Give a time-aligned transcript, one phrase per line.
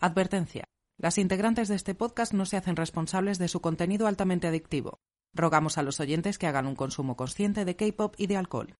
[0.00, 0.62] Advertencia.
[0.96, 5.00] Las integrantes de este podcast no se hacen responsables de su contenido altamente adictivo.
[5.34, 8.76] Rogamos a los oyentes que hagan un consumo consciente de K-pop y de alcohol.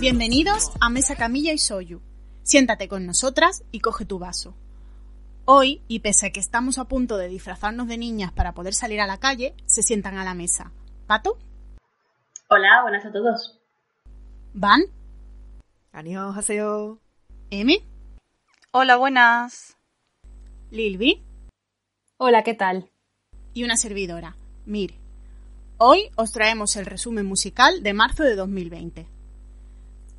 [0.00, 2.00] Bienvenidos a Mesa Camilla y Soyu.
[2.42, 4.56] Siéntate con nosotras y coge tu vaso.
[5.44, 9.00] Hoy, y pese a que estamos a punto de disfrazarnos de niñas para poder salir
[9.00, 10.72] a la calle, se sientan a la mesa.
[11.06, 11.38] ¿Pato?
[12.48, 13.60] Hola, buenas a todos.
[14.54, 14.82] ¿Van?
[15.92, 16.98] Haseo.
[17.50, 17.84] ¿Emi?
[18.70, 19.76] Hola, buenas.
[20.70, 21.22] ¿Lilvi?
[22.18, 22.90] Hola, ¿qué tal?
[23.52, 25.01] Y una servidora, Mir.
[25.84, 29.08] Hoy os traemos el resumen musical de marzo de 2020.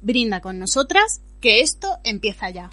[0.02, 2.70] Brinda con nosotras que esto empieza ya.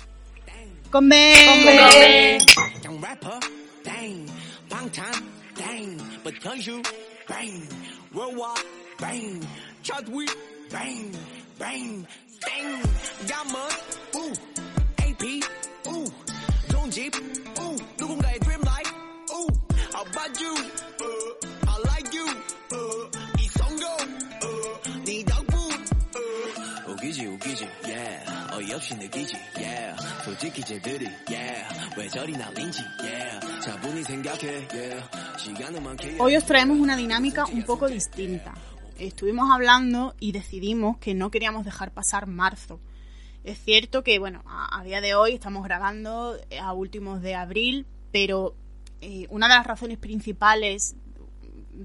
[36.19, 38.55] Hoy os traemos una dinámica un poco distinta.
[38.99, 42.79] Estuvimos hablando y decidimos que no queríamos dejar pasar marzo.
[43.43, 48.55] Es cierto que, bueno, a, día de hoy estamos grabando a últimos de abril, pero
[49.01, 50.95] eh, una de las razones principales,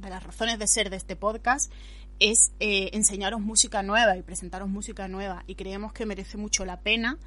[0.01, 1.71] de las razones de ser de este podcast,
[2.19, 5.43] es eh, enseñaros música nueva y presentaros música nueva.
[5.47, 7.17] Y creemos que merece mucho la pena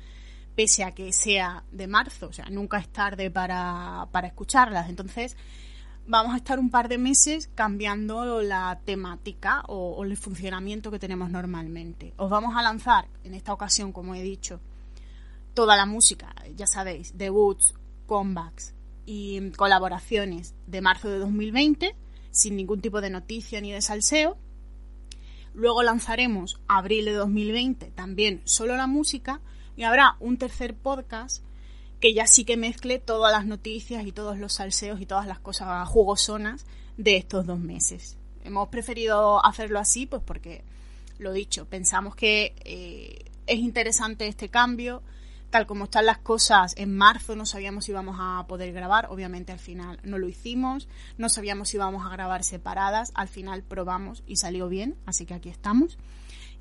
[0.54, 4.88] pese a que sea de marzo, o sea, nunca es tarde para, para escucharlas.
[4.88, 5.36] Entonces,
[6.08, 11.30] vamos a estar un par de meses cambiando la temática o, el funcionamiento que tenemos
[11.30, 12.14] normalmente.
[12.16, 14.58] Os vamos a lanzar, en esta ocasión, como he dicho,
[15.54, 17.74] toda la música, ya sabéis, debuts,
[18.06, 21.94] comebacks y colaboraciones de marzo de 2020,
[22.38, 24.36] sin ningún tipo de noticia ni de salseo.
[25.54, 29.40] Luego lanzaremos abril de 2020, también solo la música
[29.76, 31.42] y habrá un tercer podcast
[32.00, 35.40] que ya sí que mezcle todas las noticias y todos los salseos y todas las
[35.40, 36.64] cosas jugosonas
[36.96, 38.16] de estos dos meses.
[38.44, 40.62] Hemos preferido hacerlo así, pues porque,
[41.18, 45.02] lo dicho, pensamos que eh, es interesante este cambio.
[45.50, 49.50] Tal como están las cosas, en marzo no sabíamos si íbamos a poder grabar, obviamente
[49.50, 54.22] al final no lo hicimos, no sabíamos si íbamos a grabar separadas, al final probamos
[54.26, 55.96] y salió bien, así que aquí estamos.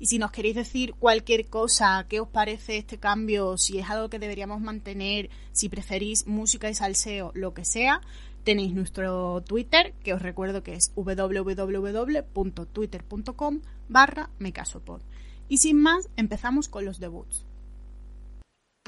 [0.00, 4.08] Y si nos queréis decir cualquier cosa, qué os parece este cambio, si es algo
[4.08, 8.00] que deberíamos mantener, si preferís música y salseo, lo que sea,
[8.44, 15.02] tenéis nuestro Twitter, que os recuerdo que es www.twitter.com barra mecasopod.
[15.48, 17.47] Y sin más, empezamos con los debuts.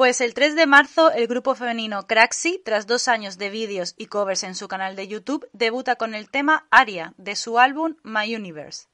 [0.00, 4.06] Pues el 3 de marzo el grupo femenino Craxi, tras dos años de vídeos y
[4.06, 8.34] covers en su canal de YouTube, debuta con el tema Aria de su álbum My
[8.34, 8.89] Universe.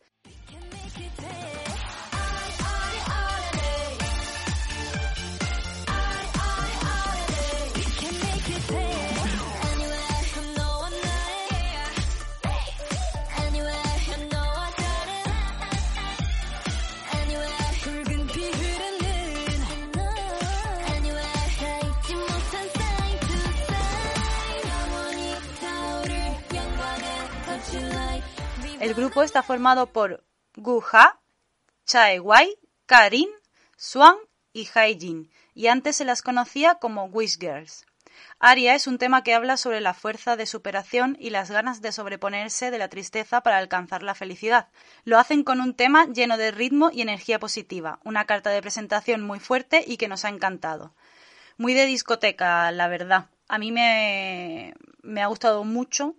[28.86, 30.22] El grupo está formado por
[30.54, 31.18] Gu Ha,
[31.86, 33.28] Chae-wai, Karin,
[33.76, 34.14] Swan
[34.52, 37.84] y Haijin, y antes se las conocía como Wish Girls.
[38.38, 41.90] Aria es un tema que habla sobre la fuerza de superación y las ganas de
[41.90, 44.68] sobreponerse de la tristeza para alcanzar la felicidad.
[45.02, 49.20] Lo hacen con un tema lleno de ritmo y energía positiva, una carta de presentación
[49.20, 50.94] muy fuerte y que nos ha encantado.
[51.56, 53.30] Muy de discoteca, la verdad.
[53.48, 56.14] A mí me, me ha gustado mucho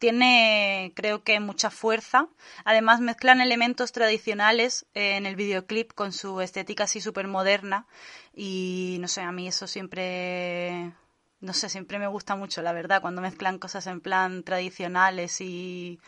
[0.00, 2.26] tiene creo que mucha fuerza.
[2.64, 7.86] Además mezclan elementos tradicionales eh, en el videoclip con su estética así súper moderna
[8.34, 10.92] y no sé, a mí eso siempre,
[11.40, 16.00] no sé, siempre me gusta mucho, la verdad, cuando mezclan cosas en plan tradicionales y,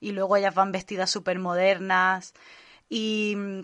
[0.00, 2.34] y luego ellas van vestidas súper modernas
[2.88, 3.60] y mm,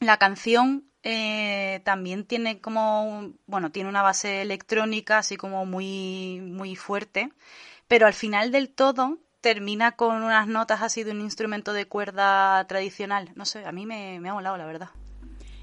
[0.00, 6.76] la canción eh, también tiene como, bueno, tiene una base electrónica así como muy, muy
[6.76, 7.30] fuerte
[7.88, 12.66] pero al final del todo termina con unas notas así de un instrumento de cuerda
[12.66, 13.30] tradicional.
[13.34, 14.90] No sé, a mí me, me ha molado, la verdad.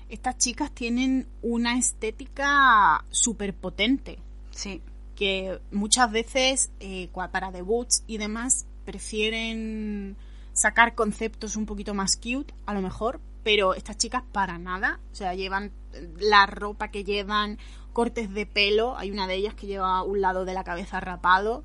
[0.10, 4.19] Estas chicas tienen una estética súper potente.
[4.51, 4.81] Sí.
[5.16, 10.18] Que muchas veces, eh, para debuts y demás, prefieren
[10.54, 15.00] sacar conceptos un poquito más cute, a lo mejor, pero estas chicas para nada.
[15.12, 15.72] O sea, llevan
[16.19, 17.57] la ropa que llevan,
[17.94, 18.98] cortes de pelo.
[18.98, 21.63] Hay una de ellas que lleva un lado de la cabeza rapado.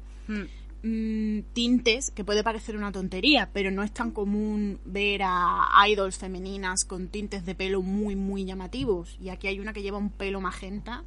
[0.82, 6.16] Mm, tintes, que puede parecer una tontería, pero no es tan común ver a idols
[6.16, 9.18] femeninas con tintes de pelo muy, muy llamativos.
[9.20, 11.04] Y aquí hay una que lleva un pelo magenta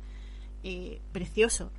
[0.64, 1.72] eh, precioso.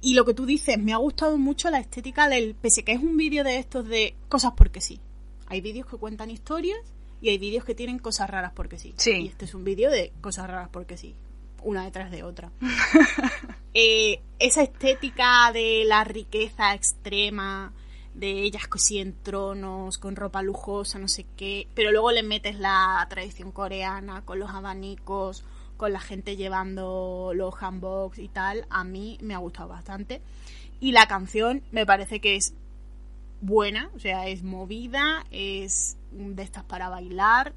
[0.00, 2.54] Y lo que tú dices, me ha gustado mucho la estética del.
[2.54, 5.00] Pese que es un vídeo de estos de cosas porque sí.
[5.46, 6.78] Hay vídeos que cuentan historias
[7.20, 8.94] y hay vídeos que tienen cosas raras porque sí.
[8.96, 9.12] sí.
[9.12, 11.14] Y este es un vídeo de cosas raras porque sí
[11.62, 12.50] una detrás de otra.
[13.74, 17.72] Eh, esa estética de la riqueza extrema,
[18.14, 23.06] de ellas en tronos, con ropa lujosa, no sé qué, pero luego le metes la
[23.08, 25.44] tradición coreana con los abanicos,
[25.76, 30.20] con la gente llevando los handbox y tal, a mí me ha gustado bastante.
[30.80, 32.54] Y la canción me parece que es
[33.40, 37.54] buena, o sea, es movida, es de estas para bailar,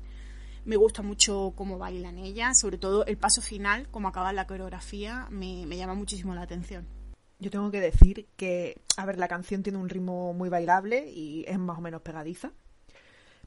[0.65, 5.27] me gusta mucho cómo bailan ellas, sobre todo el paso final, cómo acaba la coreografía,
[5.31, 6.85] me, llama muchísimo la atención.
[7.39, 11.43] Yo tengo que decir que, a ver, la canción tiene un ritmo muy bailable y
[11.47, 12.51] es más o menos pegadiza.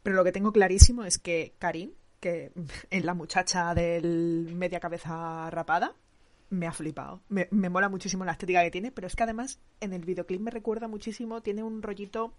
[0.02, 2.52] Pero lo que tengo clarísimo es que Karim, que
[2.90, 5.94] es la muchacha del media cabeza rapada,
[6.50, 7.22] me ha flipado.
[7.28, 10.40] Me, me mola muchísimo la estética que tiene, pero es que además en el videoclip
[10.40, 12.34] me recuerda muchísimo, tiene un rollito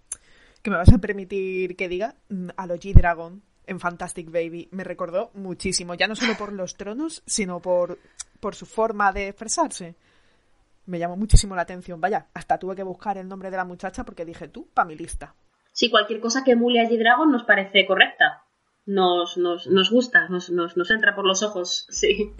[0.62, 4.70] que me vas a permitir que diga mm, a lo G-Dragon en Fantastic Baby.
[4.72, 8.00] Me recordó muchísimo, ya no solo por los tronos, sino por,
[8.40, 9.96] por su forma de expresarse.
[10.86, 12.00] Me llamó muchísimo la atención.
[12.00, 14.96] Vaya, hasta tuve que buscar el nombre de la muchacha porque dije tú, pa' mi
[14.96, 15.36] lista.
[15.72, 18.44] Sí, cualquier cosa que emule a G-Dragon nos parece correcta.
[18.86, 22.34] Nos, nos, nos gusta, nos, nos, nos, entra por los ojos, sí.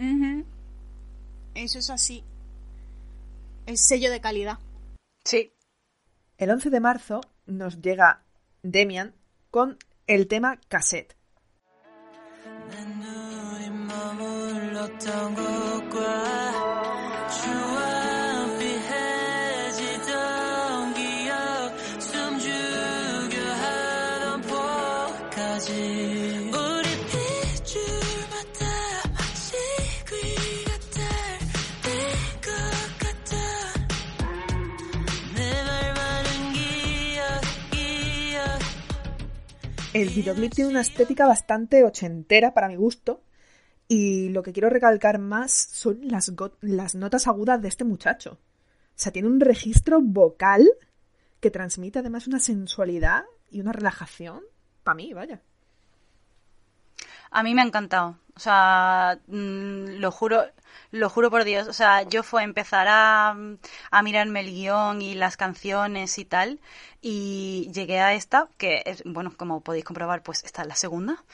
[1.54, 2.24] Eso es así.
[3.66, 4.58] Es sello de calidad.
[5.24, 5.52] Sí.
[6.38, 8.22] El 11 de marzo nos llega
[8.62, 9.14] Demian
[9.50, 9.76] con
[10.06, 11.16] el tema cassette.
[39.96, 43.22] El videoclip tiene una estética bastante ochentera para mi gusto.
[43.88, 48.32] Y lo que quiero recalcar más son las, las notas agudas de este muchacho.
[48.32, 50.68] O sea, tiene un registro vocal
[51.40, 54.42] que transmite además una sensualidad y una relajación.
[54.84, 55.40] Para mí, vaya.
[57.30, 58.18] A mí me ha encantado.
[58.36, 60.44] O sea, mm, lo juro,
[60.90, 61.68] lo juro por Dios.
[61.68, 63.36] O sea, yo fue empezar a,
[63.90, 66.60] a mirarme el guion y las canciones y tal.
[67.00, 71.24] Y llegué a esta, que es, bueno, como podéis comprobar, pues esta es la segunda.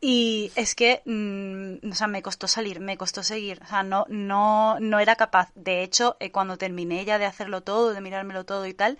[0.00, 3.60] Y es que, mm, o sea, me costó salir, me costó seguir.
[3.64, 5.50] O sea, no, no, no era capaz.
[5.54, 8.98] De hecho, eh, cuando terminé ya de hacerlo todo, de mirármelo todo y tal,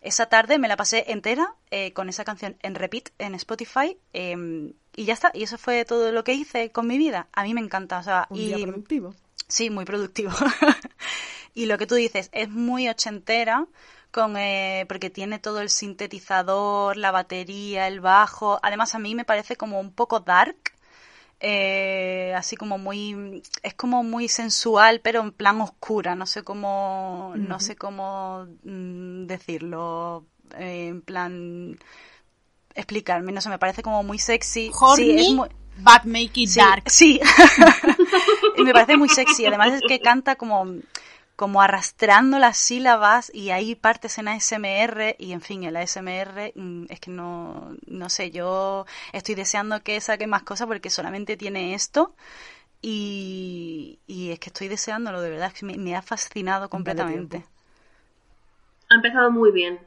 [0.00, 3.98] esa tarde me la pasé entera eh, con esa canción en repeat en Spotify.
[4.12, 5.30] Em, y ya está.
[5.32, 7.28] Y eso fue todo lo que hice con mi vida.
[7.32, 7.98] A mí me encanta.
[7.98, 9.14] O sea, Un y, día productivo.
[9.46, 10.32] Sí, muy productivo.
[11.54, 13.64] y lo que tú dices, es muy ochentera
[14.10, 18.58] con eh, porque tiene todo el sintetizador, la batería, el bajo.
[18.60, 20.56] Además a mí me parece como un poco dark,
[21.38, 26.16] eh, así como muy es como muy sensual, pero en plan oscura.
[26.16, 30.24] No sé cómo no sé cómo mm, decirlo,
[30.58, 31.78] eh, en plan
[32.78, 33.32] explicarme.
[33.32, 34.70] No sé, me parece como muy sexy.
[34.96, 36.90] sí, es muy but make it dark.
[36.90, 37.20] Sí,
[38.56, 39.46] y me parece muy sexy.
[39.46, 40.66] Además es que canta como
[41.36, 46.86] como arrastrando las sílabas y hay partes en ASMR y en fin, el ASMR mm,
[46.88, 51.74] es que no, no sé, yo estoy deseando que saque más cosas porque solamente tiene
[51.74, 52.12] esto
[52.82, 57.44] y, es que estoy deseándolo de verdad, que me, ha fascinado completamente.
[58.90, 59.78] Ha empezado muy bien.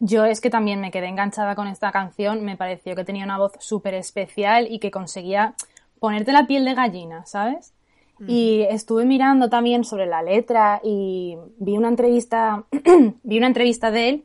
[0.00, 3.38] Yo es que también me quedé enganchada con esta canción, me pareció que tenía una
[3.38, 5.54] voz súper especial y que conseguía
[5.98, 7.74] ponerte la piel de gallina, ¿sabes?
[8.26, 12.64] Y estuve mirando también sobre la letra y vi una entrevista,
[13.22, 14.24] vi una entrevista de él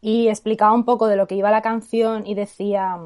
[0.00, 2.98] y explicaba un poco de lo que iba la canción y decía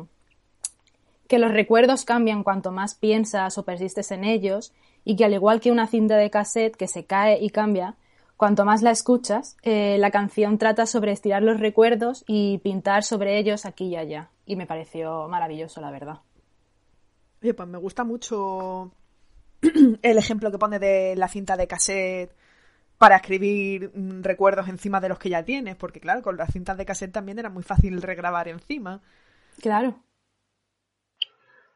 [1.27, 5.61] que los recuerdos cambian cuanto más piensas o persistes en ellos y que al igual
[5.61, 7.95] que una cinta de cassette que se cae y cambia,
[8.37, 13.39] cuanto más la escuchas, eh, la canción trata sobre estirar los recuerdos y pintar sobre
[13.39, 14.31] ellos aquí y allá.
[14.45, 16.21] Y me pareció maravilloso, la verdad.
[17.43, 18.93] Oye, pues me gusta mucho
[20.03, 22.33] el ejemplo que pone de la cinta de cassette
[22.99, 26.77] para escribir mm, recuerdos encima de los que ya tienes, porque claro, con las cintas
[26.79, 29.01] de cassette también era muy fácil regrabar encima.
[29.61, 29.99] Claro.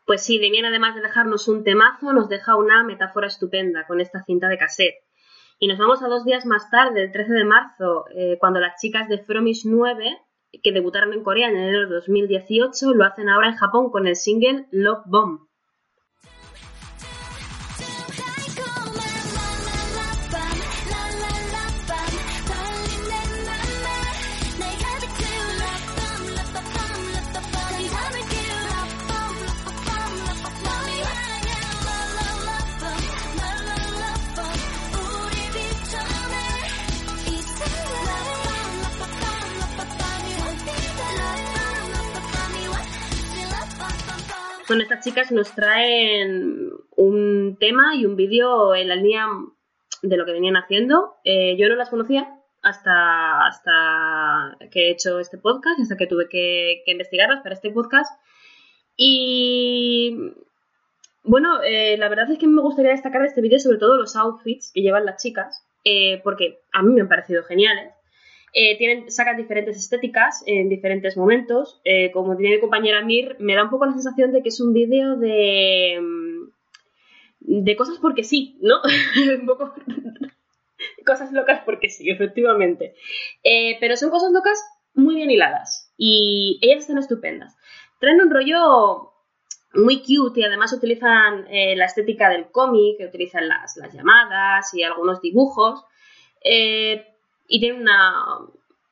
[0.07, 4.25] Pues sí, Demian además de dejarnos un temazo, nos deja una metáfora estupenda con esta
[4.25, 5.05] cinta de cassette.
[5.63, 8.81] Y nos vamos a dos días más tarde, el 13 de marzo, eh, cuando las
[8.81, 10.19] chicas de Fromish 9,
[10.63, 14.17] que debutaron en Corea en enero de 2018, lo hacen ahora en Japón con el
[14.17, 15.50] single Love Bomb.
[44.71, 49.27] Bueno, estas chicas nos traen un tema y un vídeo en la línea
[50.01, 51.17] de lo que venían haciendo.
[51.25, 56.29] Eh, yo no las conocía hasta, hasta que he hecho este podcast, hasta que tuve
[56.29, 58.13] que, investigarlas para este podcast.
[58.97, 60.35] Y
[61.25, 64.15] bueno, eh, la verdad es que me gustaría destacar de este vídeo sobre todo los
[64.15, 67.93] outfits que llevan las chicas, eh, porque a mí me han parecido geniales.
[68.53, 71.81] Eh, tienen, sacan diferentes estéticas en diferentes momentos.
[71.85, 74.61] Eh, como tiene mi compañera Mir, me da un poco la sensación de que es
[74.61, 75.99] un vídeo de.
[76.01, 78.77] Mm, de cosas porque sí, ¿no?
[79.41, 79.75] un poco.
[81.07, 82.95] cosas locas porque sí, efectivamente.
[83.45, 84.59] Eh, pero son cosas locas
[84.95, 85.93] muy bien hiladas.
[85.97, 87.57] Y ellas están estupendas.
[88.01, 89.13] Traen un rollo
[89.75, 95.21] muy cute y además utilizan la estética del cómic, utilizan las, las llamadas y algunos
[95.21, 95.85] dibujos.
[97.51, 98.39] Y tiene una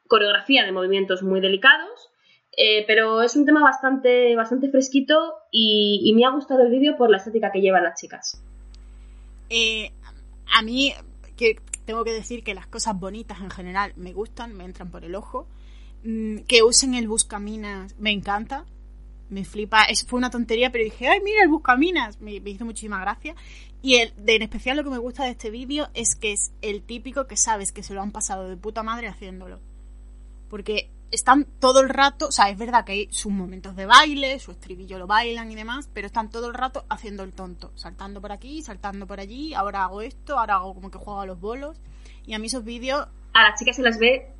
[0.09, 2.11] coreografía de movimientos muy delicados,
[2.57, 7.09] eh, pero es un tema bastante, bastante fresquito y, me ha gustado el vídeo por
[7.09, 8.43] la estética que llevan las chicas.
[9.49, 9.93] Eh,
[10.53, 10.93] a mí
[11.37, 15.05] que tengo que decir que las cosas bonitas en general me gustan, me entran por
[15.05, 15.47] el ojo.
[16.03, 18.65] Mm, que usen el buscaminas me encanta,
[19.31, 19.85] me flipa.
[19.85, 23.37] Es, fue una tontería, pero dije, ay, mira el buscaminas, me, me hizo muchísima gracia.
[23.81, 26.53] Y el, de, en especial lo que me gusta de este vídeo es que es
[26.63, 29.61] el típico que sabes que se lo han pasado de puta madre haciéndolo.
[30.51, 34.39] Porque están todo el rato, o sea, es verdad que hay sus momentos de baile,
[34.41, 38.21] su estribillo lo bailan y demás, pero están todo el rato haciendo el tonto, saltando
[38.21, 41.41] por aquí, saltando por allí, ahora hago esto, ahora hago como que juego a los
[41.41, 41.81] bolos.
[42.27, 43.07] Y a mí esos vídeos...
[43.33, 44.33] A las chicas se las ve...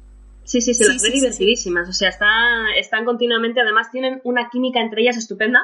[0.45, 1.89] Sí, sí, se las ve divertidísimas.
[1.89, 5.61] O sea, están, están continuamente, además tienen una química entre ellas estupenda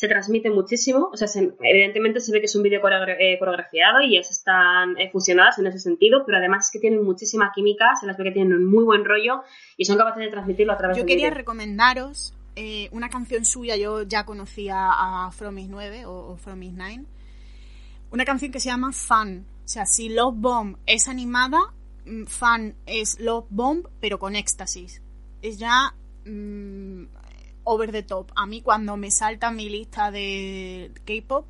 [0.00, 1.10] se transmite muchísimo.
[1.12, 1.28] O sea,
[1.60, 5.66] evidentemente se ve que es un vídeo eh, coreografiado y ellas están eh, fusionadas en
[5.66, 8.64] ese sentido, pero además es que tienen muchísima química, se las ve que tienen un
[8.64, 9.42] muy buen rollo
[9.76, 13.76] y son capaces de transmitirlo a través Yo Yo quería recomendaros eh, una canción suya,
[13.76, 17.04] yo ya conocía a Fromis 9 o, Fromis 9,
[18.10, 19.44] una canción que se llama Fun.
[19.66, 21.74] O sea, si Love Bomb es animada,
[22.06, 25.02] mm, Fun es Love Bomb, pero con éxtasis.
[25.42, 27.04] Es ya mm,
[27.70, 28.30] over the top.
[28.34, 31.46] A mí cuando me salta mi lista de K-pop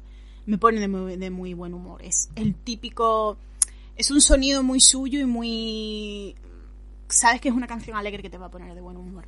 [0.47, 2.03] me pone de muy, de muy buen humor.
[2.03, 3.39] Es el típico...
[3.97, 6.35] Es un sonido muy suyo y muy...
[7.09, 9.25] Sabes que es una canción alegre que te va a poner de buen humor.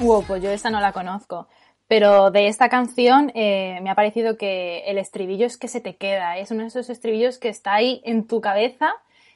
[0.00, 1.46] Wow, pues yo esta no la conozco.
[1.86, 5.96] Pero de esta canción eh, me ha parecido que el estribillo es que se te
[5.96, 6.38] queda.
[6.38, 8.92] Es uno de esos estribillos que está ahí en tu cabeza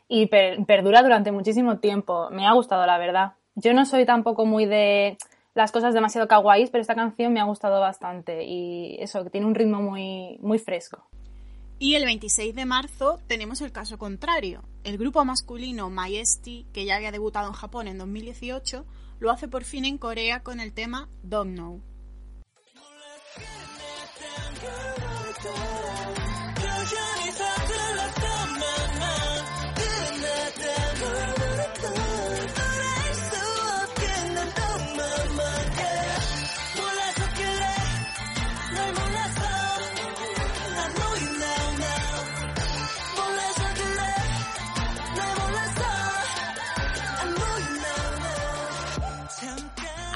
[0.09, 2.30] y perdura durante muchísimo tiempo.
[2.30, 3.33] Me ha gustado, la verdad.
[3.56, 5.18] Yo no soy tampoco muy de
[5.54, 8.44] las cosas demasiado kawaii, pero esta canción me ha gustado bastante.
[8.44, 11.04] Y eso, que tiene un ritmo muy, muy fresco.
[11.78, 14.62] Y el 26 de marzo tenemos el caso contrario.
[14.85, 18.87] El grupo masculino Majesty, que ya había debutado en Japón en 2018,
[19.18, 21.93] lo hace por fin en Corea con el tema Don't Know.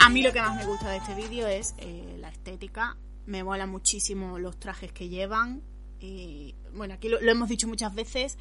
[0.08, 2.96] A mí lo que más me gusta de este vídeo es eh, la estética.
[3.26, 5.60] Me mola muchísimo los trajes que llevan.
[6.00, 8.38] Y, bueno, aquí lo, hemos dicho muchas veces.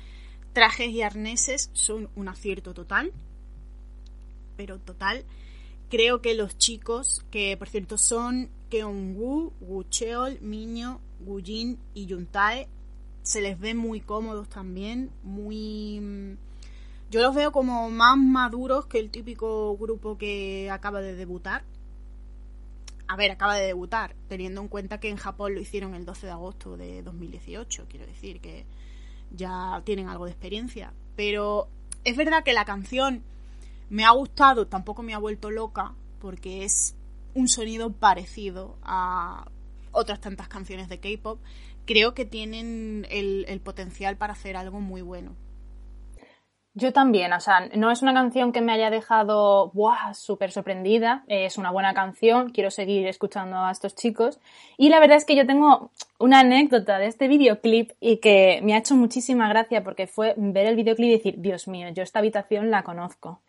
[0.53, 3.11] Trajes y arneses son un acierto total.
[4.55, 5.25] Pero total.
[5.89, 12.05] Creo que los chicos, que por cierto son Keong-woo, Woo Cheol, Miño, Woo Jin y
[12.05, 12.69] Yuntae,
[13.23, 16.37] se les ve muy cómodos también, muy...
[17.09, 21.63] Yo los veo como más maduros que el típico grupo que acaba de debutar.
[23.07, 26.27] A ver, acaba de debutar, teniendo en cuenta que en Japón lo hicieron el 12
[26.27, 28.65] de agosto de 2018, quiero decir que
[29.31, 30.91] ya tienen algo de experiencia.
[31.15, 31.69] Pero
[32.03, 33.23] es verdad que la canción
[33.89, 36.95] me ha gustado, tampoco me ha vuelto loca, porque es
[37.33, 39.49] un sonido parecido a
[39.93, 41.39] otras tantas canciones de K-pop.
[41.85, 45.35] Creo que tienen el, el potencial para hacer algo muy bueno.
[46.79, 50.13] Yo también, o sea, no es una canción que me haya dejado ¡buah!
[50.13, 54.39] súper sorprendida, es una buena canción, quiero seguir escuchando a estos chicos.
[54.77, 58.75] Y la verdad es que yo tengo una anécdota de este videoclip y que me
[58.75, 62.19] ha hecho muchísima gracia porque fue ver el videoclip y decir, Dios mío, yo esta
[62.19, 63.41] habitación la conozco.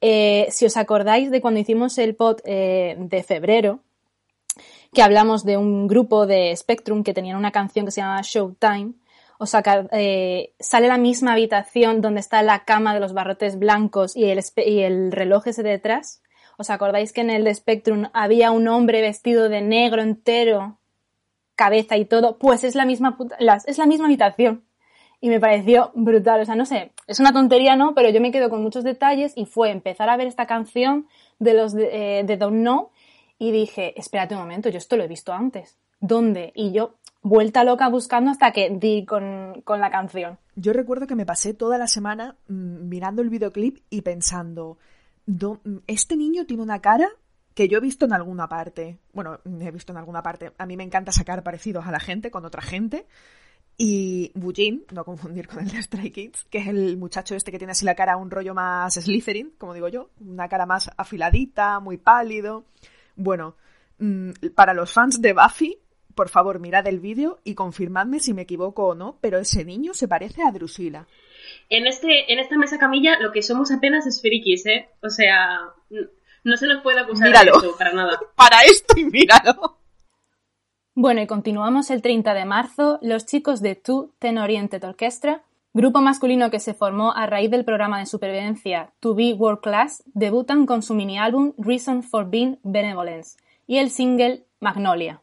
[0.00, 3.78] Eh, si os acordáis de cuando hicimos el pod eh, de febrero,
[4.92, 8.94] que hablamos de un grupo de Spectrum que tenían una canción que se llama Showtime,
[9.38, 9.62] o sea,
[9.92, 14.40] eh, sale la misma habitación donde está la cama de los barrotes blancos y el,
[14.64, 16.22] y el reloj ese detrás.
[16.58, 20.78] ¿Os acordáis que en el de Spectrum había un hombre vestido de negro entero,
[21.54, 22.38] cabeza y todo?
[22.38, 24.64] Pues es la misma, puta- es la misma habitación.
[25.20, 26.40] Y me pareció brutal.
[26.40, 27.94] O sea, no sé, es una tontería, ¿no?
[27.94, 31.54] Pero yo me quedo con muchos detalles y fue empezar a ver esta canción de
[31.54, 32.90] los de, eh, de Don't Know
[33.38, 35.76] y dije, espérate un momento, yo esto lo he visto antes.
[36.00, 36.52] ¿Dónde?
[36.54, 36.94] Y yo,
[37.28, 40.38] vuelta loca buscando hasta que di con, con la canción.
[40.54, 44.78] Yo recuerdo que me pasé toda la semana mm, mirando el videoclip y pensando,
[45.26, 47.08] "Do- mm, este niño tiene una cara
[47.54, 48.98] que yo he visto en alguna parte.
[49.14, 50.52] Bueno, he visto en alguna parte.
[50.58, 53.06] A mí me encanta sacar parecidos a la gente con otra gente.
[53.78, 57.58] Y Wujin, no confundir con el de Stray Kids, que es el muchacho este que
[57.58, 61.78] tiene así la cara un rollo más Slytherin, como digo yo, una cara más afiladita,
[61.80, 62.64] muy pálido.
[63.16, 63.56] Bueno,
[63.98, 65.78] mm, para los fans de Buffy,
[66.16, 69.92] por favor, mirad el vídeo y confirmadme si me equivoco o no, pero ese niño
[69.94, 71.06] se parece a Drusila.
[71.68, 74.88] En, este, en esta mesa camilla lo que somos apenas es frikis, ¿eh?
[75.02, 75.60] O sea,
[76.42, 77.60] no se nos puede acusar Míralo.
[77.60, 78.18] de eso, para nada.
[78.34, 79.78] Para esto y míralo.
[80.94, 82.98] Bueno, y continuamos el 30 de marzo.
[83.02, 85.42] Los chicos de Two Ten Oriented Orchestra,
[85.74, 90.02] grupo masculino que se formó a raíz del programa de supervivencia To Be World Class,
[90.06, 95.20] debutan con su mini álbum Reason for Being Benevolence y el single Magnolia.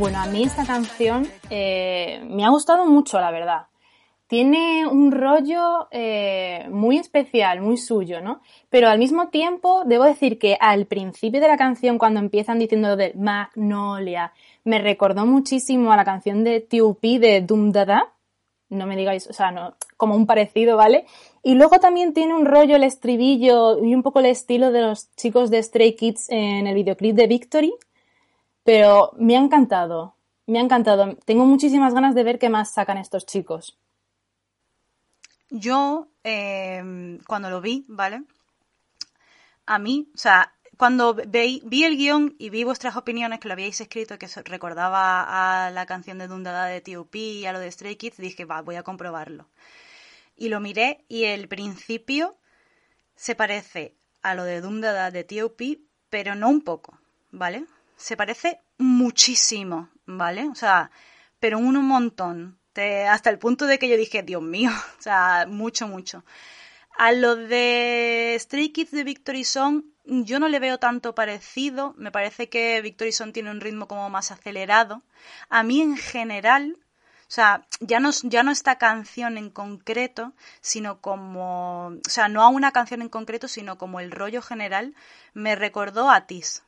[0.00, 3.66] Bueno, a mí esta canción eh, me ha gustado mucho, la verdad.
[4.28, 8.40] Tiene un rollo eh, muy especial, muy suyo, ¿no?
[8.70, 12.96] Pero al mismo tiempo, debo decir que al principio de la canción, cuando empiezan diciendo
[12.96, 14.32] de Magnolia,
[14.64, 17.18] me recordó muchísimo a la canción de T.U.P.
[17.18, 18.14] de Dum Dada.
[18.70, 21.04] No me digáis, o sea, no, como un parecido, ¿vale?
[21.42, 25.14] Y luego también tiene un rollo, el estribillo y un poco el estilo de los
[25.16, 27.74] chicos de Stray Kids en el videoclip de Victory.
[28.72, 30.14] Pero me ha encantado,
[30.46, 31.16] me ha encantado.
[31.24, 33.76] Tengo muchísimas ganas de ver qué más sacan estos chicos.
[35.48, 38.22] Yo, eh, cuando lo vi, ¿vale?
[39.66, 43.80] A mí, o sea, cuando vi el guion y vi vuestras opiniones que lo habíais
[43.80, 47.18] escrito, que recordaba a la canción de Dundada de T.O.P.
[47.18, 49.48] y a lo de Stray Kids, dije, va, voy a comprobarlo.
[50.36, 52.36] Y lo miré y el principio
[53.16, 57.00] se parece a lo de Dundada de T.O.P., pero no un poco,
[57.32, 57.66] ¿vale?
[58.00, 60.48] Se parece muchísimo, ¿vale?
[60.48, 60.90] O sea,
[61.38, 62.58] pero un, montón.
[62.72, 66.24] Te- hasta el punto de que yo dije, Dios mío, o sea, mucho, mucho.
[66.96, 71.94] A lo de Stray Kids de Victory Song, yo no le veo tanto parecido.
[71.98, 75.02] Me parece que Victory Song tiene un ritmo como más acelerado.
[75.50, 76.78] A mí en general,
[77.28, 80.32] o sea, ya no, ya no esta canción en concreto,
[80.62, 84.94] sino como, o sea, no a una canción en concreto, sino como el rollo general,
[85.34, 86.62] me recordó a Tis.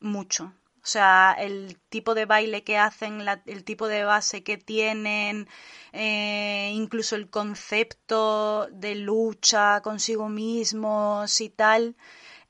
[0.00, 0.52] Mucho.
[0.88, 5.46] O sea, el tipo de baile que hacen, el tipo de base que tienen,
[5.92, 11.94] eh, incluso el concepto de lucha consigo mismos y tal,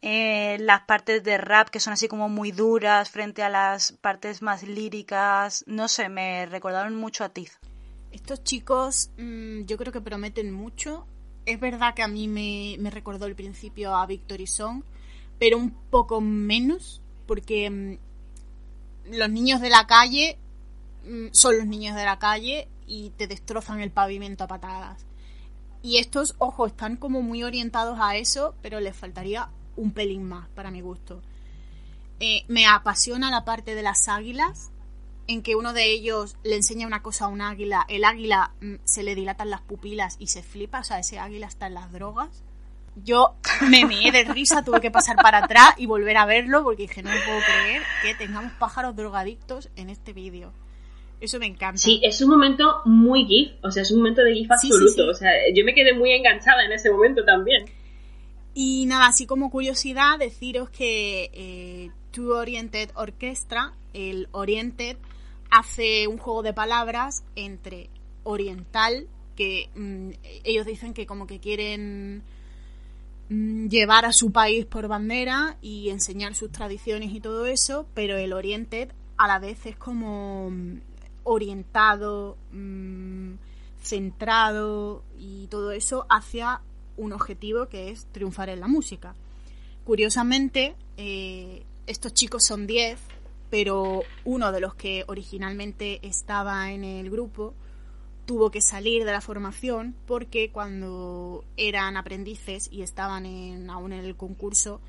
[0.03, 4.41] eh, las partes de rap que son así como muy duras frente a las partes
[4.43, 5.65] más líricas.
[5.67, 7.59] No sé, me recordaron mucho a Tiz.
[8.13, 11.09] Estos chicos mm, yo creo que prometen mucho.
[11.45, 14.85] Es verdad que a mí me, me recordó al principio a Victory Song,
[15.41, 17.99] pero un poco menos, porque mm,
[19.17, 20.37] los niños de la calle
[21.05, 25.05] mm, son los niños de la calle y te destrozan el pavimento a patadas.
[25.81, 30.49] Y estos, ojo, están como muy orientados a eso, pero les faltaría un pelín más,
[30.49, 31.23] para mi gusto.
[32.19, 34.73] Eh, me apasiona la parte de las águilas,
[35.29, 38.77] en que uno de ellos le enseña una cosa a un águila, el águila mm,
[38.85, 41.93] se le dilatan las pupilas y se flipa, o sea, ese águila está en las
[41.93, 42.43] drogas.
[43.05, 43.35] Yo
[43.69, 47.03] me meé de risa, tuve que pasar para atrás y volver a verlo porque dije,
[47.03, 50.53] no me puedo creer que tengamos pájaros drogadictos en este vídeo.
[51.21, 51.79] Eso me encanta.
[51.79, 54.73] Sí, es un momento muy GIF, o sea, es un momento de GIF Sí, sí,
[54.73, 55.03] absoluto.
[55.03, 55.11] sí.
[55.11, 57.65] O sea, yo me quedé muy enganchada en ese momento también.
[58.55, 64.97] Y nada, así como curiosidad, deciros que eh, Two Oriented Orchestra, el Oriented,
[65.51, 67.91] hace un juego de palabras entre
[68.23, 70.11] oriental, que mm,
[70.45, 72.23] ellos dicen que como que quieren
[73.29, 78.33] llevar a su país por bandera y enseñar sus tradiciones y todo eso, pero el
[78.33, 80.81] Oriented a la vez es como mm,
[81.25, 83.35] orientado, mm,
[83.83, 86.63] centrado y todo eso hacia
[86.97, 89.15] un objetivo que es triunfar en la música.
[89.85, 92.99] Curiosamente, eh, estos chicos son 10,
[93.51, 97.55] pero uno de los que originalmente estaba en el grupo
[98.29, 104.05] tuvo que salir de la formación porque cuando eran aprendices y estaban en, aún en
[104.05, 104.83] el concurso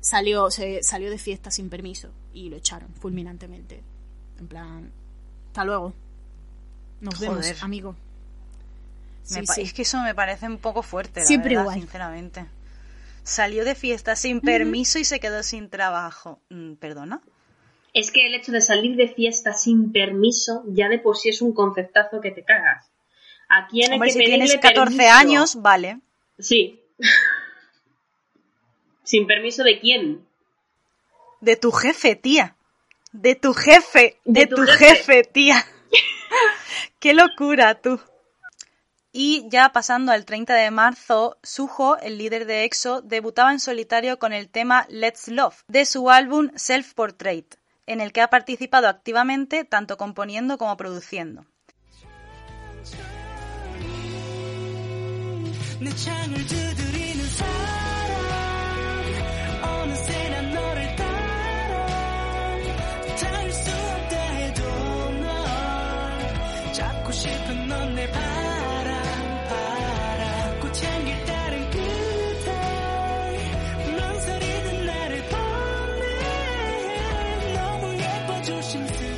[0.00, 3.82] salió se salió de fiesta sin permiso y lo echaron fulminantemente
[4.38, 4.92] en plan
[5.48, 5.94] hasta luego
[7.00, 7.30] nos Joder.
[7.30, 7.96] vemos amigo
[9.30, 9.62] Me Sí.
[9.62, 11.80] Es que eso me parece un poco fuerte, la Siempre verdad, igual.
[11.80, 12.46] sinceramente.
[13.24, 16.38] Salió de fiesta sin permiso y se quedó sin trabajo.
[16.50, 17.20] Mm, ¿Perdona?
[17.98, 21.40] Es que el hecho de salir de fiesta sin permiso ya de por sí es
[21.40, 22.90] un conceptazo que te cagas.
[23.48, 25.10] ¿A quién hay Hombre, que si tienes 14 permiso?
[25.12, 26.00] años, vale.
[26.38, 26.82] Sí.
[29.02, 30.26] ¿Sin permiso de quién?
[31.40, 32.56] De tu jefe, tía.
[33.12, 34.18] De tu jefe.
[34.24, 34.96] De, De tu, tu jefe.
[34.96, 35.24] jefe.
[35.24, 35.64] tía.
[36.98, 37.98] Qué locura, tú.
[39.12, 44.18] Y ya pasando al 30 de marzo, Suho, el líder de EXO, debutaba en solitario
[44.18, 47.46] con el tema Let's Love de su álbum Self Portrait,
[47.86, 51.46] en el que ha participado activamente tanto componiendo como produciendo.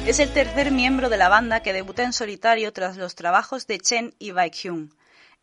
[0.08, 3.78] Es el tercer miembro de la banda que debuta en solitario tras los trabajos de
[3.78, 4.94] Chen y Baekhyun.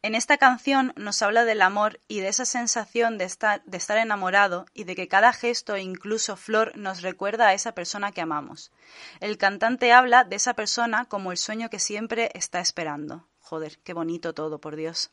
[0.01, 3.99] En esta canción nos habla del amor y de esa sensación de estar, de estar
[3.99, 8.21] enamorado y de que cada gesto e incluso flor nos recuerda a esa persona que
[8.21, 8.71] amamos.
[9.19, 13.28] El cantante habla de esa persona como el sueño que siempre está esperando.
[13.41, 15.12] Joder, qué bonito todo, por Dios.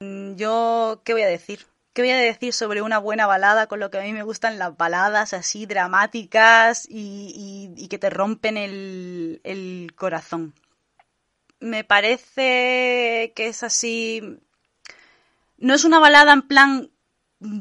[0.00, 1.71] Mm, Yo, ¿qué voy a decir?
[1.92, 4.58] ¿Qué voy a decir sobre una buena balada con lo que a mí me gustan
[4.58, 10.54] las baladas así dramáticas y, que te rompen el, el corazón?
[11.60, 14.38] Me parece que es así...
[15.58, 16.90] No es una balada en plan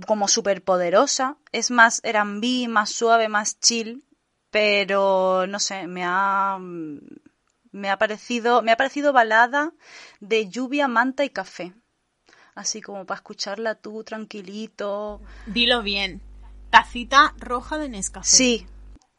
[0.07, 4.05] como súper poderosa, es más R&B, más suave, más chill,
[4.49, 6.57] pero no sé, me ha
[7.71, 9.71] me ha parecido me ha parecido balada
[10.19, 11.73] de lluvia, manta y café.
[12.55, 15.21] Así como para escucharla tú tranquilito.
[15.45, 16.21] Dilo bien.
[16.69, 18.27] Tacita roja de Nescafé.
[18.27, 18.67] Sí,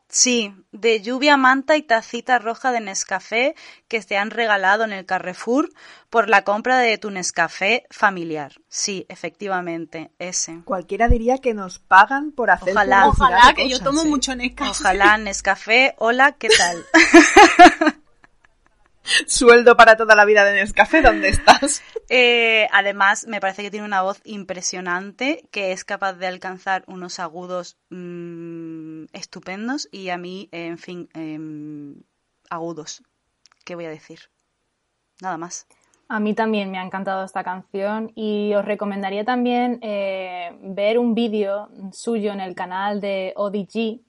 [0.08, 3.54] sí, de lluvia, manta y tacita roja de Nescafé
[3.88, 5.70] que te han regalado en el Carrefour
[6.08, 8.52] por la compra de tu Nescafé familiar.
[8.68, 10.62] Sí, efectivamente, ese.
[10.64, 13.08] Cualquiera diría que nos pagan por hacer Ojalá.
[13.08, 14.06] Ojalá que yo tomo ¿eh?
[14.06, 14.70] mucho Nescafé.
[14.70, 16.84] Ojalá Nescafé, hola, ¿qué tal?
[19.26, 21.82] Sueldo para toda la vida de Nescafé, ¿dónde estás?
[22.14, 27.18] Eh, además, me parece que tiene una voz impresionante, que es capaz de alcanzar unos
[27.18, 32.02] agudos mm, estupendos y a mí, en fin, em,
[32.50, 33.02] agudos.
[33.64, 34.28] ¿Qué voy a decir?
[35.22, 35.66] Nada más.
[36.08, 41.14] A mí también me ha encantado esta canción y os recomendaría también eh, ver un
[41.14, 44.02] vídeo suyo en el canal de ODG,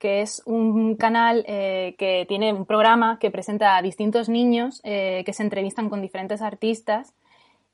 [0.00, 5.22] que es un canal eh, que tiene un programa que presenta a distintos niños eh,
[5.26, 7.14] que se entrevistan con diferentes artistas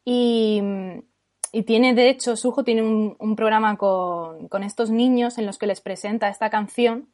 [0.05, 0.61] y,
[1.53, 5.67] Y tiene, de hecho, Sujo tiene un, programa con, con estos niños en los que
[5.67, 7.09] les presenta esta canción,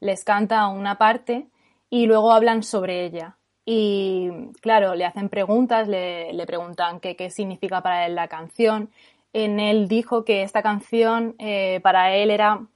[0.00, 1.48] les canta una parte
[1.90, 3.38] y luego hablan sobre ella.
[3.64, 8.90] Y claro, le hacen preguntas, le, le preguntan qué, qué significa para él la canción.
[9.32, 12.66] En él dijo que esta canción eh, para él era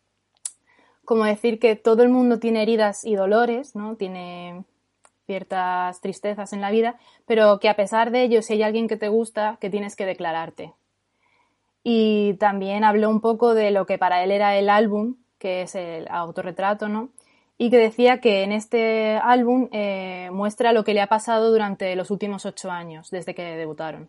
[1.04, 3.96] como decir que todo el mundo tiene heridas y dolores, ¿no?
[3.96, 4.64] Tiene
[5.26, 8.96] ciertas tristezas en la vida, pero que a pesar de ello, si hay alguien que
[8.96, 10.74] te gusta, que tienes que declararte.
[11.84, 15.74] Y también habló un poco de lo que para él era el álbum, que es
[15.74, 17.10] el autorretrato, ¿no?
[17.58, 21.94] Y que decía que en este álbum eh, muestra lo que le ha pasado durante
[21.96, 24.08] los últimos ocho años, desde que debutaron.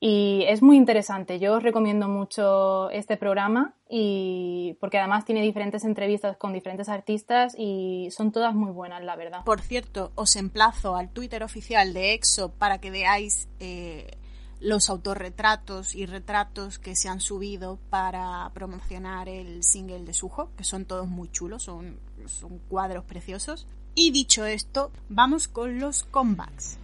[0.00, 1.38] Y es muy interesante.
[1.38, 7.54] Yo os recomiendo mucho este programa y porque además tiene diferentes entrevistas con diferentes artistas
[7.56, 9.44] y son todas muy buenas, la verdad.
[9.44, 14.18] Por cierto, os emplazo al Twitter oficial de EXO para que veáis eh,
[14.60, 20.64] los autorretratos y retratos que se han subido para promocionar el single de Suho, que
[20.64, 23.66] son todos muy chulos, son, son cuadros preciosos.
[23.94, 26.78] Y dicho esto, vamos con los comebacks.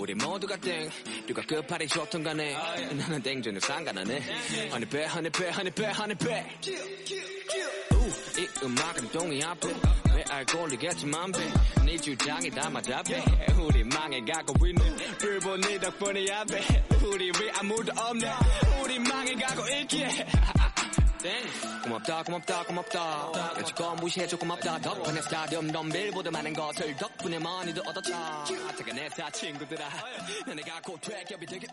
[0.00, 0.88] 우리 모두가 땡
[1.26, 2.54] 누가 끝발이 좋든 간에.
[2.94, 4.20] 나는 땡전에 상관하네
[4.72, 6.46] 허니배 허니배 허니배 허니배
[7.92, 9.68] 우, 이 음악은 동이 앞에.
[10.14, 12.48] 왜 알고리겠지만 배네 주장이
[13.02, 13.22] 배.
[13.62, 14.96] 우리 망해가고 있네.
[15.18, 16.60] 불본 네 덕분이야 배
[17.04, 18.26] 우리 왜 아무도 없네.
[18.82, 20.08] 우리 망해가고 있기에.
[20.08, 20.26] 땡
[21.83, 28.43] 고맙다 고맙다 고맙다 여지껏 무시해줘 고맙다 덕분에 스타디움 덤빌보다 많은 것을 덕분에 많이도 얻었다
[28.77, 29.85] 퇴근했다 친구들아
[30.47, 31.67] 너네가 곧 퇴격이 되게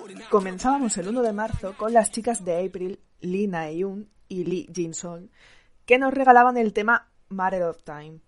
[0.00, 4.44] 우리 나 Comenzábamos el 1 de marzo con las chicas de April, Lee Naeun y
[4.44, 5.30] Lee Jinson,
[5.86, 8.20] que nos regalaban el tema Matter of Time.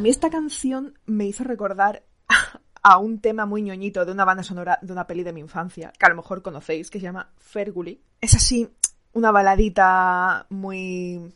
[0.00, 2.04] A mí esta canción me hizo recordar
[2.82, 5.92] a un tema muy ñoñito de una banda sonora de una peli de mi infancia,
[5.98, 8.00] que a lo mejor conocéis, que se llama Ferguli.
[8.18, 8.66] Es así,
[9.12, 11.34] una baladita muy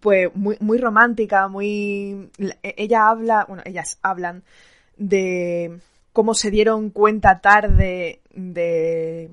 [0.00, 2.30] pues muy, muy romántica, muy
[2.62, 4.44] ella habla, bueno, ellas hablan
[4.96, 5.78] de
[6.14, 9.30] cómo se dieron cuenta tarde de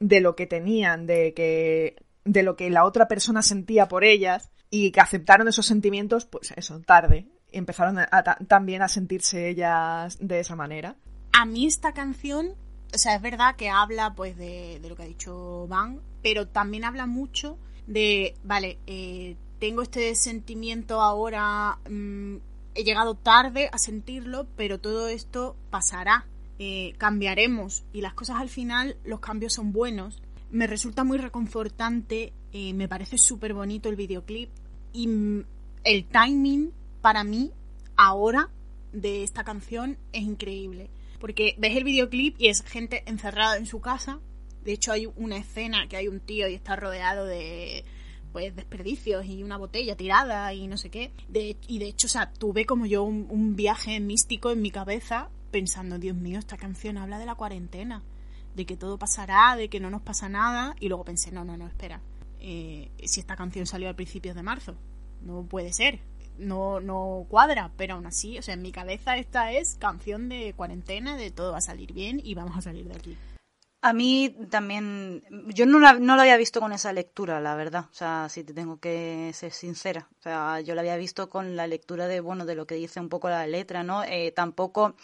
[0.00, 4.50] de lo que tenían, de que de lo que la otra persona sentía por ellas
[4.68, 7.26] y que aceptaron esos sentimientos, pues eso, tarde.
[7.52, 10.96] Empezaron a- a ta- también a sentirse ellas de esa manera.
[11.32, 12.54] A mí esta canción,
[12.94, 16.84] o sea, es verdad que habla pues de, lo que ha dicho Van, pero también
[16.84, 22.36] habla mucho de, vale, eh, tengo este sentimiento ahora, mm,
[22.74, 26.26] he llegado tarde a sentirlo, pero todo esto pasará,
[26.58, 30.22] eh, cambiaremos y las cosas al final, los cambios son buenos.
[30.50, 34.50] Me resulta muy reconfortante, eh, me parece súper bonito el videoclip
[34.92, 35.08] y
[35.84, 37.52] el timing para mí
[37.96, 38.50] ahora
[38.92, 40.90] de esta canción es increíble.
[41.20, 44.20] Porque ves el videoclip y es gente encerrada en su casa.
[44.64, 47.84] De hecho, hay una escena que hay un tío y está rodeado de
[48.32, 51.12] pues desperdicios y una botella tirada y no sé qué.
[51.66, 55.30] Y de hecho, o sea, tuve como yo un, un viaje místico en mi cabeza
[55.50, 58.02] pensando, Dios mío, esta canción habla de la cuarentena,
[58.54, 60.76] de que todo pasará, de que no nos pasa nada.
[60.78, 62.00] Y luego pensé, no, no, no, espera.
[62.40, 64.76] Eh, si esta canción salió a principios de marzo,
[65.22, 66.00] no puede ser.
[66.38, 70.54] No, no cuadra, pero aún así, o sea, en mi cabeza esta es canción de
[70.56, 73.16] cuarentena, de todo va a salir bien y vamos a salir de aquí.
[73.80, 75.22] A mí también,
[75.54, 77.84] yo no, la- no lo había visto con esa lectura, la verdad.
[77.90, 80.08] O sea, si te tengo que ser sincera.
[80.18, 82.98] O sea, yo la había visto con la lectura de, bueno, de lo que dice
[82.98, 84.02] un poco la letra, ¿no?
[84.02, 84.96] Eh, tampoco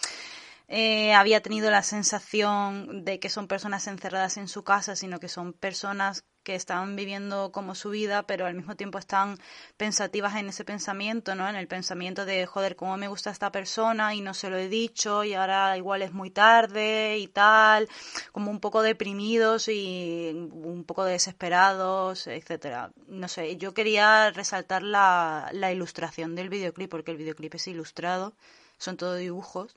[0.67, 5.29] eh, había tenido la sensación de que son personas encerradas en su casa, sino que
[5.29, 9.39] son personas que están viviendo como su vida, pero al mismo tiempo están
[9.77, 11.49] pensativas en ese pensamiento, ¿no?
[11.49, 14.69] En el pensamiento de, joder, cómo me gusta esta persona y no se lo he
[14.69, 17.89] dicho y ahora igual es muy tarde y tal,
[18.33, 22.93] como un poco deprimidos y un poco desesperados, etcétera.
[23.09, 28.35] No sé, yo quería resaltar la, la ilustración del videoclip, porque el videoclip es ilustrado,
[28.79, 29.77] son todo dibujos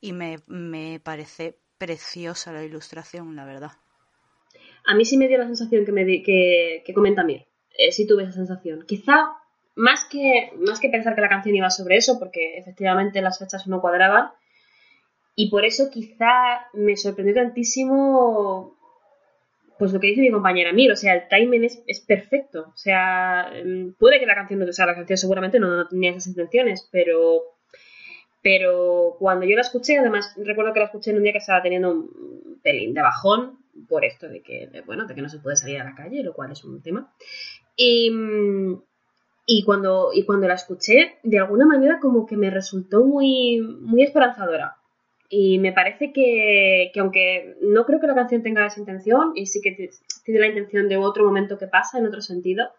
[0.00, 3.72] y me, me parece preciosa la ilustración, la verdad.
[4.86, 7.46] A mí sí me dio la sensación que, me di- que, que comenta Mir.
[7.76, 8.84] Eh, sí tuve esa sensación.
[8.86, 9.30] Quizá
[9.76, 13.66] más que, más que pensar que la canción iba sobre eso, porque efectivamente las fechas
[13.66, 14.30] no cuadraban,
[15.36, 18.76] y por eso quizá me sorprendió tantísimo
[19.76, 22.66] pues lo que dice mi compañera Mir, o sea, el timing es, es perfecto.
[22.72, 25.88] O sea, mm, puede que la canción no, o sea, la canción seguramente no, no
[25.88, 27.42] tenía esas intenciones, pero
[28.42, 31.62] pero cuando yo la escuché, además recuerdo que la escuché en un día que estaba
[31.62, 33.58] teniendo un pelín de bajón
[33.88, 36.32] por esto de que, bueno, de que no se puede salir a la calle, lo
[36.32, 37.12] cual es un tema.
[37.76, 38.82] Y, mm,
[39.46, 44.02] y cuando, y cuando la escuché, de alguna manera como que me resultó muy, muy
[44.02, 44.76] esperanzadora.
[45.28, 49.46] Y me parece que, que aunque no creo que la canción tenga esa intención, y
[49.46, 49.90] sí que
[50.24, 52.70] tiene la intención de otro momento que pasa, en otro sentido,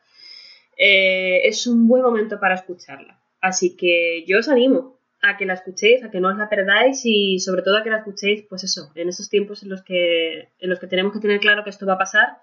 [0.78, 3.20] eh, es un buen momento para escucharla.
[3.42, 4.95] Así que yo os animo
[5.26, 7.90] a que la escuchéis, a que no os la perdáis y sobre todo a que
[7.90, 11.20] la escuchéis, pues eso, en esos tiempos en los que, en los que tenemos que
[11.20, 12.38] tener claro que esto va a pasar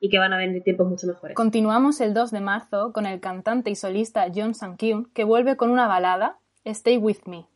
[0.00, 1.36] y que van a venir tiempos mucho mejores.
[1.36, 5.70] Continuamos el 2 de marzo con el cantante y solista John Sang-kyun, que vuelve con
[5.70, 7.46] una balada, Stay With Me.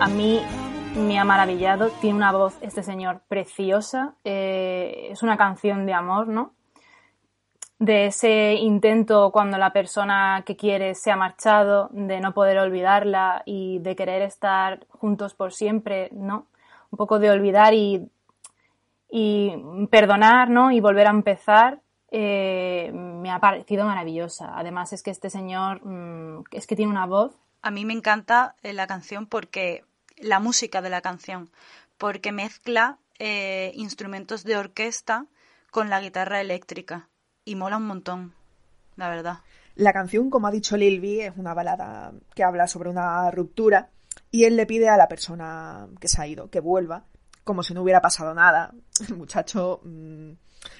[0.00, 0.40] A mí
[0.96, 6.26] me ha maravillado, tiene una voz este señor preciosa, eh, es una canción de amor,
[6.26, 6.54] ¿no?
[7.78, 13.42] De ese intento cuando la persona que quieres se ha marchado, de no poder olvidarla
[13.44, 16.46] y de querer estar juntos por siempre, ¿no?
[16.90, 18.08] Un poco de olvidar y,
[19.90, 20.72] perdonar, ¿no?
[20.72, 21.80] Y volver a empezar.
[22.10, 24.52] eh, me ha parecido maravillosa.
[24.56, 28.56] Además es que este señor mm, es que tiene una voz A mí me encanta
[28.62, 29.84] eh, la canción porque
[30.20, 31.50] la música de la canción,
[31.98, 35.26] porque mezcla eh, instrumentos de orquesta
[35.70, 37.08] con la guitarra eléctrica
[37.44, 38.34] y mola un montón,
[38.96, 39.38] la verdad.
[39.76, 43.90] La canción, como ha dicho Lilby, es una balada que habla sobre una ruptura
[44.30, 47.04] y él le pide a la persona que se ha ido que vuelva,
[47.50, 48.72] como si no hubiera pasado nada.
[49.08, 50.30] El muchacho mm,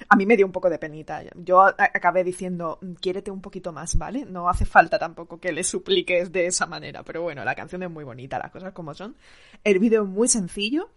[0.07, 1.21] a mí me dio un poco de penita.
[1.35, 4.23] Yo acabé diciendo, "Mm, quiérete un poquito más, ¿vale?
[4.23, 7.91] No hace falta tampoco que le supliques de esa manera, pero bueno, la canción es
[7.91, 9.17] muy bonita, las cosas como son.
[9.65, 10.89] El vídeo es muy sencillo.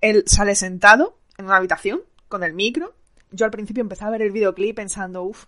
[0.00, 2.92] Él sale sentado en una habitación con el micro.
[3.30, 5.46] Yo al principio empecé a ver el videoclip pensando, uff,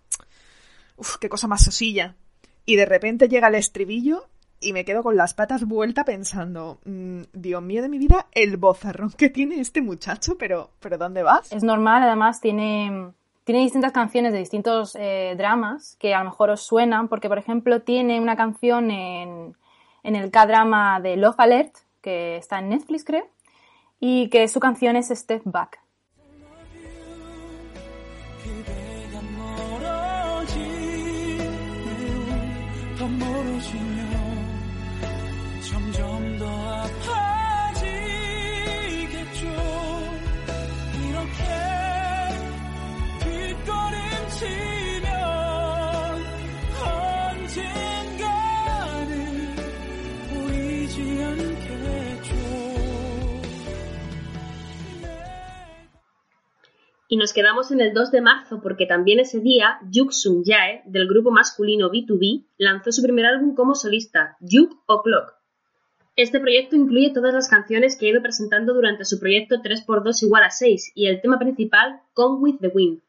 [0.96, 2.14] Uf, qué cosa más sosilla.
[2.64, 4.28] Y de repente llega el estribillo
[4.62, 8.56] y me quedo con las patas vueltas pensando, mm, Dios mío de mi vida, el
[8.56, 11.52] bozarrón que tiene este muchacho, pero, pero ¿dónde vas?
[11.52, 13.12] Es normal, además tiene,
[13.44, 17.38] tiene distintas canciones de distintos eh, dramas que a lo mejor os suenan, porque por
[17.38, 19.56] ejemplo tiene una canción en,
[20.02, 23.26] en el K-drama de Love Alert, que está en Netflix creo,
[24.00, 25.82] y que su canción es Step Back.
[57.12, 60.80] Y nos quedamos en el 2 de marzo porque también ese día Yuk Sun Jae,
[60.86, 65.34] del grupo masculino B2B, lanzó su primer álbum como solista, Yuk O'Clock.
[66.16, 70.44] Este proyecto incluye todas las canciones que ha ido presentando durante su proyecto 3x2 igual
[70.44, 73.02] a 6 y el tema principal, Come With The Wind.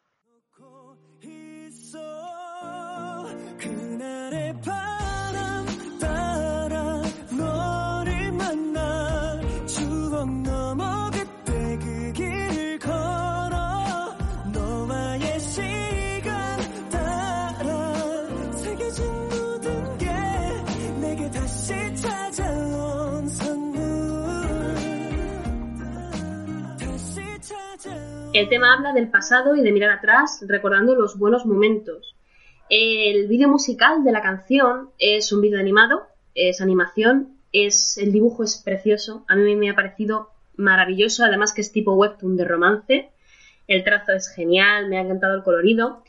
[28.33, 32.15] El tema habla del pasado y de mirar atrás, recordando los buenos momentos.
[32.67, 38.43] El vídeo musical de la canción es un vídeo animado, es animación, es el dibujo
[38.43, 43.11] es precioso, a mí me ha parecido maravilloso, además que es tipo webtoon de romance.
[43.67, 46.03] El trazo es genial, me ha encantado el colorido.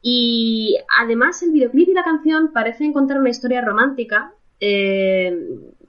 [0.00, 5.36] Y además el videoclip y la canción parecen contar una historia romántica eh,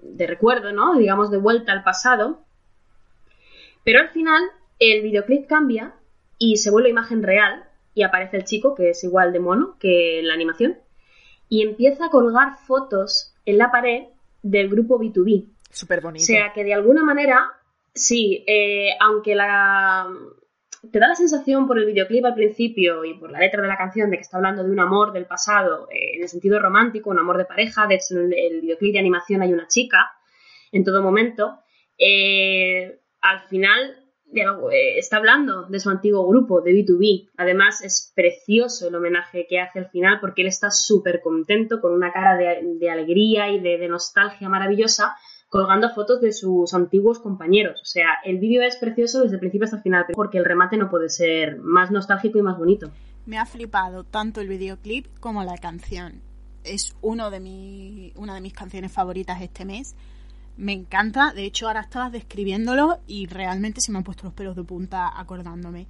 [0.02, 0.98] de recuerdo, ¿no?
[0.98, 2.42] Digamos de vuelta al pasado.
[3.84, 4.42] Pero al final
[4.80, 5.96] el videoclip cambia
[6.38, 10.20] y se vuelve imagen real y aparece el chico que es igual de mono que
[10.20, 10.78] en la animación
[11.50, 14.04] y empieza a colgar fotos en la pared
[14.42, 15.48] del grupo B2B.
[15.70, 16.26] Súper O bonito.
[16.26, 17.52] sea que de alguna manera,
[17.94, 20.08] sí, eh, aunque la,
[20.92, 23.78] te da la sensación por el videoclip al principio y por la letra de la
[23.78, 27.10] canción de que está hablando de un amor del pasado eh, en el sentido romántico,
[27.10, 27.88] un amor de pareja.
[27.88, 30.12] De hecho, en el, videoclip de animación hay una chica
[30.72, 31.60] en todo momento.
[31.98, 37.30] Eh, al final está hablando de su antiguo grupo, de B2B.
[37.38, 41.94] Además, es precioso el homenaje que hace al final porque él está súper contento, con
[41.94, 45.16] una cara de, alegría y de, de nostalgia maravillosa,
[45.50, 47.80] colgando fotos de sus antiguos compañeros.
[47.82, 50.78] O sea, el vídeo es precioso desde el principio hasta el final, porque el remate
[50.78, 52.92] no puede ser más nostálgico y más bonito.
[53.26, 56.22] Me ha flipado tanto el videoclip como la canción.
[56.64, 59.96] Es uno de mi, una de mis canciones favoritas este mes.
[60.58, 64.56] Me encanta, de hecho ahora estabas describiéndolo y realmente se me han puesto los pelos
[64.56, 65.88] de punta acordándome.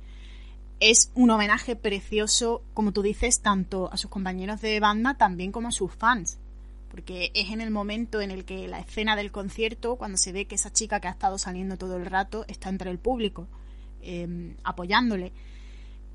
[0.79, 5.67] Es un homenaje precioso, como tú dices, tanto a sus compañeros de banda también como
[5.67, 6.39] a sus fans.
[6.89, 10.45] Porque es en el momento en el que la escena del concierto, cuando se ve
[10.45, 13.47] que esa chica que ha estado saliendo todo el rato está entre el público,
[14.01, 15.31] eh, apoyándole.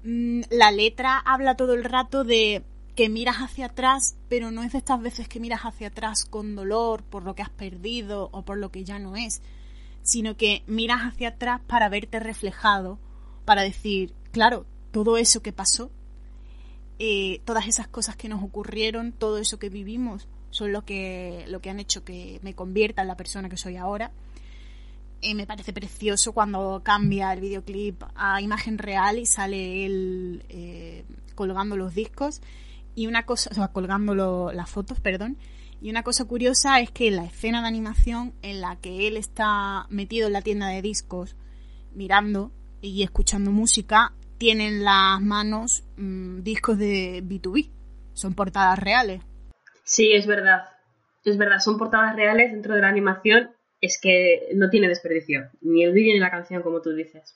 [0.03, 2.65] Mm, La letra habla todo el rato de
[3.01, 6.55] que miras hacia atrás, pero no es de estas veces que miras hacia atrás con
[6.55, 9.41] dolor por lo que has perdido o por lo que ya no es,
[10.03, 12.99] sino que miras hacia atrás para verte reflejado,
[13.47, 15.91] para decir, claro, todo eso que pasó,
[16.99, 21.63] eh, todas esas cosas que nos ocurrieron, todo eso que vivimos, son lo que, lo
[21.63, 24.13] que han hecho que me convierta en la persona que soy ahora.
[25.23, 31.07] Eh, me parece precioso cuando cambia el videoclip a imagen real y sale él eh,
[31.35, 32.43] colgando los discos
[32.95, 35.37] y una cosa, o sea, colgando lo- las fotos, perdón.
[35.83, 39.87] Y una cosa curiosa es que la escena de animación en la que él está
[39.89, 41.37] metido en la tienda de discos,
[41.95, 47.71] mirando y escuchando música, tienen las manos mm, discos de B2B.
[48.13, 49.23] Son portadas reales.
[49.85, 50.65] Sí, es verdad.
[51.25, 53.51] Es verdad, son portadas reales dentro de la animación.
[53.81, 55.49] Es que no tiene desperdicio.
[55.63, 57.35] Ni el vídeo ni la canción, como tú dices.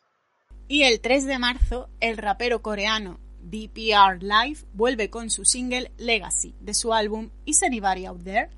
[0.68, 6.54] Y el 3 de marzo, el rapero coreano DPR Live vuelve con su single Legacy
[6.60, 8.50] de su álbum Is Anybody Out There?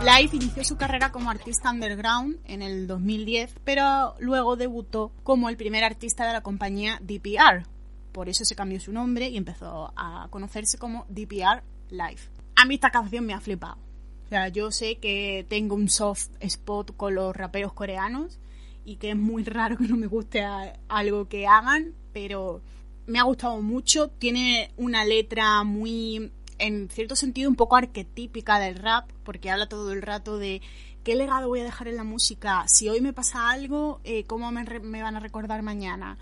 [0.00, 5.58] Live inició su carrera como artista underground en el 2010, pero luego debutó como el
[5.58, 7.66] primer artista de la compañía DPR.
[8.10, 12.20] Por eso se cambió su nombre y empezó a conocerse como DPR Live.
[12.56, 13.76] A mí esta canción me ha flipado.
[14.24, 18.40] O sea, yo sé que tengo un soft spot con los raperos coreanos
[18.86, 20.42] y que es muy raro que no me guste
[20.88, 22.62] algo que hagan, pero
[23.06, 24.08] me ha gustado mucho.
[24.08, 29.92] Tiene una letra muy, en cierto sentido, un poco arquetípica del rap, porque habla todo
[29.92, 30.62] el rato de
[31.02, 32.64] qué legado voy a dejar en la música.
[32.68, 36.18] Si hoy me pasa algo, eh, ¿cómo me, me van a recordar mañana?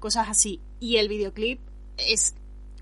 [0.00, 0.60] Cosas así.
[0.80, 1.60] Y el videoclip
[1.96, 2.34] es,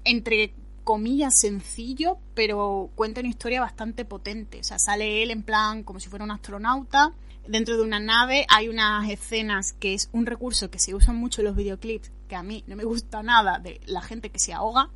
[0.05, 0.55] entre
[0.85, 4.61] comillas, sencillo, pero cuenta una historia bastante potente.
[4.61, 7.13] O sea, sale él en plan como si fuera un astronauta.
[7.47, 11.41] Dentro de una nave hay unas escenas que es un recurso que se usa mucho
[11.41, 14.53] en los videoclips, que a mí no me gusta nada de la gente que se
[14.53, 14.91] ahoga,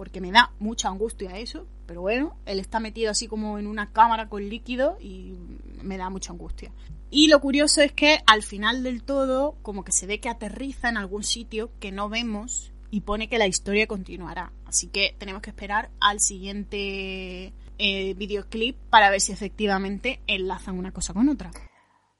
[0.00, 3.92] porque me da mucha angustia eso, pero bueno, él está metido así como en una
[3.92, 5.34] cámara con líquido y
[5.82, 6.72] me da mucha angustia.
[7.10, 10.88] Y lo curioso es que al final del todo, como que se ve que aterriza
[10.88, 14.54] en algún sitio que no vemos y pone que la historia continuará.
[14.64, 20.92] Así que tenemos que esperar al siguiente eh, videoclip para ver si efectivamente enlazan una
[20.92, 21.50] cosa con otra.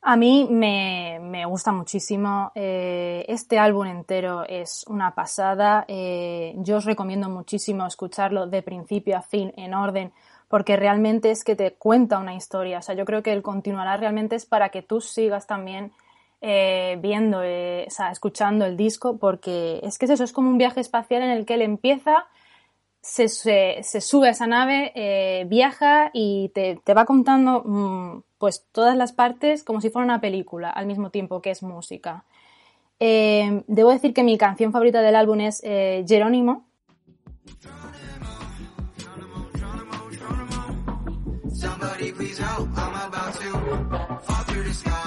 [0.03, 2.53] A mí me, me gusta muchísimo.
[2.55, 5.85] eh, este álbum entero es una pasada.
[5.89, 10.13] eh, yo os recomiendo muchísimo escucharlo de principio a fin, en orden,
[10.49, 12.79] porque realmente es que te cuenta una historia.
[12.79, 15.93] O sea, yo creo que el continuará realmente es para que tú sigas también
[16.41, 20.57] eh, viendo, o sea, escuchando el disco, porque es que es eso, es como un
[20.59, 22.27] viaje espacial en el que él empieza
[23.03, 28.67] se, se- sube a esa nave, eh, viaja y te, te va contando mm, pues
[28.73, 32.25] todas las partes como si fuera una película al mismo tiempo que es música.
[32.99, 36.67] Eh, debo decir que mi canción favorita del álbum es eh, Jerónimo.
[41.53, 43.51] Somebody please help, I'm about to
[44.23, 45.01] fall through the sky.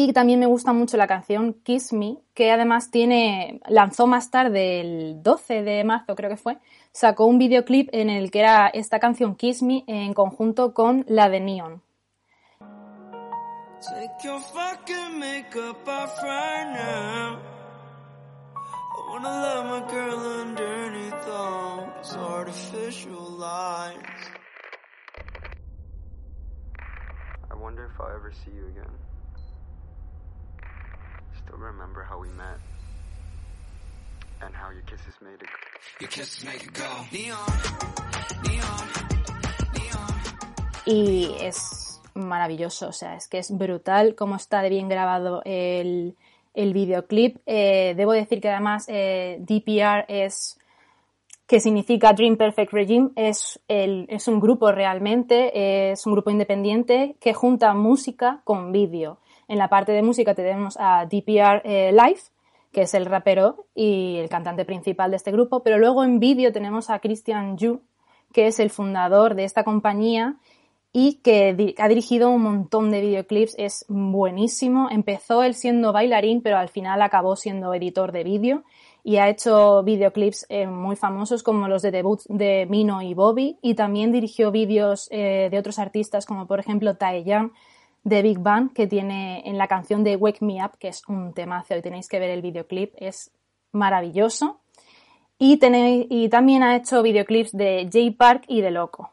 [0.00, 4.80] Y también me gusta mucho la canción Kiss Me, que además tiene, lanzó más tarde,
[4.80, 6.58] el 12 de marzo creo que fue,
[6.92, 11.28] sacó un videoclip en el que era esta canción Kiss Me en conjunto con la
[11.28, 11.82] de Neon.
[13.80, 17.40] Take your fucking makeup off right now.
[18.54, 24.30] I wanna let my girl underneath all these artificial lights.
[27.50, 29.07] I wonder if I'll ever see you again.
[31.48, 32.60] Still remember how we met
[34.42, 35.48] and how your kisses made it.
[35.98, 36.90] Your kisses make it go.
[37.10, 37.38] Neon,
[38.44, 38.88] neon,
[39.72, 40.14] neon.
[40.84, 46.16] y es maravilloso, o sea, es que es brutal cómo está de bien grabado el,
[46.52, 47.38] el videoclip.
[47.46, 50.58] Eh, debo decir que además eh, DPR es,
[51.46, 57.16] que significa Dream Perfect Regime, es, el, es un grupo realmente, es un grupo independiente
[57.20, 59.16] que junta música con vídeo.
[59.48, 62.20] En la parte de música tenemos a DPR eh, Live,
[62.70, 66.52] que es el rapero y el cantante principal de este grupo, pero luego en vídeo
[66.52, 67.80] tenemos a Christian Yu,
[68.32, 70.36] que es el fundador de esta compañía
[70.92, 74.88] y que ha dirigido un montón de videoclips, es buenísimo.
[74.90, 78.64] Empezó él siendo bailarín, pero al final acabó siendo editor de vídeo
[79.04, 83.58] y ha hecho videoclips eh, muy famosos como los de debut de Mino y Bobby
[83.62, 87.52] y también dirigió vídeos eh, de otros artistas como por ejemplo Taeyang
[88.08, 91.34] de Big Bang que tiene en la canción de Wake Me Up, que es un
[91.34, 93.30] temazo y tenéis que ver el videoclip, es
[93.72, 94.60] maravilloso.
[95.38, 99.10] Y, tenéis, y también ha hecho videoclips de J Park y de Loco.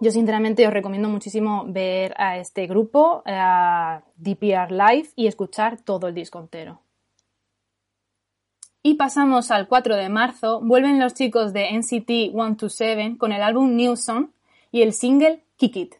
[0.00, 6.08] Yo sinceramente os recomiendo muchísimo ver a este grupo, a DPR Live y escuchar todo
[6.08, 6.80] el disco entero.
[8.82, 13.74] Y pasamos al 4 de marzo, vuelven los chicos de NCT 127 con el álbum
[13.74, 14.28] New Song
[14.70, 15.94] y el single Kick It.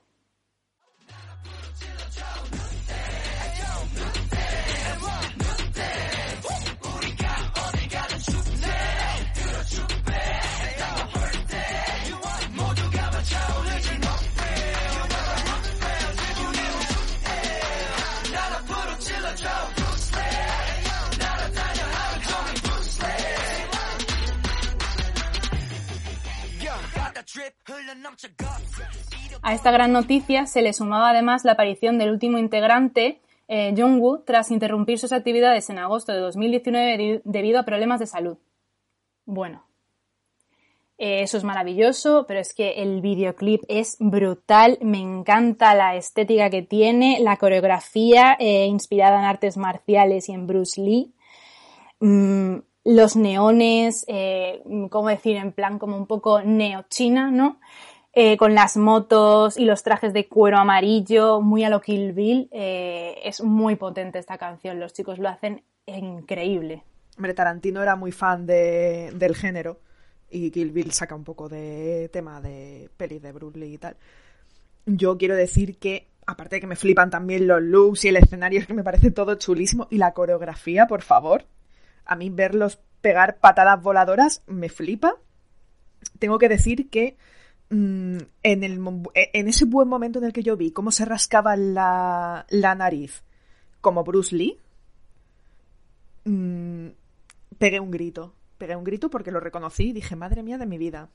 [29.43, 34.23] A esta gran noticia se le sumaba además la aparición del último integrante, eh, Jungwoo,
[34.25, 38.39] tras interrumpir sus actividades en agosto de 2019 de- debido a problemas de salud.
[39.25, 39.65] Bueno,
[40.99, 46.51] eh, eso es maravilloso, pero es que el videoclip es brutal, me encanta la estética
[46.51, 51.15] que tiene, la coreografía eh, inspirada en artes marciales y en Bruce Lee.
[52.01, 55.37] Mm, los neones, eh, ¿cómo decir?
[55.37, 57.61] En plan como un poco neochina, ¿no?
[58.15, 62.49] Eh, con las motos y los trajes de cuero amarillo, muy a lo Kill Bill.
[62.51, 66.83] eh, es muy potente esta canción, los chicos lo hacen increíble.
[67.17, 69.81] Hombre, Tarantino era muy fan de, del género
[70.31, 73.97] y Kill Bill saca un poco de tema de pelis de Bruce y tal.
[74.87, 78.61] Yo quiero decir que, aparte de que me flipan también los looks y el escenario,
[78.61, 79.87] es que me parece todo chulísimo.
[79.91, 81.45] Y la coreografía, por favor.
[82.09, 85.15] A mí verlos pegar patadas voladoras me flipa.
[86.19, 87.17] Tengo que decir que
[87.71, 91.05] mm, en, el, mo- en ese buen momento en el que yo vi cómo se
[91.05, 93.23] rascaba la, nariz
[93.81, 94.59] como Bruce Lee,
[96.25, 96.89] mm,
[97.59, 98.35] pegué un grito.
[98.59, 101.09] Pegué un grito porque lo reconocí y dije, madre mía de mi vida.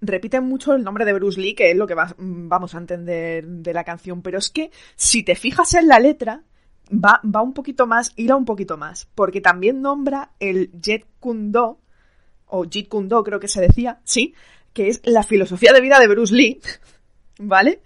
[0.00, 3.46] Repiten mucho el nombre de Bruce Lee, que es lo que va- vamos a entender
[3.46, 6.42] de la canción, pero es que si te fijas en la letra,
[6.90, 11.80] va, va un poquito más, irá un poquito más, porque también nombra el Jet Kundo,
[12.46, 14.34] o Jeet Kundo creo que se decía, sí,
[14.72, 16.60] que es la filosofía de vida de Bruce Lee,
[17.38, 17.80] ¿vale?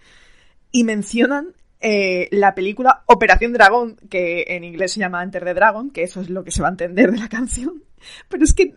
[0.71, 5.91] Y mencionan eh, la película Operación Dragón, que en inglés se llama Enter the Dragon,
[5.91, 7.85] que eso es lo que se va a entender de la canción.
[8.29, 8.75] Pero es que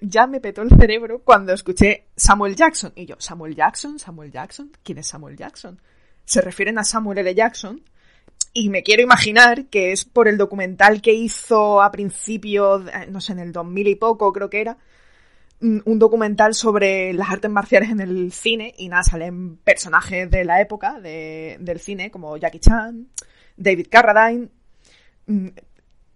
[0.00, 2.92] ya me petó el cerebro cuando escuché Samuel Jackson.
[2.96, 3.98] Y yo, ¿Samuel Jackson?
[3.98, 4.72] ¿Samuel Jackson?
[4.82, 5.80] ¿Quién es Samuel Jackson?
[6.24, 7.34] Se refieren a Samuel L.
[7.34, 7.82] Jackson.
[8.56, 13.20] Y me quiero imaginar que es por el documental que hizo a principio, de- no
[13.20, 14.78] sé, en el 2000 y poco creo que era,
[15.60, 20.44] mm, un documental sobre las artes marciales en el cine y nada, salen personajes de
[20.44, 23.08] la época de- del cine como Jackie Chan,
[23.56, 24.48] David Carradine,
[25.26, 25.48] mm,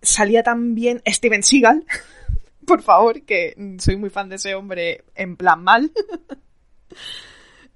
[0.00, 1.84] salía también Steven Seagal,
[2.66, 5.90] por favor, que soy muy fan de ese hombre en plan mal.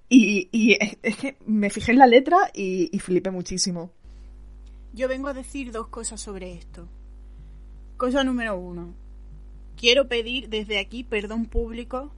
[0.08, 3.90] y, y es, es que me fijé en la letra y, y flipé muchísimo.
[4.92, 6.88] Yo vengo a decir dos cosas sobre esto.
[7.96, 8.94] Cosa número uno.
[9.76, 12.12] Quiero pedir desde aquí perdón público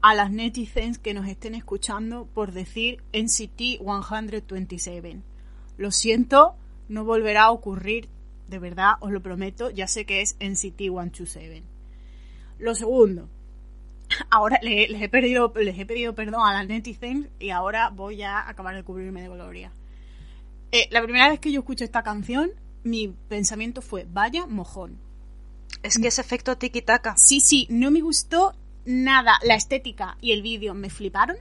[0.00, 5.20] a las netizens que nos estén escuchando por decir NCT 127.
[5.78, 6.54] Lo siento
[6.88, 8.08] no volverá a ocurrir,
[8.48, 11.62] de verdad, os lo prometo, ya sé que es NCT 127.
[12.58, 13.28] Lo segundo,
[14.30, 18.22] ahora le- les, he pedido, les he pedido perdón a las netizens y ahora voy
[18.22, 19.72] a acabar de cubrirme de gloria.
[20.72, 22.50] Eh, la primera vez que yo escuché esta canción,
[22.82, 24.98] mi pensamiento fue, vaya mojón.
[25.82, 27.16] Es que ese efecto tiki-taka.
[27.16, 28.54] Sí, sí, no me gustó
[28.84, 29.38] nada.
[29.42, 31.36] La estética y el vídeo me fliparon.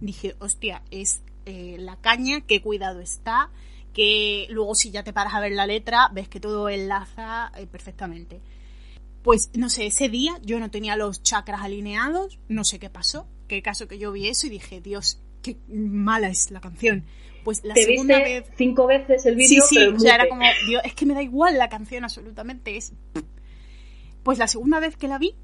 [0.00, 3.50] Dije, hostia, es eh, la caña, qué cuidado está,
[3.92, 7.66] que luego si ya te paras a ver la letra, ves que todo enlaza eh,
[7.66, 8.40] perfectamente.
[9.22, 13.26] Pues no sé, ese día yo no tenía los chakras alineados, no sé qué pasó,
[13.48, 17.04] qué caso que yo vi eso y dije, Dios, qué mala es la canción.
[17.48, 20.16] Pues la Te segunda viste vez cinco veces el Sí, vídeo, sí, pero o sea,
[20.16, 22.76] era como, Dios, es que me da igual la canción absolutamente.
[22.76, 22.92] Es...
[24.22, 25.34] Pues la segunda vez que la vi,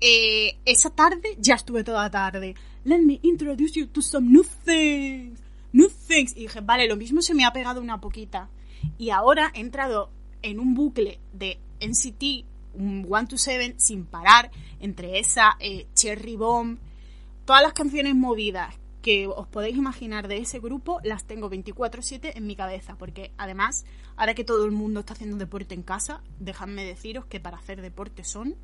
[0.00, 2.54] eh, esa tarde, ya estuve toda la tarde.
[2.84, 5.38] Let me introduce you to some new things.
[5.72, 6.34] New things.
[6.34, 8.48] Y dije, vale, lo mismo se me ha pegado una poquita.
[8.96, 10.10] Y ahora he entrado
[10.40, 14.50] en un bucle de NCT un 127 sin parar,
[14.80, 16.78] entre esa, eh, Cherry Bomb,
[17.44, 22.46] todas las canciones movidas que os podéis imaginar de ese grupo las tengo 24/7 en
[22.46, 23.84] mi cabeza, porque además,
[24.16, 27.80] ahora que todo el mundo está haciendo deporte en casa, dejadme deciros que para hacer
[27.80, 28.56] deporte son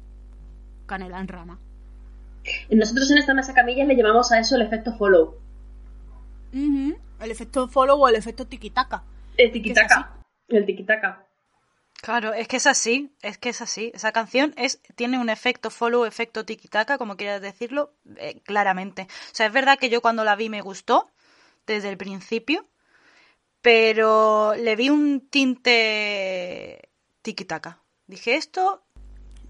[0.87, 1.59] canela en rama.
[2.70, 5.37] Nosotros en esta mesa camillas le llamamos a eso el efecto follow.
[6.53, 9.03] El efecto follow o el efecto tiki-taka.
[9.37, 10.16] El tiki-taka.
[10.49, 11.26] El tiki-taka.
[12.05, 13.91] Claro, es que es así, es que es así.
[13.95, 19.09] Esa canción es, tiene un efecto follow, efecto tiki-taka, como quieras decirlo, eh, claramente.
[19.09, 21.11] O sea, es verdad que yo cuando la vi me gustó
[21.67, 22.69] desde el principio,
[23.63, 26.91] pero le vi un tinte
[27.23, 27.81] tiki-taka.
[28.07, 28.85] Dije, esto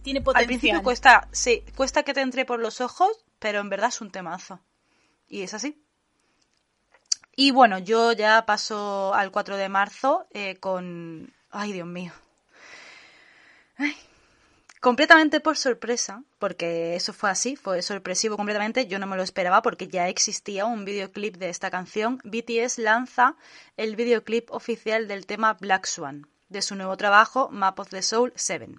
[0.04, 0.46] Tiene al potencial.
[0.46, 4.12] principio cuesta, sí, cuesta que te entre por los ojos, pero en verdad es un
[4.12, 4.60] temazo.
[5.26, 5.82] Y es así.
[7.34, 11.34] Y bueno, yo ya paso al 4 de marzo eh, con...
[11.50, 12.12] Ay, Dios mío.
[14.84, 19.62] Completamente por sorpresa, porque eso fue así, fue sorpresivo completamente, yo no me lo esperaba
[19.62, 22.20] porque ya existía un videoclip de esta canción.
[22.22, 23.34] BTS lanza
[23.78, 28.34] el videoclip oficial del tema Black Swan, de su nuevo trabajo Map of the Soul
[28.36, 28.74] 7.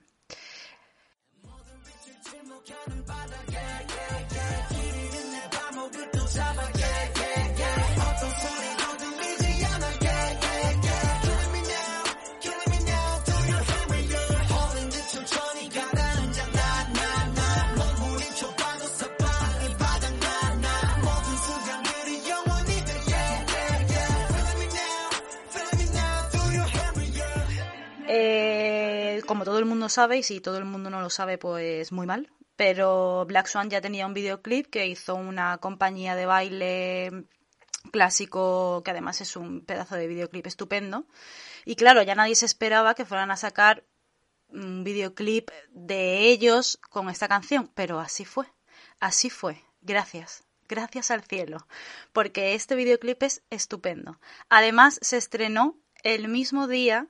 [29.26, 32.08] Como todo el mundo sabe, y si todo el mundo no lo sabe, pues muy
[32.08, 32.32] mal.
[32.56, 37.26] Pero Black Swan ya tenía un videoclip que hizo una compañía de baile
[37.92, 41.06] clásico, que además es un pedazo de videoclip estupendo.
[41.66, 43.84] Y claro, ya nadie se esperaba que fueran a sacar
[44.50, 48.46] un videoclip de ellos con esta canción, pero así fue,
[49.00, 51.68] así fue, gracias, gracias al cielo,
[52.14, 54.20] porque este videoclip es estupendo.
[54.50, 57.08] Además, se estrenó el mismo día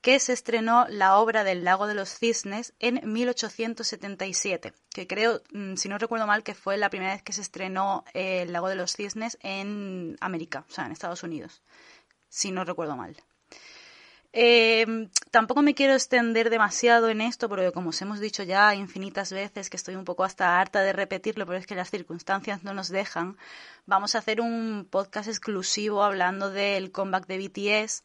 [0.00, 5.74] que se estrenó la obra del Lago de los Cisnes en 1877, que creo, mm,
[5.74, 8.68] si no recuerdo mal, que fue la primera vez que se estrenó eh, el Lago
[8.68, 11.62] de los Cisnes en América, o sea, en Estados Unidos,
[12.28, 13.16] si no recuerdo mal.
[14.32, 19.32] Eh, tampoco me quiero extender demasiado en esto, porque como os hemos dicho ya infinitas
[19.32, 22.74] veces, que estoy un poco hasta harta de repetirlo, pero es que las circunstancias no
[22.74, 23.36] nos dejan,
[23.86, 28.04] vamos a hacer un podcast exclusivo hablando del comeback de BTS.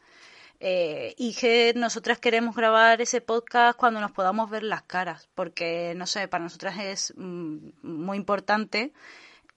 [0.65, 5.93] Eh, y que nosotras queremos grabar ese podcast cuando nos podamos ver las caras, porque
[5.97, 8.93] no sé, para nosotras es mm, muy importante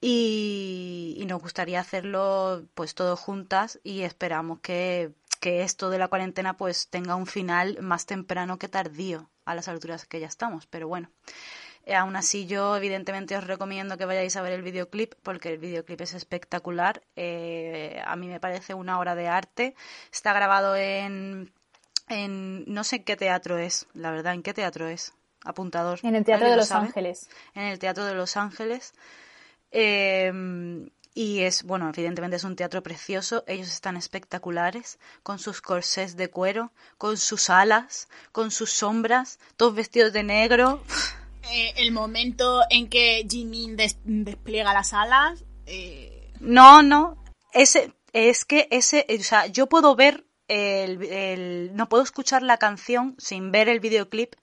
[0.01, 6.09] y, y nos gustaría hacerlo pues todos juntas y esperamos que, que esto de la
[6.09, 10.67] cuarentena pues tenga un final más temprano que tardío a las alturas que ya estamos,
[10.67, 11.09] pero bueno.
[11.87, 15.59] Eh, aún así yo evidentemente os recomiendo que vayáis a ver el videoclip porque el
[15.59, 17.03] videoclip es espectacular.
[17.15, 19.75] Eh, a mí me parece una obra de arte.
[20.13, 21.53] Está grabado en,
[22.09, 25.15] en no sé en qué teatro es, la verdad, en qué teatro es.
[25.45, 26.01] Apuntador.
[26.03, 26.87] En el Teatro ¿Alguien de lo Los sabe?
[26.87, 27.29] Ángeles.
[27.55, 28.95] En el Teatro de Los Ángeles.
[29.71, 33.43] Eh, y es, bueno, evidentemente es un teatro precioso.
[33.47, 39.75] Ellos están espectaculares, con sus corsés de cuero, con sus alas, con sus sombras, todos
[39.75, 40.83] vestidos de negro.
[41.53, 45.45] Eh, el momento en que Jimin des- despliega las alas.
[45.67, 47.23] eh, No, no.
[47.53, 53.15] Ese, es que ese, o sea, yo puedo ver el, no puedo escuchar la canción
[53.19, 54.35] sin ver el videoclip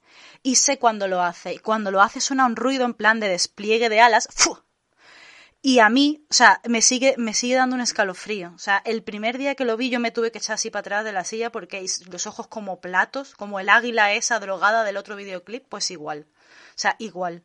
[0.41, 1.54] y sé cuando lo hace.
[1.54, 4.28] Y cuando lo hace suena un ruido en plan de despliegue de alas.
[5.66, 8.51] Y a mí, o sea, me sigue, me sigue dando un escalofrío.
[8.54, 10.82] O sea, el primer día que lo vi yo me tuve que echar así para
[10.82, 14.97] atrás de la silla porque los ojos como platos, como el águila esa drogada del
[14.97, 16.26] otro videoclip, pues igual.
[16.76, 17.43] O sea, igual.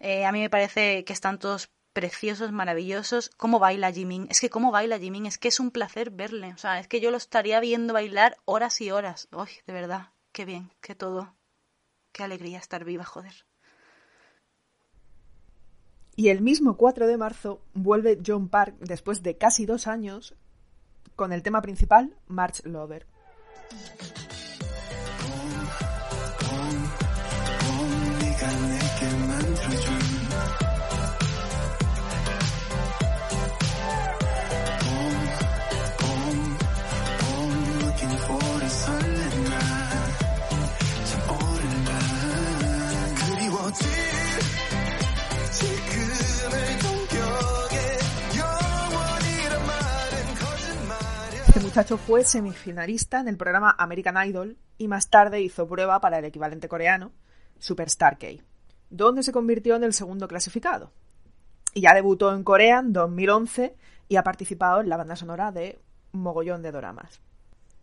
[0.00, 3.30] Eh, a mí me parece que están todos preciosos, maravillosos.
[3.36, 4.28] ¿Cómo baila Jimin?
[4.30, 6.52] Es que cómo baila Jimin, es que es un placer verle.
[6.52, 9.28] O sea, es que yo lo estaría viendo bailar horas y horas.
[9.32, 11.34] Uy, de verdad, qué bien, qué todo.
[12.12, 13.46] Qué alegría estar viva, joder.
[16.14, 20.34] Y el mismo 4 de marzo vuelve John Park después de casi dos años
[21.14, 23.06] con el tema principal March Lover.
[51.78, 56.24] Muchacho fue semifinalista en el programa American Idol y más tarde hizo prueba para el
[56.24, 57.12] equivalente coreano,
[57.58, 58.26] Superstar K,
[58.90, 60.92] donde se convirtió en el segundo clasificado.
[61.74, 63.74] Y ya debutó en Corea en 2011
[64.08, 65.78] y ha participado en la banda sonora de
[66.12, 67.20] mogollón de doramas.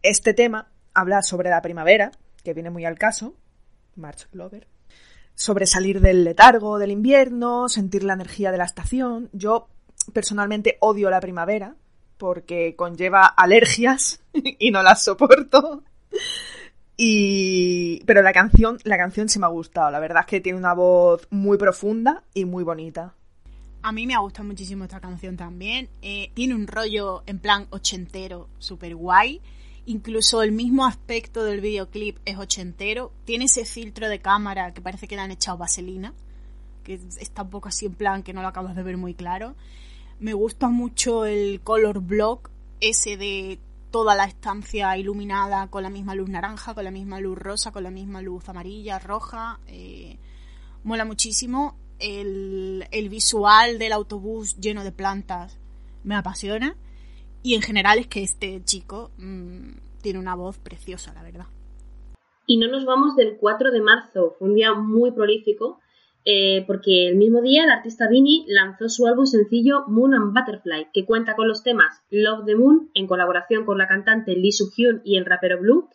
[0.01, 2.11] Este tema habla sobre la primavera,
[2.43, 3.35] que viene muy al caso,
[3.95, 4.67] March Lover,
[5.33, 9.29] sobre salir del letargo del invierno, sentir la energía de la estación.
[9.33, 9.67] Yo
[10.13, 11.75] personalmente odio la primavera
[12.17, 15.83] porque conlleva alergias y no las soporto.
[16.97, 20.57] Y pero la canción, la canción sí me ha gustado, la verdad es que tiene
[20.57, 23.13] una voz muy profunda y muy bonita.
[23.81, 25.89] A mí me ha gustado muchísimo esta canción también.
[26.01, 29.41] Eh, tiene un rollo en plan ochentero, súper guay.
[29.85, 33.11] Incluso el mismo aspecto del videoclip es ochentero.
[33.25, 36.15] Tiene ese filtro de cámara que parece que le han echado vaselina.
[36.83, 39.55] Que está un poco así en plan que no lo acabas de ver muy claro.
[40.19, 43.59] Me gusta mucho el color block, ese de
[43.95, 47.81] toda la estancia iluminada con la misma luz naranja, con la misma luz rosa, con
[47.81, 49.61] la misma luz amarilla, roja.
[49.67, 50.19] eh,
[50.83, 51.77] mola muchísimo.
[51.97, 55.57] El, el visual del autobús lleno de plantas
[56.03, 56.75] me apasiona.
[57.41, 61.45] Y en general es que este chico mm, tiene una voz preciosa, la verdad.
[62.45, 65.79] Y no nos vamos del 4 de marzo, fue un día muy prolífico,
[66.25, 70.89] eh, porque el mismo día el artista Vini lanzó su álbum sencillo Moon and Butterfly,
[70.91, 75.01] que cuenta con los temas Love the Moon, en colaboración con la cantante Lee Soo-hyun
[75.03, 75.87] y el rapero Blue,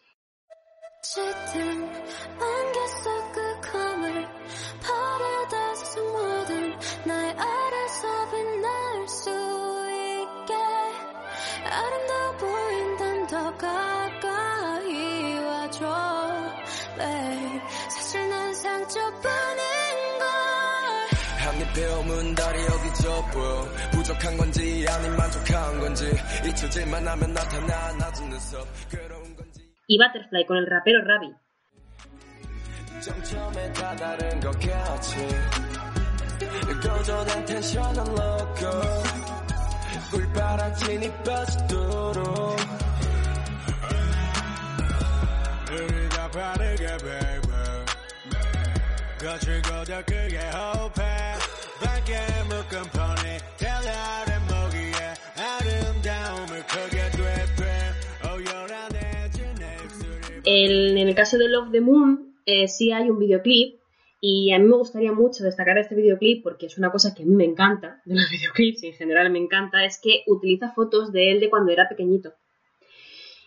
[23.30, 23.68] 보여.
[23.92, 26.12] 부족한 건지 아님 만족한 건지.
[26.46, 29.60] 잊혀질만 하면 나타나 낮은 눈썹 괴로운 건지.
[29.88, 31.34] y Butterfly con el rapero Ravi.
[33.00, 35.16] 점점에 다 다른 것 같이.
[36.82, 39.02] 고조된 텐션은 loco
[40.10, 42.56] 꿀바라지니 빠지도록
[45.70, 47.40] 우리가 빠르게 baby
[49.20, 51.34] 거칠고 더 크게 호흡해
[60.52, 63.78] En el caso de Love the Moon, eh, sí hay un videoclip.
[64.20, 67.26] Y a mí me gustaría mucho destacar este videoclip porque es una cosa que a
[67.26, 71.30] mí me encanta de los videoclips en general me encanta, es que utiliza fotos de
[71.30, 72.34] él de cuando era pequeñito.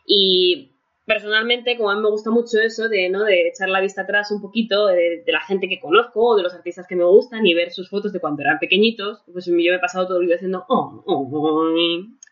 [0.08, 0.72] Y
[1.06, 3.24] personalmente, como a mí me gusta mucho eso de, ¿no?
[3.24, 6.54] de echar la vista atrás un poquito de, la gente que conozco o de los
[6.54, 9.64] artistas que me gustan y ver sus fotos de cuando eran pequeñitos, pues yo me
[9.64, 12.23] he pasado todo el vídeo haciendo oh, oh, oh".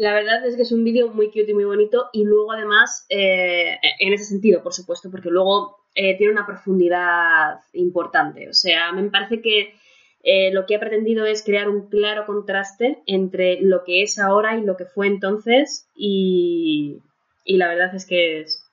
[0.00, 3.04] La verdad es que es un vídeo muy cute y muy bonito y luego además,
[3.10, 8.48] eh, en ese sentido, por supuesto, porque luego eh, tiene una profundidad importante.
[8.48, 9.74] O sea, me parece que
[10.22, 14.56] eh, lo que ha pretendido es crear un claro contraste entre lo que es ahora
[14.56, 16.96] y lo que fue entonces y,
[17.44, 18.64] y la verdad es que es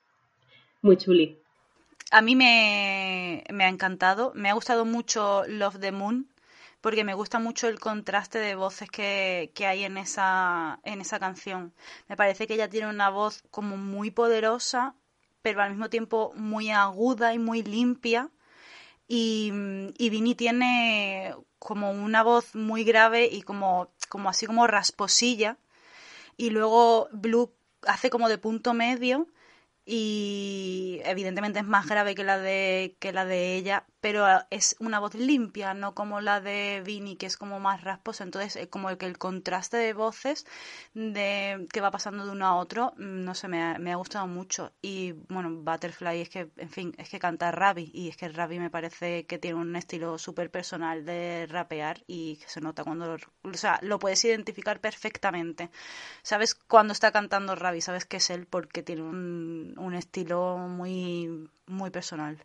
[0.80, 1.36] muy chuli.
[2.10, 6.26] A mí me, me ha encantado, me ha gustado mucho Love the Moon,
[6.80, 11.18] porque me gusta mucho el contraste de voces que, que hay en esa, en esa
[11.18, 11.74] canción.
[12.08, 14.94] Me parece que ella tiene una voz como muy poderosa,
[15.42, 18.30] pero al mismo tiempo muy aguda y muy limpia.
[19.08, 19.52] Y,
[19.98, 25.58] y Vini tiene como una voz muy grave y como, como así como rasposilla.
[26.36, 27.52] Y luego Blue
[27.82, 29.28] hace como de punto medio
[29.90, 35.00] y evidentemente es más grave que la de que la de ella, pero es una
[35.00, 38.24] voz limpia, no como la de Vini, que es como más rasposa.
[38.24, 40.46] Entonces, eh, como que el contraste de voces
[40.94, 43.96] de que va pasando de uno a otro, mm, no sé, me ha, me ha
[43.96, 44.72] gustado mucho.
[44.82, 48.58] Y bueno, Butterfly es que, en fin, es que canta Ravi, y es que Ravi
[48.58, 53.06] me parece que tiene un estilo súper personal de rapear y que se nota cuando
[53.16, 55.70] lo, o sea, lo puedes identificar perfectamente.
[56.22, 61.50] Sabes cuando está cantando Ravi, sabes que es él porque tiene un, un estilo muy,
[61.66, 62.44] muy personal.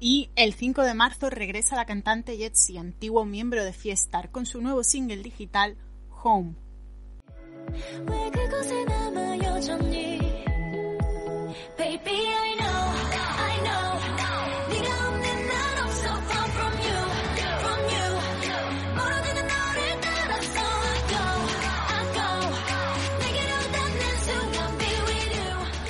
[0.00, 4.60] Y el 5 de marzo regresa la cantante Jetsi, antiguo miembro de Fiestar, con su
[4.60, 5.76] nuevo single digital
[6.22, 6.54] Home.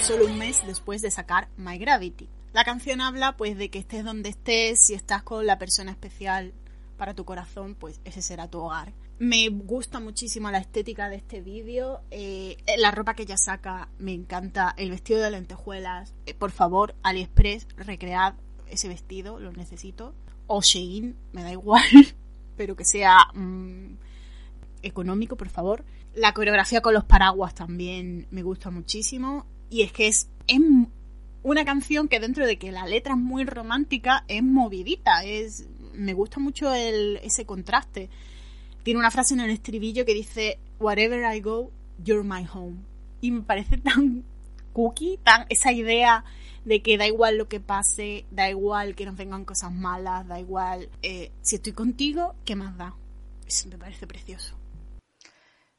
[0.07, 4.05] Solo un mes después de sacar My Gravity, la canción habla pues de que estés
[4.05, 6.55] donde estés, si estás con la persona especial
[6.97, 8.93] para tu corazón, pues ese será tu hogar.
[9.19, 14.13] Me gusta muchísimo la estética de este vídeo, eh, la ropa que ella saca me
[14.13, 16.15] encanta, el vestido de lentejuelas.
[16.27, 18.35] Eh, por favor, AliExpress, recread
[18.69, 20.15] ese vestido, lo necesito.
[20.47, 21.83] O Shein, me da igual,
[22.57, 23.97] pero que sea mm,
[24.83, 25.85] económico, por favor.
[26.15, 29.45] La coreografía con los paraguas también me gusta muchísimo.
[29.71, 30.61] Y es que es, es
[31.45, 35.25] una canción que dentro de que la letra es muy romántica, es movidita.
[35.25, 38.11] Es, me gusta mucho el, ese contraste.
[38.83, 41.71] Tiene una frase en el estribillo que dice, Wherever I go,
[42.03, 42.79] you're my home.
[43.21, 44.25] Y me parece tan
[44.73, 46.25] cookie, tan esa idea
[46.65, 50.41] de que da igual lo que pase, da igual que nos vengan cosas malas, da
[50.41, 52.95] igual eh, si estoy contigo, ¿qué más da?
[53.47, 54.59] Eso me parece precioso.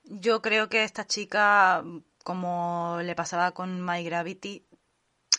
[0.03, 1.83] Yo creo que esta chica,
[2.23, 4.63] como le pasaba con My Gravity,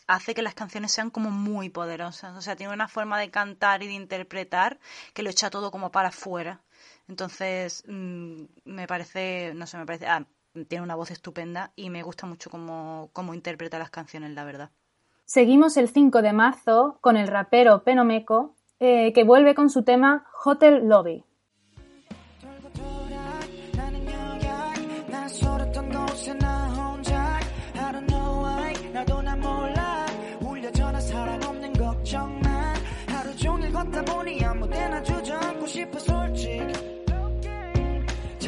[0.07, 2.37] hace que las canciones sean como muy poderosas.
[2.37, 4.79] O sea, tiene una forma de cantar y de interpretar
[5.15, 6.61] que lo echa todo como para afuera.
[7.09, 10.27] Entonces, mm, me parece, no sé, me parece, ah,
[10.69, 14.71] tiene una voz estupenda y me gusta mucho cómo, cómo interpreta las canciones, la verdad.
[15.25, 20.27] Seguimos el 5 de marzo con el rapero Penomeco, eh, que vuelve con su tema
[20.45, 21.25] Hotel Lobby.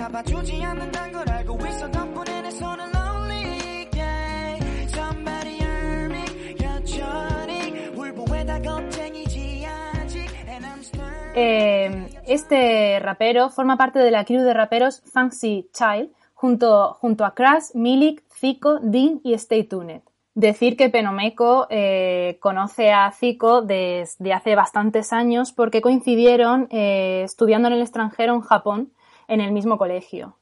[0.08, 4.88] 잡아주지 않는단 걸 알고 있어 덕분에 내 손은 lonely yeah.
[4.90, 11.04] Somebody help me 여전히 울보에다 겁쟁이지 아직 And I'm still
[11.36, 17.34] Eh, este rapero forma parte de la crew de raperos Fancy Child junto, junto a
[17.34, 20.02] Crash, Milik, Zico, Dean y Stay Tuned.
[20.36, 27.68] Decir que Penomeco eh, conoce a Zico desde hace bastantes años porque coincidieron eh, estudiando
[27.68, 28.92] en el extranjero en Japón
[29.29, 30.37] en el mismo colegio.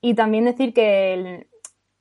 [0.00, 1.46] Y también decir que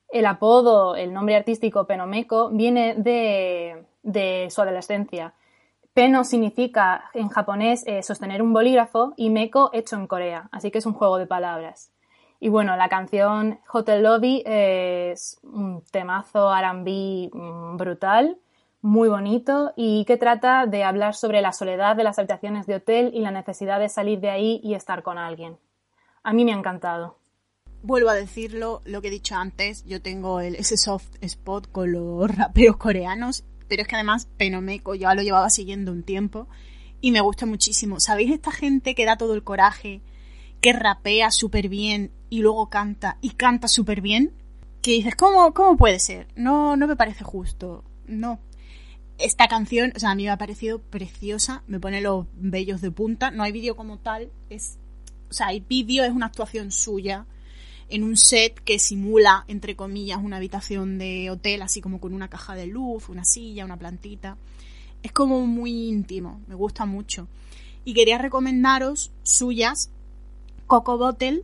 [0.10, 5.34] el, apodo, el nombre artístico Penomeco viene de, de su adolescencia.
[5.94, 10.78] Peno significa en japonés eh, sostener un bolígrafo y Meko hecho en Corea, así que
[10.78, 11.92] es un juego de palabras.
[12.40, 18.38] Y bueno, la canción Hotel Lobby es un temazo R&B mm, brutal,
[18.82, 23.12] muy bonito y que trata de hablar sobre la soledad de las habitaciones de hotel
[23.14, 25.58] y la necesidad de salir de ahí y estar con alguien.
[26.24, 27.18] A mí me ha encantado.
[27.82, 31.92] Vuelvo a decirlo, lo que he dicho antes, yo tengo el, ese soft spot con
[31.92, 36.48] los raperos coreanos, pero es que además Penomeco ya lo llevaba siguiendo un tiempo
[37.02, 38.00] y me gusta muchísimo.
[38.00, 40.02] ¿Sabéis esta gente que da todo el coraje,
[40.62, 44.32] que rapea súper bien y luego canta y canta súper bien?
[44.84, 46.28] Que dices, ¿cómo, ¿cómo puede ser?
[46.36, 47.84] No, no me parece justo.
[48.06, 48.40] No.
[49.18, 52.92] Esta canción, o sea, a mí me ha parecido preciosa, me pone los vellos de
[52.92, 53.32] punta.
[53.32, 54.78] No hay vídeo como tal, es,
[55.32, 57.26] o sea, hay vídeo, es una actuación suya
[57.88, 62.30] en un set que simula, entre comillas, una habitación de hotel, así como con una
[62.30, 64.38] caja de luz, una silla, una plantita.
[65.04, 67.28] Es como muy íntimo, me gusta mucho.
[67.86, 69.90] Y quería recomendaros suyas,
[70.68, 71.44] Coco Bottle,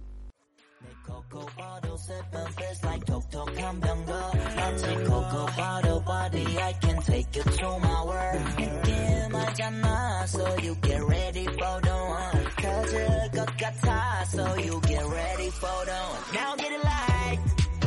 [1.07, 4.13] Cocoa bottle sipping fizz like 톡톡한 병도
[4.57, 10.75] 마치 cocoa bottle body I can take you to my world 느낌 알잖아 So you
[10.83, 16.23] get ready for the one 터질 것 같아 So you get ready for the one
[16.35, 17.41] Now get it light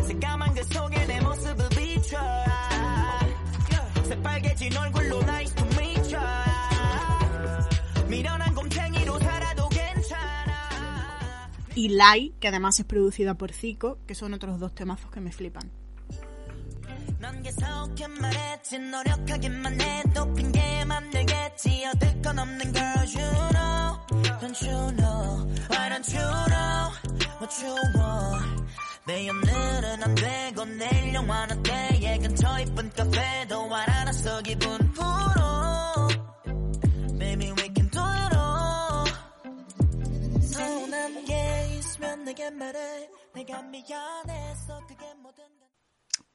[0.07, 2.17] 새까만 그 속에 내 모습을 비춰
[4.03, 5.08] 새빨개진 얼굴
[11.74, 15.32] y Lai, que además es producida por Zico, que son otros dos temazos que me
[15.32, 15.70] flipan.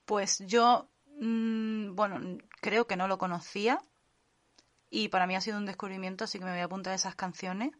[0.05, 0.89] Pues yo,
[1.19, 3.81] mm, bueno, creo que no lo conocía
[4.89, 7.71] y para mí ha sido un descubrimiento, así que me voy a apuntar esas canciones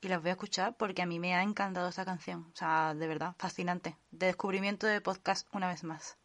[0.00, 2.50] y las voy a escuchar porque a mí me ha encantado esta canción.
[2.52, 3.96] O sea, de verdad, fascinante.
[4.10, 6.18] De descubrimiento de podcast una vez más.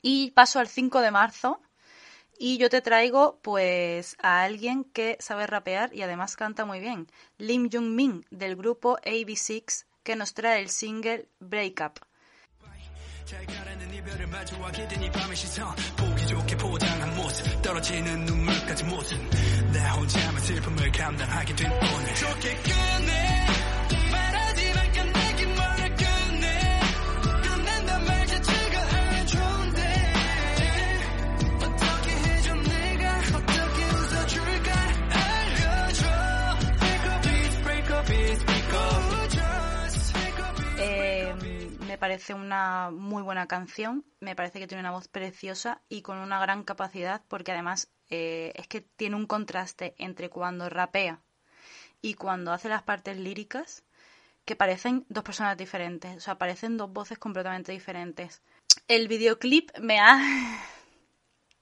[0.00, 1.60] Y paso al 5 de marzo
[2.38, 7.06] y yo te traigo pues a alguien que sabe rapear y además canta muy bien.
[7.38, 12.00] Lim Jung Min del grupo AB6 que nos trae el single Break Up.
[41.94, 46.18] Me parece una muy buena canción, me parece que tiene una voz preciosa y con
[46.18, 51.20] una gran capacidad porque además eh, es que tiene un contraste entre cuando rapea
[52.02, 53.84] y cuando hace las partes líricas
[54.44, 58.42] que parecen dos personas diferentes, o sea, parecen dos voces completamente diferentes.
[58.88, 60.18] El videoclip me ha...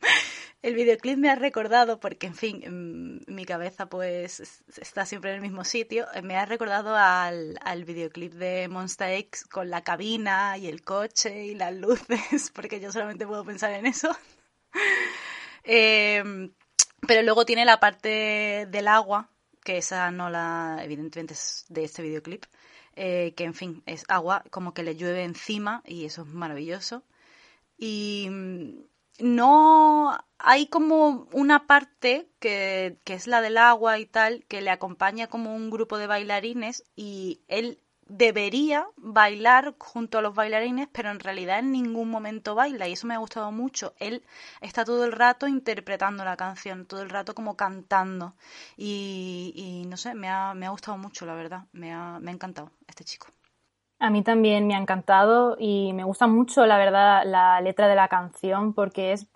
[0.63, 5.31] El videoclip me ha recordado, porque en fin, en mi cabeza pues es- está siempre
[5.31, 9.71] en el mismo sitio, eh, me ha recordado al, al videoclip de Monster X con
[9.71, 14.09] la cabina y el coche y las luces, porque yo solamente puedo pensar en eso.
[15.65, 16.23] Eh,
[17.07, 19.29] pero luego tiene la parte del agua,
[19.65, 22.45] que esa no la, evidentemente es de este videoclip,
[22.97, 27.05] eh, que en fin, es agua como que le llueve encima y eso es maravilloso.
[27.79, 28.85] Y mm,
[29.19, 34.71] no hay como una parte que, que es la del agua y tal, que le
[34.71, 41.11] acompaña como un grupo de bailarines y él debería bailar junto a los bailarines, pero
[41.11, 43.95] en realidad en ningún momento baila y eso me ha gustado mucho.
[43.99, 44.23] Él
[44.61, 48.35] está todo el rato interpretando la canción, todo el rato como cantando
[48.77, 52.31] y, y no sé, me ha, me ha gustado mucho, la verdad, me ha, me
[52.31, 53.29] ha encantado este chico.
[54.03, 57.95] A mí también me ha encantado y me gusta mucho, la verdad, la letra de
[57.95, 59.29] la canción porque es,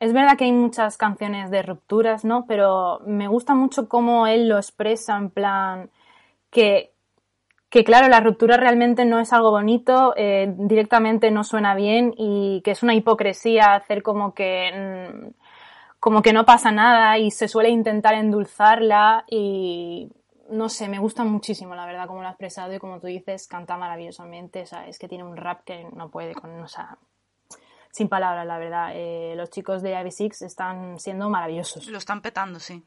[0.00, 2.46] es verdad que hay muchas canciones de rupturas, ¿no?
[2.46, 5.90] Pero me gusta mucho cómo él lo expresa en plan
[6.50, 6.94] que,
[7.68, 12.62] que claro, la ruptura realmente no es algo bonito, eh, directamente no suena bien y
[12.64, 15.28] que es una hipocresía hacer como que, mm,
[16.00, 20.10] como que no pasa nada y se suele intentar endulzarla y
[20.50, 23.46] no sé, me gusta muchísimo, la verdad, como lo ha expresado y como tú dices,
[23.46, 26.98] canta maravillosamente, o sea, es que tiene un rap que no puede con, o sea,
[27.90, 28.92] sin palabras, la verdad.
[28.94, 31.88] Eh, los chicos de AB6 están siendo maravillosos.
[31.88, 32.82] Lo están petando, sí.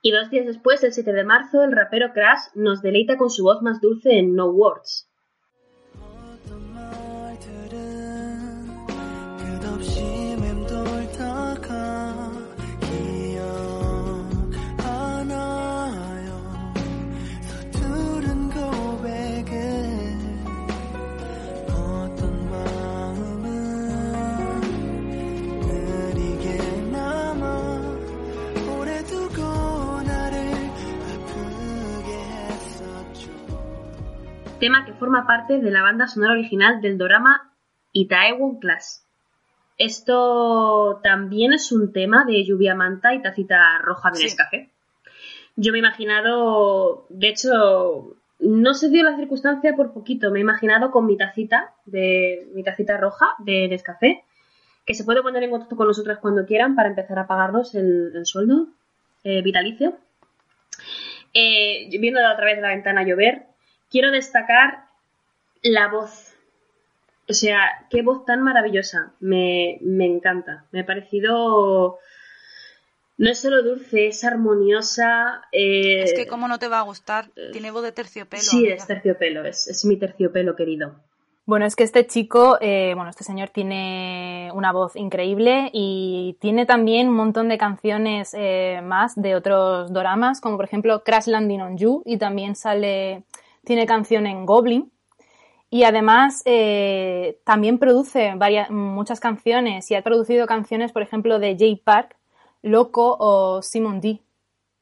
[0.00, 3.42] Y dos días después, el 7 de marzo, el rapero Crash nos deleita con su
[3.42, 5.07] voz más dulce en No Words.
[34.58, 37.52] Tema que forma parte de la banda sonora original del drama
[37.92, 39.04] Itaewon Class.
[39.76, 44.24] Esto también es un tema de lluvia manta y tacita roja de Sí.
[44.24, 44.70] Nescafé.
[45.56, 50.42] Yo me he imaginado, de hecho, no se dio la circunstancia por poquito, me he
[50.42, 54.24] imaginado con mi tacita, de, mi tacita roja de Nescafé,
[54.84, 58.12] que se puede poner en contacto con nosotras cuando quieran para empezar a pagarnos el,
[58.14, 58.68] el sueldo
[59.24, 59.96] eh, vitalicio.
[61.34, 63.47] Eh, viendo a través de la ventana llover,
[63.90, 64.84] quiero destacar
[65.62, 66.34] la voz.
[67.28, 67.60] O sea,
[67.90, 69.12] qué voz tan maravillosa.
[69.20, 70.64] Me, me encanta.
[70.72, 71.98] Me ha parecido.
[73.18, 75.42] No es solo dulce, es armoniosa.
[75.52, 78.42] eh, Es que cómo no te va a gustar, tiene voz de terciopelo.
[78.42, 78.74] Sí, amiga.
[78.76, 80.94] es terciopelo, es, es mi terciopelo querido.
[81.44, 86.64] Bueno, es que este chico, eh, bueno, este señor tiene una voz increíble y tiene
[86.66, 91.60] también un montón de canciones eh, más de otros doramas, como por ejemplo Crash Landing
[91.62, 93.24] on You y también sale,
[93.68, 94.90] tiene canción en Goblin.
[95.70, 101.54] Y además eh, también produce varias, muchas canciones y ha producido canciones, por ejemplo, de
[101.58, 102.16] Jay Park,
[102.62, 104.22] Loco o Simon D.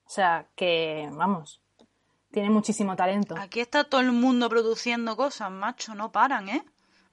[0.06, 1.60] O sea que, vamos,
[2.30, 3.34] tiene muchísimo talento.
[3.36, 6.62] Aquí está todo el mundo produciendo cosas, macho, no paran, ¿eh?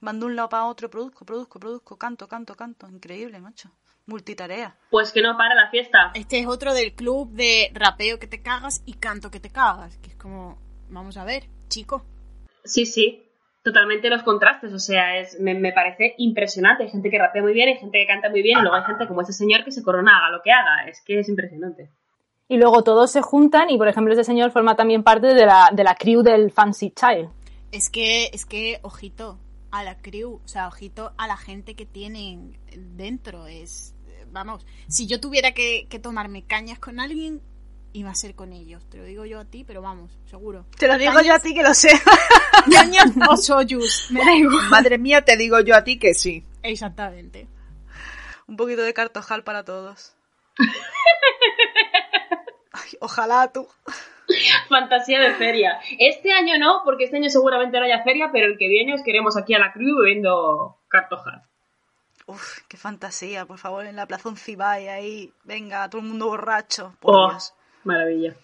[0.00, 2.86] Van de un lado para otro, produzco, produzco, produzco, canto, canto, canto.
[2.88, 3.70] Increíble, macho.
[4.06, 4.76] Multitarea.
[4.90, 6.12] Pues que no para la fiesta.
[6.14, 9.96] Este es otro del club de rapeo que te cagas y canto que te cagas.
[9.96, 10.58] Que es como,
[10.88, 12.04] vamos a ver, chico.
[12.64, 13.24] Sí, sí,
[13.62, 14.72] totalmente los contrastes.
[14.72, 16.84] O sea, es, me, me parece impresionante.
[16.84, 18.84] Hay gente que rapea muy bien, hay gente que canta muy bien, y luego hay
[18.84, 20.88] gente como ese señor que se corona, haga lo que haga.
[20.88, 21.90] Es que es impresionante.
[22.46, 25.70] Y luego todos se juntan y, por ejemplo, este señor forma también parte de la,
[25.72, 27.30] de la crew del Fancy Child.
[27.72, 29.38] Es que, es que, ojito
[29.70, 32.56] a la crew, o sea, ojito a la gente que tienen
[32.96, 33.46] dentro.
[33.46, 33.94] Es,
[34.30, 37.40] vamos, si yo tuviera que, que tomarme cañas con alguien,
[37.94, 38.84] iba a ser con ellos.
[38.90, 40.66] Te lo digo yo a ti, pero vamos, seguro.
[40.78, 41.88] Te lo digo yo a ti que lo sé.
[42.72, 44.68] Cañas o soyuz, me da igual.
[44.68, 46.44] Madre mía, te digo yo a ti que sí.
[46.62, 47.46] Exactamente.
[48.46, 50.14] Un poquito de cartojal para todos.
[52.72, 53.68] Ay, ojalá tú.
[54.68, 55.78] Fantasía de feria.
[55.98, 59.02] Este año no, porque este año seguramente no haya feria, pero el que viene os
[59.02, 61.42] queremos aquí a la crew bebiendo cartojal.
[62.26, 66.96] Uf, qué fantasía, por favor, en la plaza Uncibay ahí, venga, todo el mundo borracho.
[67.00, 67.52] Por Oh, Dios.
[67.84, 68.36] Maravilla.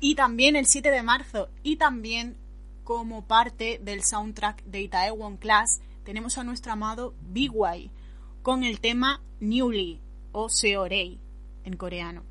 [0.00, 2.36] Y también el 7 de marzo, y también
[2.84, 7.90] como parte del soundtrack de Itaewon Class, tenemos a nuestro amado BY
[8.42, 10.00] con el tema Newly
[10.32, 11.18] o Seorei
[11.64, 12.22] en coreano.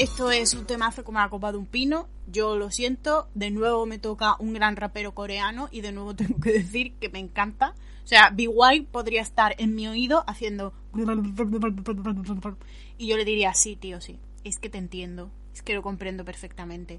[0.00, 2.08] Esto es un temazo como la copa de un pino.
[2.26, 3.28] Yo lo siento.
[3.34, 7.10] De nuevo me toca un gran rapero coreano y de nuevo tengo que decir que
[7.10, 7.74] me encanta.
[8.02, 10.72] O sea, BY podría estar en mi oído haciendo...
[12.96, 14.18] Y yo le diría, sí, tío, sí.
[14.42, 15.30] Es que te entiendo.
[15.52, 16.98] Es que lo comprendo perfectamente.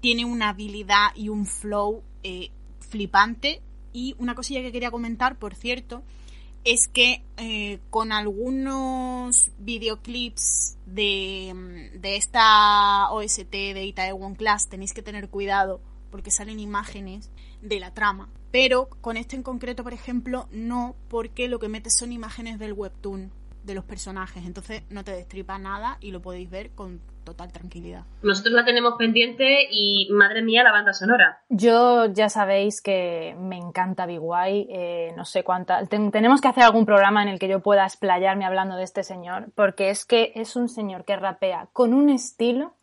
[0.00, 3.62] Tiene una habilidad y un flow eh, flipante.
[3.92, 6.04] Y una cosilla que quería comentar, por cierto,
[6.64, 15.02] es que eh, con algunos videoclips de, de esta OST de Itaewon Class tenéis que
[15.02, 17.30] tener cuidado porque salen imágenes
[17.62, 18.28] de la trama.
[18.50, 22.74] Pero con este en concreto, por ejemplo, no, porque lo que metes son imágenes del
[22.74, 23.32] webtoon
[23.64, 24.44] de los personajes.
[24.44, 28.04] Entonces no te destripa nada y lo podéis ver con total tranquilidad.
[28.22, 31.42] Nosotros la tenemos pendiente y madre mía la banda sonora.
[31.48, 35.84] Yo ya sabéis que me encanta Big Guay, eh, no sé cuánta.
[35.86, 39.02] ten- tenemos que hacer algún programa en el que yo pueda explayarme hablando de este
[39.04, 42.74] señor, porque es que es un señor que rapea con un estilo,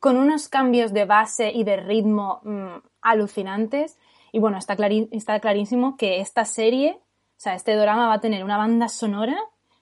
[0.00, 3.98] con unos cambios de base y de ritmo mm, alucinantes.
[4.32, 4.76] Y bueno, está,
[5.10, 9.36] está clarísimo que esta serie, o sea, este drama va a tener una banda sonora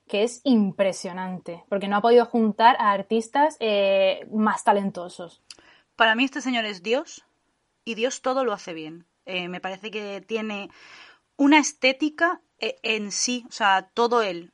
[0.08, 5.42] que es impresionante, porque no ha podido juntar a artistas eh, más talentosos.
[5.96, 7.24] Para mí este señor es Dios
[7.84, 9.06] y Dios todo lo hace bien.
[9.24, 10.70] Eh, me parece que tiene
[11.36, 14.52] una estética eh, en sí, o sea, todo él,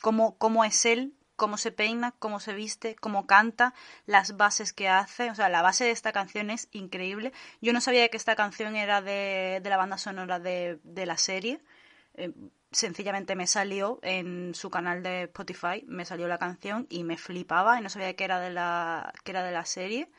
[0.00, 3.74] cómo, cómo es él, cómo se peina, cómo se viste, cómo canta,
[4.06, 7.32] las bases que hace, o sea, la base de esta canción es increíble.
[7.60, 11.16] Yo no sabía que esta canción era de, de la banda sonora de, de la
[11.16, 11.60] serie.
[12.72, 17.78] Sencillamente me salió en su canal de Spotify, me salió la canción y me flipaba
[17.78, 20.10] y no sabía que era de la, que era de la serie.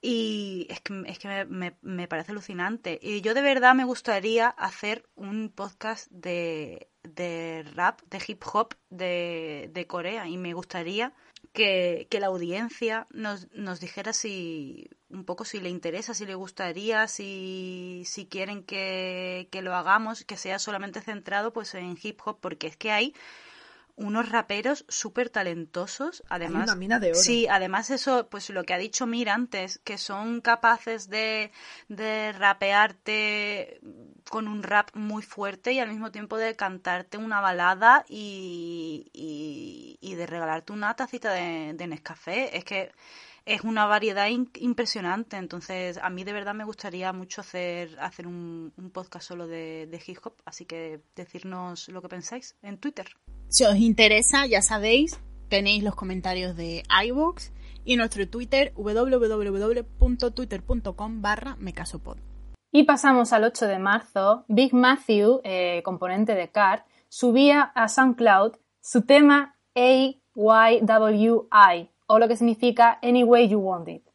[0.00, 2.98] Y es que, es que me, me- me parece alucinante.
[3.02, 8.74] Y yo de verdad me gustaría hacer un podcast de, de rap, de hip hop
[8.90, 10.28] de, de Corea.
[10.28, 11.12] Y me gustaría
[11.52, 16.34] que, que la audiencia nos, nos dijera si un poco si le interesa, si le
[16.34, 22.20] gustaría, si, si quieren que, que lo hagamos, que sea solamente centrado pues en hip
[22.24, 23.14] hop, porque es que hay
[23.98, 26.64] unos raperos súper talentosos, además.
[26.64, 27.20] una mina de oro.
[27.20, 31.50] Sí, además eso, pues lo que ha dicho Mira antes, que son capaces de,
[31.88, 33.80] de rapearte
[34.30, 39.98] con un rap muy fuerte y al mismo tiempo de cantarte una balada y, y,
[40.00, 42.56] y de regalarte una tacita de, de Nescafé.
[42.56, 42.92] Es que
[43.48, 45.36] es una variedad in- impresionante.
[45.36, 49.86] Entonces, a mí de verdad me gustaría mucho hacer, hacer un, un podcast solo de,
[49.90, 50.34] de hip hop.
[50.44, 53.06] Así que decirnos lo que pensáis en Twitter.
[53.48, 55.18] Si os interesa, ya sabéis,
[55.48, 57.50] tenéis los comentarios de iVoox
[57.84, 62.18] y nuestro Twitter www.twitter.com barra mecasopod.
[62.70, 64.44] Y pasamos al 8 de marzo.
[64.48, 70.82] Big Matthew, eh, componente de Card, subía a SoundCloud su tema AYWI,
[72.08, 74.07] o lo que significa Any Way You Want It.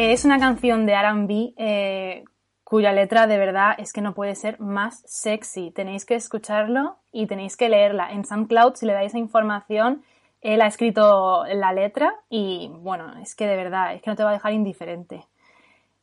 [0.00, 2.22] Es una canción de RB eh,
[2.62, 5.72] cuya letra de verdad es que no puede ser más sexy.
[5.72, 8.12] Tenéis que escucharlo y tenéis que leerla.
[8.12, 10.04] En SoundCloud, si le dais esa información,
[10.40, 14.22] él ha escrito la letra y bueno, es que de verdad, es que no te
[14.22, 15.26] va a dejar indiferente.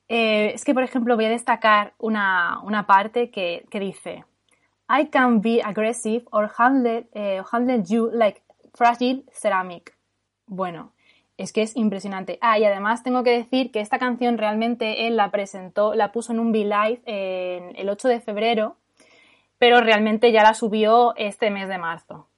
[0.10, 4.26] Eh, es que, por ejemplo, voy a destacar una, una parte que, que dice
[4.90, 8.42] I can be aggressive or handle, eh, handle you like
[8.74, 9.96] fragile ceramic.
[10.48, 10.92] Bueno,
[11.38, 12.38] es que es impresionante.
[12.41, 16.32] Ah, y además tengo que decir que esta canción realmente él la presentó, la puso
[16.34, 18.78] en un V-Live en el 8 de febrero,
[19.57, 22.30] pero realmente ya la subió este mes de marzo.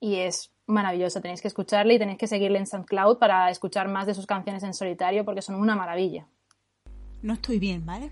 [0.00, 4.06] Y es maravilloso, tenéis que escucharle y tenéis que seguirle en SoundCloud para escuchar más
[4.06, 6.26] de sus canciones en solitario porque son una maravilla.
[7.22, 8.10] No estoy bien, ¿vale?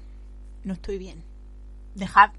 [0.64, 1.22] No estoy bien.
[1.94, 2.30] Dejad,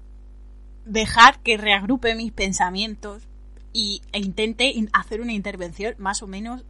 [0.84, 3.26] dejad que reagrupe mis pensamientos
[3.72, 6.64] y, e intente in- hacer una intervención más o menos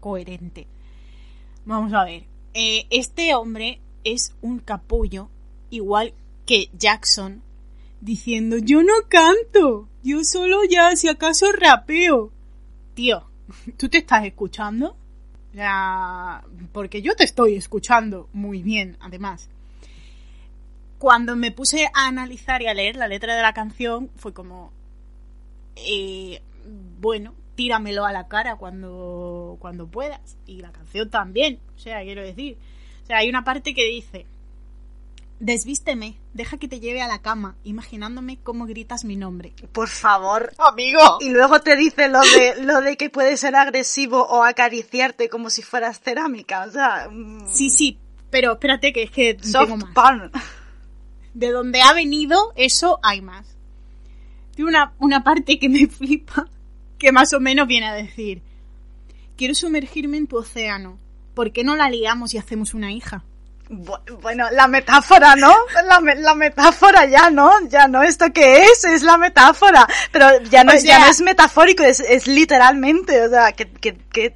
[0.00, 0.66] coherente.
[1.64, 2.24] Vamos a ver.
[2.54, 5.28] Eh, este hombre es un capullo,
[5.70, 6.14] igual
[6.46, 7.42] que Jackson,
[8.00, 12.32] diciendo, yo no canto, yo solo ya, si acaso rapeo.
[12.94, 13.30] Tío,
[13.76, 14.96] ¿tú te estás escuchando?
[15.52, 19.48] Sea, porque yo te estoy escuchando muy bien, además.
[20.98, 24.70] Cuando me puse a analizar y a leer la letra de la canción, fue como,
[25.76, 26.42] eh,
[27.00, 30.38] bueno, tíramelo a la cara cuando, cuando puedas.
[30.46, 32.56] Y la canción también, o sea, quiero decir.
[33.02, 34.24] O sea, hay una parte que dice,
[35.40, 39.52] desvísteme, deja que te lleve a la cama, imaginándome cómo gritas mi nombre.
[39.72, 40.54] Por favor.
[40.56, 41.18] Amigo.
[41.20, 45.50] Y luego te dice lo de, lo de que puede ser agresivo o acariciarte como
[45.50, 46.64] si fueras cerámica.
[46.66, 47.98] O sea, mm, Sí, sí,
[48.30, 49.92] pero espérate que es que soft tengo más.
[49.94, 50.30] porn.
[51.34, 53.46] de donde ha venido, eso hay más.
[54.54, 56.48] Tiene una, una parte que me flipa,
[57.00, 58.42] que más o menos viene a decir,
[59.36, 60.98] quiero sumergirme en tu océano,
[61.34, 63.24] ¿por qué no la liamos y hacemos una hija?
[63.70, 65.54] Bu- Bueno, la metáfora, ¿no?
[65.86, 67.50] La, me- la metáfora ya, ¿no?
[67.68, 68.84] Ya no, ¿esto qué es?
[68.84, 69.86] Es la metáfora.
[70.12, 73.24] Pero ya no, O es- ya no es metafórico, es, es literalmente.
[73.24, 74.34] O sea, que, que, que-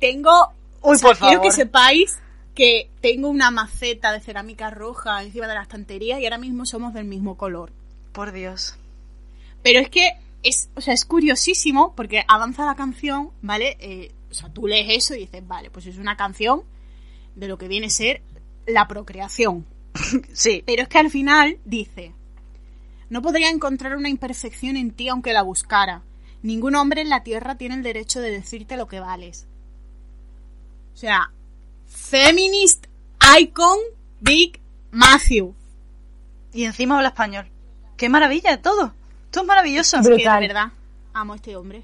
[0.00, 0.52] Tengo...
[0.82, 1.42] Uy, o sea, por quiero favor.
[1.42, 2.18] que sepáis
[2.54, 6.94] que tengo una maceta de cerámica roja encima de la estantería y ahora mismo somos
[6.94, 7.72] del mismo color.
[8.12, 8.76] Por Dios.
[9.62, 10.12] Pero es que
[10.44, 13.76] es, o sea, es curiosísimo porque avanza la canción, ¿vale?
[13.80, 16.62] Eh, o sea, tú lees eso y dices, vale, pues es una canción
[17.34, 18.22] de lo que viene a ser
[18.66, 19.66] la procreación.
[20.32, 20.62] Sí.
[20.66, 22.12] Pero es que al final dice,
[23.10, 26.02] no podría encontrar una imperfección en ti aunque la buscara.
[26.42, 29.46] Ningún hombre en la tierra tiene el derecho de decirte lo que vales.
[30.92, 31.32] O sea,
[31.86, 32.86] feminist
[33.40, 33.78] icon
[34.20, 34.60] Big
[34.90, 35.54] Matthew.
[36.52, 37.50] Y encima habla español.
[37.96, 38.60] ¡Qué maravilla!
[38.60, 38.94] Todo.
[39.34, 39.98] Todo es maravilloso.
[39.98, 40.70] Es que de verdad
[41.12, 41.82] amo a este hombre.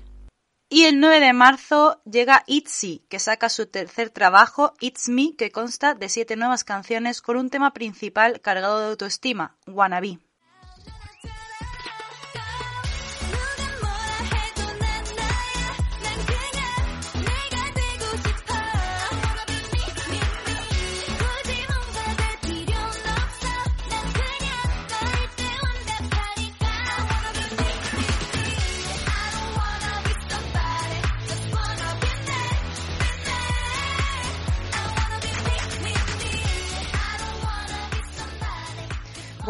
[0.68, 5.50] Y el 9 de marzo llega Itzy, que saca su tercer trabajo, It's Me, que
[5.50, 10.20] consta de siete nuevas canciones con un tema principal cargado de autoestima, Wannabe.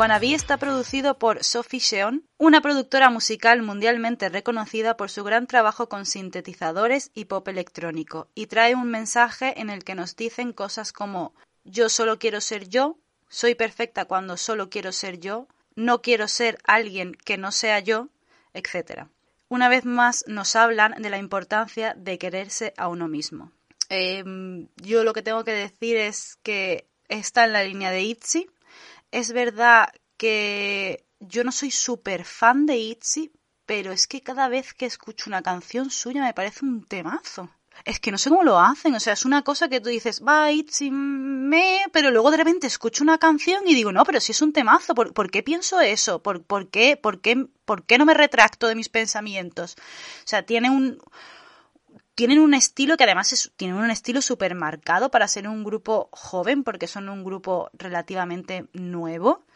[0.01, 5.90] Wannabe está producido por Sophie Sheon, una productora musical mundialmente reconocida por su gran trabajo
[5.90, 10.94] con sintetizadores y pop electrónico, y trae un mensaje en el que nos dicen cosas
[10.94, 12.97] como yo solo quiero ser yo,
[13.28, 18.09] soy perfecta cuando solo quiero ser yo, no quiero ser alguien que no sea yo,
[18.55, 19.02] etc.
[19.51, 23.52] Una vez más nos hablan de la importancia de quererse a uno mismo.
[23.90, 28.48] Em, yo lo que tengo que decir es que está en la línea de Itzy,
[29.11, 33.32] es verdad que yo no soy súper fan de Itzy,
[33.66, 37.51] pero es que cada vez que escucho una canción suya me parece un temazo.
[37.85, 40.23] es que no sé cómo lo hacen, o sea, es una cosa que tú dices,
[40.27, 44.32] va, Itzy, me, pero luego de repente escucho una canción y digo, no, pero si
[44.32, 46.23] es un temazo, ¿por, por qué pienso eso?
[46.23, 49.77] ¿Por, por, qué, por, qué, ¿Por qué no me retracto de mis pensamientos?
[49.78, 50.99] O sea, tiene un,
[52.21, 56.11] tienen un estilo que además es, tienen un estilo súper marcado para ser un grupo
[56.13, 59.47] joven, porque son un grupo relativamente nuevo.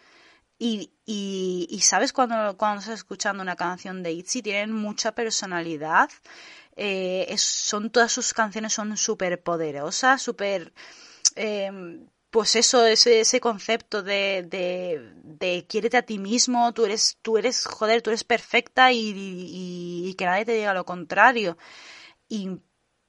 [0.59, 6.09] Y, y, y sabes cuando, cuando estás escuchando una canción de ITZY, tienen mucha personalidad.
[6.75, 10.73] Eh, son todas sus canciones son súper poderosas, súper
[11.37, 11.71] eh,
[12.31, 14.43] pues eso, ese, concepto de,
[15.23, 20.25] de, quiérete a ti mismo, tú eres, tú eres, joder, tú eres perfecta y que
[20.25, 21.59] nadie te diga lo contrario.
[22.29, 22.61] Y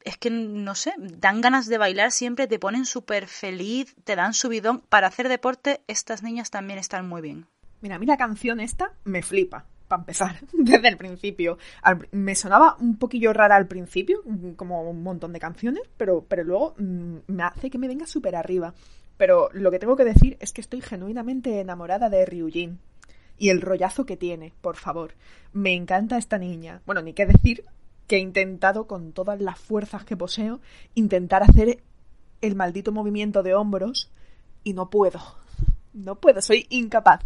[0.05, 4.33] es que, no sé, dan ganas de bailar siempre, te ponen súper feliz, te dan
[4.33, 4.81] subidón.
[4.81, 7.47] Para hacer deporte, estas niñas también están muy bien.
[7.81, 11.57] Mira, a mí la canción esta me flipa, para empezar, desde el principio.
[12.11, 14.21] Me sonaba un poquillo rara al principio,
[14.55, 18.35] como un montón de canciones, pero, pero luego mm, me hace que me venga súper
[18.35, 18.73] arriba.
[19.17, 22.79] Pero lo que tengo que decir es que estoy genuinamente enamorada de Ryujin.
[23.37, 25.15] Y el rollazo que tiene, por favor.
[25.51, 26.81] Me encanta esta niña.
[26.85, 27.65] Bueno, ni qué decir
[28.07, 30.59] que he intentado con todas las fuerzas que poseo
[30.93, 31.83] intentar hacer
[32.41, 34.11] el maldito movimiento de hombros
[34.63, 35.19] y no puedo.
[35.93, 37.21] No puedo, soy incapaz.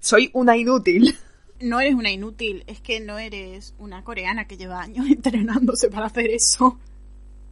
[0.00, 1.16] Soy una inútil.
[1.60, 6.06] No eres una inútil, es que no eres una coreana que lleva años entrenándose para
[6.06, 6.78] hacer eso.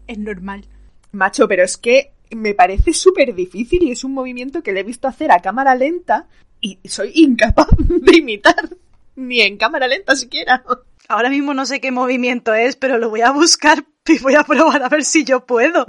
[0.06, 0.66] Es normal.
[1.12, 4.84] Macho, pero es que me parece súper difícil y es un movimiento que le he
[4.84, 6.28] visto hacer a cámara lenta
[6.60, 8.70] y soy incapaz de imitar.
[9.16, 10.64] Ni en cámara lenta siquiera.
[11.08, 14.44] Ahora mismo no sé qué movimiento es, pero lo voy a buscar y voy a
[14.44, 15.86] probar a ver si yo puedo.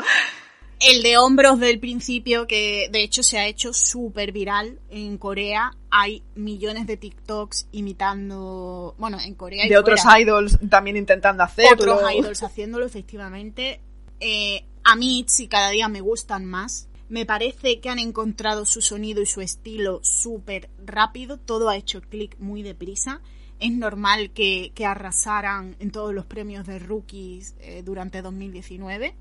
[0.82, 5.72] El de hombros del principio, que de hecho se ha hecho súper viral en Corea.
[5.90, 8.94] Hay millones de TikToks imitando.
[8.98, 11.96] Bueno, en Corea y De otros idols también intentando hacerlo.
[11.96, 13.80] otros idols haciéndolo, efectivamente.
[14.20, 16.90] Eh, a mí ITZY cada día me gustan más.
[17.08, 21.38] Me parece que han encontrado su sonido y su estilo súper rápido.
[21.38, 23.22] Todo ha hecho clic muy deprisa.
[23.60, 29.16] Es normal que, que arrasaran en todos los premios de rookies eh, durante 2019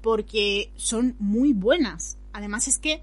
[0.00, 2.16] porque son muy buenas.
[2.32, 3.02] Además es que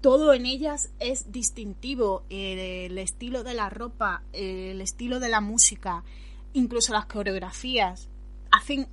[0.00, 2.24] todo en ellas es distintivo.
[2.28, 6.04] el estilo de la ropa, el estilo de la música,
[6.52, 8.08] incluso las coreografías.
[8.50, 8.86] Hacen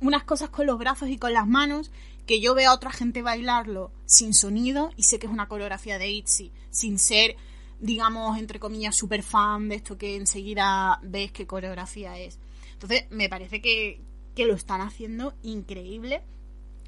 [0.00, 1.90] unas cosas con los brazos y con las manos
[2.30, 5.98] que yo veo a otra gente bailarlo sin sonido y sé que es una coreografía
[5.98, 7.34] de ITZY, sin ser,
[7.80, 12.38] digamos, entre comillas, super fan de esto que enseguida ves qué coreografía es.
[12.74, 14.00] Entonces, me parece que,
[14.36, 16.22] que lo están haciendo increíble.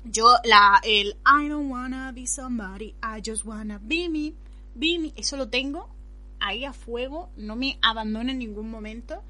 [0.05, 4.35] Yo, la, el I don't wanna be somebody, I just wanna be me,
[4.77, 5.89] be me, eso lo tengo
[6.39, 9.25] ahí a fuego, no me abandono en ningún momento.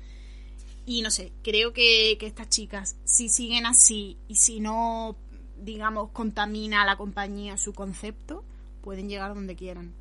[0.85, 5.17] Y no sé, creo que, que estas chicas, si siguen así y si no,
[5.65, 8.45] digamos, contamina a la compañía su concepto,
[8.83, 9.93] pueden llegar donde quieran.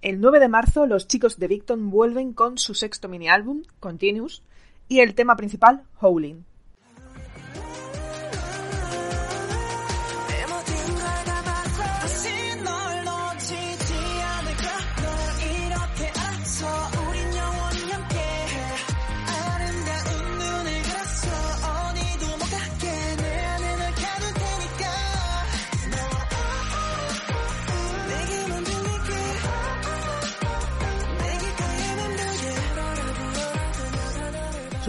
[0.00, 4.42] El 9 de marzo, los chicos de Victon vuelven con su sexto mini álbum, Continuous,
[4.86, 6.44] y el tema principal, Howling.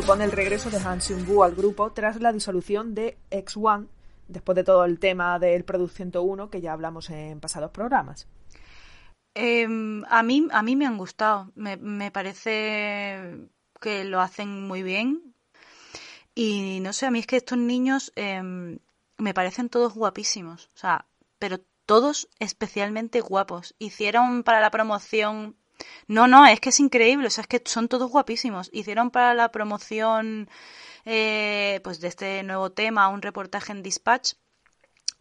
[0.10, 3.90] Supone el regreso de Han Seung-woo al grupo tras la disolución de X1,
[4.28, 8.28] después de todo el tema del Product 101 que ya hablamos en pasados programas.
[9.36, 9.68] Eh,
[10.10, 11.52] a, mí, a mí me han gustado.
[11.54, 13.50] Me, me parece
[13.80, 15.36] que lo hacen muy bien.
[16.34, 18.42] Y no sé, a mí es que estos niños eh,
[19.20, 20.72] me parecen todos guapísimos.
[20.74, 21.06] O sea,
[21.38, 23.76] pero todos especialmente guapos.
[23.78, 25.56] Hicieron para la promoción
[26.08, 28.70] no, no, es que es increíble, o sea, es que son todos guapísimos.
[28.74, 30.50] Hicieron para la promoción
[31.06, 34.34] eh, pues de este nuevo tema un reportaje en Dispatch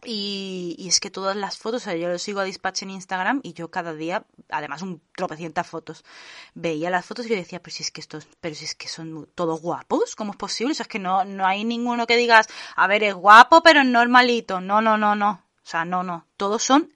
[0.03, 3.41] y, es que todas las fotos, o sea, yo lo sigo a Dispatch en Instagram
[3.43, 6.05] y yo cada día, además un tropecientas fotos,
[6.53, 8.87] veía las fotos y yo decía, pero si es que estos, pero si es que
[8.87, 10.71] son todos guapos, ¿cómo es posible?
[10.71, 13.81] O sea, es que no, no hay ninguno que digas, a ver, es guapo pero
[13.81, 14.61] es normalito.
[14.61, 15.31] No, no, no, no.
[15.31, 16.25] O sea, no, no.
[16.37, 16.93] Todos son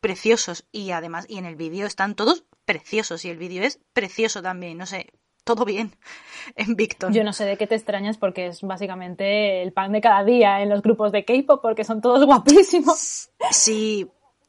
[0.00, 4.42] preciosos y además, y en el vídeo están todos preciosos y el vídeo es precioso
[4.42, 5.06] también, no sé,
[5.42, 5.96] todo bien
[6.54, 7.10] en Victor.
[7.10, 10.60] Yo no sé de qué te extrañas porque es básicamente el pan de cada día
[10.60, 13.30] en los grupos de K-pop porque son todos guapísimos.
[13.50, 14.06] Sí,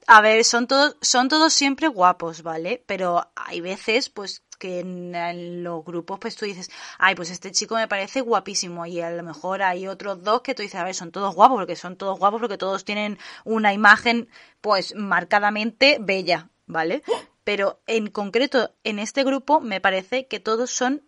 [0.07, 2.83] a ver, son todos, son todos siempre guapos, ¿vale?
[2.85, 7.51] Pero hay veces, pues, que en, en los grupos pues tú dices, ay, pues este
[7.51, 10.83] chico me parece guapísimo y a lo mejor hay otros dos que tú dices, a
[10.83, 14.27] ver, son todos guapos porque son todos guapos porque todos tienen una imagen
[14.59, 17.03] pues marcadamente bella, ¿vale?
[17.43, 21.03] Pero en concreto en este grupo me parece que todos son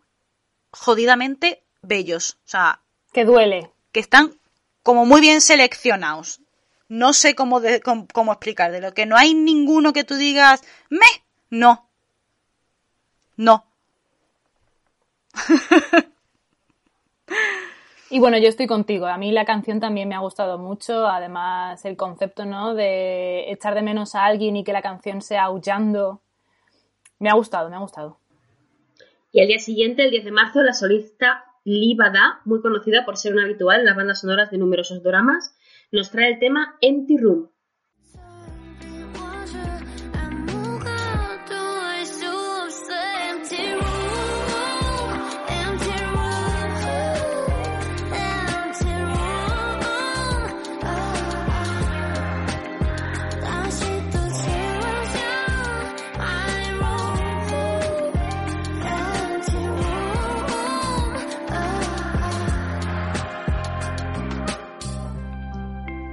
[0.72, 2.82] jodidamente bellos, o sea,
[3.14, 3.72] Que duele.
[3.92, 4.40] que están
[4.84, 6.40] como muy bien seleccionados.
[6.88, 10.16] No sé cómo, de- cómo, cómo explicar, de lo que no hay ninguno que tú
[10.16, 11.06] digas, me,
[11.50, 11.90] no.
[13.38, 13.66] No.
[18.12, 19.06] Y bueno, yo estoy contigo.
[19.06, 21.08] A mí la canción también me ha gustado mucho.
[21.08, 22.76] Además, el concepto, ¿no?
[22.76, 26.22] De echar de menos a alguien y que la canción sea aullando.
[27.20, 28.20] Me ha gustado, me ha gustado.
[29.32, 33.32] Y al día siguiente, el 10 de marzo, la solista Libada, muy conocida por ser
[33.32, 35.56] una habitual en las bandas sonoras de numerosos dramas,
[35.92, 37.50] nos trae el tema Empty Room.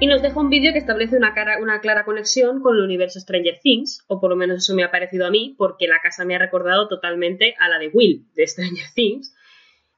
[0.08, 4.20] Nos deja un vídeo que establece una, clara conexión con el universo Stranger Things, o
[4.20, 6.88] por lo menos eso me ha parecido a mí, porque la casa me ha recordado
[6.88, 9.34] totalmente a la de Will, de Stranger Things.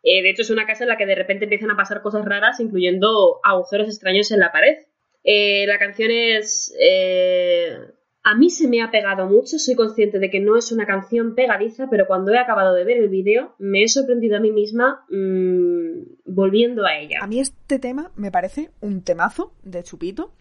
[0.02, 2.24] Eh, de hecho, es una casa en la que de repente empiezan a pasar cosas
[2.24, 4.78] raras, incluyendo agujeros extraños en la pared.
[5.24, 6.74] Eh, la canción es...
[6.80, 7.78] eh,
[8.22, 11.34] a mí se me ha pegado mucho, soy consciente de que no es una canción
[11.34, 15.06] pegadiza, pero cuando he acabado de ver el vídeo me he sorprendido a mí misma
[15.08, 17.20] mm, volviendo a ella.
[17.22, 20.32] A mí este tema me parece un temazo de chupito,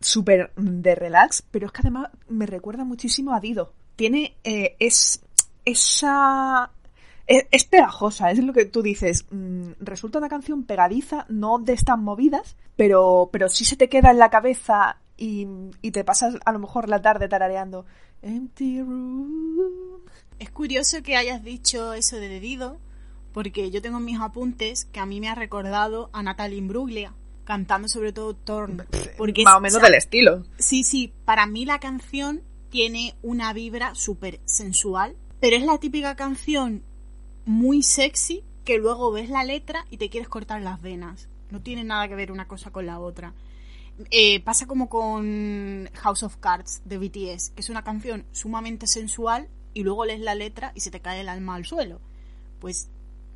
[0.00, 3.72] súper de relax, pero es que además me recuerda muchísimo a Dido.
[3.96, 5.20] Tiene eh, es
[5.64, 6.70] esa
[7.26, 9.26] es, es pegajosa, es lo que tú dices.
[9.32, 14.12] Mm, resulta una canción pegadiza, no de estas movidas, pero pero sí se te queda
[14.12, 15.46] en la cabeza y,
[15.82, 17.84] y te pasas a lo mejor la tarde tarareando
[18.22, 20.02] Empty Room.
[20.38, 22.78] Es curioso que hayas dicho eso de Dido,
[23.32, 27.12] porque yo tengo en mis apuntes que a mí me ha recordado a Natalie Imbruglia,
[27.44, 28.86] cantando sobre todo Torn.
[29.16, 30.44] Porque Más o menos o sea, del estilo.
[30.58, 36.14] Sí, sí, para mí la canción tiene una vibra súper sensual, pero es la típica
[36.14, 36.82] canción
[37.44, 41.28] muy sexy que luego ves la letra y te quieres cortar las venas.
[41.50, 43.32] No tiene nada que ver una cosa con la otra.
[44.10, 49.48] Eh, pasa como con House of Cards de BTS, que es una canción sumamente sensual
[49.74, 52.00] y luego lees la letra y se te cae el alma al suelo.
[52.60, 52.90] Pues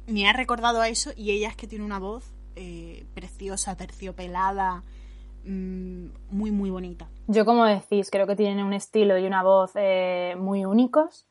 [0.06, 4.84] me ha recordado a eso y ella es que tiene una voz eh, preciosa, terciopelada,
[5.44, 7.09] mm, muy, muy bonita.
[7.26, 11.26] Yo, como decís, creo que tienen un estilo y una voz eh, muy únicos.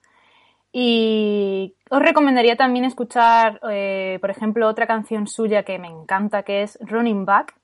[0.73, 6.79] Y os recomendaría también escuchar, por ejemplo, otra canción suya que me encanta, que es
[6.81, 7.60] Running Back.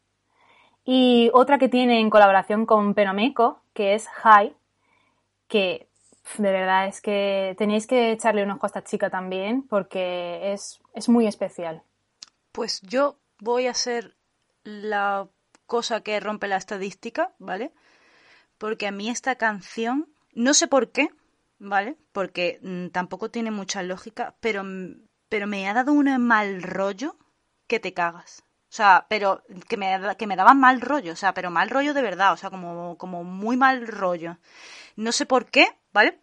[0.89, 4.55] Y otra que tiene en colaboración con Penomeco, que es High,
[5.49, 5.89] que
[6.37, 10.79] de verdad es que tenéis que echarle un ojo a esta chica también, porque es,
[10.93, 11.83] es muy especial.
[12.53, 14.15] Pues yo voy a hacer
[14.63, 15.27] la
[15.65, 17.73] cosa que rompe la estadística, ¿vale?
[18.57, 21.09] Porque a mí esta canción, no sé por qué,
[21.59, 21.97] ¿vale?
[22.13, 24.63] Porque mm, tampoco tiene mucha lógica, pero,
[25.27, 27.17] pero me ha dado un mal rollo
[27.67, 28.46] que te cagas.
[28.69, 31.93] O sea, pero que me, que me daba mal rollo, o sea, pero mal rollo
[31.93, 34.37] de verdad, o sea, como, como muy mal rollo.
[34.97, 36.21] No sé por qué, ¿vale?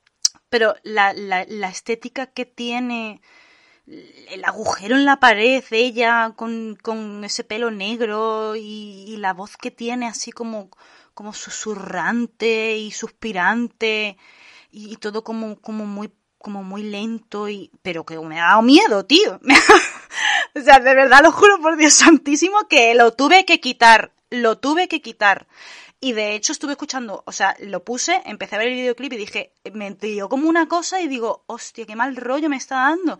[0.50, 3.22] Pero la, la, la estética que tiene,
[3.86, 9.56] el agujero en la pared, ella con, con ese pelo negro y, y la voz
[9.56, 10.70] que tiene así como,
[11.14, 14.16] como susurrante y suspirante
[14.70, 18.62] y, y todo como, como muy como muy lento y pero que me ha dado
[18.62, 19.40] miedo, tío.
[20.54, 24.58] o sea, de verdad lo juro por Dios santísimo que lo tuve que quitar, lo
[24.58, 25.46] tuve que quitar.
[26.04, 29.16] Y de hecho estuve escuchando, o sea, lo puse, empecé a ver el videoclip y
[29.16, 33.18] dije, me dio como una cosa y digo, hostia, qué mal rollo me está dando.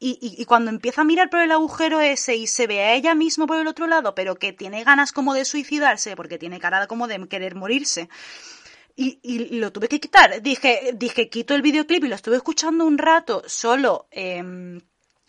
[0.00, 3.14] Y, y, cuando empieza a mirar por el agujero ese y se ve a ella
[3.14, 6.88] misma por el otro lado, pero que tiene ganas como de suicidarse, porque tiene cara
[6.88, 8.08] como de querer morirse.
[8.96, 10.42] Y, y lo tuve que quitar.
[10.42, 14.80] Dije, dije, quito el videoclip y lo estuve escuchando un rato solo em,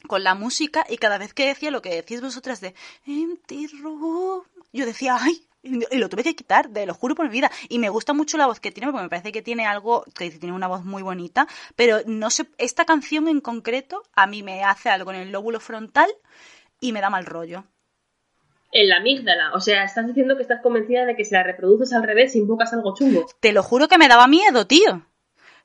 [0.06, 2.76] con la música y cada vez que decía lo que decís vosotras de
[3.06, 7.32] Empty Room, yo decía, ay, y lo tuve que quitar, de lo juro por mi
[7.32, 7.52] vida.
[7.70, 10.30] Y me gusta mucho la voz que tiene, porque me parece que tiene algo, que
[10.32, 14.64] tiene una voz muy bonita, pero no sé, esta canción en concreto a mí me
[14.64, 16.10] hace algo en el lóbulo frontal
[16.80, 17.66] y me da mal rollo.
[18.72, 19.54] En la amígdala.
[19.54, 22.74] O sea, estás diciendo que estás convencida de que si la reproduces al revés invocas
[22.74, 23.26] algo chungo.
[23.40, 25.06] Te lo juro que me daba miedo, tío.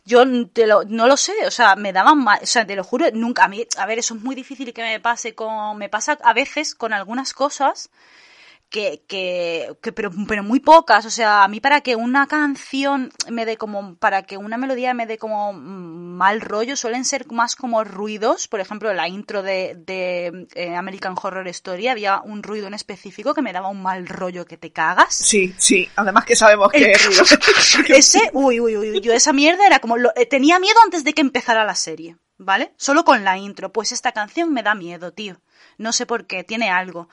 [0.04, 2.84] Yo te lo- no lo sé, o sea, me daban mal, o sea, te lo
[2.84, 5.88] juro, nunca, a mí, a ver, eso es muy difícil que me pase con, me
[5.88, 7.90] pasa a veces con algunas cosas
[8.70, 13.10] que, que, que pero, pero muy pocas, o sea, a mí para que una canción
[13.28, 17.56] me dé como, para que una melodía me dé como mal rollo, suelen ser más
[17.56, 22.68] como ruidos, por ejemplo, la intro de, de eh, American Horror Story, había un ruido
[22.68, 25.14] en específico que me daba un mal rollo que te cagas.
[25.14, 25.88] Sí, sí.
[25.96, 27.04] Además que sabemos que es
[27.76, 27.96] ruido.
[27.96, 31.12] Ese, uy, uy, uy, yo esa mierda era como, lo- eh, tenía miedo antes de
[31.12, 32.72] que empezara la serie, ¿vale?
[32.76, 35.40] Solo con la intro, pues esta canción me da miedo, tío.
[35.76, 37.08] No sé por qué, tiene algo.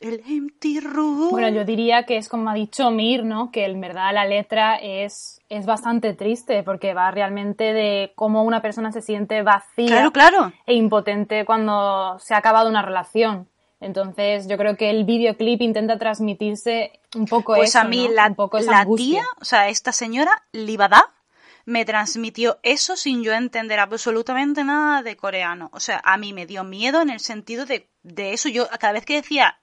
[0.00, 1.30] El empty room.
[1.30, 3.50] Bueno, yo diría que es como ha dicho Mir, ¿no?
[3.50, 8.62] Que en verdad la letra es, es bastante triste porque va realmente de cómo una
[8.62, 10.52] persona se siente vacía Claro, claro.
[10.66, 13.48] e impotente cuando se ha acabado una relación.
[13.80, 18.14] Entonces, yo creo que el videoclip intenta transmitirse un poco Pues eso, a mí ¿no?
[18.14, 19.20] la, un poco esa la angustia.
[19.20, 21.04] tía, o sea, esta señora, Libada,
[21.68, 25.68] me transmitió eso sin yo entender absolutamente nada de coreano.
[25.74, 28.48] O sea, a mí me dio miedo en el sentido de, de eso.
[28.48, 29.58] Yo, cada vez que decía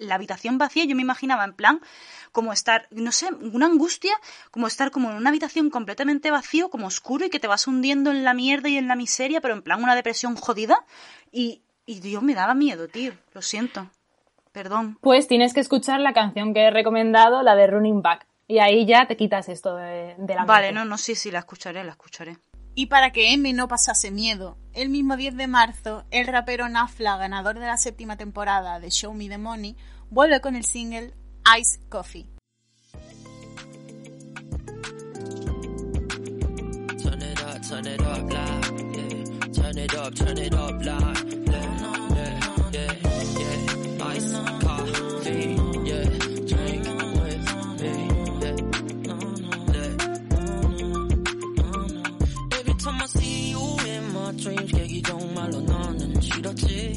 [0.00, 1.80] la habitación vacía, yo me imaginaba en plan
[2.30, 4.12] como estar, no sé, una angustia,
[4.50, 8.10] como estar como en una habitación completamente vacío, como oscuro y que te vas hundiendo
[8.10, 10.84] en la mierda y en la miseria, pero en plan una depresión jodida.
[11.32, 13.14] Y, y Dios, me daba miedo, tío.
[13.32, 13.88] Lo siento.
[14.52, 14.98] Perdón.
[15.00, 18.26] Pues tienes que escuchar la canción que he recomendado, la de Running Back.
[18.48, 20.78] Y ahí ya te quitas esto de, de la Vale, mente.
[20.80, 22.38] no, no, sí, sí, la escucharé, la escucharé.
[22.74, 27.16] Y para que M no pasase miedo, el mismo 10 de marzo, el rapero Nafla,
[27.16, 29.76] ganador de la séptima temporada de Show Me the Money,
[30.10, 31.14] vuelve con el single
[31.58, 32.28] Ice Coffee.
[37.02, 38.94] Turn it up, turn it up loud.
[38.94, 39.52] Yeah.
[39.52, 41.16] Turn it up, turn it up loud.
[41.32, 41.76] Yeah,
[42.14, 42.40] yeah,
[42.72, 42.92] yeah,
[43.38, 44.14] yeah.
[44.14, 44.32] Ice
[54.45, 56.95] dreams, 얘기 정말로 너는 싫었지.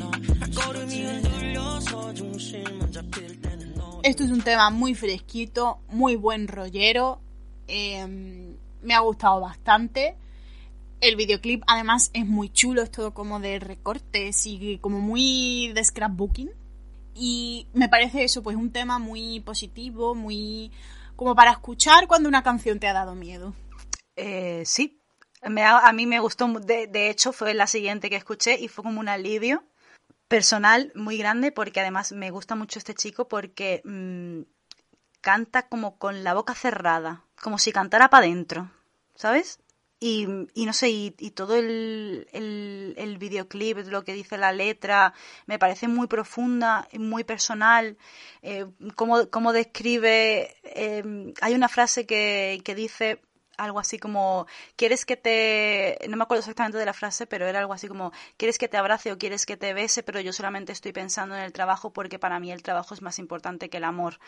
[0.55, 4.01] 걸음이 흔들려서 중심은 잡힐 때는 너.
[4.05, 7.21] Esto es un tema muy fresquito, muy buen rollero.
[7.67, 8.07] eh,
[8.83, 10.17] me ha gustado bastante.
[11.01, 15.85] El videoclip además es muy chulo, es todo como de recortes y como muy de
[15.85, 16.51] scrapbooking.
[17.15, 20.73] Y me parece eso, pues un tema muy positivo, muy
[21.17, 23.55] como para escuchar cuando una canción te ha dado miedo.
[24.17, 24.98] Eh, sí,
[25.42, 28.84] me a mí me gustó, de, de hecho fue la siguiente que escuché y fue
[28.84, 29.64] como un alivio
[30.28, 34.42] personal muy grande porque además me gusta mucho este chico porque mm,
[35.22, 38.72] canta como con la boca cerrada, como si cantara para adentro,
[39.16, 39.60] ¿sabes?
[40.02, 45.14] Y, no sé, y, todo el, el, videoclip, lo que dice la letra,
[45.46, 47.98] me parece muy profunda, muy personal.
[48.42, 50.56] Eh, cómo, cómo describe.
[50.64, 53.22] eh, hay una frase que, que dice
[53.60, 56.00] algo así como: ¿Quieres que te.?
[56.10, 58.78] No me acuerdo exactamente de la frase, pero era algo así como: ¿Quieres que te
[58.78, 60.04] abrace o quieres que te bese?
[60.04, 63.20] Pero yo solamente estoy pensando en el trabajo porque para mí el trabajo es más
[63.20, 64.20] importante que el amor.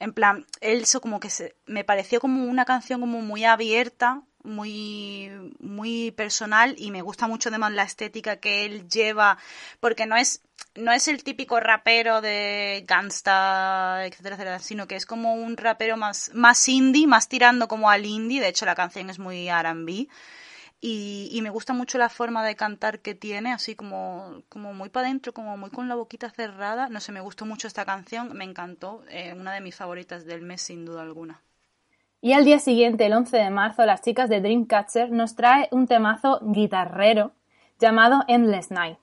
[0.00, 5.30] En plan, eso como que se, me pareció como una canción como muy abierta, muy,
[5.58, 9.38] muy personal y me gusta mucho además la estética que él lleva,
[9.80, 10.42] porque no es,
[10.78, 15.96] no es el típico rapero de gangsta, etcétera, etcétera, sino que es como un rapero
[15.96, 20.08] más, más indie, más tirando como al indie, de hecho la canción es muy R&B.
[20.80, 24.90] Y, y me gusta mucho la forma de cantar que tiene, así como, como muy
[24.90, 26.88] para adentro, como muy con la boquita cerrada.
[26.88, 30.42] No sé, me gustó mucho esta canción, me encantó, eh, una de mis favoritas del
[30.42, 31.42] mes sin duda alguna.
[32.20, 35.88] Y al día siguiente, el 11 de marzo, las chicas de Dreamcatcher nos trae un
[35.88, 37.32] temazo guitarrero
[37.80, 38.98] llamado Endless Night.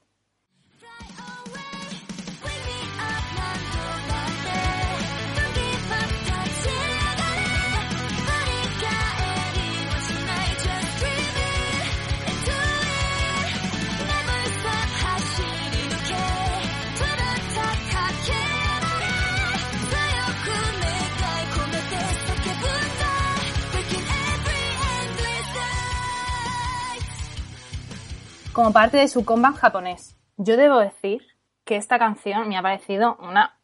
[28.56, 30.16] Como parte de su comeback japonés.
[30.38, 31.22] Yo debo decir
[31.66, 33.60] que esta canción me ha parecido una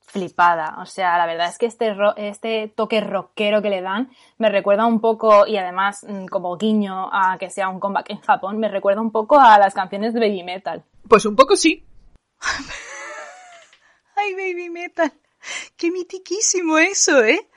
[0.00, 0.76] flipada.
[0.80, 4.48] O sea, la verdad es que este, ro- este toque rockero que le dan me
[4.48, 8.58] recuerda un poco, y además mm, como guiño a que sea un comeback en Japón,
[8.58, 10.84] me recuerda un poco a las canciones de Baby Metal.
[11.08, 11.84] Pues un poco sí.
[14.16, 15.12] ¡Ay, baby metal!
[15.76, 17.48] ¡Qué mitiquísimo eso, eh!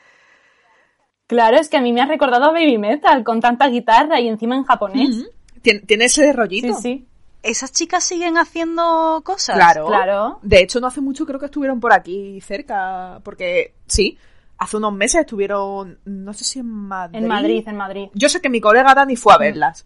[1.28, 4.28] Claro, es que a mí me ha recordado a Baby Metal con tanta guitarra y
[4.30, 5.26] encima en japonés.
[5.64, 6.76] Tiene, tiene ese rollito.
[6.76, 7.08] Sí, sí.
[7.42, 9.56] ¿Esas chicas siguen haciendo cosas?
[9.56, 9.88] Claro.
[9.88, 10.40] Claro.
[10.44, 14.18] De hecho, no hace mucho creo que estuvieron por aquí cerca, porque sí,
[14.58, 17.18] hace unos meses estuvieron, no sé si en Madrid.
[17.18, 18.10] En Madrid, en Madrid.
[18.14, 19.86] Yo sé que mi colega Dani fue a verlas.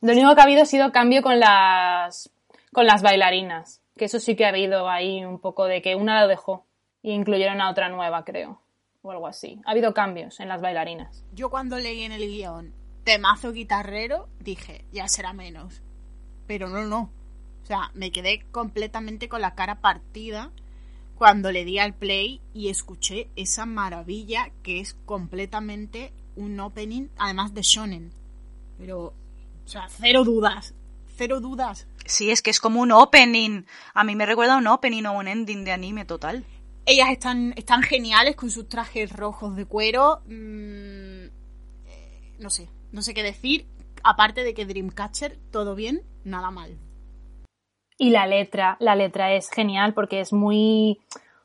[0.00, 2.30] Lo único que ha habido ha sido cambio con las,
[2.72, 3.82] con las bailarinas.
[3.96, 6.66] Que eso sí que ha habido ahí un poco de que una lo dejó
[7.02, 8.62] y incluyeron a otra nueva, creo.
[9.02, 9.60] O algo así.
[9.64, 11.24] Ha habido cambios en las bailarinas.
[11.32, 12.79] Yo cuando leí en el guion
[13.10, 15.82] temazo guitarrero, dije, ya será menos.
[16.46, 17.10] Pero no, no.
[17.60, 20.52] O sea, me quedé completamente con la cara partida
[21.16, 27.52] cuando le di al play y escuché esa maravilla que es completamente un opening, además
[27.52, 28.12] de shonen.
[28.78, 30.72] Pero, o sea, cero dudas.
[31.16, 31.88] Cero dudas.
[32.06, 33.64] Sí, es que es como un opening.
[33.92, 36.44] A mí me recuerda a un opening o un ending de anime total.
[36.86, 40.22] Ellas están, están geniales con sus trajes rojos de cuero.
[40.26, 41.24] Mm,
[41.86, 43.66] eh, no sé, no sé qué decir.
[44.02, 46.78] Aparte de que Dreamcatcher, todo bien, nada mal.
[47.98, 50.98] Y la letra, la letra es genial porque es muy,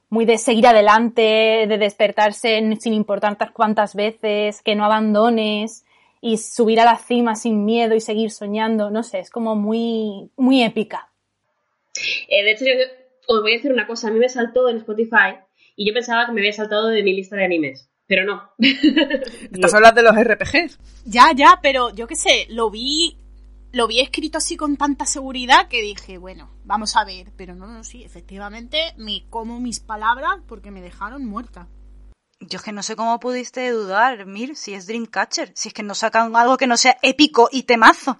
[0.10, 5.86] muy de seguir adelante, de despertarse sin importar cuántas veces, que no abandones
[6.22, 8.90] y subir a la cima sin miedo y seguir soñando.
[8.90, 11.10] No sé, es como muy, muy épica.
[12.30, 12.72] Eh, de hecho, yo
[13.28, 14.08] os voy a decir una cosa.
[14.08, 15.38] A mí me saltó en Spotify
[15.76, 17.90] y yo pensaba que me había saltado de mi lista de animes.
[18.08, 18.52] Pero no.
[18.60, 20.80] Estás hablando de los RPGs.
[21.06, 23.18] Ya, ya, pero yo qué sé, lo vi
[23.76, 27.68] lo vi escrito así con tanta seguridad que dije, bueno, vamos a ver, pero no,
[27.68, 31.68] no, sí, efectivamente me como mis palabras porque me dejaron muerta.
[32.40, 35.84] Yo es que no sé cómo pudiste dudar, Mir, si es Dreamcatcher, si es que
[35.84, 38.18] no sacan algo que no sea épico y temazo.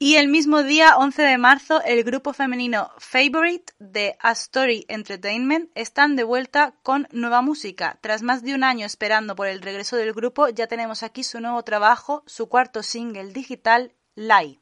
[0.00, 5.72] Y el mismo día, 11 de marzo, el grupo femenino Favorite de A Story Entertainment
[5.74, 7.98] están de vuelta con nueva música.
[8.00, 11.40] Tras más de un año esperando por el regreso del grupo, ya tenemos aquí su
[11.40, 14.60] nuevo trabajo, su cuarto single digital, Lie.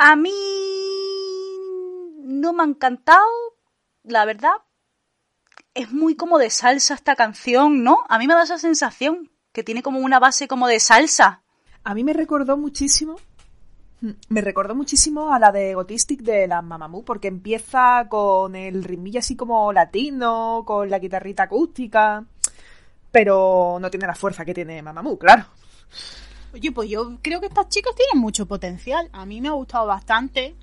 [0.00, 0.30] A mí
[2.22, 3.26] no me ha encantado,
[4.04, 4.52] la verdad.
[5.74, 8.04] Es muy como de salsa esta canción, ¿no?
[8.08, 11.42] A mí me da esa sensación, que tiene como una base como de salsa.
[11.82, 13.16] A mí me recordó muchísimo.
[14.28, 19.18] Me recordó muchísimo a la de Gotistic de la Mamamoo, porque empieza con el ritmillo
[19.18, 22.24] así como latino, con la guitarrita acústica,
[23.10, 25.46] pero no tiene la fuerza que tiene Mamamoo, claro.
[26.54, 29.08] Oye, pues yo creo que estas chicas tienen mucho potencial.
[29.12, 30.54] A mí me ha gustado bastante.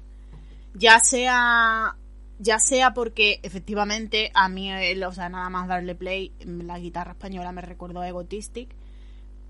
[0.74, 1.96] Ya sea.
[2.38, 7.12] Ya sea porque efectivamente a mí, eh, o sea, nada más darle play, la guitarra
[7.12, 8.76] española me recordó a Egotistic.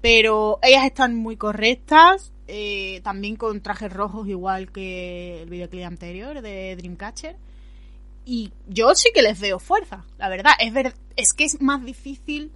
[0.02, 2.32] Pero ellas están muy correctas.
[2.48, 7.38] eh, también con trajes rojos, igual que el videoclip anterior de Dreamcatcher.
[8.26, 10.54] Y yo sí que les veo fuerza, la verdad.
[10.60, 12.52] Es, ver, es que es más difícil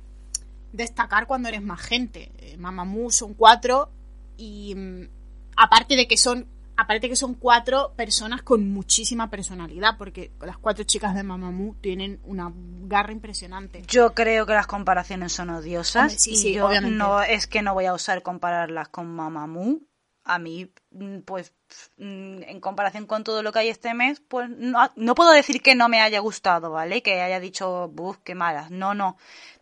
[0.72, 2.32] destacar cuando eres más gente.
[2.38, 3.92] Eh, Mamamoo son cuatro
[4.38, 5.10] y mm,
[5.58, 6.48] aparte de que son
[6.80, 12.22] aparte que son cuatro personas con muchísima personalidad porque las cuatro chicas de Mamamoo tienen
[12.24, 13.84] una garra impresionante.
[13.86, 16.04] Yo creo que las comparaciones son odiosas.
[16.04, 16.98] Hombre, sí, y sí, yo obviamente.
[16.98, 19.82] no es que no voy a usar compararlas con Mamamoo.
[20.24, 21.54] A mí, mm, pues,
[21.98, 25.62] mm, en comparación con todo lo que hay este mes, pues no, no puedo decir
[25.62, 27.02] que no me haya gustado, ¿vale?
[27.02, 28.72] Que haya dicho, buf, qué malas.
[28.72, 29.18] No, no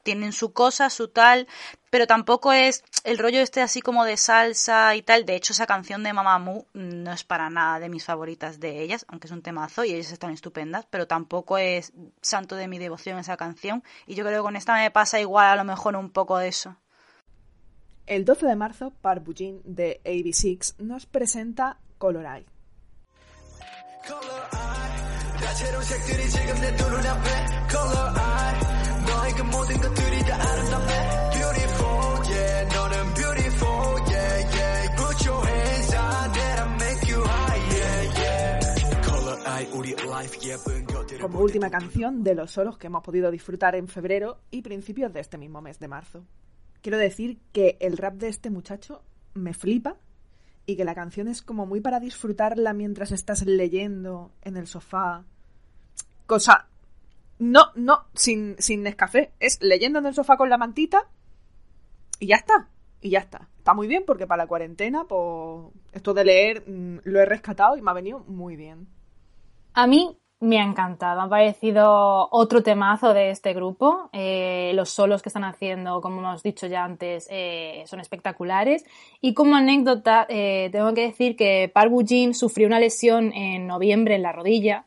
[0.07, 1.49] tienen su cosa, su tal,
[1.89, 5.25] pero tampoco es el rollo este así como de salsa y tal.
[5.25, 9.05] De hecho, esa canción de Mamamoo no es para nada de mis favoritas de ellas,
[9.09, 13.19] aunque es un temazo y ellas están estupendas, pero tampoco es santo de mi devoción
[13.19, 13.83] esa canción.
[14.05, 16.47] Y yo creo que con esta me pasa igual a lo mejor un poco de
[16.47, 16.77] eso.
[18.05, 22.45] El 12 de marzo, Park Bujin de AB6 nos presenta Color Eye.
[24.07, 24.87] Color Eye
[29.26, 35.94] 너의 그 모든 것들이 다 아름답네 Beautiful yeah 너는 beautiful yeah yeah Put your hands
[35.94, 41.40] out there and make you high yeah yeah Color eye 우리 life 예쁜 것들을 como
[41.40, 45.38] última canción de los solos que hemos podido disfrutar en febrero y principios de este
[45.38, 46.24] mismo mes de marzo.
[46.82, 49.02] Quiero decir que el rap de este muchacho
[49.34, 49.96] me flipa
[50.66, 55.24] y que la canción es como muy para disfrutarla mientras estás leyendo en el sofá.
[56.26, 56.68] Cosa...
[57.39, 58.85] no, no, sin, sin.
[59.39, 61.07] Es leyendo en el sofá con la mantita
[62.19, 62.69] y ya está.
[63.01, 63.47] Y ya está.
[63.57, 67.77] Está muy bien porque para la cuarentena, pues esto de leer mm, lo he rescatado
[67.77, 68.87] y me ha venido muy bien.
[69.73, 74.09] A mí Me ha encantado, me ha parecido otro temazo de este grupo.
[74.13, 78.85] Eh, los solos que están haciendo, como hemos dicho ya antes, eh, son espectaculares.
[79.19, 84.13] Y como anécdota, eh, tengo que decir que Park Woo-jin sufrió una lesión en noviembre
[84.13, 84.85] en la rodilla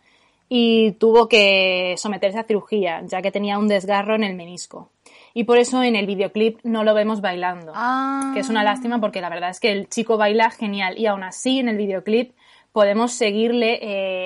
[0.52, 4.90] y tuvo que someterse a cirugía, ya que tenía un desgarro en el menisco.
[5.32, 8.32] Y por eso en el videoclip no lo vemos bailando, Ah.
[8.34, 11.22] que es una lástima porque la verdad es que el chico baila genial y aún
[11.22, 12.32] así en el videoclip
[12.72, 13.78] podemos seguirle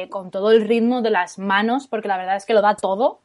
[0.02, 2.74] eh, con todo el ritmo de las manos, porque la verdad es que lo da
[2.74, 3.20] todo.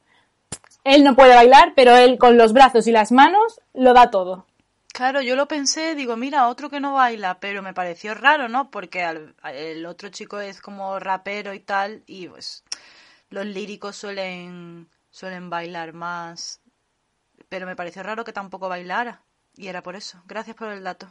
[0.84, 4.46] Él no puede bailar, pero él con los brazos y las manos lo da todo.
[4.92, 8.70] Claro, yo lo pensé, digo, mira, otro que no baila, pero me pareció raro, ¿no?
[8.72, 12.64] Porque al- el otro chico es como rapero y tal, y pues
[13.30, 16.62] los líricos suelen, suelen bailar más.
[17.50, 19.24] Pero me pareció raro que tampoco bailara,
[19.56, 20.22] y era por eso.
[20.26, 21.08] Gracias por el dato.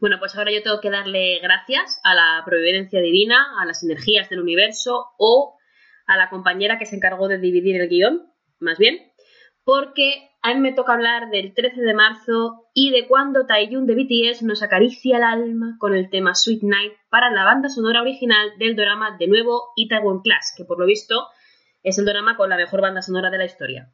[0.00, 4.28] Bueno, pues ahora yo tengo que darle gracias a la providencia divina, a las energías
[4.28, 5.58] del universo o
[6.06, 9.07] a la compañera que se encargó de dividir el guion, más bien,
[9.68, 13.96] porque a mí me toca hablar del 13 de marzo y de cuando Taeyun de
[13.96, 18.52] BTS nos acaricia el alma con el tema Sweet Night para la banda sonora original
[18.58, 21.26] del drama de nuevo Itaewon Class, que por lo visto
[21.82, 23.92] es el drama con la mejor banda sonora de la historia.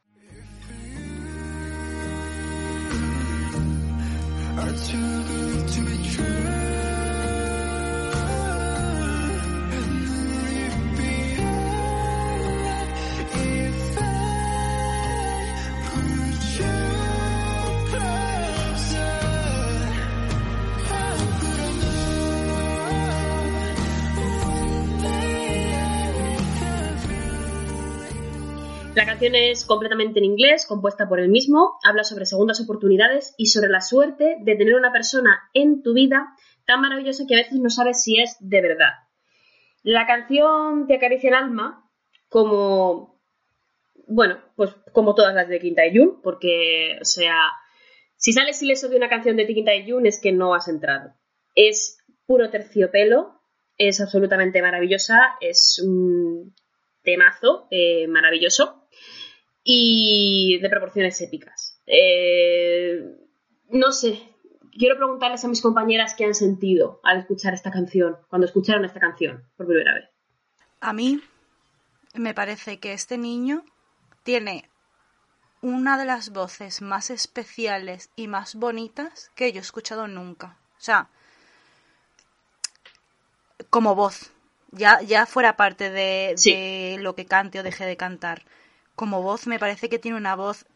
[28.94, 33.46] La canción es completamente en inglés, compuesta por él mismo, habla sobre segundas oportunidades y
[33.46, 36.28] sobre la suerte de tener una persona en tu vida
[36.64, 38.92] tan maravillosa que a veces no sabes si es de verdad.
[39.82, 41.90] La canción te acaricia el alma
[42.28, 43.20] como,
[44.06, 47.34] bueno, pues como todas las de Kim Tae-yoon, porque, o sea,
[48.14, 51.14] si sales ileso de una canción de Kim Tae-yoon es que no has entrado.
[51.56, 53.40] Es puro terciopelo,
[53.76, 56.54] es absolutamente maravillosa, es un
[57.02, 58.83] temazo eh, maravilloso
[59.62, 61.80] y de proporciones épicas.
[61.86, 63.02] Eh,
[63.70, 64.20] no sé,
[64.76, 69.00] quiero preguntarles a mis compañeras qué han sentido al escuchar esta canción, cuando escucharon esta
[69.00, 70.10] canción por primera vez.
[70.80, 71.20] A mí
[72.14, 73.64] me parece que este niño
[74.22, 74.68] tiene
[75.62, 80.58] una de las voces más especiales y más bonitas que yo he escuchado nunca.
[80.76, 81.08] O sea,
[83.70, 84.30] como voz,
[84.72, 86.52] ya, ya fuera parte de, Sí.
[86.52, 88.44] de lo que cante o deje de cantar.
[88.96, 90.66] Como voz me parece que tiene una voz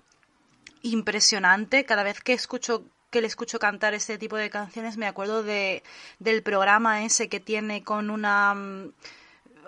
[0.82, 1.84] impresionante.
[1.84, 5.82] Cada vez que escucho que le escucho cantar este tipo de canciones me acuerdo de
[6.18, 8.92] del programa ese que tiene con una mm,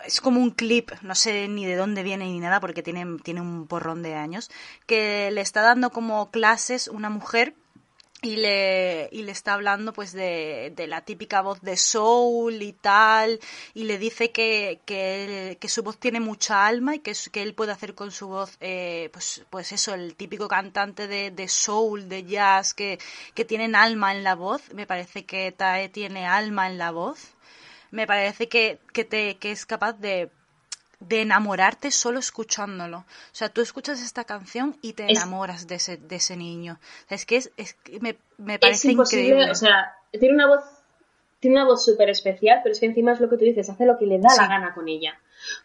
[0.04, 3.40] es como un clip, no sé ni de dónde viene ni nada porque tiene, tiene
[3.40, 4.50] un porrón de años,
[4.86, 7.54] que le está dando como clases una mujer
[8.22, 12.72] y le, y le está hablando pues de, de la típica voz de soul y
[12.72, 13.40] tal
[13.72, 17.72] y le dice que, que, su voz tiene mucha alma y que, que él puede
[17.72, 22.24] hacer con su voz eh, pues, pues eso, el típico cantante de, de soul, de
[22.24, 22.98] jazz que,
[23.34, 24.62] que tienen alma en la voz.
[24.74, 27.34] Me parece que Tae tiene alma en la voz.
[27.90, 30.30] Me parece que, que, te, que es capaz de,
[31.00, 32.98] de enamorarte solo escuchándolo.
[32.98, 36.78] O sea, tú escuchas esta canción y te Es- enamoras de ese, de ese niño.
[37.08, 39.50] Es que es, es que me, me Es parece imposible, increíble.
[39.50, 40.60] o sea, tiene una voz
[41.40, 43.86] tiene una voz súper especial, pero es que encima es lo que tú dices, hace
[43.86, 45.18] lo que le da la gana con ella.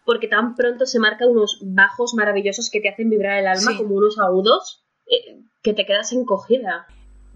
[0.06, 3.76] Porque tan pronto se marca unos bajos maravillosos que te hacen vibrar el alma Sí.
[3.76, 6.86] como unos agudos eh, que te quedas encogida.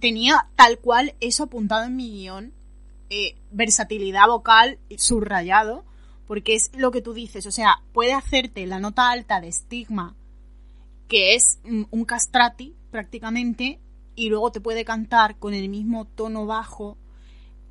[0.01, 2.55] tenía tal cual eso apuntado en mi guion,
[3.11, 5.85] eh, versatilidad vocal subrayado,
[6.31, 10.15] porque es lo que tú dices, o sea, puede hacerte la nota alta de estigma,
[11.09, 13.81] que es mm, un castrati prácticamente,
[14.15, 16.97] y luego te puede cantar con el mismo tono bajo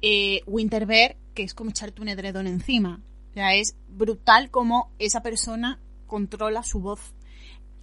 [0.01, 2.99] eh, Winterberg, que es como echarte un edredón encima.
[3.31, 6.99] O sea, es brutal como esa persona controla su voz.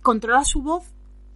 [0.02, 0.84] Controla su voz,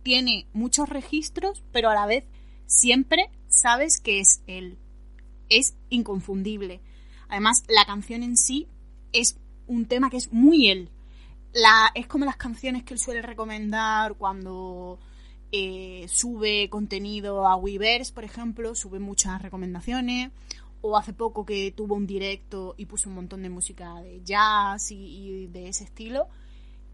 [0.03, 2.25] tiene muchos registros, pero a la vez
[2.67, 4.77] siempre sabes que es él.
[5.49, 6.83] Es inconfundible.
[7.31, 8.69] Además, la canción en sí
[9.12, 10.91] es un tema que es muy él.
[11.53, 14.99] La, es como las canciones que él suele recomendar cuando
[15.53, 20.31] eh, sube contenido a Weverse, por ejemplo, sube muchas recomendaciones.
[20.82, 24.91] O hace poco que tuvo un directo y puso un montón de música de jazz
[24.91, 26.28] y, y de ese estilo.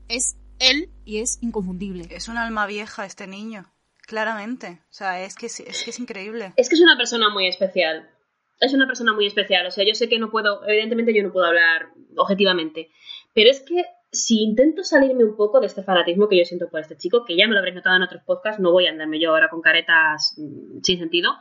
[0.08, 2.08] Es él y es inconfundible.
[2.10, 3.72] Es un alma vieja este niño,
[4.06, 4.80] claramente.
[4.90, 6.52] O sea, es que es, es que es increíble.
[6.56, 8.10] Es que es una persona muy especial.
[8.60, 9.66] Es una persona muy especial.
[9.66, 12.90] O sea, yo sé que no puedo, evidentemente yo no puedo hablar objetivamente.
[13.34, 16.80] Pero es que si intento salirme un poco de este fanatismo que yo siento por
[16.80, 19.20] este chico, que ya me lo habréis notado en otros podcasts, no voy a andarme
[19.20, 21.32] yo ahora con caretas mm, sin sentido,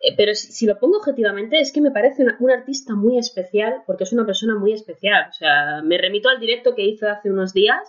[0.00, 3.82] eh, pero si, lo pongo objetivamente es que me parece una- un artista muy especial
[3.86, 5.28] porque es una persona muy especial.
[5.30, 7.80] O sea, me remito al directo que hizo hace unos días,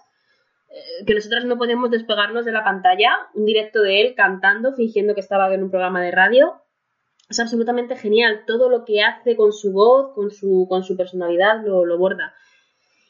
[0.70, 5.16] eh, que nosotras no podemos despegarnos de la pantalla, un directo de él cantando, fingiendo
[5.16, 6.54] que estaba en un programa de radio.
[7.30, 8.44] Es absolutamente genial.
[8.48, 12.34] Todo lo que hace con su voz, con su, con su personalidad, lo, lo borda.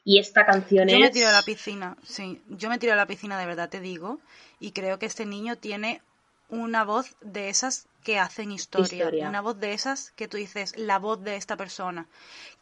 [0.03, 1.01] Y esta canción Yo es...
[1.01, 3.79] me tiro a la piscina, sí, yo me tiro a la piscina de verdad, te
[3.79, 4.19] digo,
[4.59, 6.01] y creo que este niño tiene
[6.49, 9.29] una voz de esas que hacen historia, Historia.
[9.29, 12.07] una voz de esas que tú dices, la voz de esta persona,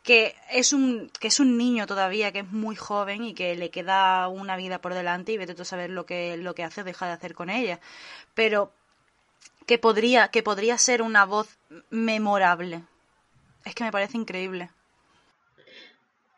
[0.04, 3.70] que es un que es un niño todavía, que es muy joven y que le
[3.70, 6.82] queda una vida por delante y vete tú a saber lo que lo que hace
[6.82, 7.80] o deja de hacer con ella,
[8.34, 8.74] pero
[9.68, 12.84] que podría que podría ser una voz memorable.
[13.66, 14.70] Es que me parece increíble.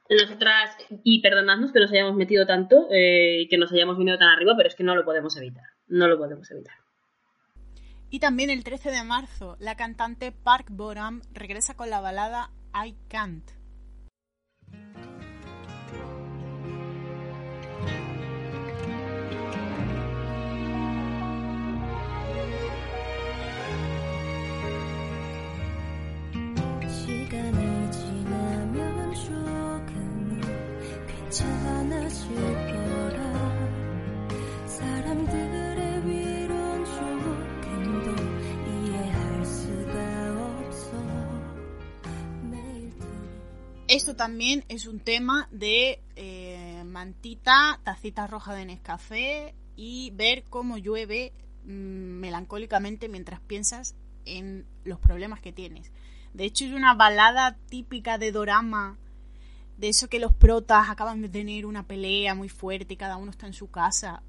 [0.10, 4.30] Nosotras, y perdonadnos que nos hayamos metido tanto eh, y que nos hayamos venido tan
[4.30, 5.66] arriba, pero es que no lo podemos evitar.
[5.88, 6.74] No lo podemos evitar.
[8.10, 12.96] Y también el 13 de marzo, la cantante Park Boram regresa con la balada I
[13.08, 13.52] Can't.
[43.90, 50.78] Esto también es un tema de eh, mantita, tacita roja de Nescafé y ver cómo
[50.78, 51.34] llueve
[51.64, 53.96] mm, melancólicamente mientras piensas
[54.26, 55.92] en los problemas que tienes.
[56.36, 59.00] De hecho, es una balada típica de dorama,
[59.78, 63.32] de eso que los protas acaban de tener una pelea muy fuerte y cada uno
[63.32, 64.22] está en su casa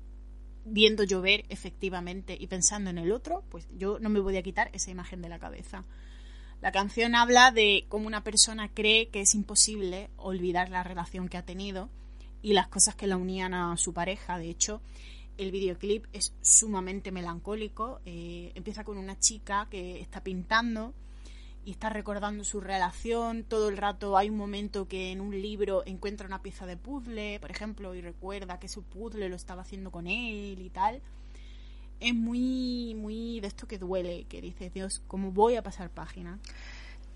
[0.65, 4.91] viendo llover efectivamente y pensando en el otro, pues yo no me podía quitar esa
[4.91, 5.85] imagen de la cabeza.
[6.61, 11.39] La canción habla de cómo una persona cree que es imposible olvidar la relación que
[11.39, 11.89] ha tenido
[12.43, 14.39] y las cosas que la unían a su pareja.
[14.39, 14.82] De hecho,
[15.39, 18.01] el videoclip es sumamente melancólico.
[18.05, 20.93] Eh, empieza con una chica que está pintando
[21.65, 23.45] y está recordando su relación.
[23.45, 27.41] Todo el rato hay un momento que en un libro encuentra una pieza de puzzle,
[27.41, 31.01] por ejemplo, y recuerda que su puzzle lo estaba haciendo con él y tal.
[32.01, 36.39] Es muy, muy de esto que duele, que dices, Dios, ¿cómo voy a pasar página?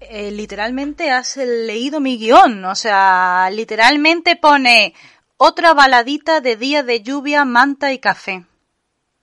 [0.00, 2.64] eh, literalmente has leído mi guion.
[2.64, 4.94] O sea, literalmente pone
[5.36, 8.44] otra baladita de día de lluvia, manta y café.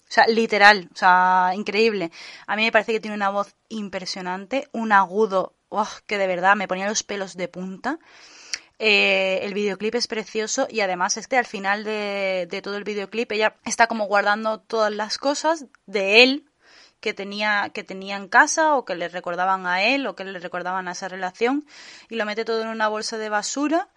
[0.09, 2.11] O sea, literal, o sea, increíble.
[2.45, 5.87] A mí me parece que tiene una voz impresionante, un agudo, ¡oh!
[6.05, 7.97] que de verdad me ponía los pelos de punta.
[8.83, 13.31] Eh, el videoclip es precioso y además este al final de, de todo el videoclip
[13.31, 16.49] ella está como guardando todas las cosas de él
[16.99, 20.39] que tenía, que tenía en casa o que le recordaban a él o que le
[20.39, 21.63] recordaban a esa relación
[22.09, 23.89] y lo mete todo en una bolsa de basura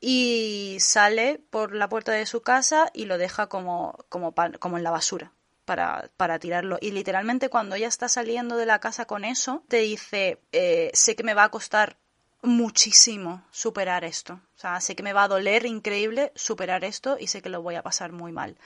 [0.00, 4.90] y sale por la puerta de su casa y lo deja como, como, en la
[4.90, 5.32] basura
[5.66, 6.78] para, para tirarlo.
[6.80, 11.14] Y literalmente cuando ella está saliendo de la casa con eso, te dice, eh, sé
[11.14, 11.98] que me va a costar
[12.42, 14.40] muchísimo superar esto.
[14.80, 17.82] Sé que me va a doler increíble superar esto y sé que lo voy a
[17.82, 18.56] pasar muy mal.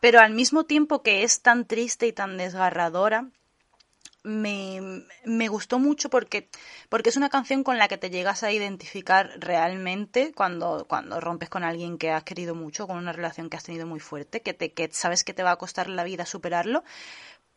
[0.00, 3.28] Pero al mismo tiempo que es tan triste y tan desgarradora,
[4.24, 6.48] me, me gustó mucho porque,
[6.88, 11.48] porque es una canción con la que te llegas a identificar realmente cuando, cuando rompes
[11.48, 14.54] con alguien que has querido mucho, con una relación que has tenido muy fuerte, que,
[14.54, 16.84] te, que sabes que te va a costar la vida superarlo,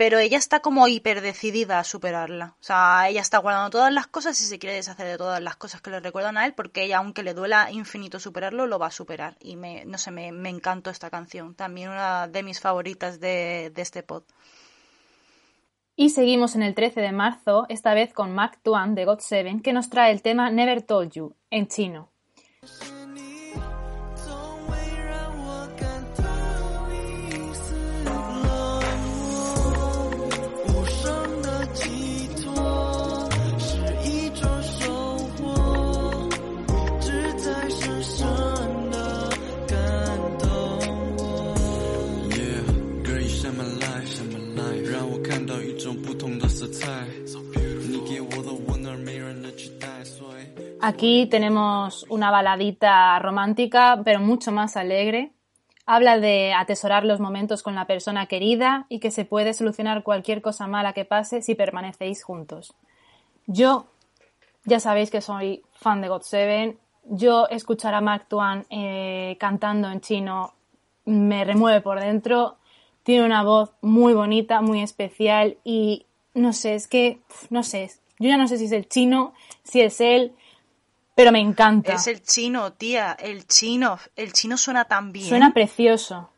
[0.01, 2.55] pero ella está como hiper decidida a superarla.
[2.59, 5.57] O sea, ella está guardando todas las cosas y se quiere deshacer de todas las
[5.57, 8.87] cosas que le recuerdan a él, porque ella, aunque le duela infinito superarlo, lo va
[8.87, 9.37] a superar.
[9.39, 11.53] Y me, no sé, me, encantó esta canción.
[11.53, 14.23] También una de mis favoritas de, de este pod.
[15.95, 19.71] Y seguimos en el 13 de marzo, esta vez con Mark Tuan de God7, que
[19.71, 22.09] nos trae el tema Never Told You, en chino.
[50.81, 55.31] Aquí tenemos una baladita romántica, pero mucho más alegre.
[55.85, 60.41] Habla de atesorar los momentos con la persona querida y que se puede solucionar cualquier
[60.41, 62.73] cosa mala que pase si permanecéis juntos.
[63.47, 63.87] Yo,
[64.65, 70.01] ya sabéis que soy fan de God7 yo escuchar a Mark Twain eh, cantando en
[70.01, 70.53] chino
[71.05, 72.57] me remueve por dentro.
[73.03, 78.29] Tiene una voz muy bonita, muy especial y no sé, es que, no sé, yo
[78.29, 79.33] ya no sé si es el chino,
[79.63, 80.35] si es él,
[81.15, 81.93] pero me encanta.
[81.93, 83.99] Es el chino, tía, el chino.
[84.15, 85.27] El chino suena tan bien.
[85.27, 86.31] Suena precioso.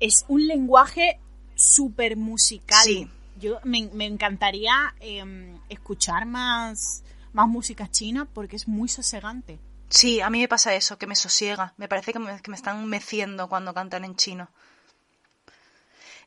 [0.00, 1.18] Es un lenguaje
[1.54, 2.84] súper musical.
[2.84, 3.08] Sí.
[3.40, 5.24] Yo me, me encantaría eh,
[5.68, 7.02] escuchar más,
[7.32, 9.58] más música china porque es muy sosegante.
[9.88, 11.74] Sí, a mí me pasa eso, que me sosiega.
[11.76, 14.50] Me parece que me, que me están meciendo cuando cantan en chino.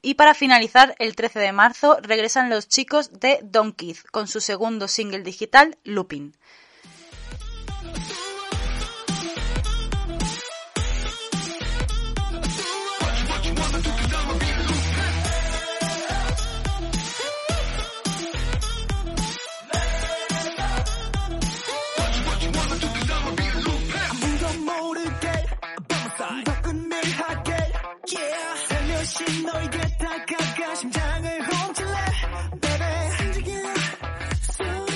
[0.01, 3.75] Y para finalizar, el 13 de marzo regresan los chicos de Don
[4.11, 6.35] con su segundo single digital, Lupin.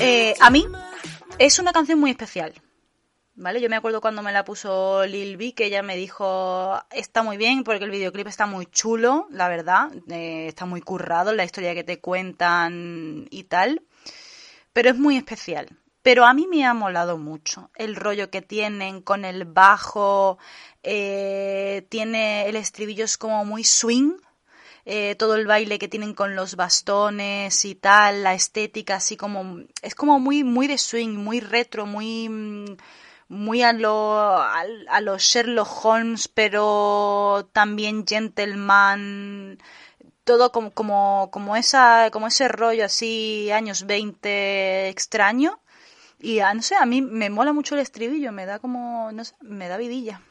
[0.03, 0.65] Eh, a mí
[1.38, 2.53] es una canción muy especial.
[3.36, 3.61] ¿Vale?
[3.61, 7.38] Yo me acuerdo cuando me la puso Lil B que ella me dijo está muy
[7.38, 11.73] bien porque el videoclip está muy chulo, la verdad, eh, está muy currado la historia
[11.73, 13.84] que te cuentan y tal,
[14.73, 15.69] pero es muy especial.
[16.02, 20.40] Pero a mí me ha molado mucho el rollo que tienen con el bajo,
[20.82, 24.14] eh, tiene el estribillo es como muy swing,
[24.85, 29.59] eh, todo el baile que tienen con los bastones y tal, la estética así como
[29.81, 32.77] es como muy muy de swing, muy retro, muy mm,
[33.29, 39.59] muy a lo a, los Sherlock Holmes, pero también gentleman,
[40.23, 45.59] todo como como como esa como ese rollo así años 20 extraño
[46.19, 49.23] y ah, no sé, a mí me mola mucho el estribillo, me da como no
[49.41, 50.21] me da vidilla.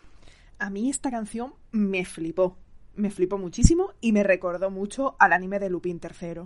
[0.59, 2.57] A mí esta canción me flipó.
[3.01, 6.43] Me flipó muchísimo y me recordó mucho al anime de Lupin III.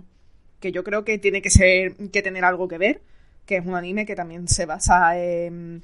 [0.61, 1.95] Que yo creo que tiene que ser.
[2.13, 3.01] que tener algo que ver.
[3.45, 5.83] Que es un anime que también se basa en.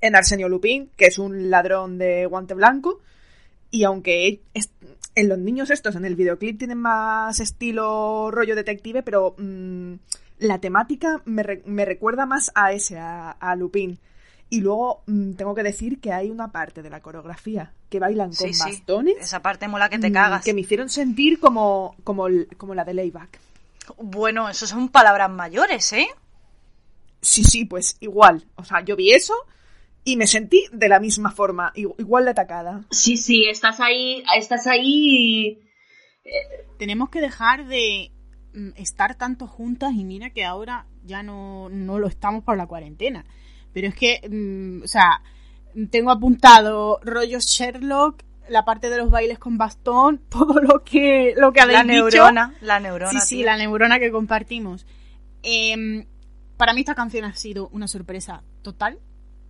[0.00, 3.02] en Arsenio Lupin, que es un ladrón de guante blanco.
[3.70, 4.40] Y aunque
[5.14, 9.94] en los niños estos, en el videoclip, tienen más estilo rollo detective, pero mm,
[10.38, 14.00] la temática me, me recuerda más a ese, a, a Lupin.
[14.54, 18.28] Y luego mm, tengo que decir que hay una parte de la coreografía que bailan
[18.28, 20.44] con Sí, sí, bastones esa parte mola que te mm, cagas.
[20.44, 22.26] que me hicieron sentir como, como,
[22.56, 23.40] como la de Layback.
[23.98, 26.06] Bueno, eso son palabras mayores, ¿eh?
[27.20, 28.44] Sí, sí, pues igual.
[28.54, 29.34] O sea, yo vi eso
[30.04, 32.84] y me sentí de la misma forma, igual de atacada.
[32.90, 35.58] Sí, sí, estás ahí, estás ahí.
[36.78, 38.12] Tenemos que dejar de
[38.54, 42.68] mm, estar tanto juntas y mira que ahora ya no, no lo estamos por la
[42.68, 43.24] cuarentena.
[43.74, 45.20] Pero es que, mm, o sea,
[45.90, 51.52] tengo apuntado rollos Sherlock, la parte de los bailes con bastón, todo lo que, lo
[51.52, 51.94] que habéis La dicho.
[52.04, 53.10] neurona, la neurona.
[53.10, 54.86] Sí, sí, la neurona que compartimos.
[55.42, 56.06] Em,
[56.56, 58.98] para mí esta canción ha sido una sorpresa total.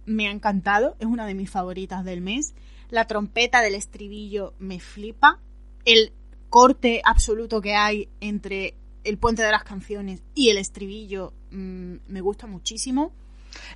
[0.06, 2.54] Me ha encantado, es una de mis favoritas del mes.
[2.90, 5.38] La trompeta del estribillo me flipa.
[5.84, 6.12] El
[6.50, 12.20] corte absoluto que hay entre el puente de las canciones y el estribillo mm, me
[12.20, 13.12] gusta muchísimo.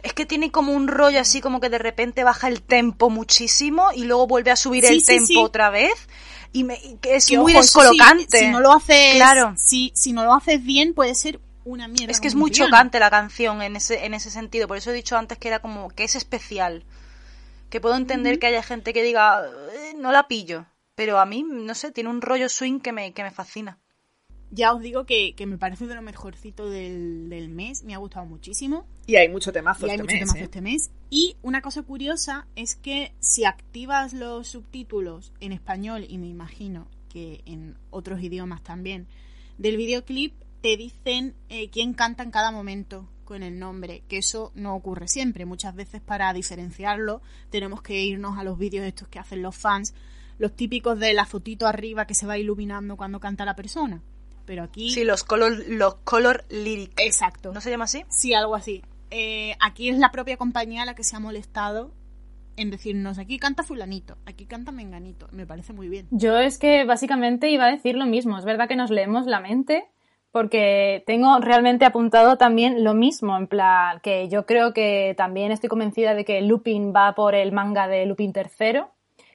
[0.03, 3.89] Es que tiene como un rollo así como que de repente baja el tempo muchísimo
[3.95, 5.37] y luego vuelve a subir Sí, el sí, tempo sí.
[5.39, 5.93] otra vez
[6.53, 8.39] y me, y que es Que, muy ojo, descolocante.
[8.39, 9.55] si no lo haces, Claro.
[9.57, 12.11] si, si no lo haces bien, puede ser una mierda.
[12.11, 12.67] Es que es muy piano.
[12.67, 14.67] chocante la canción en ese, en ese sentido.
[14.69, 16.85] Por eso he dicho antes que era como que es especial.
[17.69, 19.43] Que puedo entender que haya gente que diga,
[19.75, 20.65] "Eh, no la pillo.
[20.95, 23.79] Pero a mí, no sé, tiene un rollo swing que me, que me fascina.
[24.51, 27.99] Ya os digo que, que me parece de lo mejorcito del, del mes, me ha
[27.99, 28.87] gustado muchísimo.
[29.07, 30.45] Y hay mucho temazo y hay este mucho mes, temazo ¿eh?
[30.45, 30.91] este mes.
[31.11, 36.89] Y una cosa curiosa es que si activas los subtítulos en español, y me imagino
[37.09, 39.07] que en otros idiomas también,
[39.59, 44.53] del videoclip, te dicen eh, quién canta en cada momento con el nombre, que eso
[44.55, 45.45] no ocurre siempre.
[45.45, 47.21] Muchas veces para diferenciarlo
[47.51, 49.95] tenemos que irnos a los vídeos estos que hacen los fans,
[50.39, 54.03] los típicos de la fotito arriba que se va iluminando cuando canta la persona.
[54.49, 54.91] Pero aquí...
[54.91, 56.99] Sí, los color, los color lyric.
[56.99, 57.53] Exacto.
[57.53, 58.07] ¿No se llama así?
[58.09, 58.83] Sí, algo así.
[59.11, 61.93] Eh, aquí es la propia compañía la que se ha molestado
[62.57, 65.29] en decirnos, aquí canta fulanito, aquí canta menganito.
[65.33, 66.09] Me parece muy bien.
[66.11, 68.39] Yo es que básicamente iba a decir lo mismo.
[68.39, 69.85] Es verdad que nos leemos la mente
[70.33, 75.69] porque tengo realmente apuntado también lo mismo, en plan que yo creo que también estoy
[75.69, 78.81] convencida de que Lupin va por el manga de Lupin III,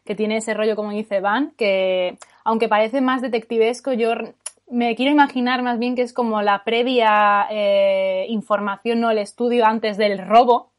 [0.05, 4.13] que tiene ese rollo como dice Van, que aunque parece más detectivesco, yo
[4.67, 9.65] me quiero imaginar más bien que es como la previa eh, información o el estudio
[9.65, 10.71] antes del robo.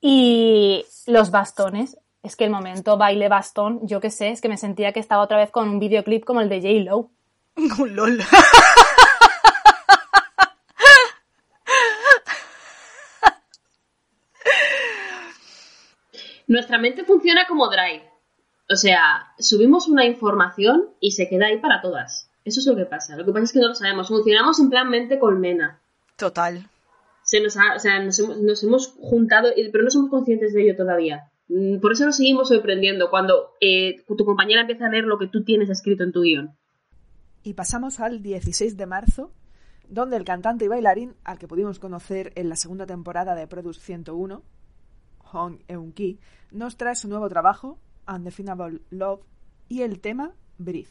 [0.00, 1.98] Y los bastones.
[2.22, 5.22] Es que el momento baile bastón, yo qué sé, es que me sentía que estaba
[5.22, 7.10] otra vez con un videoclip como el de J-Lo.
[7.56, 8.20] Un LOL.
[16.48, 18.10] Nuestra mente funciona como Drive.
[18.70, 22.30] O sea, subimos una información y se queda ahí para todas.
[22.48, 23.16] Eso es lo que pasa.
[23.16, 24.08] Lo que pasa es que no lo sabemos.
[24.08, 25.80] Funcionamos en plan mente colmena.
[26.16, 26.66] Total.
[27.22, 30.62] Se nos ha- o sea, nos hemos, nos hemos juntado, pero no somos conscientes de
[30.62, 31.30] ello todavía.
[31.48, 35.28] Mm, Por eso nos seguimos sorprendiendo cuando eh, tu compañera empieza a leer lo que
[35.28, 36.56] tú tienes escrito en tu guion.
[37.42, 39.30] Y pasamos al 16 de marzo,
[39.88, 43.80] donde el cantante y bailarín, al que pudimos conocer en la segunda temporada de Produce
[43.80, 44.42] 101,
[45.18, 46.18] Hong Eun-ki,
[46.50, 49.20] nos trae su nuevo trabajo, Undefinable Love,
[49.68, 50.90] y el tema Breathe.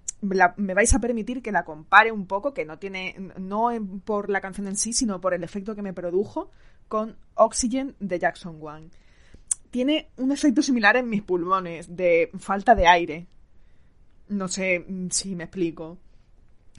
[0.21, 3.69] me vais a permitir que la compare un poco, que no tiene, no
[4.05, 6.49] por la canción en sí, sino por el efecto que me produjo
[6.87, 8.89] con Oxygen de Jackson Wang.
[9.71, 13.27] Tiene un efecto similar en mis pulmones, de falta de aire.
[14.27, 15.97] No sé mm, si me explico.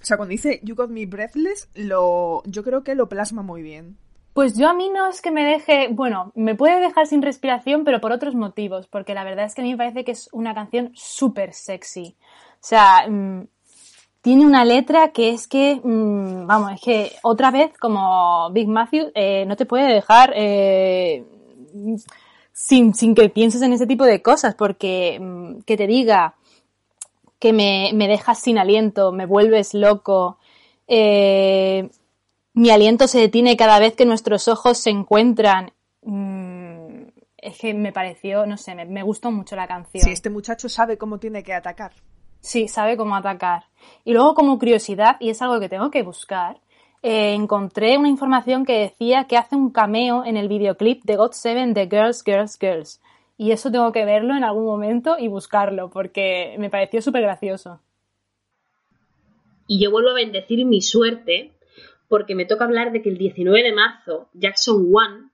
[0.00, 3.62] O sea, cuando dice You Got Me Breathless, lo, yo creo que lo plasma muy
[3.62, 3.96] bien.
[4.34, 7.84] Pues yo a mí no es que me deje, bueno, me puede dejar sin respiración,
[7.84, 10.30] pero por otros motivos, porque la verdad es que a mí me parece que es
[10.32, 12.16] una canción súper sexy.
[12.62, 13.48] O sea, mm,
[14.20, 19.10] tiene una letra que es que, mm, vamos, es que otra vez, como Big Matthew,
[19.16, 21.24] eh, no te puede dejar eh,
[22.52, 26.36] sin, sin que pienses en ese tipo de cosas, porque mm, que te diga
[27.40, 30.38] que me, me dejas sin aliento, me vuelves loco,
[30.86, 31.90] eh,
[32.54, 35.72] mi aliento se detiene cada vez que nuestros ojos se encuentran.
[36.02, 37.08] Mm,
[37.38, 40.04] es que me pareció, no sé, me, me gustó mucho la canción.
[40.04, 41.92] Si este muchacho sabe cómo tiene que atacar.
[42.42, 43.62] Sí, sabe cómo atacar.
[44.04, 46.60] Y luego, como curiosidad, y es algo que tengo que buscar,
[47.02, 51.32] eh, encontré una información que decía que hace un cameo en el videoclip de God
[51.32, 53.00] Seven de Girls, Girls, Girls.
[53.38, 57.80] Y eso tengo que verlo en algún momento y buscarlo, porque me pareció súper gracioso.
[59.68, 61.52] Y yo vuelvo a bendecir mi suerte
[62.08, 65.30] porque me toca hablar de que el 19 de marzo Jackson One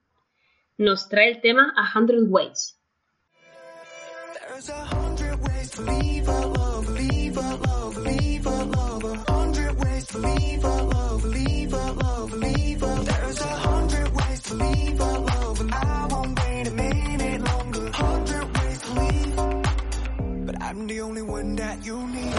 [0.77, 2.79] nos trae el tema A Hundred Ways.
[21.01, 22.33] Only one that you need.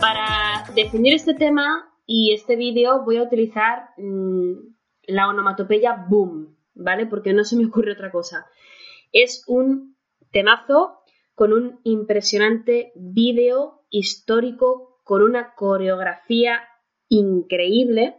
[0.00, 4.52] Para definir este tema y este vídeo voy a utilizar mm,
[5.08, 7.06] la onomatopeya boom, ¿vale?
[7.06, 8.46] Porque no se me ocurre otra cosa.
[9.12, 9.96] Es un
[10.30, 11.00] temazo
[11.34, 16.62] con un impresionante vídeo histórico, con una coreografía
[17.08, 18.16] increíble.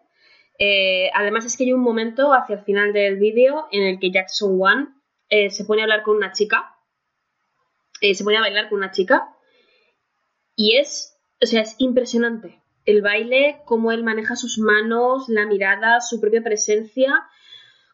[0.59, 4.11] Eh, además es que hay un momento hacia el final del vídeo en el que
[4.11, 4.87] Jackson One
[5.29, 6.75] eh, se pone a hablar con una chica,
[8.01, 9.29] eh, se pone a bailar con una chica
[10.55, 12.61] y es, o sea, es impresionante.
[12.85, 17.27] El baile, cómo él maneja sus manos, la mirada, su propia presencia.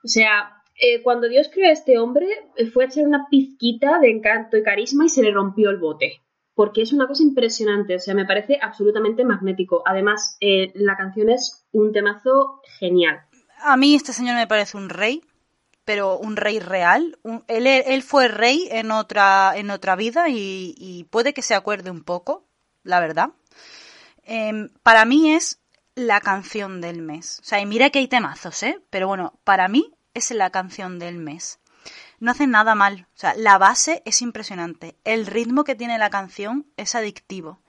[0.04, 2.28] O sea, eh, cuando Dios creó a este hombre,
[2.74, 6.25] fue a echar una pizquita de encanto y carisma y se le rompió el bote.
[6.56, 9.84] Porque es una cosa impresionante, o sea, me parece absolutamente magnético.
[9.86, 13.22] Además, eh, la canción es un temazo genial.
[13.60, 15.22] A mí este señor me parece un rey,
[15.84, 17.18] pero un rey real.
[17.48, 22.04] Él, fue rey en otra, en otra vida y, y puede que se acuerde un
[22.04, 22.46] poco,
[22.84, 23.32] la verdad.
[24.24, 25.60] Em, para mí es
[25.94, 27.40] la canción del mes.
[27.42, 28.82] O sea, y mira que hay temazos, ¿eh?
[28.90, 31.60] Pero bueno, para mí es la canción del mes.
[32.20, 33.08] No hace nada mal.
[33.16, 34.96] O sea, la base es impresionante.
[35.04, 37.60] El ritmo que tiene la canción es adictivo.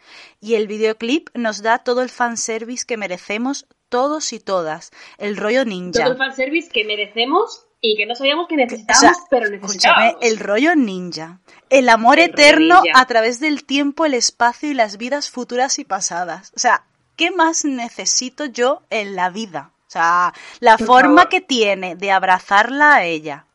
[0.40, 4.90] Y el videoclip nos da todo el fanservice que merecemos todos y todas.
[5.18, 6.02] El rollo ninja.
[6.02, 9.66] Todo el fanservice que merecemos y que no sabíamos que O necesitábamos, sea, pero escúchame,
[9.66, 10.18] necesitábamos.
[10.22, 11.40] el rollo ninja.
[11.70, 15.84] El amor El eterno a través del tiempo, el espacio y las vidas futuras y
[15.84, 16.52] pasadas.
[16.56, 16.84] O sea,
[17.16, 19.72] ¿qué más necesito yo en la vida?
[19.86, 21.28] O sea, la Por forma favor.
[21.28, 23.45] que tiene de abrazarla a ella.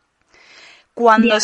[0.94, 1.36] Cuando,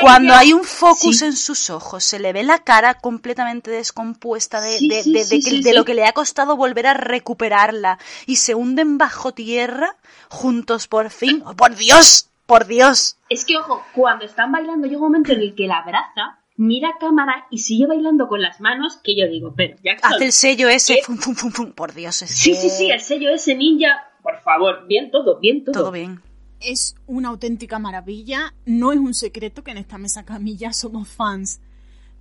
[0.00, 1.24] cuando hay un focus Sí.
[1.24, 5.62] en sus ojos, se le ve la cara completamente descompuesta de, Sí, de- de- sí,
[5.62, 9.96] de lo que le ha costado volver a recuperarla y se hunden bajo tierra
[10.28, 11.42] juntos por fin.
[11.44, 12.28] ¡Oh, ¡Por Dios!
[12.46, 13.16] ¡Por Dios!
[13.28, 16.90] Es que, ojo, cuando están bailando llega un momento en el que la abraza, mira
[16.90, 20.12] a cámara y sigue bailando con las manos que yo digo, pero Jackson...
[20.14, 21.00] Hace el sello ese.
[21.04, 21.72] fum, fum, fum, fum.
[21.72, 24.08] Por Dios, es Sí, que- sí, sí, el sello ese ninja.
[24.22, 25.72] Por favor, bien todo, bien todo.
[25.72, 26.22] Todo bien.
[26.64, 28.54] Es una auténtica maravilla.
[28.64, 31.60] No es un secreto que en esta mesa camilla somos fans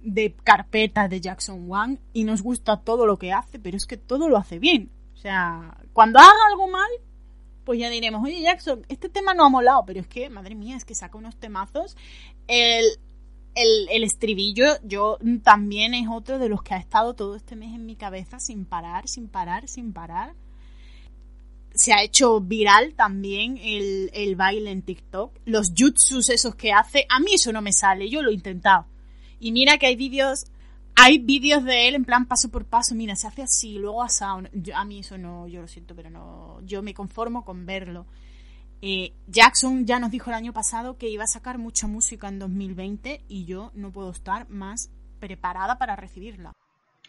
[0.04, 3.98] de carpeta de Jackson Wang y nos gusta todo lo que hace, pero es que
[3.98, 4.90] todo lo hace bien.
[5.14, 6.90] O sea, cuando haga algo mal,
[7.64, 10.76] pues ya diremos, oye Jackson, este tema no ha molado, pero es que, madre mía,
[10.76, 11.96] es que saca unos temazos.
[12.48, 12.86] El,
[13.56, 17.74] el, el estribillo, yo también es otro de los que ha estado todo este mes
[17.76, 20.34] en mi cabeza sin parar, sin parar, sin parar.
[21.74, 25.38] Se ha hecho viral también el, el baile en TikTok.
[25.46, 28.86] Los jutsus esos que hace, a mí eso no me sale, yo lo he intentado.
[29.40, 30.46] Y mira que hay vídeos,
[30.96, 34.86] hay vídeos de él en plan paso por paso, mira, se hace así, luego a
[34.86, 38.06] mí eso no, yo lo siento, pero no, yo me conformo con verlo.
[38.84, 42.40] Eh, Jackson ya nos dijo el año pasado que iba a sacar mucha música en
[42.40, 44.90] 2020 y yo no puedo estar más
[45.20, 46.52] preparada para recibirla.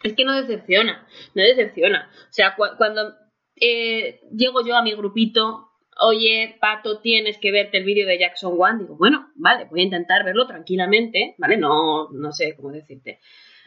[0.03, 2.09] Es que no decepciona, no decepciona.
[2.29, 3.13] O sea, cu- cuando
[3.55, 5.69] eh, llego yo a mi grupito,
[6.01, 9.83] oye, Pato, tienes que verte el vídeo de Jackson One, digo, bueno, vale, voy a
[9.83, 11.57] intentar verlo tranquilamente, ¿vale?
[11.57, 13.19] No, no sé cómo decirte.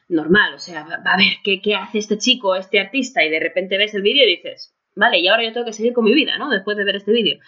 [0.08, 3.40] Normal, o sea, va- a ver qué, qué hace este chico, este artista, y de
[3.40, 6.14] repente ves el vídeo y dices, vale, y ahora yo tengo que seguir con mi
[6.14, 6.48] vida, ¿no?
[6.50, 7.38] Después de ver este vídeo.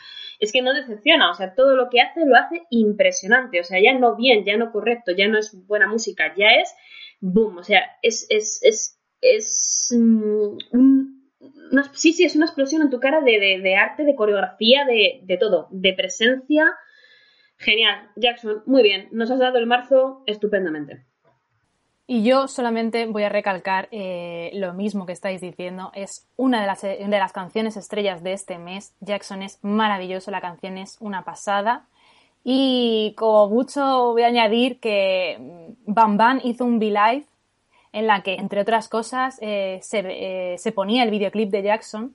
[0.41, 3.81] Es que no decepciona, o sea, todo lo que hace lo hace impresionante, o sea,
[3.81, 6.73] ya no bien, ya no correcto, ya no es buena música, ya es
[7.21, 11.18] boom, o sea, es, es, es, es mm,
[11.93, 15.37] sí, sí, es una explosión en tu cara de, de- arte, de coreografía, de, de
[15.37, 16.73] todo, de presencia.
[17.57, 21.05] Genial, Jackson, muy bien, nos has dado el marzo estupendamente.
[22.11, 25.93] Y yo solamente voy a recalcar eh, lo mismo que estáis diciendo.
[25.95, 28.95] Es una de las, de las canciones estrellas de este mes.
[29.01, 31.87] Jackson es maravilloso, la canción es una pasada.
[32.45, 35.37] Y como mucho voy a añadir que
[35.85, 37.27] Bam Bam hizo un V-Live
[37.93, 42.15] en la que, entre otras cosas, eh, se, eh, se ponía el videoclip de Jackson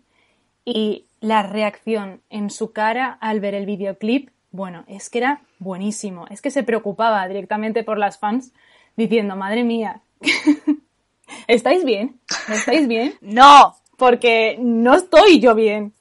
[0.66, 6.28] y la reacción en su cara al ver el videoclip, bueno, es que era buenísimo.
[6.30, 8.52] Es que se preocupaba directamente por las fans
[8.96, 10.02] diciendo, madre mía,
[11.48, 12.20] ¿estáis bien?
[12.50, 13.16] ¿Estáis bien?
[13.22, 13.76] ¡No!
[13.98, 15.94] Porque no estoy yo bien.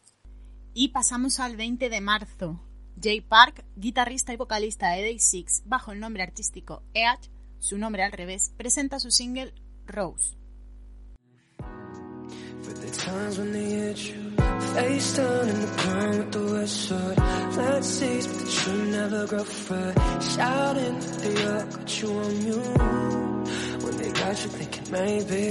[0.74, 2.60] Y pasamos al 20 de marzo.
[3.00, 8.02] Jay Park, guitarrista y vocalista de Day Six, bajo el nombre artístico Each, su nombre
[8.02, 9.52] al revés, presenta su single
[9.94, 10.36] Rose.
[12.62, 14.32] For the times when they hit you
[14.74, 17.18] Face down in the ground with the west side.
[17.56, 20.22] Let's seize, but the true never grow fat.
[20.22, 23.84] Shouting that they all got you on mute.
[23.84, 25.44] When they got you thinking maybe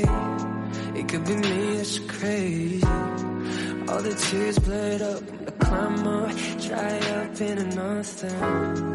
[0.99, 2.83] It could be me, it's crazy.
[2.83, 8.91] All the tears bled up in the climber Dry up into nothing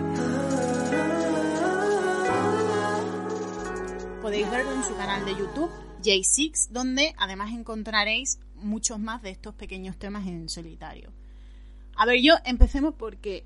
[4.27, 5.71] Podéis verlo en su canal de YouTube,
[6.03, 11.13] J6, donde además encontraréis muchos más de estos pequeños temas en solitario.
[11.95, 13.45] A ver, yo empecemos porque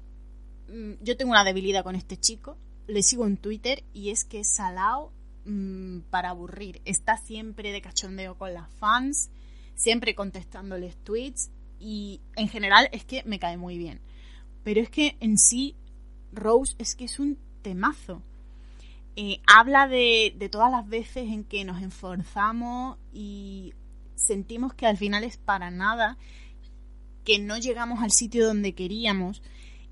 [0.70, 4.40] mm, yo tengo una debilidad con este chico, le sigo en Twitter y es que
[4.40, 5.12] es salao
[5.44, 6.81] mm, para aburrir.
[6.86, 9.28] Está siempre de cachondeo con las fans,
[9.74, 14.01] siempre contestándoles tweets y en general es que me cae muy bien.
[14.65, 15.77] Pero es que en sí,
[16.32, 18.23] Rose es que es un temazo.
[19.47, 23.75] Habla de, de todas las veces en que nos esforzamos y
[24.15, 26.17] sentimos que al final es para nada,
[27.25, 29.43] que no llegamos al sitio donde queríamos.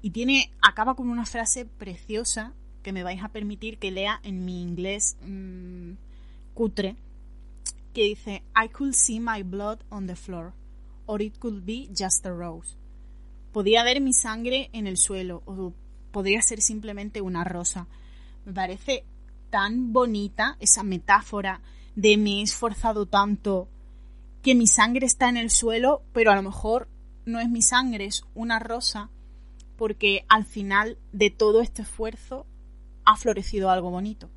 [0.01, 2.53] Y tiene acaba con una frase preciosa
[2.83, 5.93] que me vais a permitir que lea en mi inglés mm,
[6.55, 6.97] cutre
[7.93, 10.53] que dice I could see my blood on the floor
[11.07, 12.77] or it could be just a rose.
[13.53, 15.73] Podía ver mi sangre en el suelo o
[16.13, 17.89] podría ser simplemente una rosa
[18.49, 19.05] me parece
[19.51, 21.61] tan bonita esa metáfora
[21.95, 23.69] de me he esforzado tanto
[24.43, 26.89] que mi sangre está en el suelo, pero a lo mejor
[27.27, 29.11] no es mi sangre, es una rosa,
[29.77, 32.47] porque al final de todo este esfuerzo
[33.05, 34.31] ha florecido algo bonito.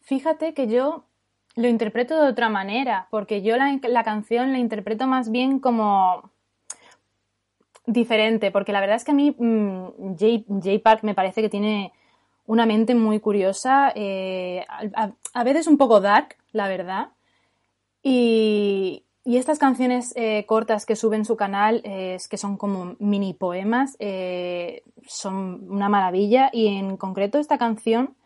[0.00, 1.04] Fíjate que yo
[1.54, 6.30] lo interpreto de otra manera, porque yo la, la canción la interpreto más bien como
[7.86, 11.48] diferente, porque la verdad es que a mí mmm, Jay, Jay Park me parece que
[11.48, 11.92] tiene
[12.52, 14.66] una mente muy curiosa, eh,
[15.32, 17.08] a, veces un poco dark, la verdad,
[18.02, 22.96] y, estas canciones eh, cortas que sube en su canal, eh, es que son como
[22.98, 23.96] mini poemas,
[25.06, 26.50] son una maravilla.
[26.52, 28.16] Y en concreto esta canción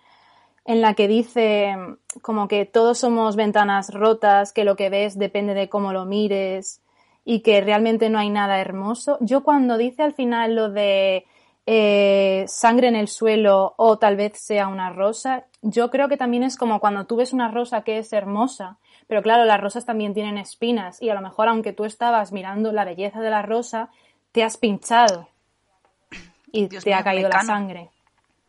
[0.64, 1.76] en la que dice
[2.22, 6.80] como que todos somos ventanas rotas, que lo que ves depende de cómo lo mires
[7.26, 9.18] y que realmente no hay nada hermoso.
[9.20, 11.26] Yo cuando dice al final lo de
[11.66, 16.44] eh, sangre en el suelo o tal vez sea una rosa, yo creo que también
[16.44, 18.78] es como cuando tú ves una rosa que es hermosa,
[19.08, 22.72] pero claro, las rosas también tienen espinas y a lo mejor aunque tú estabas mirando
[22.72, 23.90] la belleza de la rosa,
[24.30, 25.28] te has pinchado
[26.52, 27.90] y Dios te ha caído la sangre.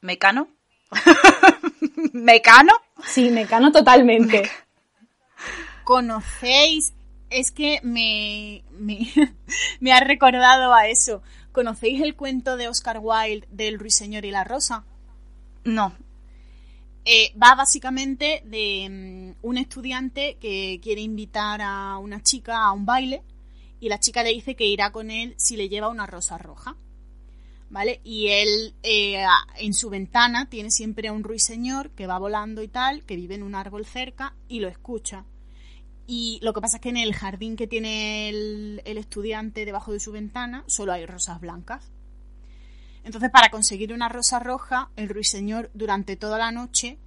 [0.01, 0.47] ¿Mecano?
[2.13, 2.73] ¿Mecano?
[3.03, 4.49] Sí, mecano totalmente.
[5.83, 6.93] ¿Conocéis?
[7.29, 8.99] Es que me, me,
[9.79, 11.21] me ha recordado a eso.
[11.57, 14.85] ¿Conocéis el cuento de Oscar Wilde del Ruiseñor y la Rosa?
[15.63, 15.91] No.
[17.03, 22.85] Eh, va básicamente de mm, un estudiante que quiere invitar a una chica a un
[22.85, 23.23] baile
[23.79, 26.75] y la chica le dice que irá con él si le lleva una rosa roja.
[27.71, 28.01] ¿Vale?
[28.03, 29.25] Y él eh,
[29.57, 33.33] en su ventana tiene siempre a un ruiseñor que va volando y tal, que vive
[33.33, 35.25] en un árbol cerca y lo escucha.
[36.09, 39.91] Y lo que pasa es que en el jardín que tiene el, el estudiante debajo
[39.91, 41.91] de su ventana solo hay rosas blancas.
[43.03, 46.97] Entonces, para conseguir una rosa roja, el ruiseñor durante toda la noche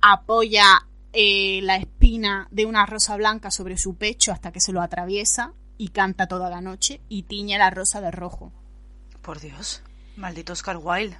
[0.00, 4.80] apoya eh, la espina de una rosa blanca sobre su pecho hasta que se lo
[4.82, 8.52] atraviesa y canta toda la noche y tiñe la rosa de rojo.
[9.22, 9.82] Por Dios.
[10.16, 11.16] Maldito Oscar Wilde.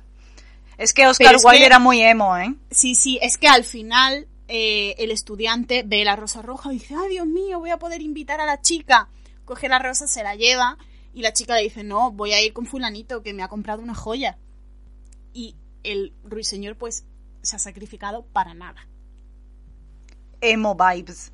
[0.77, 2.55] Es que Oscar es Wilde que- era muy emo, ¿eh?
[2.71, 6.95] Sí, sí, es que al final eh, el estudiante ve la rosa roja y dice,
[6.97, 9.11] ay Dios mío, voy a poder invitar a la chica.
[9.45, 10.79] Coge la rosa, se la lleva
[11.13, 13.83] y la chica le dice, no, voy a ir con fulanito que me ha comprado
[13.83, 14.39] una joya.
[15.33, 17.05] Y el ruiseñor pues
[17.43, 18.87] se ha sacrificado para nada.
[20.41, 21.33] Emo vibes.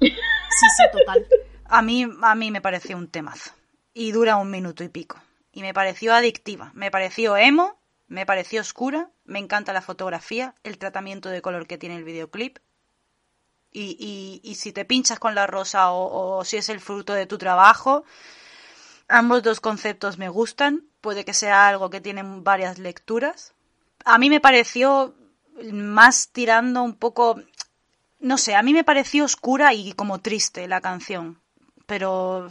[0.00, 1.26] Sí, sí, total.
[1.64, 3.52] A mí, a mí me pareció un temazo.
[3.94, 5.18] Y dura un minuto y pico.
[5.52, 6.70] Y me pareció adictiva.
[6.74, 7.79] Me pareció emo,
[8.10, 12.58] me pareció oscura, me encanta la fotografía, el tratamiento de color que tiene el videoclip.
[13.72, 17.14] Y, y- y si te pinchas con la rosa o, o si es el fruto
[17.14, 18.04] de tu trabajo,
[19.08, 20.84] ambos dos conceptos me gustan.
[21.00, 23.54] Puede que sea algo que tiene varias lecturas.
[24.04, 25.14] A mí me pareció
[25.72, 27.40] más tirando un poco
[28.20, 31.40] no sé, a mí me pareció oscura y como triste la canción,
[31.86, 32.48] pero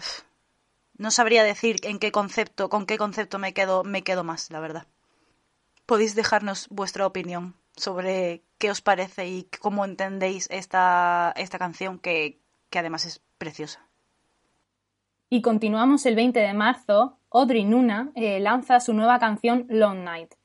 [0.98, 4.60] no sabría decir en qué concepto, con qué concepto me quedo, me quedo más, la
[4.60, 4.88] verdad.
[5.90, 12.38] Podéis dejarnos vuestra opinión sobre qué os parece y cómo entendéis esta, esta canción que,
[12.70, 13.90] que además es preciosa.
[15.32, 17.18] Y continuamos el 20 de marzo.
[17.32, 20.36] Audrey Nuna eh, lanza su nueva canción Long Night.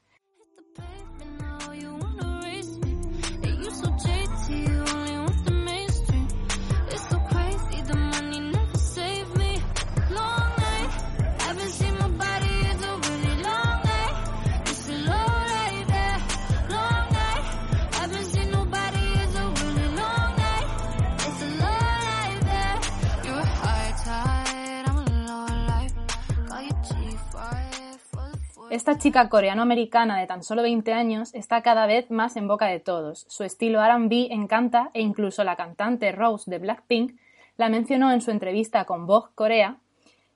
[28.75, 32.81] Esta chica coreano-americana de tan solo 20 años está cada vez más en boca de
[32.81, 33.25] todos.
[33.29, 37.17] Su estilo RB encanta e incluso la cantante Rose de Blackpink
[37.57, 39.79] la mencionó en su entrevista con Vogue Corea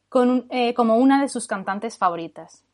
[0.08, 2.64] con eh, como una de sus cantantes favoritas.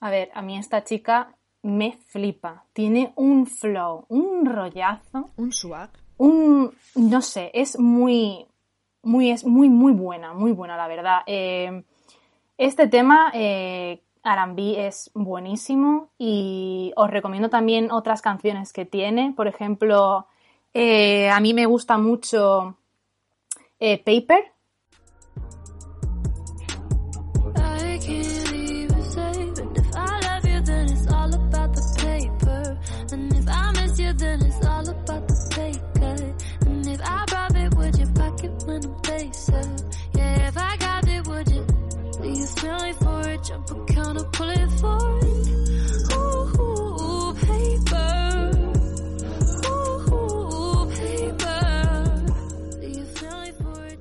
[0.00, 2.64] A ver, a mí esta chica me flipa.
[2.72, 5.90] Tiene un flow, un rollazo, Un swag.
[6.16, 8.44] un no sé, es muy
[9.04, 11.20] muy es muy muy buena, muy buena la verdad.
[11.26, 11.84] Eh,
[12.58, 19.32] este tema eh, R&B es buenísimo y os recomiendo también otras canciones que tiene.
[19.36, 20.26] Por ejemplo,
[20.74, 22.76] eh, a mí me gusta mucho
[23.80, 24.52] eh, Paper.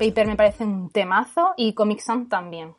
[0.02, 0.28] Paper.
[0.28, 2.76] Me parece un temazo y Comic Sans también.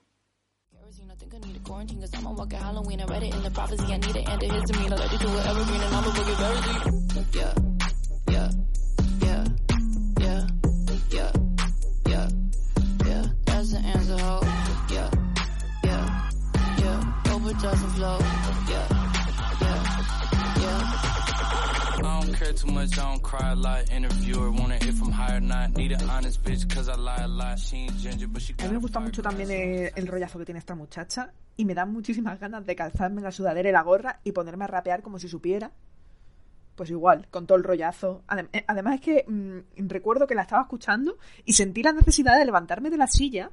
[17.63, 17.71] Yeah.
[17.71, 18.19] Overdose and flow.
[18.69, 18.87] Yeah,
[19.61, 19.83] yeah,
[20.61, 21.13] yeah.
[22.05, 23.91] I don't care care too much, I don't cry a lot.
[23.91, 25.77] Interviewer, wanna if I'm high or not.
[25.77, 27.59] Need an honest bitch, cause I lie a lot.
[27.59, 30.45] She ain't ginger, but she A mí me gusta mucho también el, el rollazo que
[30.45, 34.21] tiene esta muchacha y me dan muchísimas ganas de calzarme la sudadera y la gorra
[34.25, 35.71] y ponerme a rapear como si supiera.
[36.75, 38.23] Pues igual, con todo el rollazo.
[38.53, 42.47] Eh, Además es que mm, recuerdo que la estaba escuchando y sentí la necesidad de
[42.47, 43.51] levantarme de la silla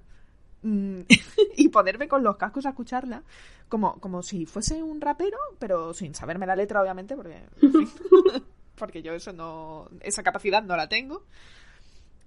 [1.55, 3.23] y ponerme con los cascos a escucharla
[3.69, 7.43] como, como si fuese un rapero, pero sin saberme la letra, obviamente, porque,
[8.75, 11.23] porque yo eso no, esa capacidad no la tengo.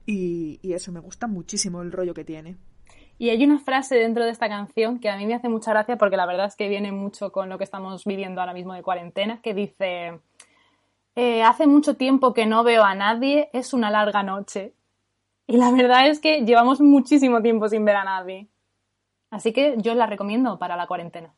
[0.07, 2.57] Y, y eso, me gusta muchísimo el rollo que tiene.
[3.19, 5.97] Y hay una frase dentro de esta canción que a mí me hace mucha gracia
[5.97, 8.83] porque la verdad es que viene mucho con lo que estamos viviendo ahora mismo de
[8.83, 10.21] cuarentena, que dice,
[11.15, 14.75] eh, hace mucho tiempo que no veo a nadie, es una larga noche.
[15.48, 18.48] Y la verdad es que llevamos muchísimo tiempo sin ver a nadie.
[19.30, 21.34] Así que yo la recomiendo para la cuarentena.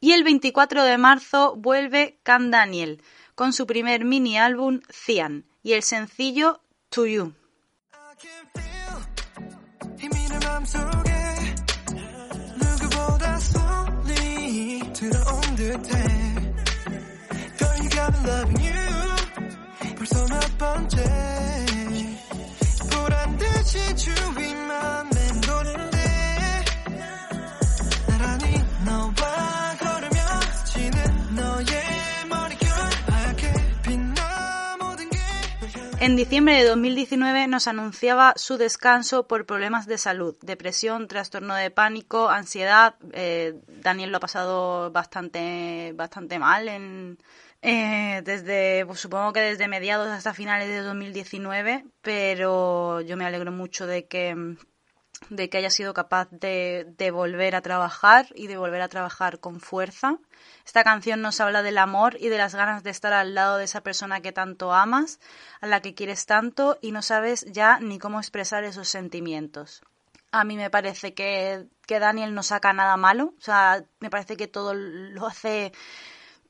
[0.00, 3.02] Y el 24 de marzo vuelve Can Daniel
[3.34, 6.60] con su primer mini álbum Cian y el sencillo
[6.90, 7.34] To You.
[10.00, 11.10] 힘이 내 맘속에
[12.56, 15.90] 누구보다 손이 들어온 듯해
[17.58, 18.74] Girl you got me loving you
[19.96, 21.61] 벌써 몇 번째
[35.99, 41.71] En diciembre de 2019 nos anunciaba su descanso por problemas de salud, depresión, trastorno de
[41.71, 42.95] pánico, ansiedad.
[43.13, 47.17] Eh, Daniel lo ha pasado bastante, bastante mal en,
[47.65, 53.53] eh, desde, pues, supongo que desde mediados hasta finales de 2019, pero yo me alegro
[53.53, 54.57] mucho de que
[55.29, 59.39] de que haya sido capaz de, de volver a trabajar y de volver a trabajar
[59.39, 60.17] con fuerza.
[60.65, 63.63] Esta canción nos habla del amor y de las ganas de estar al lado de
[63.63, 65.21] esa persona que tanto amas,
[65.61, 69.81] a la que quieres tanto y no sabes ya ni cómo expresar esos sentimientos.
[70.31, 74.35] A mí me parece que, que Daniel no saca nada malo, o sea, me parece
[74.35, 75.71] que todo lo hace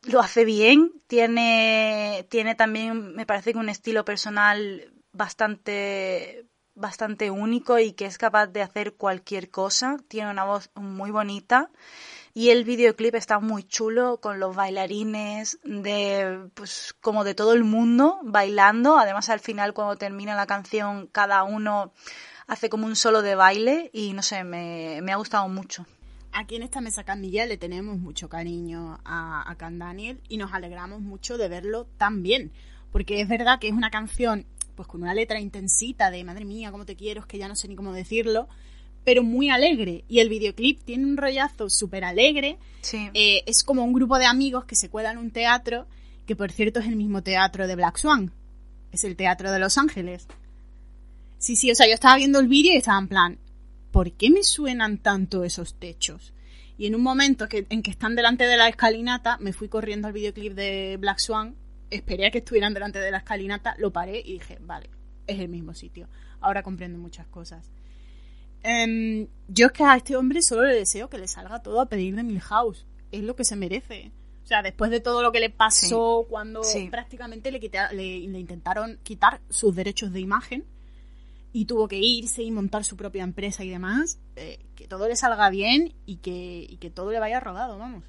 [0.03, 7.79] lo hace bien, tiene, tiene también, me parece que un estilo personal bastante, bastante único
[7.79, 11.69] y que es capaz de hacer cualquier cosa, tiene una voz muy bonita
[12.33, 17.63] y el videoclip está muy chulo con los bailarines de, pues, como de todo el
[17.63, 21.93] mundo bailando, además al final cuando termina la canción cada uno
[22.47, 25.85] hace como un solo de baile y no sé, me, me ha gustado mucho.
[26.33, 30.53] Aquí en esta mesa Candilla le tenemos mucho cariño a, a Can Daniel y nos
[30.53, 32.51] alegramos mucho de verlo tan bien.
[32.91, 34.45] Porque es verdad que es una canción
[34.75, 37.55] pues con una letra intensita de madre mía, cómo te quiero, es que ya no
[37.55, 38.47] sé ni cómo decirlo,
[39.03, 40.03] pero muy alegre.
[40.07, 42.57] Y el videoclip tiene un rollazo súper alegre.
[42.81, 43.09] Sí.
[43.13, 45.87] Eh, es como un grupo de amigos que se cuelan en un teatro,
[46.25, 48.33] que por cierto es el mismo teatro de Black Swan.
[48.91, 50.27] Es el teatro de Los Ángeles.
[51.37, 53.39] Sí, sí, o sea, yo estaba viendo el vídeo y estaba en plan,
[53.93, 56.33] ¿por qué me suenan tanto esos techos?
[56.77, 60.07] Y en un momento que, en que están delante de la escalinata, me fui corriendo
[60.07, 61.55] al videoclip de Black Swan,
[61.89, 64.89] esperé a que estuvieran delante de la escalinata, lo paré y dije, vale,
[65.27, 66.09] es el mismo sitio.
[66.41, 67.71] Ahora comprendo muchas cosas.
[68.63, 71.87] Em, yo es que a este hombre solo le deseo que le salga todo a
[71.89, 72.85] pedir de Milhouse.
[73.11, 74.11] Es lo que se merece.
[74.43, 76.87] O sea, después de todo lo que le pasó cuando Sí.
[76.89, 80.65] prácticamente le, quita- le, le intentaron quitar sus derechos de imagen
[81.52, 85.16] y tuvo que irse y montar su propia empresa y demás, eh, que todo le
[85.16, 88.04] salga bien y que, y que todo le vaya rodado, vamos.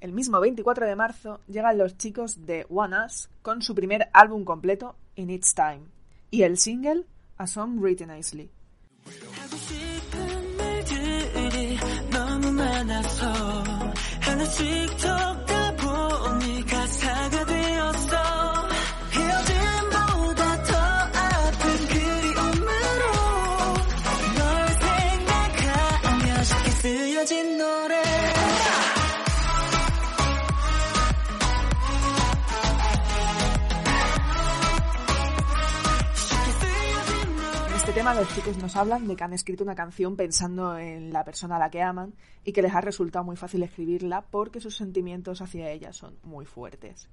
[0.00, 4.44] El mismo 24 de marzo llegan los chicos de One Us con su primer álbum
[4.44, 5.82] completo, In Its Time,
[6.30, 7.06] y el single,
[7.36, 8.50] A Song Written Nicely.
[9.56, 11.76] 싶은 말들이
[12.10, 13.32] 너무 많아서
[14.20, 17.65] 하나씩 적다 보니 가사가 되
[38.13, 41.59] Los chicos nos hablan de que han escrito una canción pensando en la persona a
[41.59, 42.13] la que aman
[42.45, 46.45] y que les ha resultado muy fácil escribirla porque sus sentimientos hacia ella son muy
[46.45, 47.09] fuertes.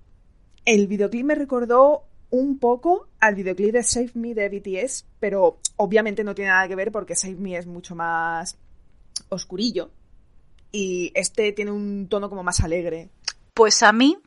[0.65, 6.23] El videoclip me recordó un poco al videoclip de Save Me de BTS, pero obviamente
[6.23, 8.57] no tiene nada que ver porque Save Me es mucho más
[9.31, 9.91] oscurillo
[10.71, 13.11] y este tiene un tono como más alegre.
[13.53, 14.19] Pues a mí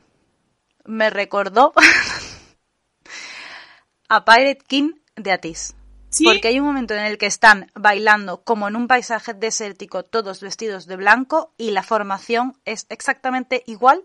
[0.85, 1.71] me recordó
[4.09, 5.76] a Pirate King de Atis.
[6.23, 10.41] Porque hay un momento en el que están bailando como en un paisaje desértico, todos
[10.41, 14.03] vestidos de blanco, y la formación es exactamente igual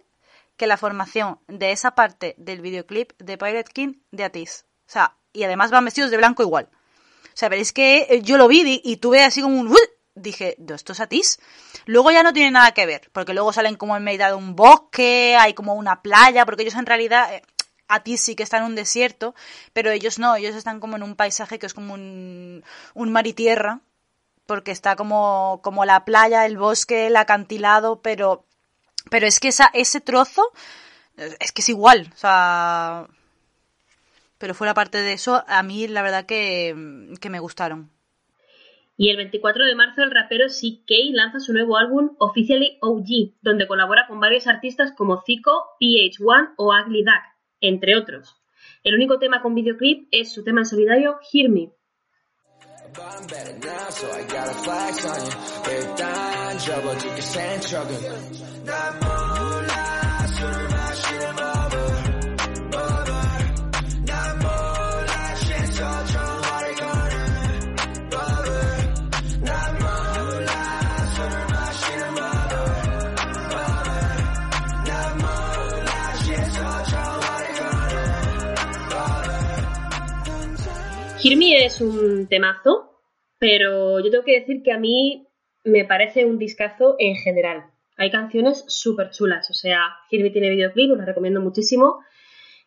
[0.56, 4.64] que la formación de esa parte del videoclip de Pirate King de Atis.
[4.86, 6.68] O sea, y además van vestidos de blanco igual.
[6.72, 9.68] O sea, veréis que eh, yo lo vi y tuve así como un...
[9.68, 9.78] "Uy",
[10.14, 11.40] Dije, "¿No, esto es Atis.
[11.86, 14.55] Luego ya no tiene nada que ver, porque luego salen como en medio de un
[14.55, 17.30] bosque, hay como una playa, porque ellos en realidad...
[17.93, 19.35] eh, Atis sí que está en un desierto,
[19.73, 22.64] pero ellos no, ellos están como en un paisaje que es como un,
[22.94, 23.81] un mar y tierra,
[24.47, 28.44] porque está como, como la playa, el bosque, el acantilado, pero,
[29.10, 30.51] pero es que ese trozo
[31.16, 33.06] es es que es igual, o sea,
[34.39, 37.90] pero fuera parte de eso, a mí la verdad que, que me gustaron.
[38.97, 43.66] Y el 24 de marzo el rapero CK lanza su nuevo álbum Officially OG, donde
[43.66, 47.23] colabora con varios artistas como Zico, PH1 o Ugly Duck,
[47.62, 48.36] entre otros.
[48.84, 51.70] El único tema con videoclip es su tema en solidario Hear Me.
[81.24, 83.01] Hear es un temazo,
[83.39, 85.28] pero yo tengo que decir que a mí
[85.62, 87.66] me parece un discazo en general.
[87.97, 92.01] Hay canciones súper chulas, o sea, Hear tiene videoclip, os recomiendo muchísimo,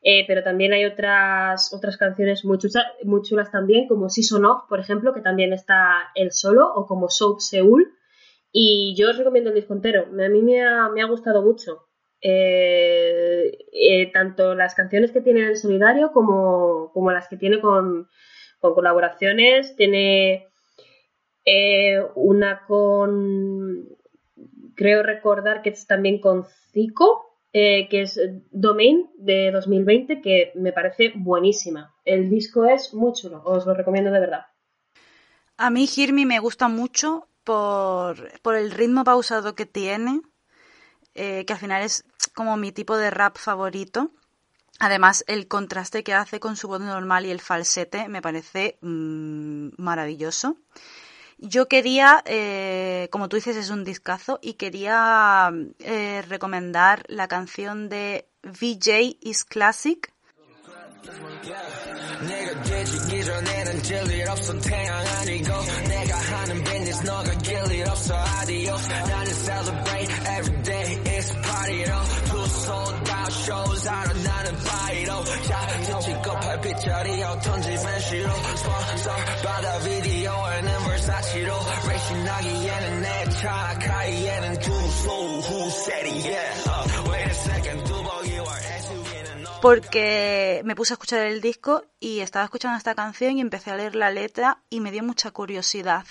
[0.02, 4.70] eh, pero también hay otras, otras canciones muy chulas, muy chulas también, como Season Off,
[4.70, 7.94] por ejemplo, que también está el solo, o como Soap Seoul,
[8.54, 11.90] y yo os recomiendo el disco entero, a mí me ha, me ha gustado mucho.
[12.22, 18.08] Eh, eh, tanto las canciones que tiene en solidario como, como las que tiene con,
[18.66, 19.76] con colaboraciones.
[19.76, 20.48] Tiene
[21.46, 23.88] eh, una con,
[24.76, 28.20] creo recordar que es también con Zico, eh, que es
[28.52, 31.94] Domain de 2020, que me parece buenísima.
[32.04, 34.46] El disco es muy chulo, os lo recomiendo de verdad.
[35.58, 40.22] A mí Hear Me me gusta mucho por, por el ritmo pausado que tiene,
[41.14, 44.12] eh, que al final es como mi tipo de rap favorito.
[44.80, 49.70] Además, el contraste que hace con su voz normal y el falsete me parece mm,
[49.78, 50.58] maravilloso.
[51.38, 57.90] Yo quería, eh, como tú dices, es un discazo y quería eh, recomendar la canción
[57.90, 60.12] de VJ is Classic
[73.45, 81.55] shows 하러 나는 파이로 자 지치고 팔빛자리 던지면 싫어 sponsor 받아 비디오에는 Versace로
[81.87, 88.51] racing 나기에는 내차 카이에는 two slow who said it yeah uh, wait a second 뚜벅이와
[88.55, 93.41] SUV는 너 porque me puse a escuchar el disco y estaba escuchando esta canción y
[93.41, 96.05] empecé a leer la letra y me dio mucha curiosidad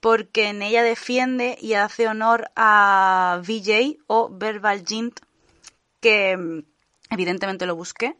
[0.00, 5.20] porque en ella defiende y hace honor a VJ o Verbal Jint
[6.05, 6.59] que mm,
[7.09, 8.15] evidentemente lo busqué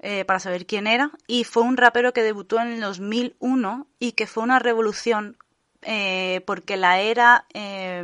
[0.00, 4.12] eh, para saber quién era y fue un rapero que debutó en el 2001 y
[4.12, 5.36] que fue una revolución
[5.82, 8.02] eh, porque la era eh,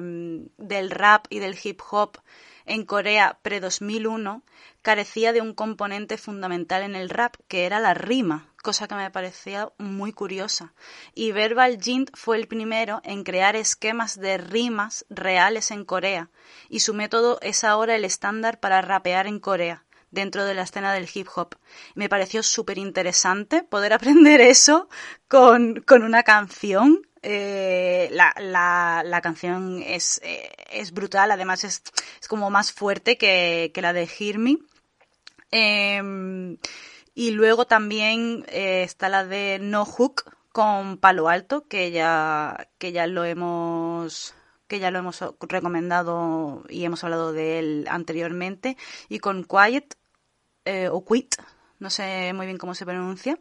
[0.56, 2.18] del rap y del hip hop
[2.64, 4.42] en Corea pre-2001
[4.82, 9.10] carecía de un componente fundamental en el rap, que era la rima, cosa que me
[9.10, 10.72] parecía muy curiosa.
[11.14, 16.30] Y Verbal Jint fue el primero en crear esquemas de rimas reales en Corea,
[16.68, 20.94] y su método es ahora el estándar para rapear en Corea dentro de la escena
[20.94, 21.56] del hip hop.
[21.94, 24.88] Me pareció súper interesante poder aprender eso
[25.28, 27.06] con, con una canción.
[27.24, 31.82] Eh, la, la, la canción es, eh, es brutal, además es,
[32.20, 34.58] es como más fuerte que, que la de Hear Me.
[35.50, 36.56] Eh,
[37.14, 42.92] y luego también eh, está la de No Hook con Palo Alto, que ya, que
[42.92, 44.34] ya lo hemos
[44.68, 48.78] que ya lo hemos recomendado y hemos hablado de él anteriormente,
[49.10, 49.96] y con Quiet
[50.64, 51.34] eh, o Quit,
[51.78, 53.38] no sé muy bien cómo se pronuncia,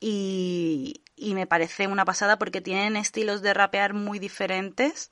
[0.00, 5.10] y, y me parece una pasada porque tienen estilos de rapear muy diferentes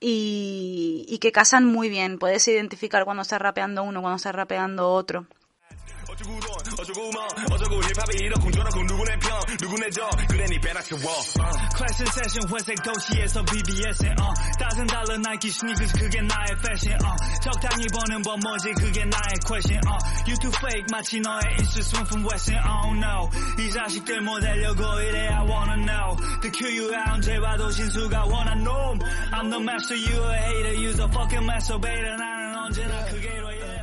[0.00, 2.18] y, y que casan muy bien.
[2.18, 5.26] Puedes identificar cuando está rapeando uno, cuando está rapeando otro.
[6.13, 12.49] 어쩌고 뭐 어쩌고 힙합이 이런 공존하고 누구 내편 누구 내적 그래 니 빼놨죠 클래스 세션
[12.49, 18.39] 회색 도시에서 BBS에 어 따뜻한 달러 나이키 스니커스 그게 나의 패션 어 적당히 버는 법
[18.39, 19.97] 뭐지 그게 나의 question 어
[20.27, 25.27] 유튜브 페이크 마치 너의 인스 swim from western oh no 이 자식들 뭐 되려고 이래
[25.29, 28.99] I wanna know the QU야 언제 봐도 신수가 원한 놈
[29.31, 33.76] I'm the master you a hater you's a fucking masturbator 나는 언제나 그게로 yeah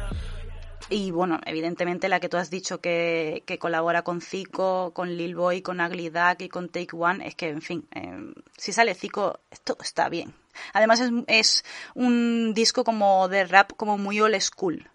[0.90, 5.36] Y bueno, evidentemente la que tú has dicho que, que colabora con Zico, con Lil
[5.36, 8.94] Boy, con Ugly Duck y con Take One, es que, en fin, eh, si sale
[8.94, 10.34] Zico, esto está bien.
[10.74, 14.88] Además es, es un disco como de rap como muy old school,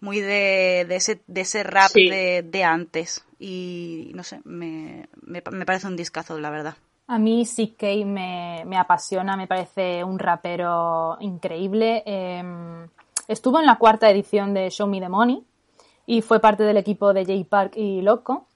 [0.00, 2.08] muy de, de, ese, de ese rap Sí.
[2.08, 3.24] de, de antes.
[3.38, 6.74] Y no sé, me, me, me parece un discazo, la verdad.
[7.06, 12.02] A mí CK me, me apasiona, me parece un rapero increíble.
[12.04, 12.42] Eh,
[13.28, 15.44] estuvo en la cuarta edición de Show Me the Money
[16.06, 18.46] y fue parte del equipo de Jay Park y Loco.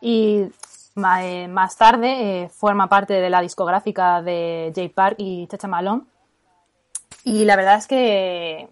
[0.00, 0.46] Y
[1.20, 6.02] eh, más tarde eh, forma parte de la discográfica de Jay Park y Chacha Malone.
[7.24, 8.68] Y la verdad es que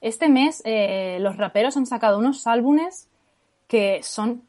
[0.00, 3.08] este mes eh, los raperos han sacado unos álbumes
[3.68, 4.42] que son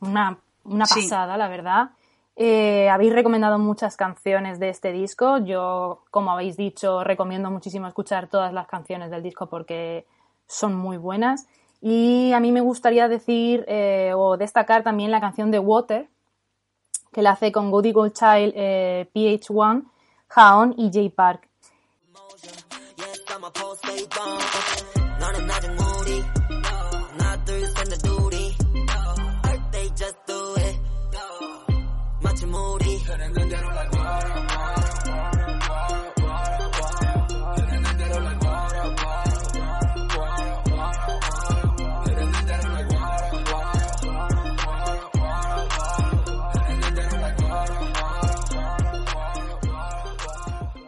[0.00, 1.02] una, una Sí.
[1.02, 1.90] pasada, la verdad.
[2.36, 5.38] Eh, habéis recomendado muchas canciones de este disco.
[5.38, 10.06] Yo, como habéis dicho, recomiendo muchísimo escuchar todas las canciones del disco porque
[10.46, 11.46] son muy buenas.
[11.80, 16.08] Y a mí me gustaría decir eh, o destacar también la canción de Water,
[17.12, 19.84] que la hace con Goody Gold Child, eh, PH1,
[20.28, 21.48] Jaon y J Park.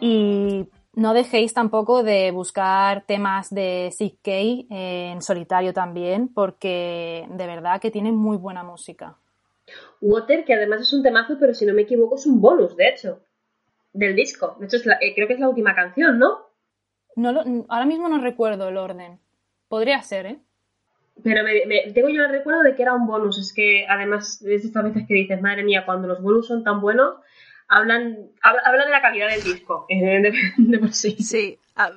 [0.09, 7.27] Y no dejéis tampoco de buscar temas de Sick K eh, en solitario también, porque
[7.29, 9.17] de verdad que tiene muy buena música.
[9.99, 12.87] Water, que además es un temazo, pero si no me equivoco es un bonus, de
[12.87, 13.19] hecho,
[13.91, 14.55] del disco.
[14.59, 16.37] De hecho, es la- eh, creo que es la última canción, ¿no?
[17.17, 19.19] No lo- ahora mismo no recuerdo el orden.
[19.67, 20.39] Podría ser, ¿eh?
[21.21, 23.39] Pero me, me- tengo yo el recuerdo de que era un bonus.
[23.39, 26.63] Es que además es de estas veces que dices, madre mía, cuando los bonus son
[26.63, 27.15] tan buenos,
[27.67, 31.15] hablan, habla, habla de la calidad del disco, de, de por sí.
[31.19, 31.91] Sí, a-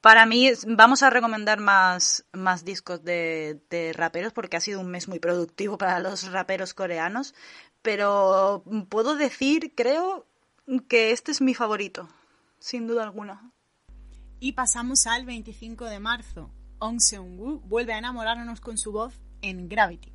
[0.00, 4.90] para mí vamos a recomendar más, más discos de, de raperos porque ha sido un
[4.90, 7.34] mes muy productivo para los raperos coreanos,
[7.82, 10.26] pero puedo decir, creo,
[10.88, 12.08] que este es mi favorito,
[12.58, 13.50] sin duda alguna.
[14.38, 16.50] Y pasamos al 25 de marzo.
[16.78, 19.12] Ong Seung-woo vuelve a enamorarnos con su voz
[19.42, 20.14] en Gravity.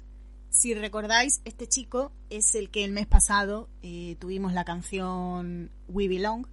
[0.51, 6.09] Si recordáis, este chico es el que el mes pasado eh, tuvimos la canción We
[6.09, 6.45] Belong,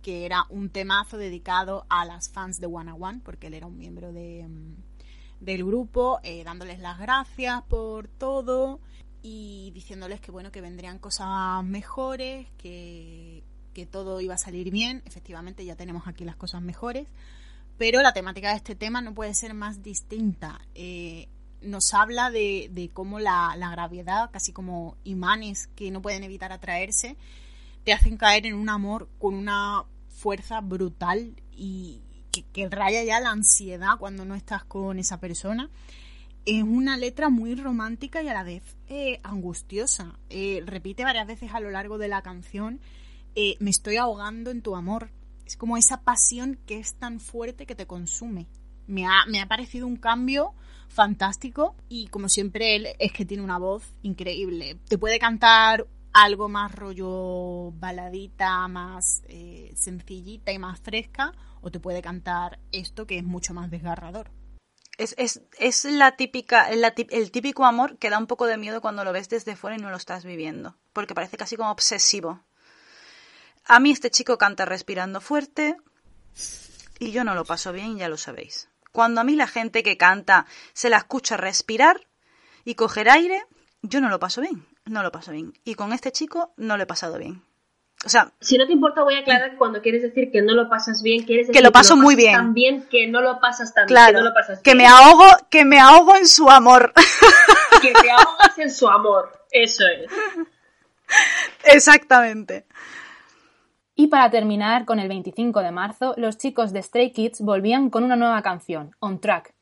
[0.00, 3.76] que era un temazo dedicado a las fans de One One, porque él era un
[3.76, 8.80] miembro de, mm, del grupo, eh, dándoles las gracias por todo
[9.20, 15.02] y diciéndoles que bueno, que vendrían cosas mejores, que, que todo iba a salir bien.
[15.04, 17.06] Efectivamente, ya tenemos aquí las cosas mejores.
[17.76, 20.58] Pero la temática de este tema no puede ser más distinta.
[20.74, 21.28] Eh,
[21.64, 27.16] nos habla de, cómo la, gravedad, casi como imanes que no pueden evitar atraerse,
[27.84, 33.20] te hacen caer en un amor con una fuerza brutal y que, que raya ya
[33.20, 35.70] la ansiedad cuando no estás con esa persona.
[36.44, 40.18] Es una letra muy romántica y a la vez eh, angustiosa.
[40.28, 42.80] Eh, repite varias veces a lo largo de la canción,
[43.34, 45.10] eh, me estoy ahogando en tu amor.
[45.46, 48.48] Es como esa pasión que es tan fuerte que te consume.
[48.86, 50.54] Me ha, me ha parecido un cambio
[50.92, 54.78] fantástico y como siempre él es que tiene una voz increíble.
[54.88, 61.80] Te puede cantar algo más rollo baladita, más eh, sencillita y más fresca o te
[61.80, 64.30] puede cantar esto que es mucho más desgarrador.
[64.98, 68.82] Es, es, es la típica, la el típico amor que da un poco de miedo
[68.82, 72.44] cuando lo ves desde fuera y no lo estás viviendo, porque parece casi como obsesivo.
[73.64, 75.76] A mí este chico canta respirando fuerte
[76.98, 78.68] y yo no lo paso bien, ya lo sabéis.
[78.92, 82.00] Cuando a mí la gente que canta se la escucha respirar
[82.64, 83.42] y coger aire,
[83.82, 85.52] yo no lo paso bien, no lo paso bien.
[85.64, 87.42] Y con este chico no lo he pasado bien.
[88.04, 90.54] O sea, Si no te importa, voy a aclarar que cuando quieres decir que no
[90.54, 92.32] lo pasas bien, quieres decir Que lo paso muy bien.
[92.34, 94.78] tan bien que no lo pasas tan claro, que no lo pasas que bien.
[94.78, 96.92] me ahogo, que me ahogo en su amor.
[97.80, 99.46] que te ahogas en su amor.
[99.52, 100.10] Eso es.
[101.64, 102.66] Exactamente.
[103.94, 108.04] Y para terminar, con el 25 de marzo, los chicos de Stray Kids volvían con
[108.04, 109.54] una nueva canción, On Track.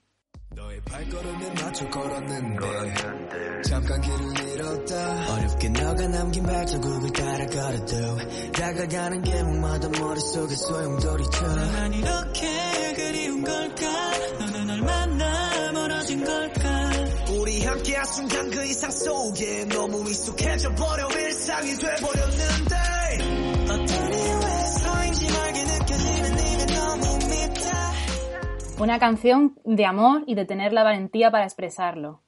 [28.80, 32.22] Una canción de amor y de tener la valentía para expresarlo.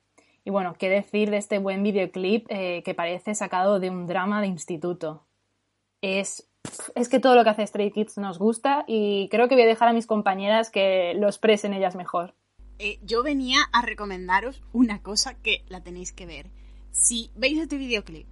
[0.44, 4.42] Y bueno, qué decir de este buen videoclip eh, que parece sacado de un drama
[4.42, 5.24] de instituto.
[6.02, 6.46] Es,
[6.94, 9.66] es que todo lo que hace Stray Kids nos gusta y creo que voy a
[9.66, 12.34] dejar a mis compañeras que lo expresen ellas mejor.
[12.78, 16.50] Eh, yo venía a recomendaros una cosa que la tenéis que ver.
[16.90, 18.26] Si veis este videoclip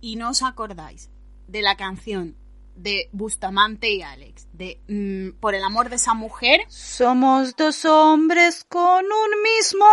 [0.00, 1.10] y no os acordáis
[1.46, 2.36] de la canción
[2.76, 8.64] de Bustamante y Alex, de mm, Por el amor de esa mujer, Somos dos hombres
[8.68, 9.86] con un mismo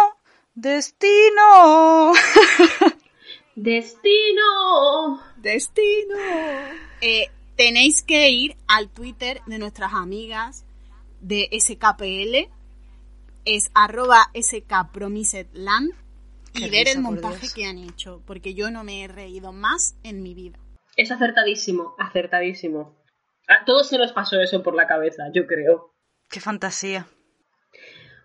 [0.55, 2.13] destino.
[3.55, 5.21] ¡Destino!
[5.37, 6.15] ¡Destino!
[7.01, 10.65] eh, tenéis que ir al Twitter de nuestras amigas
[11.21, 12.51] de SKPL,
[13.45, 15.91] es arroba skpromisedland,
[16.53, 17.53] y ver el montaje Dios.
[17.53, 20.59] que han hecho, porque yo no me he reído más en mi vida.
[20.97, 22.97] Es acertadísimo, acertadísimo.
[23.47, 25.93] A todos se nos pasó eso por la cabeza, yo creo.
[26.29, 27.07] Qué fantasía.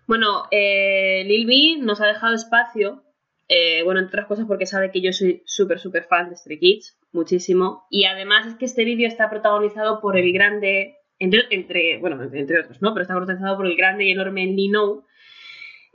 [0.07, 3.03] Bueno, eh, Lil B nos ha dejado espacio,
[3.47, 6.59] eh, bueno, entre otras cosas porque sabe que yo soy súper, súper fan de Stray
[6.59, 7.85] Kids, muchísimo.
[7.89, 12.59] Y además es que este vídeo está protagonizado por el grande, entre, entre- bueno, entre
[12.59, 12.93] otros, ¿no?
[12.93, 15.05] Pero está protagonizado por el grande y enorme Lino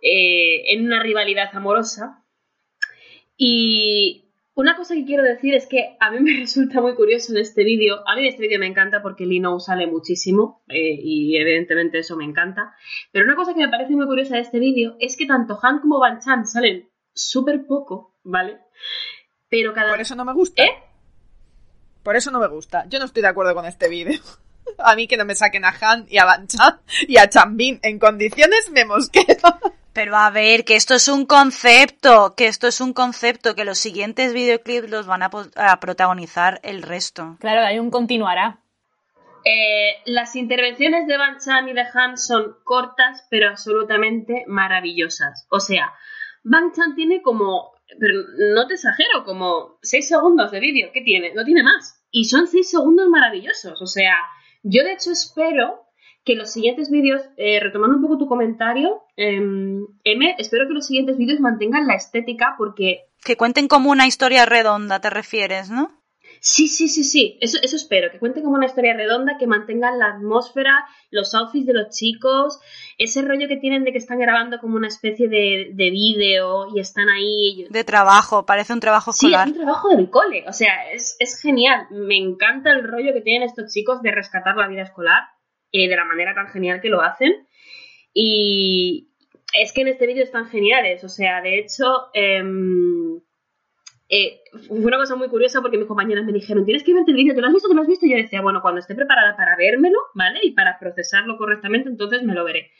[0.01, 2.25] eh, en una rivalidad amorosa.
[3.37, 4.28] Y
[4.59, 7.63] una cosa que quiero decir es que a mí me resulta muy curioso en este
[7.63, 8.03] vídeo.
[8.09, 12.25] A mí este vídeo me encanta porque Lino sale muchísimo eh, y evidentemente eso me
[12.25, 12.75] encanta.
[13.13, 15.79] Pero una cosa que me parece muy curiosa de este vídeo es que tanto Han
[15.79, 18.59] como Van Chan salen súper poco, ¿vale?
[19.49, 19.91] Pero cada...
[19.91, 20.61] Por eso no me gusta.
[20.61, 20.71] ¿Eh?
[22.03, 22.85] Por eso no me gusta.
[22.89, 24.19] Yo no estoy de acuerdo con este vídeo.
[24.79, 27.79] A mí que no me saquen a Han y a Van Chan y a Chanbin
[27.83, 29.25] en condiciones me mosqueo.
[29.99, 33.81] Pero a ver, que esto es un concepto, que esto es un concepto, que los
[33.81, 37.37] siguientes videoclips los van a, protagonizar el resto.
[37.41, 38.61] Claro, hay un continuará.
[39.45, 45.49] Eh, las intervenciones de Van Chan y de Han son cortas, pero absolutamente maravillosas.
[45.51, 45.93] O sea,
[46.45, 48.23] Van Chan tiene como, pero
[48.55, 50.91] no te exagero, como 6 segundos de vídeo.
[50.95, 51.35] ¿Qué tiene?
[51.35, 52.01] No tiene más.
[52.13, 53.83] Y son 6 segundos maravillosos.
[53.83, 54.15] O sea,
[54.63, 55.88] yo de hecho espero
[56.29, 60.87] que los siguientes vídeos, eh, retomando un poco tu comentario, em, M, espero que los
[60.87, 65.91] siguientes vídeos mantengan la estética porque Que cuenten como una historia redonda, te refieres, ¿no?
[66.41, 69.99] Sí, sí, sí, sí, eso, eso espero, que cuente como una historia redonda, que mantengan
[69.99, 72.61] la atmósfera, los outfits de los chicos,
[72.99, 76.79] ese rollo que tienen de que están grabando como una especie de, de vídeo y
[76.81, 77.67] están ahí.
[77.71, 79.49] De trabajo, parece un trabajo Sí, es escolar.
[79.49, 81.87] un trabajo del cole, o sea, es, es genial.
[81.91, 85.23] Me encanta el rollo que tienen estos chicos de rescatar la vida escolar,
[85.73, 87.33] eh, de la manera tan genial que lo hacen.
[88.15, 89.09] Y
[89.55, 93.21] es que en este vídeo están geniales, o sea, de hecho, em,
[94.11, 97.17] eh, fue una cosa muy curiosa porque mis compañeras me dijeron, tienes que verte el
[97.17, 97.69] vídeo, ¿te lo has visto?
[97.69, 98.07] ¿Te lo has visto?
[98.07, 100.41] Y yo decía, bueno, cuando esté preparada para vérmelo, ¿vale?
[100.43, 102.71] Y para procesarlo correctamente, entonces me lo veré.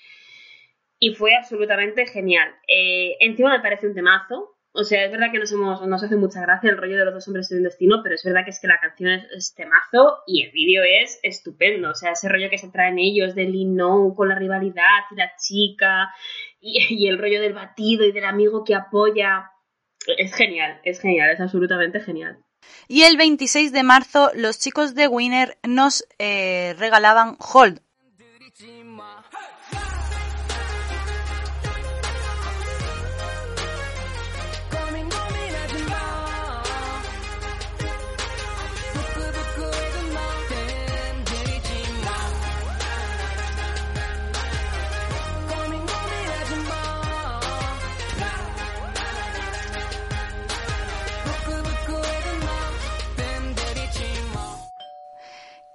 [0.99, 2.49] Y fue absolutamente genial.
[2.67, 4.58] Eh, encima me parece un temazo.
[4.81, 7.27] O sea, es verdad que nos, hemos, hace mucha gracia el rollo de los dos
[7.27, 10.19] hombres en un destino, pero es verdad que es que la canción es, es temazo
[10.25, 11.91] y el vídeo es estupendo.
[11.91, 15.17] O sea, ese rollo que se traen ellos de Lin No con la rivalidad y
[15.17, 16.15] la chica
[16.61, 19.51] y, y el rollo del batido y del amigo que apoya.
[20.17, 22.39] Es genial, es genial, es absolutamente genial.
[22.87, 27.81] Y el 26 de marzo los chicos de Winner nos eh, regalaban Hold.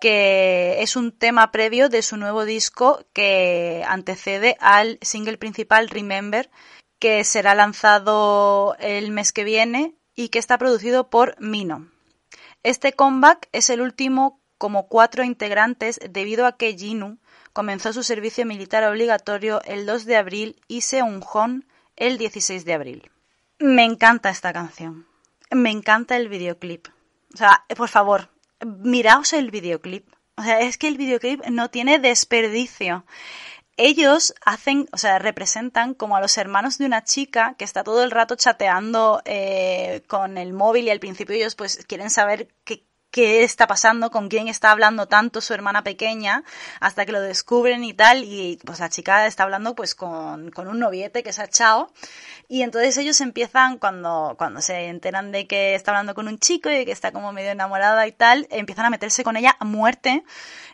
[0.03, 6.51] Que es un tema previo de su nuevo disco que antecede al single principal Remember,
[6.99, 11.87] que será lanzado el mes que viene y que está producido por Mino.
[12.63, 17.17] Este comeback es el último como cuatro integrantes debido a que Jinu
[17.53, 21.65] comenzó su servicio militar obligatorio el 2 de abril y Seung-hon
[21.95, 23.11] el 16 de abril.
[23.57, 25.07] Me encanta esta canción.
[25.49, 26.89] Me encanta el videoclip.
[27.33, 28.32] O sea, por favor,
[28.65, 30.07] miraos el videoclip.
[30.35, 33.05] O sea, es que el videoclip no tiene desperdicio.
[33.75, 38.03] Ellos hacen, o sea, representan como a los hermanos de una chica que está todo
[38.03, 42.85] el rato chateando eh, con el móvil y al principio ellos pues quieren saber qué,
[43.13, 46.43] qué está pasando, con quién está hablando tanto su hermana pequeña,
[46.79, 50.67] hasta que lo descubren y tal, y pues la chica está hablando pues con, con
[50.67, 51.93] un noviete que se ha echado,
[52.49, 56.71] y entonces ellos empiezan, cuando, cuando se enteran de que está hablando con un chico
[56.71, 60.23] y que está como medio enamorada y tal, empiezan a meterse con ella a muerte,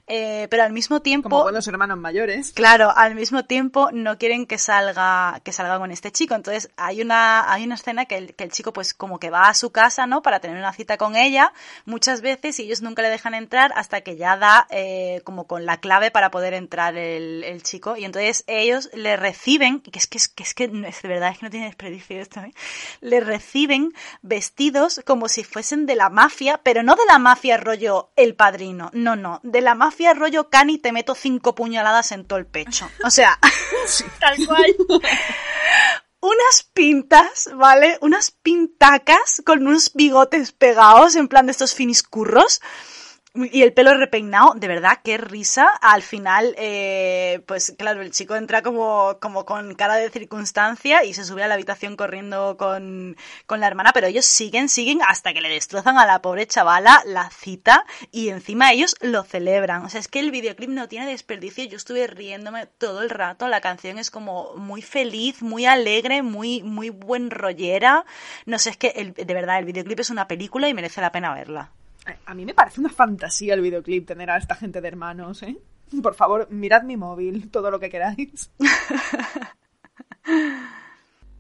[0.07, 1.29] eh, pero al mismo tiempo...
[1.29, 2.53] Como buenos hermanos mayores.
[2.53, 6.33] Claro, al mismo tiempo no quieren que salga, que salga con este chico.
[6.33, 9.49] Entonces hay una, hay una escena que el, que el chico pues como que va
[9.49, 10.23] a su casa, ¿no?
[10.23, 11.53] Para tener una cita con ella
[11.85, 12.28] muchas veces
[12.59, 16.11] y ellos nunca le dejan entrar hasta que ya da eh, como con la clave
[16.11, 17.95] para poder entrar el, el chico.
[17.95, 21.31] Y entonces ellos le reciben, que es que es que, es que es de verdad
[21.31, 22.53] es que no tiene desperdicio esto, ¿eh?
[23.01, 28.11] Le reciben vestidos como si fuesen de la mafia, pero no de la mafia rollo
[28.15, 32.39] el padrino, no, no, de la mafia rollo Cani te meto cinco puñaladas en todo
[32.39, 32.89] el pecho.
[33.03, 33.39] O sea,
[34.19, 34.75] Tal cual.
[36.21, 37.97] unas pintas, ¿vale?
[38.01, 42.61] Unas pintacas con unos bigotes pegados, en plan de estos finiscurros.
[43.51, 45.67] Y el pelo repeinado, de verdad, qué risa.
[45.81, 51.13] Al final, eh, pues claro, el chico entra como, como con cara de circunstancia y
[51.13, 55.31] se sube a la habitación corriendo con, con la hermana, pero ellos siguen, siguen hasta
[55.33, 59.85] que le destrozan a la pobre chavala la cita y encima ellos lo celebran.
[59.85, 61.63] O sea, es que el videoclip no tiene desperdicio.
[61.65, 63.47] Yo estuve riéndome todo el rato.
[63.47, 68.05] La canción es como muy feliz, muy alegre, muy, muy buen rollera.
[68.45, 71.11] No sé, es que el- de verdad el videoclip es una película y merece la
[71.11, 71.71] pena verla.
[72.25, 75.57] A mí me parece una fantasía el videoclip tener a esta gente de hermanos, ¿eh?
[76.03, 78.51] Por favor, mirad mi móvil, todo lo que queráis.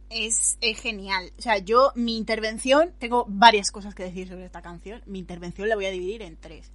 [0.09, 1.31] Es, es genial.
[1.37, 5.03] O sea, yo, mi intervención, tengo varias cosas que decir sobre esta canción.
[5.05, 6.71] Mi intervención la voy a dividir en tres.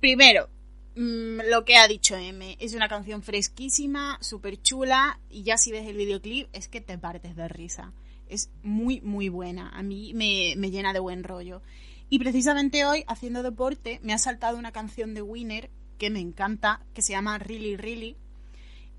[0.00, 0.48] Primero,
[0.94, 2.56] mm, lo que ha dicho M.
[2.60, 6.96] Es una canción fresquísima, súper chula, y ya si ves el videoclip es que te
[6.98, 7.92] partes de risa.
[8.28, 9.70] Es muy, muy buena.
[9.70, 11.62] A mí me, me llena de buen rollo.
[12.10, 16.84] Y precisamente hoy, haciendo deporte, me ha saltado una canción de Winner que me encanta,
[16.92, 18.16] que se llama Really Really,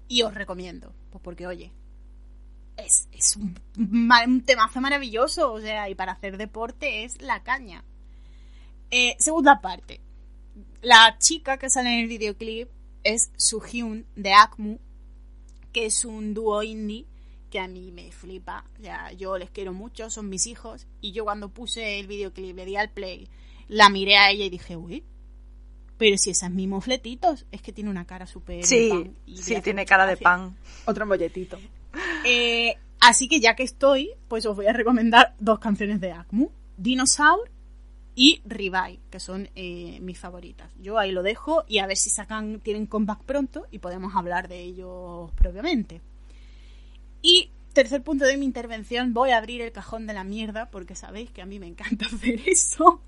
[0.07, 0.93] y os recomiendo.
[1.11, 1.71] Pues porque, oye,
[2.77, 7.43] es, es un, ma- un temazo maravilloso, o sea, y para hacer deporte es la
[7.43, 7.83] caña.
[8.89, 9.99] Eh, segunda parte.
[10.81, 12.69] La chica que sale en el videoclip
[13.03, 14.79] es Suhyun de Akmu,
[15.73, 17.05] que es un dúo indie
[17.51, 18.65] que a mí me flipa.
[18.79, 20.87] O sea, yo les quiero mucho, son mis hijos.
[21.01, 23.27] Y yo cuando puse el videoclip, le di al play,
[23.67, 25.03] la miré a ella y dije, uy,
[25.97, 28.57] pero si esas mis mofletitos, es que tiene una cara súper...
[28.57, 30.57] de Sí, pan y sí, tiene cara de pan.
[30.85, 31.59] Otro molletito.
[32.25, 36.49] Eh, así que ya que estoy, pues os voy a recomendar dos canciones de Akmu.
[36.77, 37.51] Dinosaur
[38.15, 40.71] y Revive, que son eh, mis favoritas.
[40.79, 44.47] Yo ahí lo dejo y a ver si sacan, tienen comeback pronto y podemos hablar
[44.47, 46.01] de ellos propiamente.
[47.21, 50.95] Y tercer punto de mi intervención, voy a abrir el cajón de la mierda porque
[50.95, 53.01] sabéis que a mí me encanta hacer eso.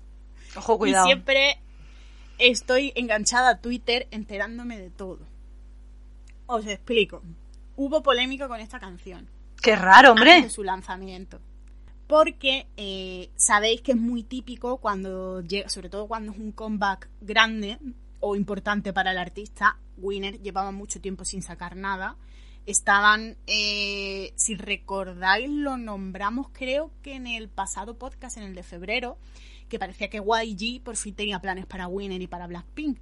[0.56, 1.06] Ojo, cuidado.
[1.06, 1.58] Y siempre
[2.38, 5.20] estoy enganchada a Twitter enterándome de todo.
[6.46, 7.22] Os explico.
[7.76, 9.28] Hubo polémica con esta canción
[9.60, 10.42] Qué raro, antes hombre.
[10.42, 11.40] de su lanzamiento.
[12.06, 17.08] Porque eh, sabéis que es muy típico cuando llega, sobre todo cuando es un comeback
[17.22, 17.78] grande
[18.20, 19.78] o importante para el artista.
[19.96, 22.16] Winner llevaba mucho tiempo sin sacar nada.
[22.66, 28.62] Estaban, eh, si recordáis, lo nombramos creo que en el pasado podcast, en el de
[28.62, 29.18] febrero,
[29.68, 32.98] que parecía que YG por fin tenía planes para Winner y para Blackpink.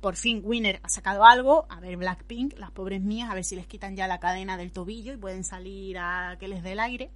[0.00, 3.56] Por fin Winner ha sacado algo, a ver Blackpink, las pobres mías, a ver si
[3.56, 6.80] les quitan ya la cadena del tobillo y pueden salir a que les dé el
[6.80, 7.10] aire.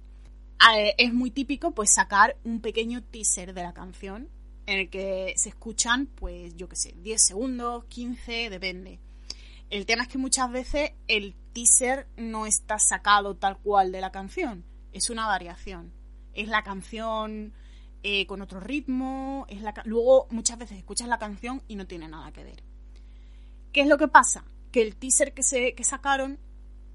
[0.75, 4.29] Eh, es muy típico pues sacar un pequeño teaser de la canción
[4.65, 8.99] en el que se escuchan pues yo qué sé, 10 segundos, 15, depende.
[9.73, 14.11] El tema es que muchas veces el teaser no está sacado tal cual de la
[14.11, 15.91] canción, es una variación.
[16.35, 17.53] Es la canción
[18.03, 22.07] eh, con otro ritmo, es la luego muchas veces escuchas la canción y no tiene
[22.07, 22.61] nada que ver.
[23.71, 24.45] ¿Qué es lo que pasa?
[24.71, 26.37] Que el teaser que, se, que sacaron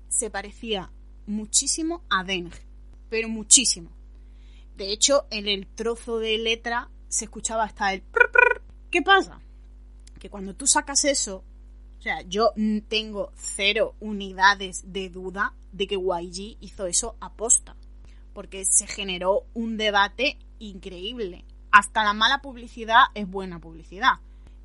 [0.07, 0.92] se parecía
[1.26, 2.52] muchísimo a Deng,
[3.10, 3.90] pero muchísimo.
[4.76, 8.05] De hecho, en el trozo de letra se escuchaba hasta el...
[8.89, 9.40] ¿Qué pasa?
[10.20, 11.42] Que cuando tú sacas eso,
[11.99, 12.52] o sea, yo
[12.89, 17.77] tengo cero unidades de duda de que YG hizo eso aposta.
[18.33, 21.44] Porque se generó un debate increíble.
[21.73, 24.20] Hasta la mala publicidad es buena publicidad.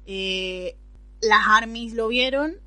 [0.05, 0.77] Eh,
[1.21, 2.57] las armies lo vieron.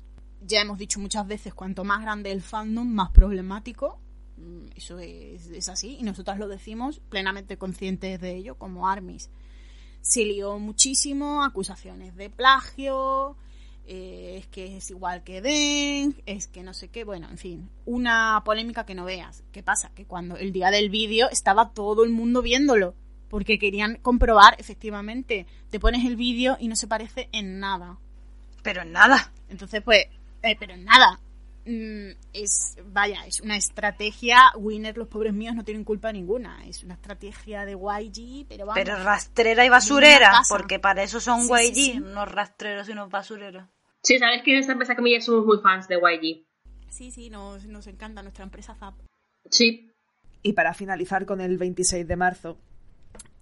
[0.41, 3.99] Ya hemos dicho muchas veces, cuanto más grande el fandom, más problemático.
[4.35, 5.97] Mm, Eso es, es así.
[5.97, 9.29] Y nosotras lo decimos plenamente conscientes de ello, como armies.
[10.01, 13.35] se lió muchísimo, acusaciones de plagio,
[13.87, 17.69] eh, es que es igual que Den, es que no sé qué, bueno, en fin,
[17.85, 19.43] una polémica que no veas.
[19.53, 19.91] ¿Qué pasa?
[19.95, 22.95] Que cuando el día del vídeo estaba todo el mundo viéndolo,
[23.29, 27.97] porque querían comprobar, efectivamente, te pones el vídeo y no se parece en nada.
[28.61, 29.31] Pero en nada.
[29.49, 30.05] Entonces, pues,
[30.43, 31.19] eh, pero en nada.
[31.65, 36.65] Mm, es, vaya, es una estrategia, Winner, los pobres míos no tienen culpa ninguna.
[36.65, 38.81] Es una estrategia de YG, pero vamos.
[38.83, 41.99] Pero rastrera y basurera, porque para eso son Sí, YG, sí, sí.
[41.99, 43.63] unos rastreros y unos basureros.
[44.07, 46.45] Sí, sabes que en esta empresa comillas somos muy fans de YG.
[46.87, 48.93] Sí, sí, nos, nos encanta nuestra empresa Zap.
[49.51, 49.91] Sí.
[50.43, 52.57] Y para finalizar con el 26 de marzo,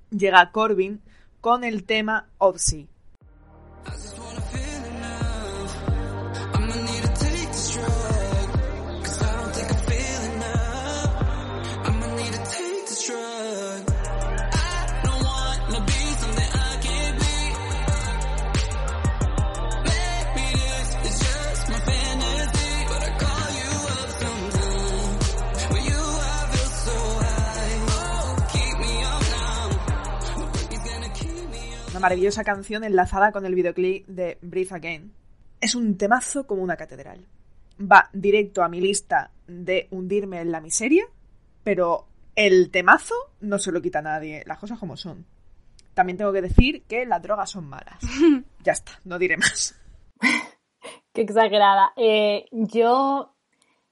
[0.09, 1.03] llega Corbin
[1.39, 2.87] con el tema Obsy.
[32.05, 35.11] Maravillosa canción enlazada con el videoclip de Breathe Again.
[35.59, 37.25] Es un temazo como una catedral.
[37.81, 41.07] Va directo a mi lista de hundirme en la miseria,
[41.63, 45.25] pero el temazo no se lo quita a nadie, las cosas como son.
[45.95, 47.97] También tengo que decir que las drogas son malas.
[48.63, 49.75] Ya está, no diré más.
[51.11, 51.91] Qué exagerada.
[51.95, 53.33] Eh, yo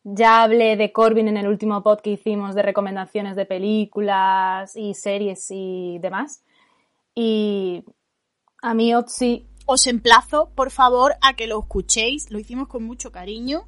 [0.03, 4.93] ya hablé de Corbin en el último pod que hicimos de recomendaciones de películas y
[4.93, 6.43] series y demás.
[7.15, 7.83] Y
[8.63, 12.31] a mí Otzi Os emplazo, por favor, a que lo escuchéis.
[12.31, 13.61] Lo hicimos con mucho cariño.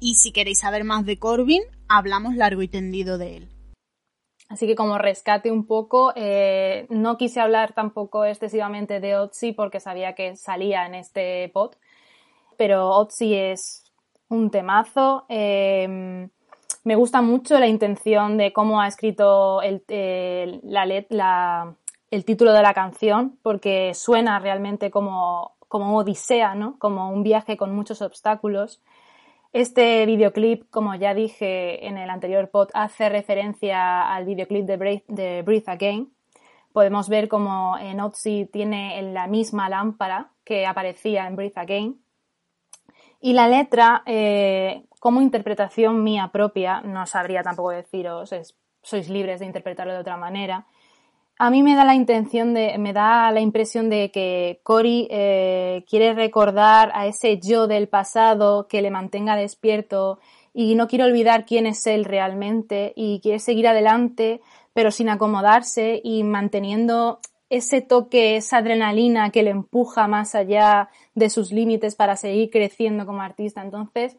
[0.00, 3.48] Y si queréis saber más de Corbin, hablamos largo y tendido de él.
[4.48, 9.78] Así que como rescate un poco, eh, no quise hablar tampoco excesivamente de Otzi porque
[9.78, 11.76] sabía que salía en este pod,
[12.58, 13.84] pero Otzi es
[14.28, 15.24] un temazo.
[15.28, 16.28] eh,
[16.82, 21.76] me gusta mucho la intención de cómo ha escrito el, el- la let- la-
[22.10, 26.78] el título de la canción, porque suena realmente como, como odisea, ¿no?
[26.78, 28.80] Como un viaje con muchos obstáculos.
[29.52, 35.64] Este videoclip, como ya dije en el anterior pod, hace referencia al videoclip de Breathe,
[35.70, 36.12] Again.
[36.72, 42.00] Podemos ver como en Otzi tiene la misma lámpara que aparecía en Breathe Again.
[43.20, 49.40] Y la letra, eh, como interpretación mía propia, no sabría tampoco deciros, es- sois libres
[49.40, 50.66] de interpretarlo de otra manera.
[51.42, 55.86] A mí me da la intención de, me da la impresión de que Cory eh,
[55.88, 60.18] quiere recordar a ese yo del pasado que le mantenga despierto
[60.52, 64.42] y no quiere olvidar quién es él realmente y quiere seguir adelante
[64.74, 71.30] pero sin acomodarse y manteniendo ese toque, esa adrenalina que le empuja más allá de
[71.30, 73.62] sus límites para seguir creciendo como artista.
[73.62, 74.18] Entonces,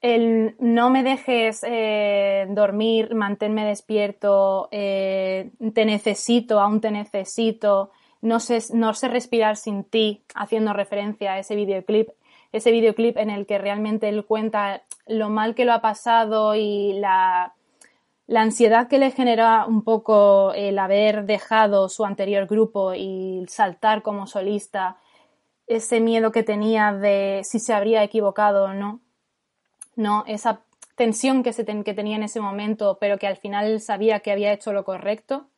[0.00, 8.40] el no me dejes eh, dormir, manténme despierto, eh, te necesito, aún te necesito, no
[8.40, 12.10] sé, no sé respirar sin ti, haciendo referencia a ese videoclip,
[12.52, 16.94] ese videoclip en el que realmente él cuenta lo mal que lo ha pasado y
[16.94, 17.54] la,
[18.26, 24.02] la ansiedad que le genera un poco el haber dejado su anterior grupo y saltar
[24.02, 24.98] como solista,
[25.66, 29.00] ese miedo que tenía de si se habría equivocado o no.
[29.96, 30.24] ¿No?
[30.26, 30.60] Esa
[30.94, 34.52] tensión que, se que tenía en ese momento, pero que al final sabía que había
[34.52, 35.48] hecho lo correcto.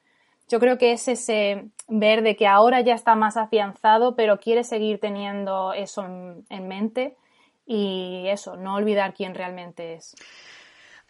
[0.48, 4.64] Yo creo que es ese ver de que ahora ya está más afianzado, pero quiere
[4.64, 7.16] seguir teniendo eso en, en mente
[7.66, 10.16] y eso, no olvidar quién realmente es.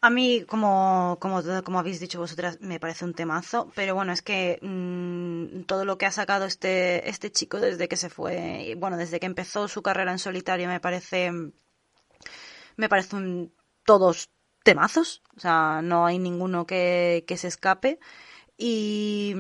[0.01, 4.23] A mí, como, como, como habéis dicho vosotras, me parece un temazo, pero bueno, es
[4.23, 8.97] que mm, todo lo que ha sacado este, este chico desde que se fue, bueno,
[8.97, 11.33] desde que empezó su carrera en solitario, me parece,
[12.79, 13.53] me parecen
[13.85, 14.31] todos
[14.63, 17.99] temazos, o sea, no hay ninguno que, que se escape.
[18.57, 19.35] Y,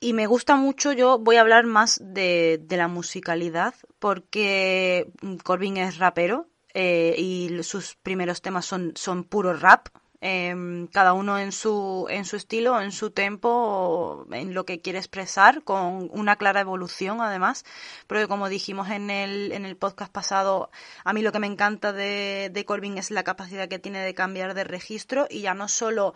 [0.00, 5.10] y me gusta mucho, yo voy a hablar más de, de la musicalidad, porque
[5.42, 9.88] Corbin es rapero eh, y sus primeros temas son, son puro rap,
[10.20, 14.98] eh, cada uno en su, en su estilo, en su tempo, en lo que quiere
[14.98, 17.64] expresar, con una clara evolución además,
[18.06, 20.70] porque como dijimos en el, en el podcast pasado,
[21.04, 24.14] a mí lo que me encanta de, de Corbin es la capacidad que tiene de
[24.14, 26.14] cambiar de registro y ya no solo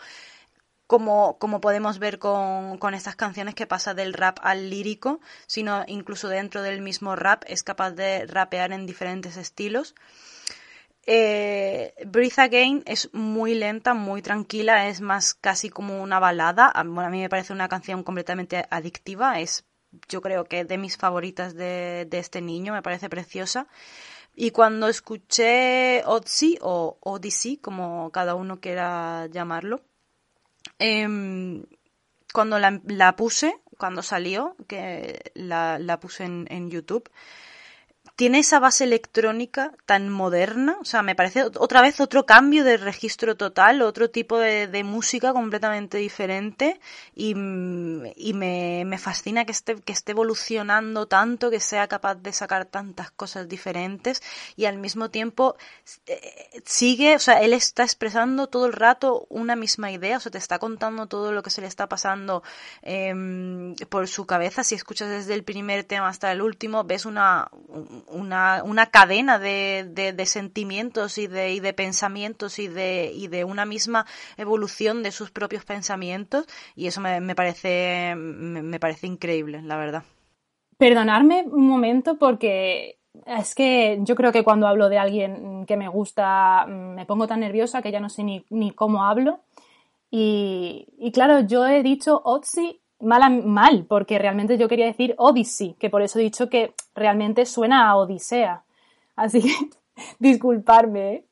[0.86, 5.84] como, como podemos ver con, con estas canciones que pasa del rap al lírico, sino
[5.86, 9.94] incluso dentro del mismo rap es capaz de rapear en diferentes estilos.
[11.06, 16.68] Eh, Breathe Again es muy lenta, muy tranquila, es más casi como una balada.
[16.68, 19.64] A, bueno, a mí me parece una canción completamente adictiva, es
[20.08, 23.68] yo creo que de mis favoritas de, de este niño, me parece preciosa.
[24.34, 29.82] Y cuando escuché Odyssey o Odyssey, como cada uno quiera llamarlo,
[30.78, 31.64] em,
[32.32, 37.08] cuando la, puse, cuando salió, que la, puse en YouTube,
[38.16, 42.76] tiene esa base electrónica tan moderna, o sea, me parece otra vez otro cambio de
[42.76, 46.80] registro total, otro tipo de, de música completamente diferente
[47.14, 52.32] y, y me, me fascina que esté, que esté evolucionando tanto, que sea capaz de
[52.32, 54.22] sacar tantas cosas diferentes
[54.56, 55.56] y al mismo tiempo
[56.06, 60.30] eh, sigue, o sea, él está expresando todo el rato una misma idea, o sea,
[60.30, 62.42] te está contando todo lo que se le está pasando
[62.82, 64.62] em, por su cabeza.
[64.62, 67.48] Si escuchas desde el primer tema hasta el último, ves una,
[68.08, 69.84] una, una cadena de,
[70.14, 75.12] de, sentimientos y de, y de pensamientos y de, y de una misma evolución de
[75.12, 80.02] sus propios pensamientos y eso me, me parece me, me parece increíble, la verdad.
[80.78, 85.88] Perdonadme un momento porque es que yo creo que cuando hablo de alguien que me
[85.88, 89.40] gusta mm, me pongo tan nerviosa que ya no sé ni, ni cómo hablo.
[90.10, 95.14] Y, y claro, yo he dicho Otzi mal, a- mal, porque realmente yo quería decir
[95.18, 98.64] Odyssey, que por eso he dicho que realmente suena a Odisea.
[99.16, 99.54] Así que
[100.18, 101.12] disculparme.
[101.14, 101.24] ¿eh?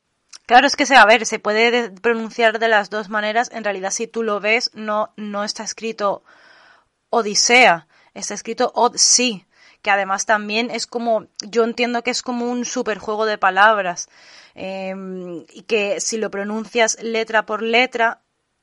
[0.46, 3.50] Claro, es que se, a ver, se puede de- pronunciar de las dos maneras.
[3.52, 6.22] En realidad, si tú lo ves, no, no está escrito
[7.10, 9.44] Odisea, está escrito Odyssey,
[9.82, 14.08] que además también es como, yo entiendo que es como un superjuego de palabras,
[14.54, 14.94] eh,
[15.52, 18.20] y que si lo pronuncias letra por letra,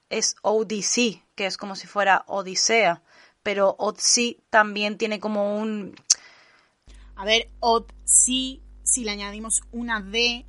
[0.10, 3.02] es Odyssey, que es como si fuera Odisea,
[3.44, 5.96] pero Odyssey también tiene como un,
[7.16, 10.46] A ver, od sí, si le añadimos una D,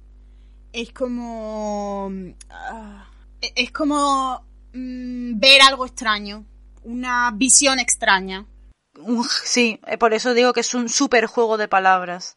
[0.73, 2.11] es como.
[2.49, 6.45] ah, es como mm, ver algo extraño.
[6.83, 8.47] Una visión extraña.
[9.45, 12.37] sí, eh, por eso digo que es un superjuego de palabras.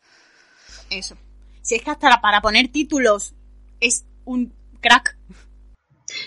[0.90, 1.16] Eso.
[1.62, 3.34] Si es que hasta para poner títulos
[3.80, 5.18] es un crack.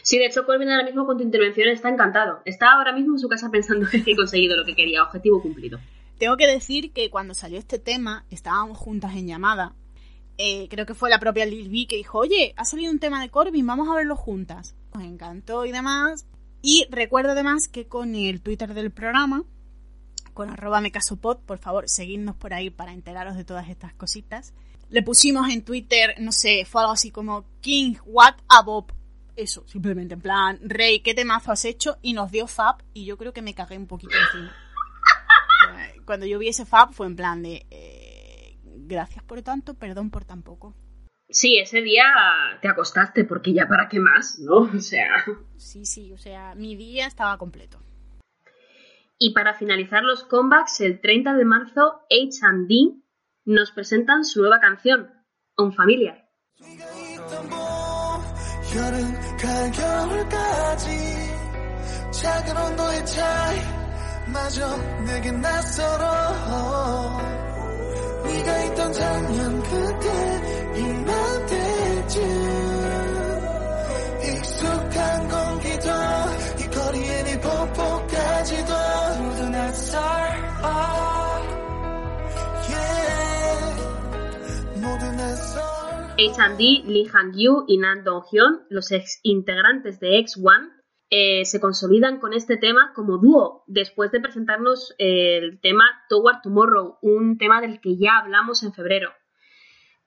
[0.02, 2.40] Sí, de hecho, Colvin ahora mismo con tu intervención está encantado.
[2.44, 5.78] Está ahora mismo en su casa pensando que he conseguido lo que quería, objetivo cumplido.
[6.18, 9.74] Tengo que decir que cuando salió este tema, estábamos juntas en llamada.
[10.38, 13.20] Eh, creo que fue la propia Lil B que dijo, oye, ha salido un tema
[13.20, 14.74] de Corbin, vamos a verlo juntas.
[14.94, 16.26] Nos encantó y demás.
[16.62, 19.44] Y recuerdo además que con el Twitter del programa,
[20.34, 24.52] con arroba mecasopod, por favor, seguidnos por ahí para enteraros de todas estas cositas.
[24.90, 28.92] Le pusimos en Twitter, no sé, fue algo así como King, what a Bob.
[29.36, 31.98] Eso, simplemente en plan, Rey, ¿qué temazo has hecho?
[32.00, 34.54] Y nos dio Fab y yo creo que me cagué un poquito encima.
[36.06, 40.24] Cuando yo vi ese Fab fue en plan de, eh, gracias por tanto, perdón por
[40.24, 40.74] tan poco.
[41.28, 42.04] Sí, ese día
[42.62, 44.58] te acostaste porque ya para qué más, ¿no?
[44.76, 45.24] O sea.
[45.56, 47.82] Sí, sí, o sea, mi día estaba completo.
[49.18, 53.02] Y para finalizar los comebacks, el 30 de marzo, H&D
[53.44, 55.10] nos presentan su nueva canción,
[55.56, 56.28] Unfamiliar.
[58.74, 60.86] 여름 가겨울까지
[62.10, 63.60] 작은 온도의 차이
[64.26, 67.16] 마저 내게 낯설어.
[68.24, 72.20] 네가 있던 작년 그때 이맘때쯤
[74.22, 75.90] 익숙한 공기도
[76.58, 78.74] 이 거리에 네 뽀뽀까지도
[79.22, 80.35] 모두 낯설
[86.18, 90.72] H&D, Lee Han-yu y Nan Dong-hyun, los ex integrantes de X1,
[91.10, 96.40] eh, se consolidan con este tema como dúo después de presentarnos eh, el tema Toward
[96.42, 99.10] Tomorrow, un tema del que ya hablamos en febrero.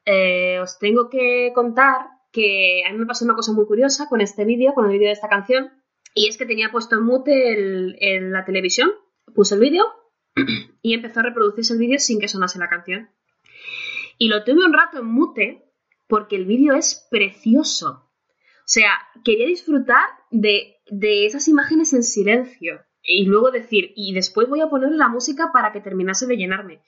[0.05, 4.19] Eh, os tengo que contar que a mí me pasó una cosa muy curiosa con
[4.21, 5.71] este vídeo, con el vídeo de esta canción,
[6.15, 8.91] y es que tenía puesto en mute el- el- la televisión,
[9.35, 9.85] puse el vídeo
[10.81, 13.09] y empezó a reproducirse el vídeo sin que sonase la canción.
[14.17, 15.68] Y lo tuve un rato en mute
[16.09, 18.09] porque el vídeo es precioso.
[18.59, 18.91] O sea,
[19.23, 24.69] quería disfrutar de, de esas imágenes en silencio y luego decir, y después voy a
[24.69, 26.81] poner la música para que terminase de llenarme.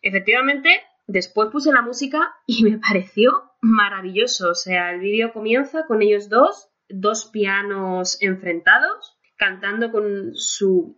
[0.00, 4.50] Efectivamente, después puse la música y me pareció maravilloso.
[4.50, 10.96] O sea, el vídeo comienza con ellos dos, dos pianos enfrentados, cantando con su,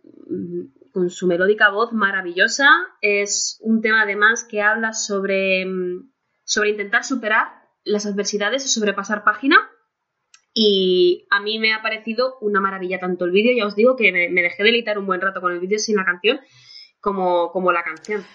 [0.93, 2.69] con su melódica voz maravillosa.
[3.01, 6.09] Es un tema además que habla sobre, mm,
[6.45, 9.57] sobre intentar superar las adversidades y sobrepasar página.
[10.53, 14.11] Y a mí me ha parecido una maravilla tanto el vídeo, ya os digo que
[14.11, 16.39] me, dejé deleitar un buen rato con el vídeo sin la canción,
[17.01, 18.25] como, como la canción.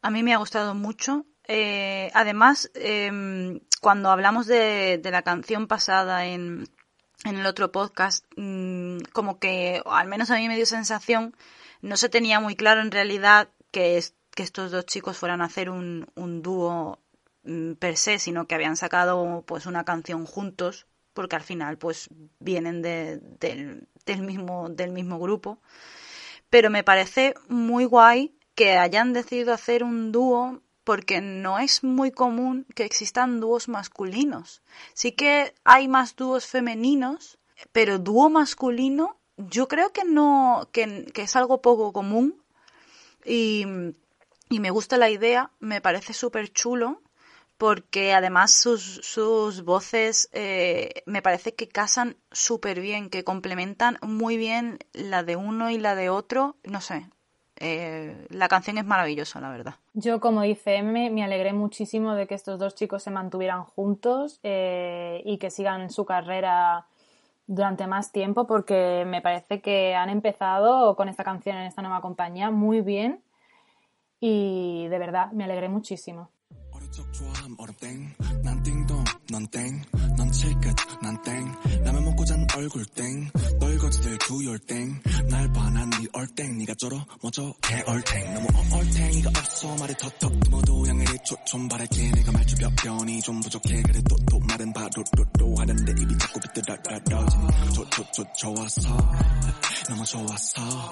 [0.00, 1.26] A mí me ha gustado mucho.
[1.48, 6.68] Eh, además, em, cuando hablamos de, la canción pasada en,
[7.24, 11.34] en el otro podcast, mm, como que, al menos a mí me dio sensación,
[11.82, 15.46] no se tenía muy claro en realidad que, es- que estos dos chicos fueran a
[15.46, 17.00] hacer un, un dúo
[17.78, 22.08] per se, sino que habían sacado pues una canción juntos, porque al final pues
[22.40, 25.58] vienen de- del, del mismo, del mismo grupo.
[26.50, 32.12] Pero me parece muy guay que hayan decidido hacer un dúo porque no es muy
[32.12, 34.62] común que existan dúos masculinos.
[34.94, 37.38] Sí que hay más dúos femeninos,
[37.72, 42.40] pero dúo masculino yo creo que no, que, que es algo poco común
[43.24, 43.64] y,
[44.48, 47.02] y me gusta la idea, me parece súper chulo
[47.58, 54.36] porque además sus, sus voces eh, me parece que casan súper bien, que complementan muy
[54.36, 57.08] bien la de uno y la de otro, no sé,
[57.58, 59.74] eh, la canción es maravillosa, la verdad.
[59.94, 64.40] Yo, como dice M, me alegré muchísimo de que estos dos chicos se mantuvieran juntos
[64.42, 66.86] eh, y que sigan su carrera
[67.46, 72.00] durante más tiempo porque me parece que han empezado con esta canción en esta nueva
[72.00, 73.22] compañía muy bien
[74.20, 76.28] y de verdad me alegré muchísimo.
[76.92, 78.14] 좋아함 얼음땡.
[78.42, 81.82] 난 띵동 넌땡넌 칠끝 난땡.
[81.84, 85.00] 라면 먹고 잔 얼굴 땡 널 거지들 두열 땡.
[85.28, 86.58] 날 반한 네 얼땡.
[86.58, 89.74] 네가 쩔어 먼저 개얼땡 너무 얼탱이가 없어.
[89.76, 92.10] 말이 턱턱 모두 양해를 초좀 바랄게.
[92.12, 93.82] 내가 말주변변이 좀 부족해.
[93.82, 97.72] 그래 또또 말은 바로로로 하는데 입이 자꾸 비뚤어떨어지니.
[97.74, 98.96] 좋좋좋 좋았어
[99.88, 100.90] 너무 좋았어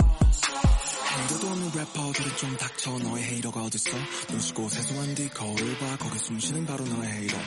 [1.19, 3.97] 헤이터도 없는 래퍼들은 좀 닥쳐 너의 헤이터가 어딨어
[4.29, 7.37] 눈 씻고 세수한 뒤 거울을 봐 거기 숨쉬는 바로 너의 헤이터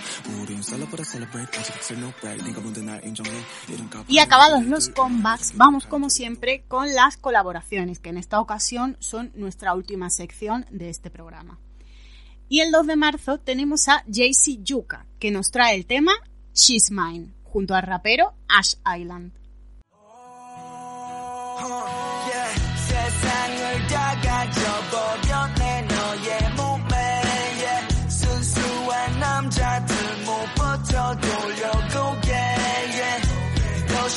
[0.41, 3.31] 우린 celebrate celebrate 아직 엑셀 no break 네가 뭔데 날 인정해
[3.69, 8.97] 이름값 Y acabados los comebacks, vamos como siempre con las colaboraciones, que en esta ocasión
[9.01, 11.59] son nuestra última sección de este programa.
[12.49, 16.13] Y el 2 de marzo tenemos a JC Yuka, que nos trae el tema
[16.55, 19.33] She's Mine, junto al rapero Ash Island.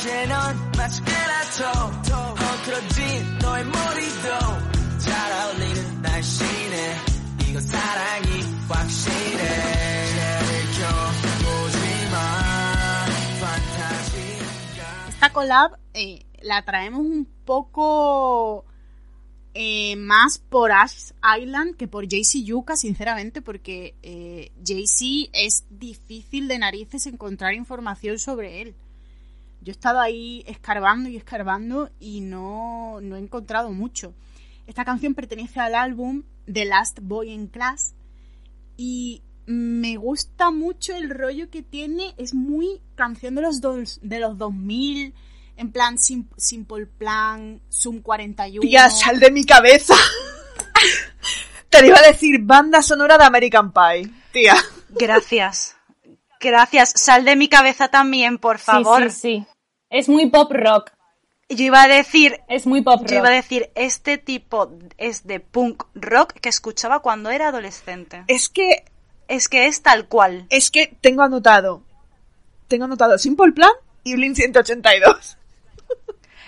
[0.00, 1.72] 도시에 넌 마치 깨라터
[2.34, 6.96] 헝클어진 너의 머리도 잘 어울리는 날씬해
[7.48, 8.28] 이거 사랑이
[8.68, 9.42] 확실해
[10.72, 12.16] 지켜보지마
[13.40, 18.64] 판타지가 Esta collab eh, la traemos un poco
[19.54, 26.48] eh, más por Ash Island que por JC Yuka, sinceramente, porque eh, JC es difícil
[26.48, 28.74] de narices encontrar información sobre él.
[29.61, 34.13] Yo he estado ahí escarbando y escarbando y no, no he encontrado mucho.
[34.67, 37.93] Esta canción pertenece al álbum The Last Boy in Class
[38.77, 42.13] y me gusta mucho el rollo que tiene.
[42.17, 45.13] Es muy canción de los, dos, de los 2000,
[45.57, 48.61] en plan Sim- Simple Plan, Zoom 41.
[48.61, 49.93] Tía, sal de mi cabeza.
[51.69, 54.11] Te iba a decir banda sonora de American Pie.
[54.31, 54.55] Tía.
[54.89, 55.75] Gracias.
[56.41, 56.93] Gracias.
[56.95, 59.03] Sal de mi cabeza también, por favor.
[59.03, 59.45] Sí, sí, sí.
[59.89, 60.91] Es muy pop rock.
[61.49, 63.35] Yo iba a decir, Es muy pop yo iba a rock.
[63.43, 68.23] decir, este tipo es de punk rock que escuchaba cuando era adolescente.
[68.27, 68.85] Es que,
[69.27, 70.45] Es que es tal cual.
[70.49, 71.83] es que tengo anotado.
[72.69, 73.71] Tengo anotado Simple Plan
[74.03, 75.37] y Blink 182.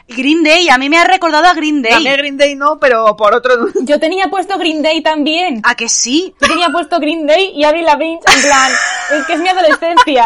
[0.08, 1.94] Green Day, a mí me ha recordado a Green Day.
[1.94, 3.68] A mí Green Day no, pero por otro...
[3.82, 5.62] Yo tenía puesto Green Day también.
[5.64, 6.36] ¿A que sí?
[6.42, 8.72] Yo tenía puesto Green Day y Avril Lavigne en plan,
[9.14, 10.26] es que es mi adolescencia.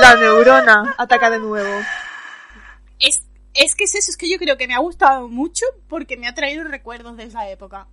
[0.00, 1.80] La neurona ataca de nuevo.
[2.98, 3.22] Es,
[3.54, 6.28] es que es eso, es que yo creo que me ha gustado mucho porque me
[6.28, 7.86] ha traído recuerdos de esa época.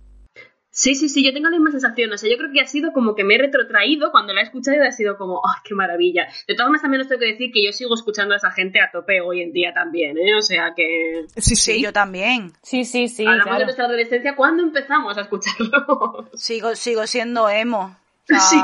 [0.76, 2.12] Sí, sí, sí, yo tengo la misma sensación.
[2.12, 4.44] O sea, yo creo que ha sido como que me he retrotraído cuando la he
[4.44, 6.28] escuchado y ha sido como, ¡ay, qué maravilla!
[6.46, 8.78] De todas formas, también os tengo que decir que yo sigo escuchando a esa gente
[8.78, 10.34] a tope hoy en día también, ¿eh?
[10.36, 11.24] O sea que.
[11.38, 12.52] Sí, Sí, yo también.
[12.62, 13.22] Sí, sí, sí.
[13.22, 13.64] Hablamos de claro.
[13.64, 16.28] nuestra adolescencia, ¿cuándo empezamos a escucharlo?
[16.34, 17.96] Sigo, sigo siendo emo.
[18.28, 18.58] Sí.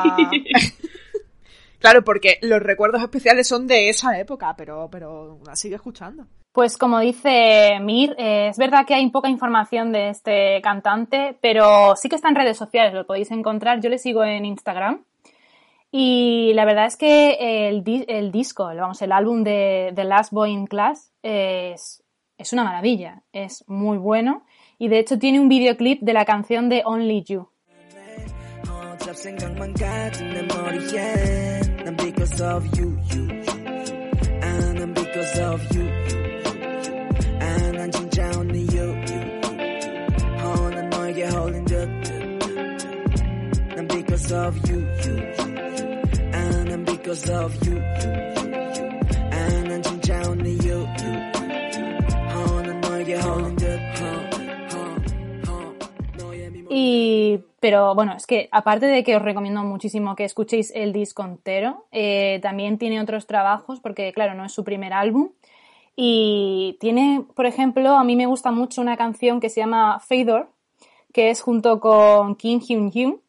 [1.82, 6.26] Claro, porque los recuerdos especiales son de esa época, pero, pero la sigue escuchando.
[6.52, 11.96] Pues como dice Mir, eh, es verdad que hay poca información de este cantante, pero
[11.96, 13.80] sí que está en redes sociales, lo podéis encontrar.
[13.80, 15.04] Yo le sigo en Instagram.
[15.90, 20.32] Y la verdad es que el, di- el disco, vamos, el álbum de The Last
[20.32, 22.02] Boy in Class es,
[22.38, 24.44] es una maravilla, es muy bueno.
[24.78, 27.48] Y de hecho tiene un videoclip de la canción de Only You.
[31.84, 33.28] and because of you, you,
[34.42, 35.86] and I'm because of you,
[37.40, 38.94] and I'm 진짜 없는 you,
[40.44, 41.88] oh 난 너에게 holding 듯,
[43.76, 45.16] And because of you, you,
[46.32, 47.82] and I'm because of you, you,
[49.32, 50.86] and 난 진짜 없는 you,
[52.36, 53.66] oh 난 너에게 홀린 듯,
[54.02, 54.30] oh,
[54.74, 55.74] oh, oh,
[56.18, 56.68] 너의 미모.
[56.70, 61.22] 이 Pero bueno, es que aparte de que os recomiendo muchísimo que escuchéis el disco
[61.22, 65.30] entero, eh, también tiene otros trabajos, porque claro, no es su primer álbum.
[65.94, 70.50] Y tiene, por ejemplo, a mí me gusta mucho una canción que se llama Fador,
[71.12, 73.20] que es junto con Kim Hyun Hyun.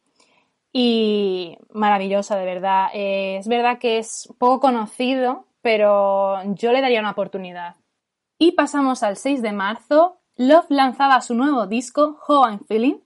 [0.72, 2.88] Y maravillosa, de verdad.
[2.95, 7.76] Eh, es verdad que es poco conocido, pero yo le daría una oportunidad.
[8.40, 10.18] Y pasamos al 6 de marzo.
[10.38, 12.98] Love lanzaba su nuevo disco, How I'm Feeling,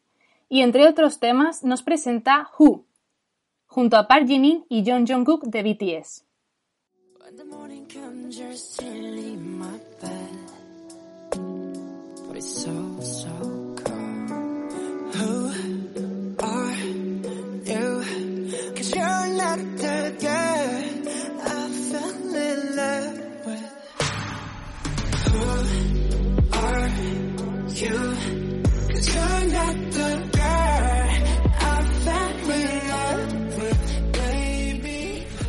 [0.49, 2.85] y entre otros temas nos presenta Who,
[3.65, 6.23] junto a Park Jimin y John Jungkook de BTS.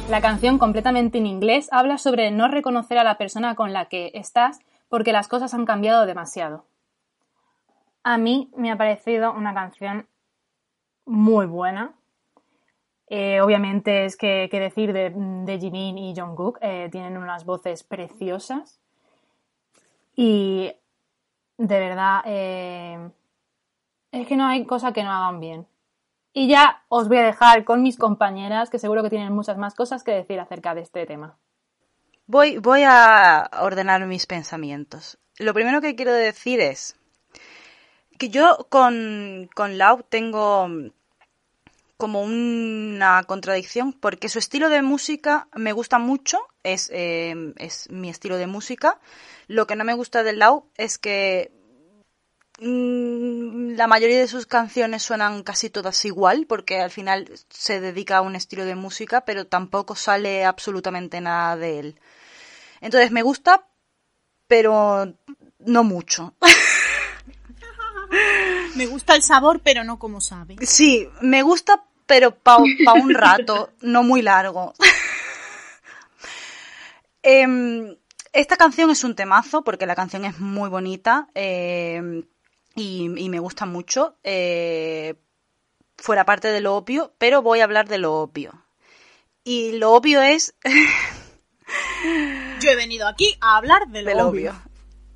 [0.08, 4.10] La canción, completamente en inglés, habla sobre no reconocer a la persona con la que
[4.14, 6.64] estás porque las cosas han cambiado demasiado.
[8.04, 10.06] A mí me ha parecido una canción
[11.04, 11.92] muy buena.
[13.08, 18.80] Eh, obviamente es que, decir de, de Jimin y Jungkook, eh, tienen unas voces preciosas.
[20.16, 20.72] Y
[21.58, 23.10] de verdad, eh,
[24.10, 25.66] es que no hay cosa que no hagan bien.
[26.38, 29.74] Y ya os voy a dejar con mis compañeras, que seguro que tienen muchas más
[29.74, 31.36] cosas que decir acerca de este tema.
[32.28, 35.18] Voy, voy a ordenar mis pensamientos.
[35.40, 36.94] Lo primero que quiero decir es
[38.20, 40.68] que yo con, con Lau tengo
[41.96, 48.10] como una contradicción porque su estilo de música me gusta mucho, es, eh, es mi
[48.10, 49.00] estilo de música.
[49.48, 51.50] Lo que no me gusta de Lau es que
[52.60, 58.22] la mayoría de sus canciones suenan casi todas igual porque al final se dedica a
[58.22, 62.00] un estilo de música pero tampoco sale absolutamente nada de él.
[62.80, 63.64] Entonces me gusta
[64.48, 65.14] pero
[65.58, 66.34] no mucho.
[68.74, 70.56] Me gusta el sabor, pero no como sabe.
[70.62, 72.62] Sí, me gusta, pero para
[72.94, 74.72] un rato, no muy largo.
[77.20, 77.96] Em,
[78.32, 82.24] esta canción es un temazo porque la canción es muy bonita em,
[82.78, 84.16] y, y me gusta mucho.
[84.24, 85.14] eh,
[85.96, 88.64] fuera parte de lo obvio, pero voy a hablar de lo obvio.
[89.44, 90.54] Y lo obvio es
[92.60, 94.50] Yo he venido aquí a hablar de lo, de lo obvio.
[94.52, 94.62] obvio.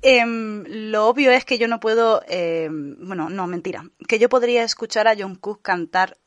[0.01, 4.63] Em, lo obvio es que yo no puedo, em, bueno, no, mentira, que yo podría
[4.63, 6.17] escuchar a Jungkook cantar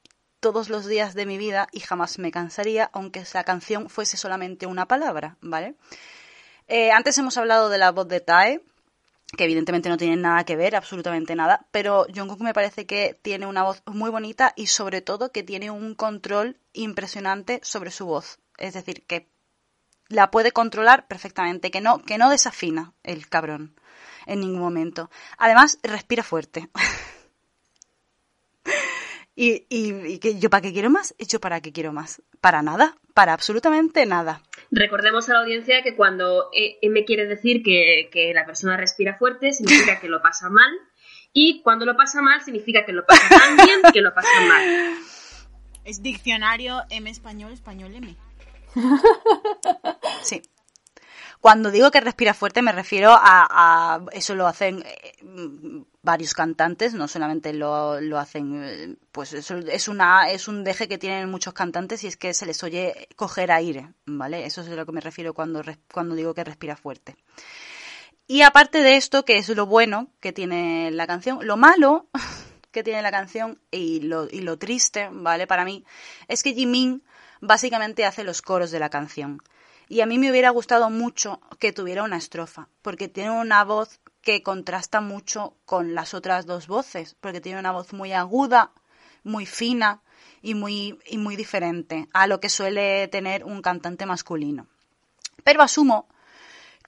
[0.41, 4.67] todos los días de mi vida y jamás me cansaría, aunque esa canción fuese solamente
[4.67, 5.75] una palabra, ¿vale?
[6.69, 8.63] Eh, antes hemos hablado de la voz de Tae,
[9.37, 13.47] que evidentemente no tiene nada que ver, absolutamente nada, pero Jungkook me parece que tiene
[13.47, 18.39] una voz muy bonita y sobre todo que tiene un control impresionante sobre su voz.
[18.59, 19.29] Es decir, que
[20.09, 23.75] la puede controlar perfectamente, que no, que no desafina el cabrón
[24.27, 25.11] en ningún momento.
[25.39, 26.69] Además, respira fuerte.
[29.35, 32.23] y, y, y que yo para qué quiero más, yo para qué quiero más.
[32.41, 34.43] Para nada, para absolutamente nada.
[34.77, 39.17] Recordemos a la audiencia que cuando eh, M quiere decir que, que la persona respira
[39.17, 40.71] fuerte, significa que lo pasa mal.
[41.33, 44.95] Y cuando lo pasa mal, significa que lo pasa tan bien que lo pasa mal.
[45.87, 48.17] Es diccionario M español, español M.
[50.23, 50.43] Sí.
[51.47, 55.13] Cuando digo que respira fuerte me refiero a, eso lo hacen eh,
[56.03, 60.99] varios cantantes, no solamente lo, lo hacen, eh, pues es una es un deje que
[60.99, 64.45] tienen muchos cantantes y es que se les oye coger aire, ¿vale?
[64.45, 67.15] Eso es a lo que me refiero cuando cuando digo que respira fuerte.
[68.27, 72.09] Y aparte de esto, que es lo bueno que tiene la canción, lo malo
[72.73, 75.47] que tiene la canción y lo, y lo triste, ¿vale?
[75.47, 75.85] Para mí,
[76.27, 77.05] es que Jimin
[77.41, 79.41] básicamente hace los coros de la canción.
[79.89, 84.01] Y a mí me hubiera gustado mucho que tuviera una estrofa, porque tiene una voz
[84.23, 88.73] que contrasta mucho con las otras dos voces, porque tiene una voz muy aguda,
[89.23, 90.03] muy fina
[90.43, 94.67] y muy, y muy diferente a lo que suele tener un cantante masculino.
[95.45, 96.09] Pero asumo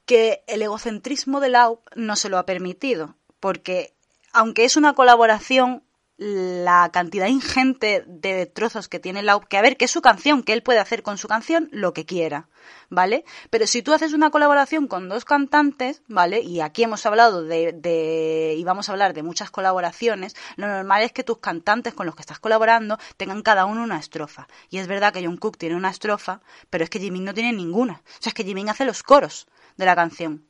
[0.04, 3.94] que el egocentrismo de Lau no se lo ha permitido, porque
[4.32, 5.84] aunque es una colaboración,
[6.18, 10.42] la cantidad ingente de trozos que tiene Lau, que a ver, que es su canción,
[10.42, 12.48] que él puede hacer con su canción lo que quiera,
[12.90, 13.24] ¿vale?
[13.50, 16.40] Pero si tú haces una colaboración con dos cantantes, ¿vale?
[16.40, 21.12] Y aquí hemos hablado de, y vamos a hablar de muchas colaboraciones, lo normal es
[21.12, 24.48] que tus cantantes con los que estás colaborando tengan cada uno una estrofa.
[24.70, 28.02] Y es verdad que Jungkook tiene una estrofa, pero es que Jimin no tiene ninguna.
[28.04, 30.48] O sea, es que Jimin hace los coros de la canción.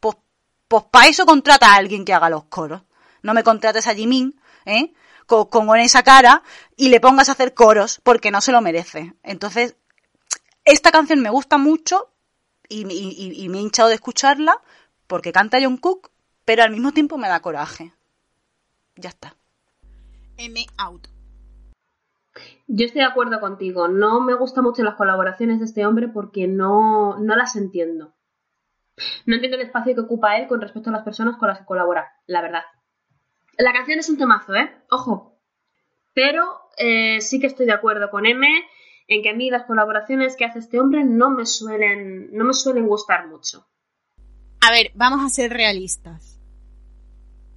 [0.00, 0.16] Pues
[0.66, 2.82] Pues para eso contrata a alguien que haga los coros.
[3.22, 4.94] No me contrates a Jimin, ¿eh?
[5.30, 6.42] Con, con esa cara
[6.76, 9.14] y le pongas a hacer coros porque no se lo merece.
[9.22, 9.76] Entonces,
[10.64, 12.10] esta canción me gusta mucho
[12.68, 14.60] y, y- y- y me he hinchado de escucharla
[15.06, 16.10] porque canta John Cook,
[16.44, 17.92] pero al mismo tiempo me da coraje.
[18.96, 19.36] Ya está.
[20.36, 21.06] M out.
[22.66, 23.86] Yo estoy de acuerdo contigo.
[23.86, 28.14] No me gustan mucho las colaboraciones de este hombre porque no, no las entiendo.
[29.26, 31.64] No entiendo el espacio que ocupa él con respecto a las personas con las que
[31.66, 32.62] colabora, la verdad.
[33.60, 34.70] La canción es un temazo, ¿eh?
[34.90, 35.38] Ojo.
[36.14, 36.44] Pero
[36.78, 38.46] eh, sí que estoy de acuerdo con M
[39.06, 42.54] en que a mí las colaboraciones que hace este hombre no me suelen, no me
[42.54, 43.66] suelen gustar mucho.
[44.62, 46.40] A ver, vamos a ser realistas.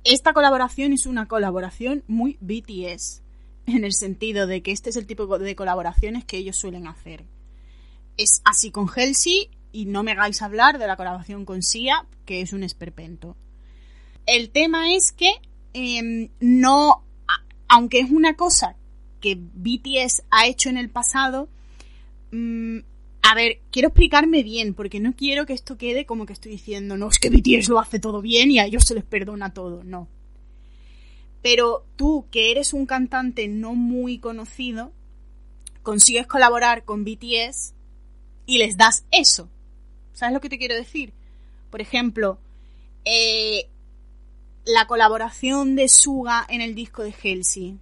[0.03, 3.23] Esta colaboración es una colaboración muy BTS,
[3.67, 7.23] en el sentido de que este es el tipo de colaboraciones que ellos suelen hacer.
[8.17, 12.41] Es así con Halsey y no me hagáis hablar de la colaboración con Sia, que
[12.41, 13.37] es un esperpento.
[14.25, 15.31] El tema es que
[15.73, 17.03] em, no,
[17.67, 18.75] aunque es una cosa
[19.19, 21.49] que BTS ha hecho en el pasado,
[22.31, 22.79] mm,
[23.23, 26.97] a ver, quiero explicarme bien, porque no quiero que esto quede como que estoy diciendo,
[26.97, 29.83] no, es que BTS lo hace todo bien y a ellos se les perdona todo,
[29.83, 30.09] no.
[31.41, 34.91] Pero tú, que eres un cantante no muy conocido,
[35.83, 37.73] consigues colaborar con BTS
[38.45, 39.49] y les das eso.
[40.13, 41.13] ¿Sabes lo que te quiero decir?
[41.69, 42.39] Por ejemplo,
[43.05, 43.69] eh,
[44.65, 47.79] la colaboración de Suga en el disco de Halsey,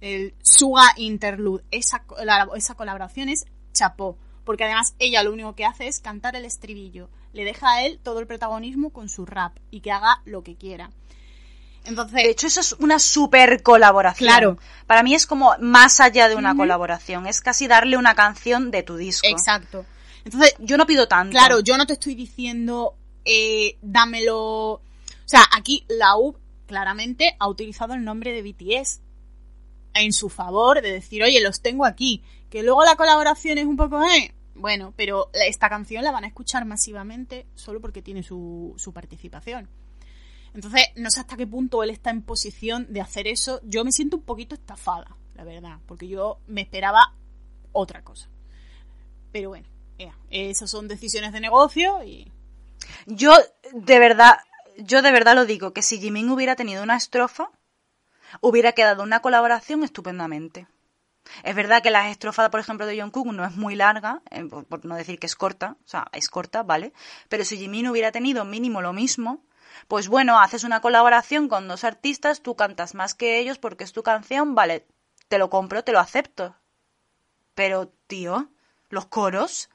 [0.00, 5.64] el Suga Interlude, esa, la- esa colaboración es chapó, porque además ella lo único que
[5.64, 9.56] hace es cantar el estribillo, le deja a él todo el protagonismo con su rap
[9.70, 10.90] y que haga lo que quiera.
[11.84, 14.28] Entonces, De hecho, eso es una super colaboración.
[14.28, 14.58] Claro.
[14.86, 17.26] Para mí es como más allá de una colaboración.
[17.26, 19.26] Es casi darle una canción de tu disco.
[19.26, 19.86] Exacto.
[20.24, 21.30] Entonces, yo no pido tanto.
[21.30, 24.82] Claro, yo no te estoy diciendo, eh, dámelo.
[25.28, 29.02] O sea, aquí la U claramente ha utilizado el nombre de BTS
[29.92, 32.22] en su favor, de decir, oye, los tengo aquí.
[32.48, 34.34] Que luego la colaboración es un poco, eh.
[34.54, 39.68] Bueno, pero esta canción la van a escuchar masivamente solo porque tiene su, su participación.
[40.54, 43.60] Entonces, no sé hasta qué punto él está en posición de hacer eso.
[43.64, 47.14] Yo me siento un poquito estafada, la verdad, porque yo me esperaba
[47.72, 48.30] otra cosa.
[49.30, 49.68] Pero bueno,
[50.30, 52.32] esas son decisiones de negocio y
[53.06, 53.34] Yo,
[53.74, 54.38] de verdad,
[54.78, 57.50] yo de verdad lo digo, que si Jimin hubiera tenido una estrofa,
[58.40, 60.66] hubiera quedado una colaboración estupendamente.
[61.42, 64.64] Es verdad que la estrofa, por ejemplo, de Jungkook no es muy larga, eh, por,
[64.64, 66.92] por no decir que es corta, o sea, es corta, ¿vale?
[67.28, 69.44] Pero si Jimin hubiera tenido mínimo lo mismo,
[69.88, 73.92] pues bueno, haces una colaboración con dos artistas, tú cantas más que ellos porque es
[73.92, 74.86] tu canción, vale,
[75.28, 76.56] te lo compro, te lo acepto.
[77.54, 78.48] Pero, tío,
[78.88, 79.68] los coros.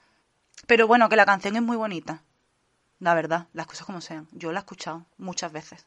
[0.68, 2.24] Pero bueno, que la canción es muy bonita.
[3.04, 4.30] La verdad, las cosas como sean.
[4.32, 5.86] Yo la he escuchado muchas veces.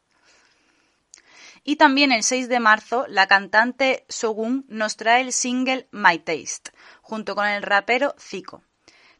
[1.63, 6.71] Y también el 6 de marzo, la cantante Sogun nos trae el single My Taste,
[7.01, 8.61] junto con el rapero Zico.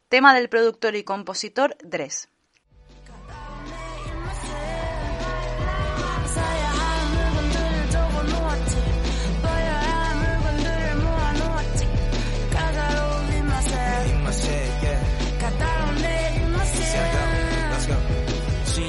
[0.08, 2.28] Tema del productor y compositor Dress.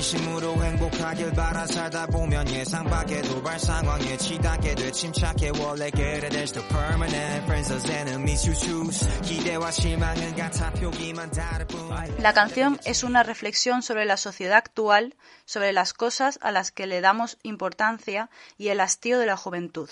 [0.09, 6.57] 진심으로 행복하길 바라 살다 보면 예상 밖의 도발 상황에 치닫게 돼 침착해 원래 그래 there's
[6.57, 11.85] no permanent friends as enemies you choose 기대와 실망은 같아 표기만 다를 뿐
[12.19, 15.15] La canción es una reflexión sobre la sociedad actual,
[15.45, 19.91] sobre las cosas a las que le damos importancia y el hastío de la juventud.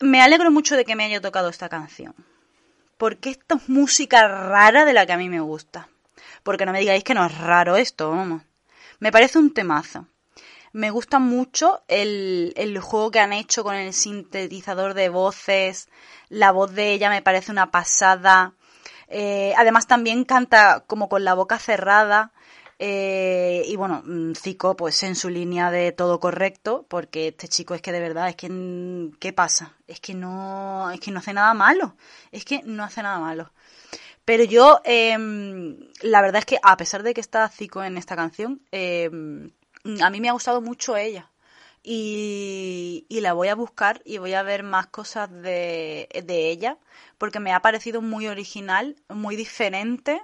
[0.00, 2.14] Me alegro mucho de que me haya tocado esta canción,
[2.96, 5.88] porque esta es música rara de la que a mí me gusta.
[6.42, 8.42] Porque no me digáis que no es raro esto, vamos.
[9.03, 10.07] Me parece un temazo.
[10.71, 15.89] Me gusta mucho el, el juego que han hecho con el sintetizador de voces.
[16.29, 18.53] La voz de ella me parece una pasada.
[19.09, 22.31] Eh, además también canta como con la boca cerrada.
[22.79, 27.73] Eh, y bueno, mm, Zico pues en su línea de todo correcto, porque este chico
[27.75, 29.73] es que de verdad, es que mm, ¿qué pasa?
[29.85, 31.97] Es que no, es que no hace nada malo.
[32.31, 33.51] Es que no hace nada malo.
[34.25, 38.15] Pero yo, em, la verdad es que a pesar de que está Zico en esta
[38.15, 39.51] canción, em,
[40.01, 41.29] a mí me ha gustado mucho ella.
[41.85, 46.77] Y, la voy a buscar y voy a ver más cosas de, de ella,
[47.17, 50.21] porque me ha parecido muy original, muy diferente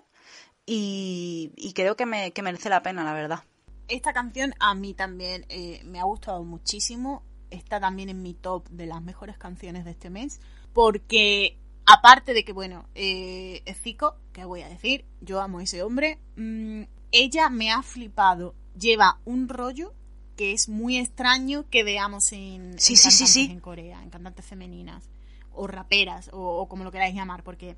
[0.65, 3.43] y, y creo que, me, que merece la pena, la verdad.
[3.87, 7.23] esta canción a mí también eh, me ha gustado muchísimo.
[7.49, 10.39] Está también en mi top de las mejores canciones de este mes.
[10.73, 11.57] Porque,
[11.91, 16.19] aparte de que, bueno, eh, Zico, que voy a decir, yo amo a ese hombre.
[16.35, 18.53] mm, ella me ha flipado.
[18.77, 19.93] Lleva un rollo
[20.37, 23.49] que es muy extraño que veamos en, Sí, en sí, sí.
[23.51, 25.09] en Corea, en cantantes femeninas
[25.51, 27.75] o raperas o, o como lo queráis llamar, porque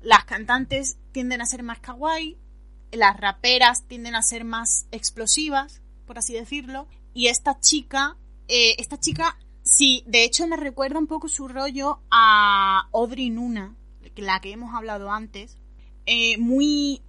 [0.00, 2.36] las cantantes tienden a ser más kawaii,
[2.90, 8.16] las raperas tienden a ser más explosivas, por así decirlo, y esta chica,
[8.48, 13.74] eh, esta chica, sí, de hecho me recuerda un poco su rollo a Audrey Nuna,
[14.14, 15.56] la que hemos hablado antes,
[16.06, 17.02] eh, muy,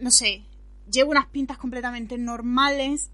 [0.00, 0.44] no sé,
[0.90, 3.10] lleva unas pintas completamente normales,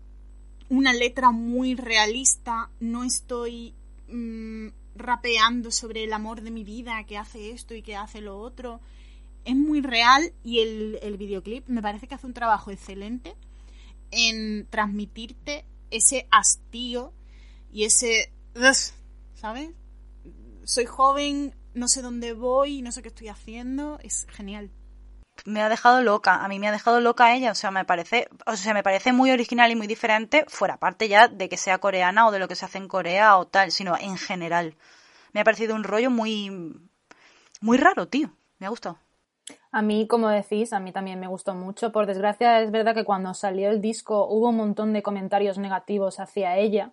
[0.68, 3.75] una letra muy realista, no estoy
[4.08, 8.39] mm, rapeando sobre el amor de mi vida, que hace esto y que hace lo
[8.39, 8.81] otro.
[9.44, 13.34] Es muy real y el, el videoclip me parece que hace un trabajo excelente
[14.10, 17.12] en transmitirte ese hastío
[17.73, 18.33] y ese...
[19.34, 19.70] ¿Sabes?
[20.64, 23.98] Soy joven, no sé dónde voy, no sé qué estoy haciendo.
[24.02, 24.70] Es genial.
[25.44, 28.28] me ha dejado loca, a mí me ha dejado loca ella, o sea, me parece,
[28.46, 31.78] o sea, me parece muy original y muy diferente, fuera parte ya de que sea
[31.78, 34.74] coreana o de lo que se hace en Corea o tal, sino en general.
[35.32, 36.50] Me ha parecido un rollo muy
[37.60, 38.30] muy raro, tío.
[38.58, 38.98] Me ha gustado.
[39.70, 41.92] A mí, como decís, a mí también me gustó mucho.
[41.92, 46.20] Por desgracia, es verdad que cuando salió el disco hubo un montón de comentarios negativos
[46.20, 46.92] hacia ella.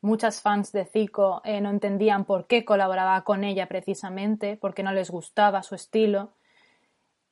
[0.00, 4.92] Muchas fans de Zico eh, no entendían por qué colaboraba con ella precisamente, porque no
[4.92, 6.30] les gustaba su estilo.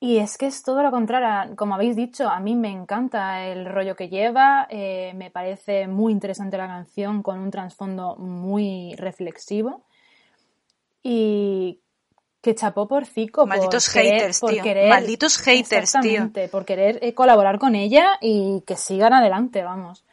[0.00, 3.64] Y es que es todo lo contrario, como habéis dicho, a mí me encanta el
[3.66, 9.84] rollo que lleva, eh, me parece muy interesante la canción con un trasfondo muy reflexivo
[11.02, 11.80] y
[12.42, 13.46] que chapó por Zico.
[13.46, 14.62] Malditos por querer- haters, por tío.
[14.62, 16.48] querer- Malditos haters, tío.
[16.50, 20.04] Por querer eh, colaborar con ella y que sigan adelante, vamos.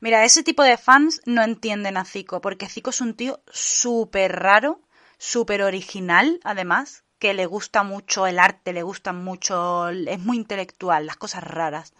[0.00, 4.32] Mira, ese tipo de fans no entienden a Zico, porque Zico es un tío súper
[4.36, 4.80] raro,
[5.18, 11.06] súper original, además, que le gusta mucho el arte, le gusta mucho, es muy intelectual,
[11.06, 11.92] las cosas raras.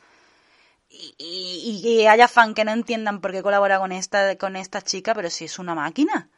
[0.89, 4.81] Y, y- y haya fan que no entiendan por qué colabora con esta, con esta
[4.81, 6.31] chica, pero si es una máquina.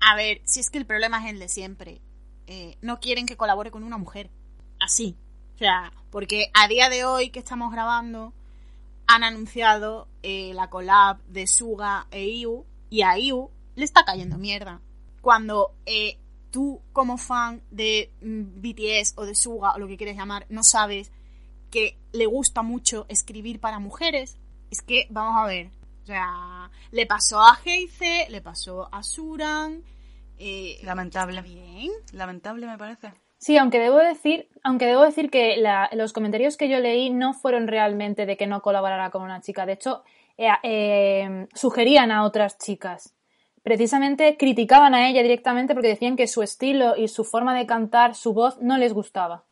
[0.00, 2.00] A ver, si es que el problema es el de siempre.
[2.46, 4.30] Eh, no quieren que colabore con una mujer.
[4.80, 5.18] Así.
[5.56, 8.32] O sea, porque a día de hoy que estamos grabando,
[9.08, 14.38] han anunciado eh, la collab de Suga e IU, y a IU le está cayendo
[14.38, 14.80] mierda.
[15.22, 16.18] Cuando eh,
[16.50, 20.62] tú, como fan de mm, BTS o de Suga o lo que quieres llamar, no
[20.62, 21.10] sabes
[21.70, 24.36] que le gusta mucho escribir para mujeres,
[24.70, 25.70] es que, vamos a ver,
[26.02, 29.82] o sea, le pasó a Heize, le pasó a Suran.
[30.38, 31.40] eh, Lamentable.
[31.42, 31.90] bien.
[32.12, 33.12] Lamentable me parece.
[33.38, 37.34] Sí, aunque debo decir, aunque debo decir que la- los comentarios que yo leí no
[37.34, 39.64] fueron realmente de que no colaborara con una chica.
[39.66, 40.02] De hecho,
[40.36, 43.14] eh, eh, sugerían a otras chicas.
[43.62, 48.14] Precisamente criticaban a ella directamente porque decían que su estilo y su forma de cantar,
[48.14, 49.44] su voz, no les gustaba.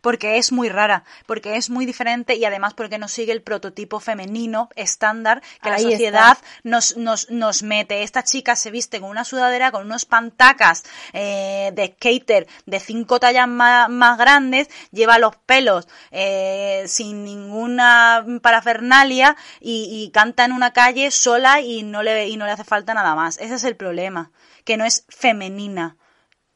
[0.00, 4.00] Porque es muy rara, porque es muy diferente y además porque no sigue el prototipo
[4.00, 8.02] femenino estándar que la sociedad nos, nos, nos mete.
[8.02, 13.20] Esta chica se viste con una sudadera, con unos pantacas eh, de skater de cinco
[13.20, 20.52] tallas más, más grandes, lleva los pelos eh, sin ninguna parafernalia y, y canta en
[20.52, 23.38] una calle sola y no, le, y no le hace falta nada más.
[23.38, 24.32] Ese es el problema,
[24.64, 25.96] que no es femenina.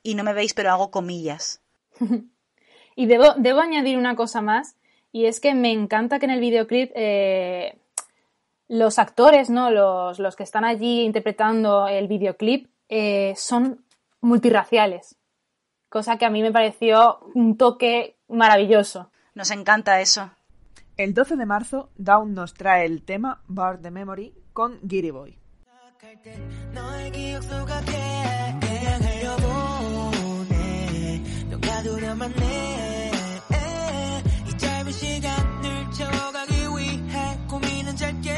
[0.02, 1.62] Y no me veis, pero hago comillas.
[2.96, 4.74] Y debo, debo añadir una cosa más,
[5.12, 7.78] y es que me encanta que en el videoclip eh,
[8.66, 9.70] los actores, ¿no?
[9.70, 13.84] Los, los que están allí interpretando el videoclip eh, son
[14.20, 15.16] multirraciales,
[15.88, 19.10] cosa que a mí me pareció un toque maravilloso.
[19.34, 20.30] Nos encanta eso.
[20.96, 25.38] El 12 de marzo, Down nos trae el tema Bar the Memory con Giri Boy.
[31.75, 33.11] 넌 가두려만 해이
[34.57, 38.31] 짧은 시간을 채워가기 위해 고민은 짧게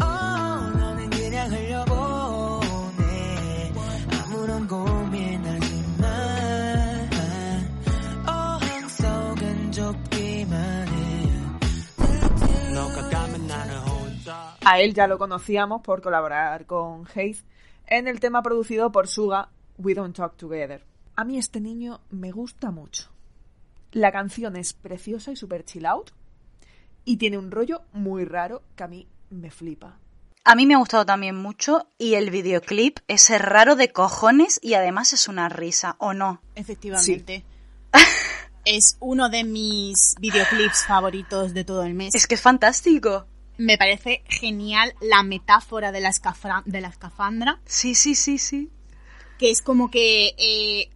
[0.00, 3.04] oh, 너는 그냥 흘려보내
[4.24, 6.06] 아무런 고민하지 마
[8.26, 16.64] 어항 속은 좁기만 해 너가 가면 나는 혼자 A él ya lo conocíamos por colaborar
[16.64, 17.44] con Haze
[17.86, 20.80] en el tema producido por Suga, We Don't Talk Together.
[21.15, 23.09] A mí este niño me gusta mucho.
[23.91, 26.11] La canción es preciosa y super chill out
[27.05, 29.97] y tiene un rollo muy raro que a mí me flipa.
[30.43, 34.73] A mí me ha gustado también mucho y el videoclip es raro de cojones y
[34.75, 36.41] además es una risa, ¿o no?
[36.55, 37.43] Efectivamente.
[38.65, 42.13] es uno de mis videoclips favoritos de todo el mes.
[42.13, 43.25] Es que es fantástico.
[43.57, 47.61] Me parece genial la metáfora de la, escafra- de la escafandra.
[47.65, 48.69] Sí, sí, sí, sí.
[49.39, 50.89] Que es como que eh,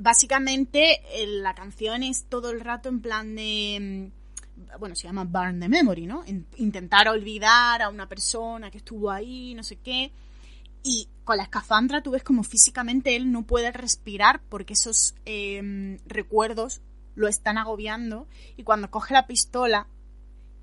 [0.00, 4.22] básicamente eh, la canción es todo el rato en plan de mm,
[4.78, 6.24] bueno, se llama Burn the Memory, ¿no?
[6.26, 10.12] In- intentar olvidar a una persona que estuvo ahí, no sé qué.
[10.82, 15.98] Y con la escafandra tú ves como físicamente él no puede respirar porque esos eh,
[16.06, 16.80] recuerdos
[17.14, 18.26] lo están agobiando.
[18.56, 19.86] Y cuando coge la pistola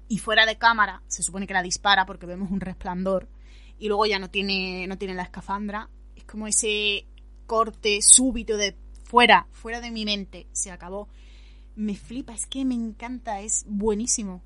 [0.08, 3.28] y fuera de cámara, se supone que la dispara porque vemos un resplandor.
[3.78, 5.90] Y luego ya no tiene, no tiene la escafandra.
[6.16, 7.06] Es como ese
[7.46, 8.76] corte súbito de
[9.10, 10.46] fuera, fuera de mi mente.
[10.54, 11.10] Se acabó.
[11.76, 14.44] Me flipa, es que me encanta, es buenísimo.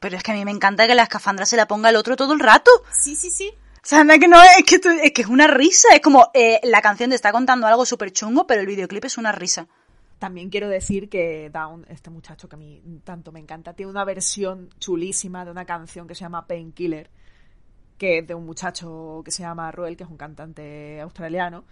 [0.00, 2.16] Pero es que a mí me encanta que la escafandra se la ponga el otro
[2.16, 2.70] todo el rato.
[2.90, 3.50] Sí, sí, sí.
[3.76, 5.88] O sea, anda que no, es que, tú- es que es una risa.
[5.94, 9.18] Es como, eh, la canción te está contando algo súper chungo, pero el videoclip es
[9.18, 9.66] una risa.
[10.18, 14.04] También quiero decir que Down, este muchacho que a mí tanto me encanta, tiene una
[14.04, 17.08] versión chulísima de una canción que se llama Painkiller,
[17.98, 21.64] que es de un muchacho que se llama Ruel, que es un cantante australiano,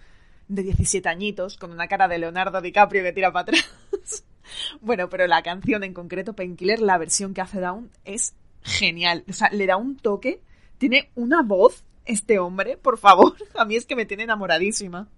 [0.49, 4.25] de 17 añitos, con una cara de Leonardo DiCaprio que tira para atrás.
[4.81, 9.25] bueno, pero la canción en concreto, Painkiller, la versión que hace Down es genial.
[9.29, 10.41] O sea, le da un toque,
[10.79, 13.35] tiene una voz este hombre, por favor.
[13.55, 15.09] A mí es que me tiene enamoradísima.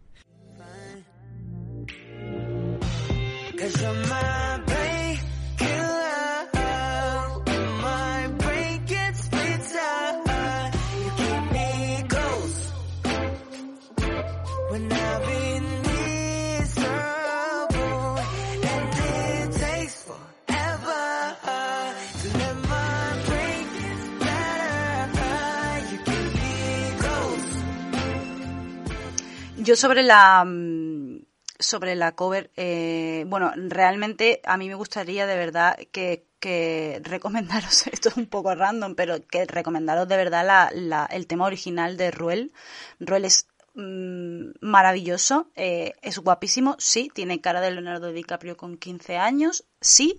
[29.69, 31.19] Yo sobre la mm,
[31.59, 37.87] sobre la cover, eh, bueno, realmente a mí me gustaría de verdad que, que recomendaros,
[37.93, 41.99] esto es un poco random, pero que recomendaros de verdad la, la- el tema original
[41.99, 42.51] de Ruel.
[42.99, 49.19] Ruel es mm, maravilloso, eh, es guapísimo, sí, tiene cara de Leonardo DiCaprio con 15
[49.19, 50.19] años, sí.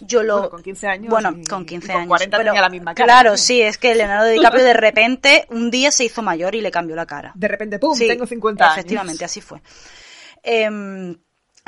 [0.00, 2.08] Yo lo, Bueno, con 15 años Bueno, y- con y 15 con años.
[2.08, 3.06] 40 pero, tenía la misma cara.
[3.06, 6.70] Claro, sí, es que Leonardo DiCaprio de repente un día se hizo mayor y le
[6.70, 7.32] cambió la cara.
[7.34, 7.94] De repente, ¡pum!
[7.96, 8.78] Sí, tengo 50 años.
[8.78, 9.60] Efectivamente, así fue.
[10.42, 11.16] Em,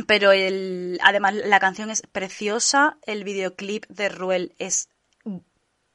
[0.06, 4.88] pero el, además la canción es preciosa, el videoclip de Ruel es,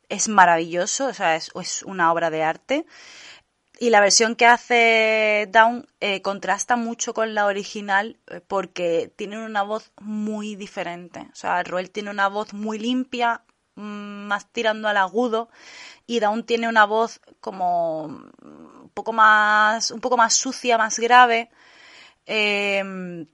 [0.09, 2.85] es maravilloso, o sea, es, es una obra de arte.
[3.79, 9.39] Y la versión que hace Down eh, contrasta mucho con la original eh, porque tienen
[9.39, 11.27] una voz muy diferente.
[11.31, 13.43] O sea, Ruel tiene una voz muy limpia,
[13.75, 13.81] mm,
[14.27, 15.49] más tirando al agudo,
[16.07, 21.49] y Down tiene una voz como un poco más, un poco más sucia, más grave.
[22.25, 23.27] Eh,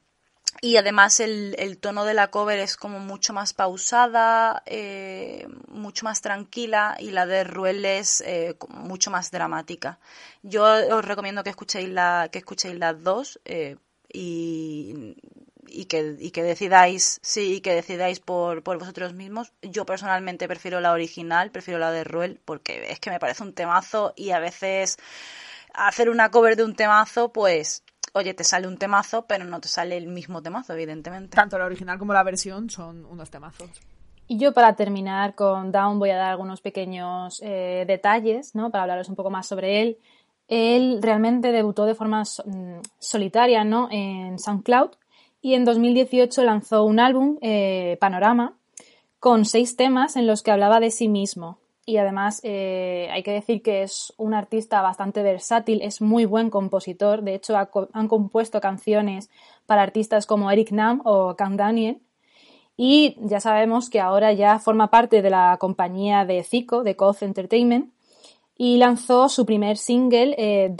[0.61, 6.05] y además el, el tono de la cover es como mucho más pausada, eh, mucho
[6.05, 9.99] más tranquila y la de Ruel es eh, mucho más dramática.
[10.41, 13.77] Yo os recomiendo que escuchéis, la, que escuchéis las dos eh,
[14.11, 15.17] y,
[15.67, 19.51] y, que, y que decidáis, sí, y que decidáis por, por vosotros mismos.
[19.61, 23.53] Yo personalmente prefiero la original, prefiero la de Ruel porque es que me parece un
[23.53, 24.97] temazo y a veces
[25.73, 27.83] hacer una cover de un temazo pues
[28.13, 31.35] oye, te sale un temazo, pero no te sale el mismo temazo, evidentemente.
[31.35, 33.69] Tanto la original como la versión son unos temazos.
[34.27, 38.71] Y yo para terminar con Down voy a dar algunos pequeños eh, detalles, ¿no?
[38.71, 39.97] Para hablaros un poco más sobre él.
[40.47, 43.89] Él realmente debutó de forma so- mm, solitaria, ¿no?
[43.91, 44.91] En SoundCloud
[45.41, 48.53] y en 2018 lanzó un álbum, eh, Panorama,
[49.19, 51.57] con seis temas en los que hablaba de sí mismo.
[51.85, 56.49] Y además eh, hay que decir que es un artista bastante versátil, es muy buen
[56.49, 57.23] compositor.
[57.23, 59.29] De hecho, ha han compuesto canciones
[59.65, 62.01] para artistas como Eric Nam o Cam Daniel.
[62.77, 67.21] Y ya sabemos que ahora ya forma parte de la compañía de Zico, de Coz
[67.21, 67.93] Entertainment,
[68.57, 70.75] y lanzó su primer single, eh,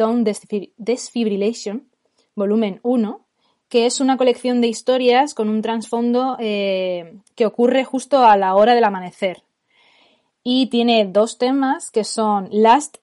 [0.77, 1.89] Desfibrillation,
[2.35, 3.25] volumen 1,
[3.67, 8.55] que es una colección de historias con un trasfondo eh, que ocurre justo a la
[8.55, 9.43] hora del amanecer.
[10.43, 12.97] Y tiene dos temas que son Last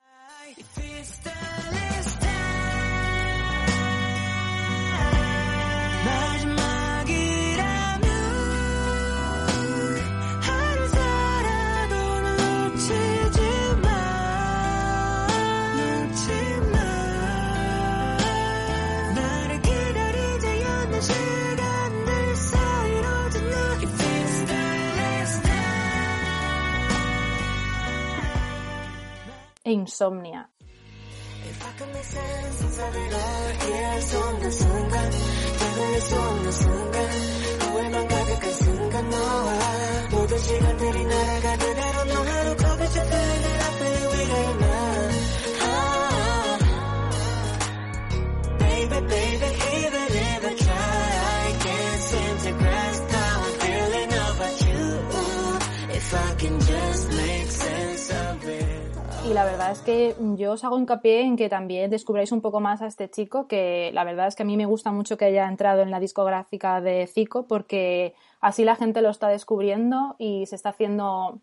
[29.70, 30.48] Insomnia.
[59.40, 62.82] La verdad es que yo os hago hincapié en que también descubráis un poco más
[62.82, 65.48] a este chico, que la verdad es que a mí me gusta mucho que haya
[65.48, 70.56] entrado en la discográfica de Zico, porque así la gente lo está descubriendo y se
[70.56, 71.40] está haciendo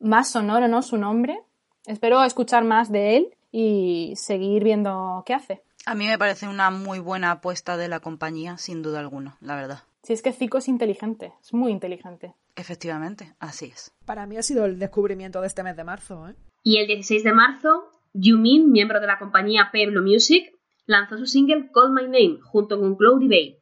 [0.00, 0.82] más sonoro, ¿no?
[0.82, 1.40] Su nombre.
[1.86, 5.62] Espero escuchar más de él y seguir viendo qué hace.
[5.86, 9.54] A mí me parece una muy buena apuesta de la compañía, sin duda alguna, la
[9.54, 9.78] verdad.
[10.02, 12.34] Si es que Zico es inteligente, es muy inteligente.
[12.56, 13.92] Efectivamente, así es.
[14.06, 16.34] Para mí ha sido el descubrimiento de este mes de marzo, ¿eh?
[16.62, 20.52] Y el 16 de marzo, Yumin, miembro de la compañía Pueblo Music,
[20.86, 23.58] lanzó su single Call My Name junto con Cloudy Bay.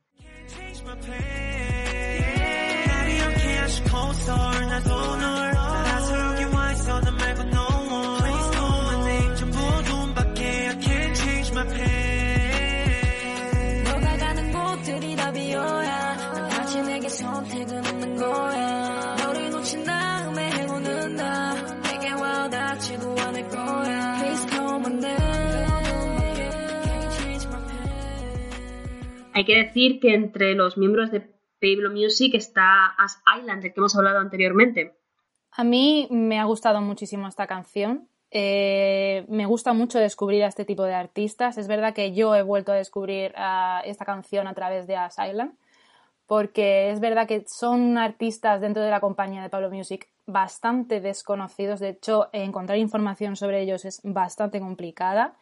[29.37, 31.21] Hay que decir que entre los miembros de
[31.61, 34.95] Pueblo Music está As Island, del que hemos hablado anteriormente.
[35.53, 38.09] A mí me ha gustado muchísimo esta canción.
[38.31, 41.59] Eh, me gusta mucho descubrir a este tipo de artistas.
[41.59, 43.35] Es verdad que yo he vuelto a descubrir
[43.85, 45.53] esta canción a través de Asylum,
[46.27, 51.81] porque es verdad que son artistas dentro de la compañía de Pablo Music bastante desconocidos.
[51.81, 55.35] De hecho, encontrar información sobre ellos es bastante complicada.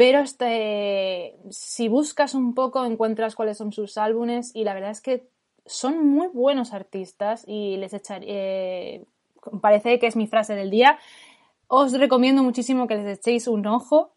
[0.00, 5.02] Pero este, si buscas un poco, encuentras cuáles son sus álbumes y la verdad es
[5.02, 5.28] que
[5.66, 9.04] son muy buenos artistas y les echaré,
[9.60, 10.98] parece que es mi frase del día,
[11.66, 14.14] os recomiendo muchísimo que les echéis un ojo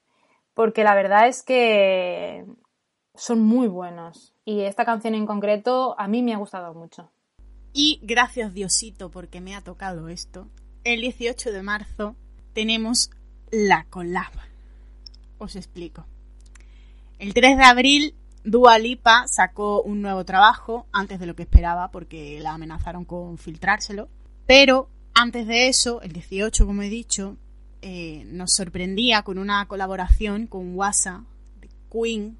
[0.53, 2.45] porque la verdad es que
[3.13, 7.11] son muy buenos y esta canción en concreto a mí me ha gustado mucho.
[7.73, 10.47] Y gracias Diosito porque me ha tocado esto.
[10.85, 12.15] El 18 de marzo
[12.53, 13.09] tenemos
[13.51, 14.52] la collab.
[15.37, 16.05] Os explico.
[17.19, 21.91] El 3 de abril Dua Lipa sacó un nuevo trabajo antes de lo que esperaba
[21.91, 24.09] porque la amenazaron con filtrárselo.
[24.45, 27.37] Pero antes de eso, el 18 como he dicho,
[27.81, 31.23] eh, nos sorprendía con una colaboración con Wasa,
[31.61, 32.37] de Queen,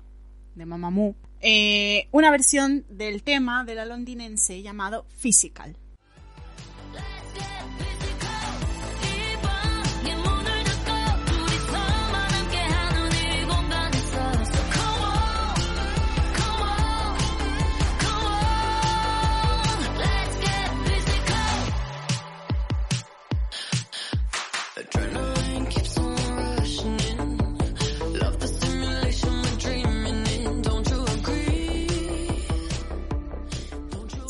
[0.56, 5.78] de Mamamoo, eh, una versión del tema de la londinense llamado Physical.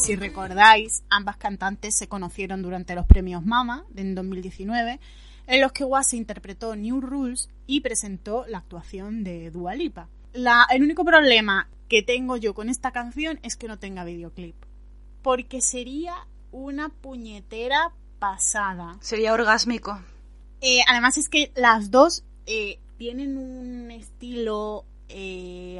[0.03, 4.99] Si recordáis, ambas cantantes se conocieron durante los premios Mama en 2019,
[5.47, 10.09] en los que Wasa interpretó New Rules y presentó la actuación de Dua Lipa.
[10.33, 14.55] La- el único problema que tengo yo con esta canción es que no tenga videoclip,
[15.21, 16.15] porque sería
[16.51, 18.97] una puñetera pasada.
[18.99, 20.01] Sería orgásmico.
[20.59, 25.79] Eh, además es que las dos eh, tienen un estilo eh,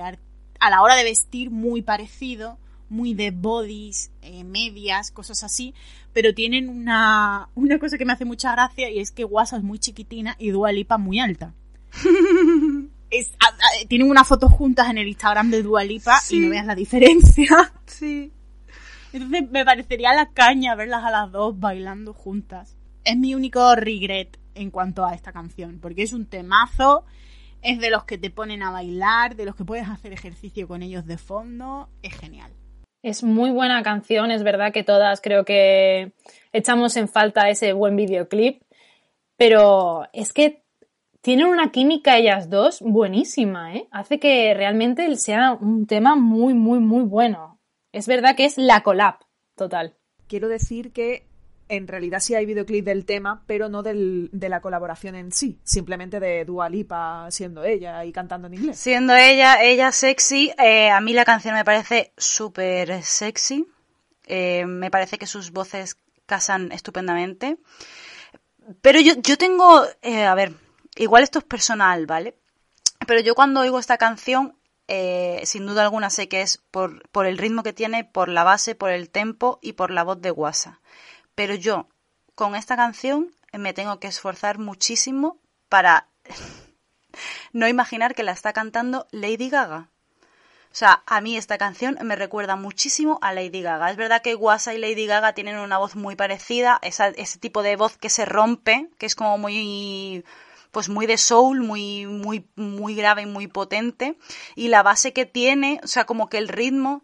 [0.62, 2.58] a la hora de vestir muy parecido,
[2.90, 5.74] muy de bodies, eh, medias, cosas así,
[6.14, 9.64] pero tienen una, una cosa que me hace mucha gracia y es que Wasa es
[9.64, 11.54] muy chiquitina y Dua Lipa muy alta.
[13.10, 16.50] Es- a- a- tienen una foto juntas en el Instagram de Dua Lipa y no
[16.50, 17.48] veas la diferencia.
[17.86, 18.32] Sí.
[19.12, 22.76] Entonces me parecería la caña verlas a las dos bailando juntas.
[23.04, 27.06] Es mi único regret en cuanto a esta canción, porque es un temazo,
[27.62, 30.82] es de los que te ponen a bailar, de los que puedes hacer ejercicio con
[30.82, 32.52] ellos de fondo, es genial.
[33.04, 36.14] Es muy buena canción, es verdad que todas creo que
[36.54, 38.62] echamos en falta ese buen videoclip,
[39.36, 40.64] pero es que
[41.20, 43.88] tienen una química ellas dos buenísima, ¿eh?
[43.92, 47.60] Hace que realmente sea un tema muy, muy, muy bueno.
[47.92, 49.16] Es verdad que es la collab
[49.56, 49.94] total.
[50.28, 51.24] Quiero decir que
[51.76, 55.60] en realidad sí hay videoclip del tema, pero no del- de la colaboración en sí,
[55.64, 58.78] simplemente de Dua Lipa siendo ella y cantando en inglés.
[58.80, 63.68] Siendo ella, ella sexy, eh, a mí la canción me parece súper sexy.
[64.26, 67.58] Eh, me parece que sus voces casan estupendamente.
[68.82, 70.54] Pero yo, yo tengo, eh, a ver,
[70.96, 72.38] igual esto es personal, ¿vale?
[73.06, 74.56] Pero yo cuando oigo esta canción,
[75.44, 78.76] sin duda alguna sé que es por, por el ritmo que tiene, por la base,
[78.76, 80.80] por el tempo y por la voz de Guasa.
[81.36, 81.88] Pero yo,
[82.36, 85.38] con esta canción, me tengo que esforzar muchísimo
[85.70, 86.08] para
[87.54, 89.90] no imaginar que la está cantando Lady Gaga.
[90.72, 93.92] O sea, a mí esta canción me recuerda muchísimo a Lady Gaga.
[93.92, 97.62] Es verdad que Guasa y Lady Gaga tienen una voz muy parecida, esa- ese tipo
[97.62, 100.26] de voz que se rompe, que es como muy
[100.72, 104.18] pues muy de soul, muy, muy, muy grave y muy potente.
[104.56, 107.04] Y la base que tiene, o sea, como que el ritmo,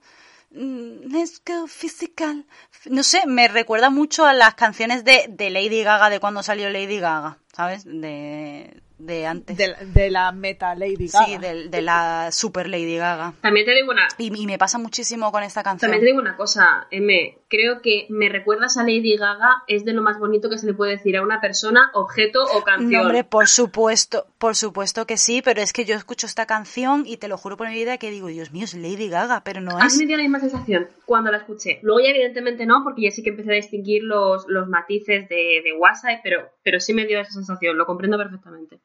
[1.67, 2.45] physical,
[2.85, 6.69] no sé, me recuerda mucho a las canciones de, de Lady Gaga, de cuando salió
[6.69, 7.83] Lady Gaga, ¿sabes?
[7.85, 9.57] De, de antes.
[9.57, 11.25] De, la- de la meta Lady Gaga.
[11.25, 13.33] Sí, de, de la super Lady Gaga.
[13.41, 15.91] También te digo una, Y, y me pasa muchísimo con esta canción.
[15.91, 17.37] también te digo una cosa, M.
[17.49, 20.73] Creo que me recuerdas a Lady Gaga es de lo más bonito que se le
[20.75, 22.91] puede decir a una persona, objeto o canción.
[22.91, 27.03] No, hombre, por supuesto, por supuesto que sí, pero es que yo escucho esta canción
[27.07, 29.61] y te lo juro por mi vida que digo, Dios mío, es Lady Gaga, pero
[29.61, 29.97] no A mí es.
[29.97, 31.79] me dio la misma sensación cuando la escuché.
[31.81, 35.61] Luego ya evidentemente no, porque ya sí que empecé a distinguir los, los matices de,
[35.63, 38.79] de WhatsApp, pero, pero sí me dio esa sensación, lo comprendo perfectamente.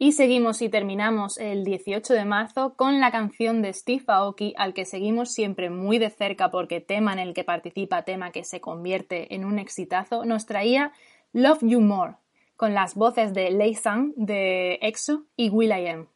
[0.00, 4.72] Y seguimos y terminamos el 18 de marzo con la canción de Steve Aoki, al
[4.72, 8.60] que seguimos siempre muy de cerca porque tema en el que participa, tema que se
[8.60, 10.92] convierte en un exitazo, nos traía
[11.32, 12.14] Love You More,
[12.54, 16.06] con las voces de Lei Sang de EXO y Will.i.am.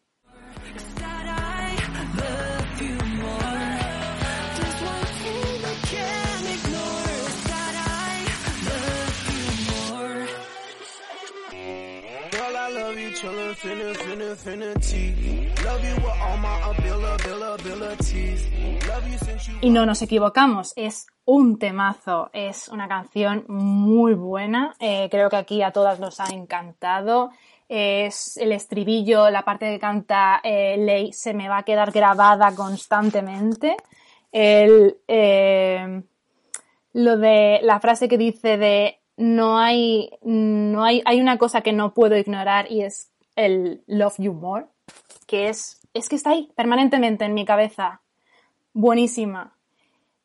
[13.23, 13.34] Love
[15.84, 18.49] you with all my abil- abilities.
[18.89, 24.15] Love you since you Y no nos equivocamos, es un temazo, es una canción muy
[24.15, 27.31] buena, eh, creo que aquí a todas nos ha encantado.
[27.68, 32.52] Es el estribillo, la parte que canta eh, Lei se me va a quedar grabada
[32.57, 33.76] constantemente.
[34.33, 36.02] El, eh,
[36.92, 41.73] lo de la frase que dice de no hay, no hay, hay una cosa que
[41.73, 44.67] no puedo ignorar y es el love you more,
[45.27, 48.01] que es, es que está ahí permanentemente en mi cabeza.
[48.73, 49.57] Buenísima.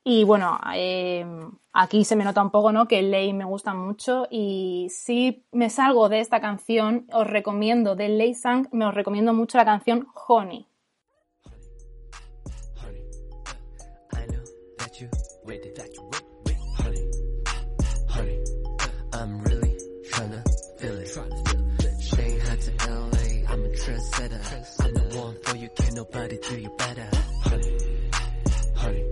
[0.04, 1.26] Y bueno, eh,
[1.74, 2.88] aquí se me nota un poco, ¿no?
[2.88, 8.08] Que Lei me gusta mucho y si me salgo de esta canción, os recomiendo de
[8.08, 10.66] Lei Sang, me os recomiendo mucho la canción Honey.
[24.36, 24.86] Trendsetter.
[24.86, 27.10] I'm the one for you, can't nobody do you better.
[27.42, 27.78] Honey,
[28.76, 29.04] honey,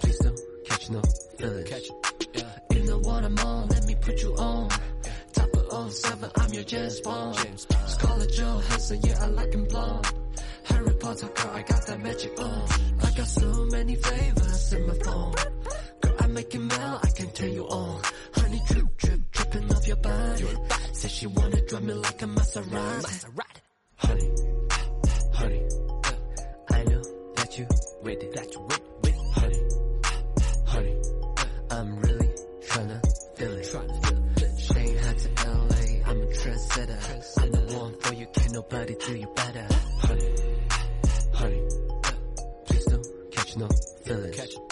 [0.00, 1.02] please don't catch no
[1.38, 1.90] feelings.
[2.70, 4.68] In the one I'm on, let me put you on.
[5.32, 7.66] Top of on seven, I'm your James Bond.
[7.86, 10.06] Scarlett Johansson, yeah, I like him blonde.
[10.64, 12.68] Harry Potter, girl, I got that magic on.
[13.02, 15.34] I got so many flavors in my phone.
[16.00, 18.02] Girl, I make it melt, I can turn you on.
[18.34, 20.46] Honey drip, drip, dripping off your body.
[20.92, 23.67] Said she wanna drive me like a Maserati.
[23.98, 24.30] Honey,
[25.32, 25.62] honey,
[26.70, 27.02] I know
[27.36, 27.66] that you
[28.02, 29.62] waited, that you wait, wait, honey,
[30.66, 31.02] honey.
[31.70, 32.30] I'm really
[32.62, 33.00] tryna
[33.36, 34.60] feel it.
[34.60, 37.42] Shanghai to LA, I'm a trendsetter.
[37.42, 39.66] I'm the one for you, can't nobody do you better.
[40.00, 40.34] Honey,
[41.34, 41.62] honey,
[42.66, 43.68] please don't catch no
[44.04, 44.67] feelings.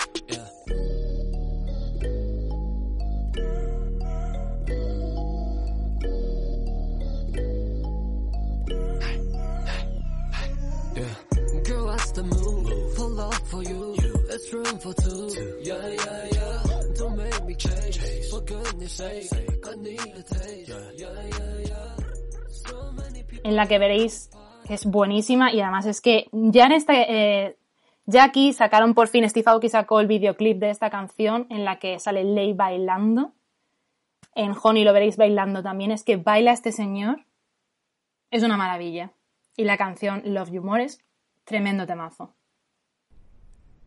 [14.36, 15.32] It's room for two.
[15.62, 16.82] Yeah, yeah, yeah.
[16.98, 17.98] Don't make me change.
[18.28, 19.32] For goodness sake,
[19.64, 20.68] I need a taste.
[20.68, 21.96] Yeah, yeah, yeah.
[22.50, 23.48] So many people.
[23.48, 24.28] en la que veréis
[24.66, 27.56] que es buenísima y además es que ya en este eh,
[28.04, 31.78] ya aquí sacaron por fin Steve Aoki sacó el videoclip de esta canción en la
[31.78, 33.32] que sale Lei bailando
[34.34, 37.24] en Honey lo veréis bailando también es que baila este señor
[38.30, 39.12] es una maravilla
[39.56, 41.00] y la canción Love You More es
[41.44, 42.35] tremendo temazo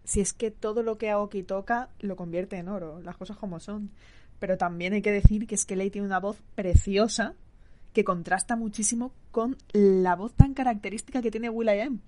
[0.10, 3.60] Si es que todo lo que Aoki toca lo convierte en oro, las cosas como
[3.60, 3.92] son.
[4.40, 7.36] Pero también hay que decir que es que Lei tiene una voz preciosa
[7.94, 12.00] que contrasta muchísimo con la voz tan característica que tiene Will.i.am.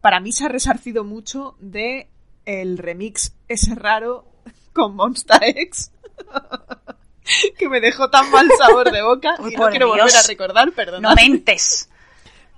[0.00, 2.08] Para mí se ha resarcido mucho de
[2.46, 4.24] el remix ese raro
[4.72, 5.92] con Monsta X
[7.58, 10.72] que me dejó tan mal sabor de boca Uy, y no quiero volver a recordar,
[10.72, 11.02] perdón.
[11.02, 11.90] No mentes.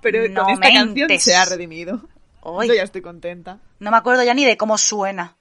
[0.01, 1.99] Pero No con esta canción se ha redimido.
[2.43, 2.67] Uy.
[2.67, 3.59] Yo ya estoy contenta.
[3.83, 5.35] No me acuerdo ya ni de cómo suena.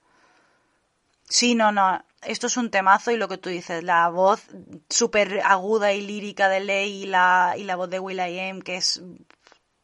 [1.29, 2.05] Sí, no, no.
[2.23, 4.43] Esto es un temazo y lo que tú dices, la voz
[4.91, 9.01] súper aguda y lírica de Ley y la, y la voz de Will.i.am, que es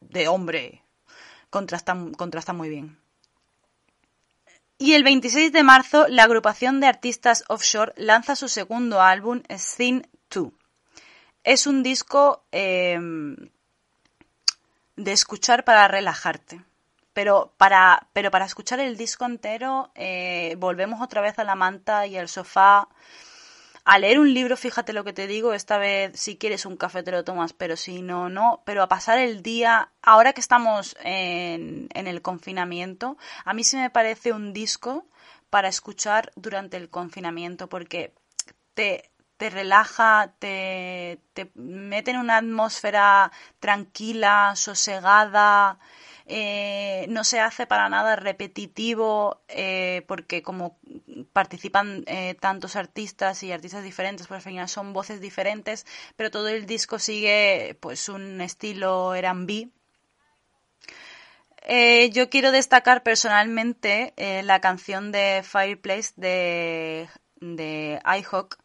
[0.01, 0.83] de hombre,
[1.49, 1.93] contrasta,
[2.51, 2.99] muy bien.
[4.77, 10.01] Y el 26 de marzo, la agrupación de artistas offshore lanza su segundo álbum, Scene
[10.29, 10.51] 2.
[11.45, 12.99] Es un disco eh,
[14.97, 16.68] de escuchar para relajarte.
[17.19, 22.07] Pero para, pero para escuchar el disco entero, eh, volvemos otra vez a la manta
[22.07, 22.87] y al sofá.
[23.83, 27.03] A leer un libro, fíjate lo que te digo, esta vez si quieres un café
[27.03, 30.95] te lo tomas, pero si no, no, pero a pasar el día, ahora que estamos
[31.03, 35.05] en, en el confinamiento, a mí se me parece un disco
[35.49, 38.13] para escuchar durante el confinamiento, porque
[38.75, 45.79] te, te relaja, te, te mete en una atmósfera tranquila, sosegada,
[46.31, 50.77] eh, no se hace para nada repetitivo eh, porque como
[51.33, 56.47] participan eh, tantos artistas y artistas diferentes, pues al final son voces diferentes, pero todo
[56.47, 59.69] el disco sigue pues un estilo R&B.
[62.11, 67.09] Yo quiero destacar personalmente la canción de Fireplace de,
[67.41, 68.57] de iHawk.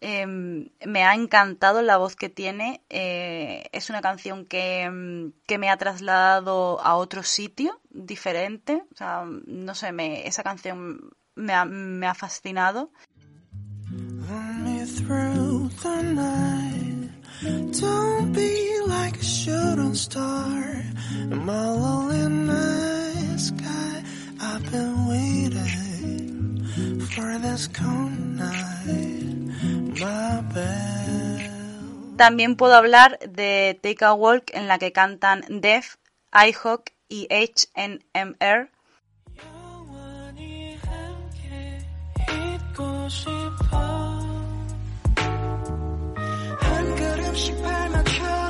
[0.00, 2.82] Eh, me ha encantado la voz que tiene.
[2.88, 8.84] Eh, es una canción que, mm, que me ha trasladado a otro sitio diferente.
[8.92, 12.90] O sea, no sé, me, esa canción me ha, me ha fascinado.
[27.14, 29.37] For this cold night.
[29.57, 32.17] My bed.
[32.17, 35.95] También puedo hablar de Take a Walk en la que cantan Def,
[36.31, 38.69] iHawk y HNMR.
[42.73, 43.77] 잊고 싶어.
[46.59, 48.46] 한 걸음씩 발맞춰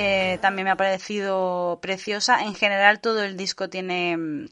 [0.00, 2.44] Eh, también me ha parecido preciosa.
[2.44, 4.46] En general todo el disco tiene,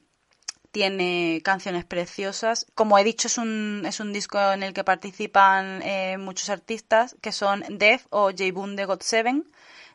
[0.72, 2.66] tiene canciones preciosas.
[2.74, 7.16] Como he dicho, es un, es un disco en el que participan eh, muchos artistas,
[7.22, 9.44] que son Def o J-Boon de God7,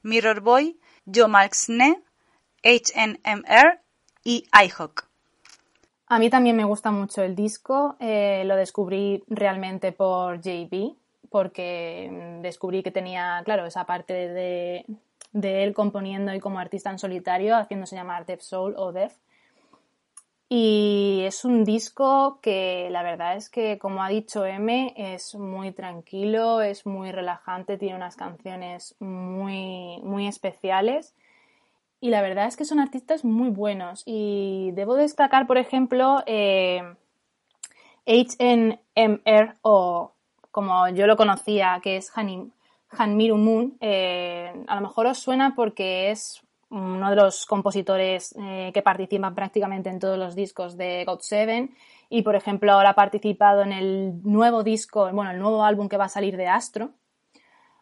[0.03, 0.79] Mirror Boy,
[1.13, 2.01] Joe Malksne,
[2.63, 3.81] HNMR
[4.23, 5.09] y iHawk.
[6.07, 7.97] A mí también me gusta mucho el disco.
[7.99, 10.95] eh, lo descubrí realmente por JB,
[11.29, 14.85] porque mm, descubrí que tenía, claro, esa parte de,
[15.33, 19.15] de él componiendo y como artista en solitario, haciéndose llamar Def Soul o Def.
[20.49, 25.71] Y es un disco que la verdad es que, como ha dicho M, es muy
[25.71, 31.15] tranquilo, es muy relajante, tiene unas canciones muy, muy especiales.
[32.01, 34.03] Y la verdad es que son artistas muy buenos.
[34.05, 36.81] Y debo destacar, por ejemplo, eh,
[38.05, 40.11] HNMR o
[40.51, 42.51] como yo lo conocía, que es Hanim,
[42.91, 43.77] Hanmiru Moon.
[43.79, 49.35] eh, a lo mejor os suena porque es uno de los compositores eh, que participan
[49.35, 51.69] prácticamente en todos los discos de God7
[52.09, 55.97] y por ejemplo ahora ha participado en el nuevo disco, bueno, el nuevo álbum que
[55.97, 56.91] va a salir de Astro.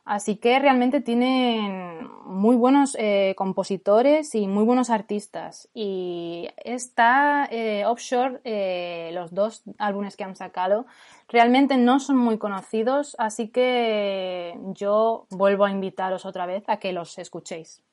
[0.10, 5.70] Así que realmente tienen muy buenos eh, compositores y muy buenos artistas.
[5.72, 10.88] Y está eh, Offshore, eh, los dos álbumes que han sacado,
[11.28, 16.92] realmente no son muy conocidos, así que yo vuelvo a invitaros otra vez a que
[16.92, 17.84] los escuchéis.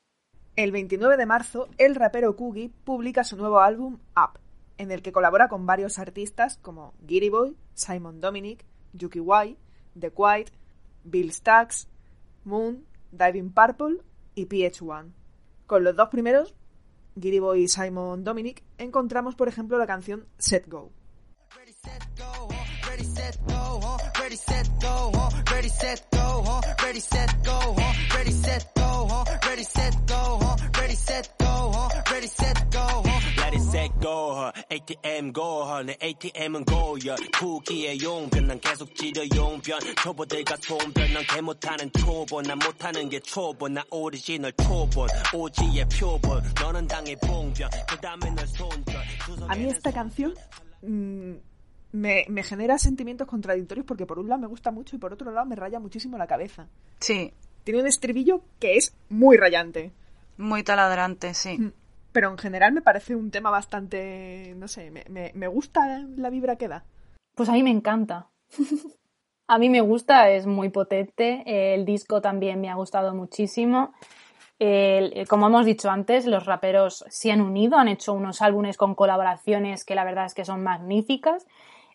[0.55, 4.39] El 29 de marzo, el rapero Coogie publica su nuevo álbum Up,
[4.79, 9.55] en el que colabora con varios artistas como Giri Boy, Simon Dominic, Yuki Y,
[9.99, 10.51] The Quiet,
[11.03, 11.87] Bill Stacks,
[12.47, 13.97] Moon, Diving Purple
[14.33, 15.13] y PH1.
[15.67, 16.55] Con los dos primeros,
[17.19, 20.91] Giri Boy y Simon Dominic, encontramos por ejemplo la canción Set Go.
[32.27, 33.06] Set, go,
[49.49, 50.33] a mí esta canción
[50.81, 51.33] mm,
[51.91, 55.29] me, me genera sentimientos contradictorios porque por un lado me gusta mucho y por otro
[55.31, 56.67] lado me raya muchísimo la cabeza.
[57.01, 57.33] Sí.
[57.65, 59.91] Tiene un estribillo que es muy rayante.
[60.37, 61.57] Muy taladrante, sí.
[61.57, 61.73] Mm.
[62.17, 65.05] Pero en general me parece un tema bastante, no sé, me,
[65.35, 66.83] me, gusta la vibra que da.
[67.35, 68.25] Pues a mí me encanta.
[69.47, 71.43] a mí me gusta, es muy potente.
[71.45, 73.93] El disco también me ha gustado muchísimo.
[75.29, 79.85] Como hemos dicho antes, los raperos se han unido, han hecho unos álbumes con colaboraciones
[79.85, 81.45] que la verdad es que son magníficas.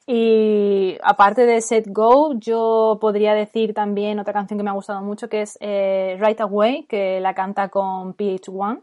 [0.07, 5.02] Y aparte de Set Go, yo podría decir también otra canción que me ha gustado
[5.02, 8.83] mucho, que es eh, Right Away, que la canta con PH1.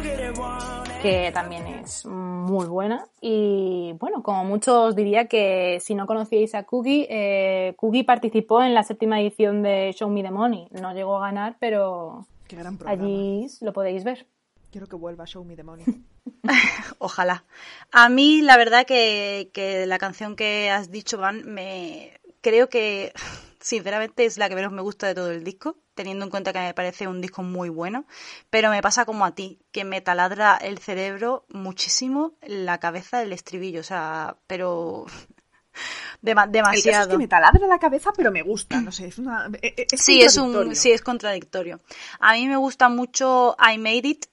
[1.01, 3.07] que también es muy buena.
[3.21, 8.73] Y bueno, como muchos diría que si no conocíais a Cookie, eh, Cookie participó en
[8.73, 10.67] la séptima edición de Show Me the Money.
[10.71, 13.03] No llegó a ganar, pero Qué gran programa.
[13.03, 14.27] allí lo podéis ver.
[14.71, 15.85] Quiero que vuelva Show Me the Money.
[16.99, 17.43] Ojalá.
[17.91, 23.11] A mí, la verdad que, que la canción que has dicho, Van, me creo que
[23.59, 26.59] sinceramente es la que menos me gusta de todo el disco, teniendo en cuenta que
[26.59, 28.05] me parece un disco muy bueno,
[28.49, 33.33] pero me pasa como a ti, que me taladra el cerebro muchísimo la cabeza del
[33.33, 35.05] estribillo, o sea, pero
[36.21, 37.09] dema- El caso es demasiado.
[37.11, 38.81] que me taladra la cabeza, pero me gusta.
[38.81, 39.49] No sé, es una.
[39.61, 41.79] e- e- Es Sí, es un sí es contradictorio.
[42.19, 44.25] A mí me gusta mucho I Made It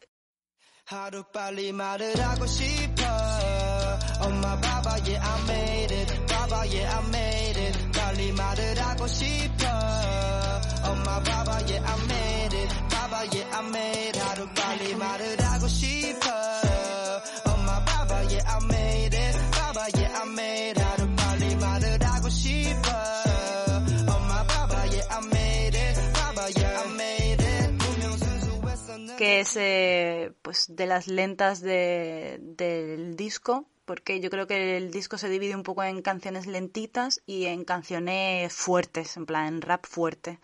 [29.19, 34.91] que es eh, pues de las lentas de- del disco porque yo creo que el
[34.91, 39.63] disco se divide un poco en canciones lentitas y en canciones fuertes, en plan en
[39.63, 40.41] rap fuerte.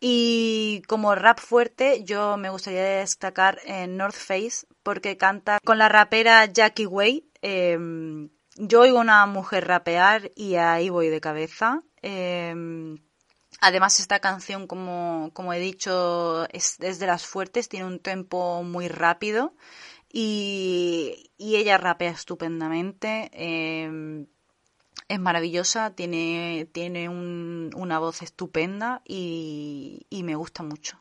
[0.00, 5.88] Y como rap fuerte, yo me gustaría destacar en North Face porque canta con la
[5.88, 7.28] rapera Jackie Way.
[7.42, 7.78] Eh,
[8.56, 11.82] yo oigo una mujer rapear y ahí voy de cabeza.
[12.02, 12.54] Eh,
[13.60, 18.88] Además, esta canción, como, como he dicho, es, de las fuertes, tiene un tempo muy
[18.88, 19.54] rápido
[20.12, 23.30] y, y ella rapea estupendamente.
[23.32, 24.26] eh,
[25.08, 30.98] es maravillosa, tiene, tiene un- una voz estupenda y, y me gusta mucho.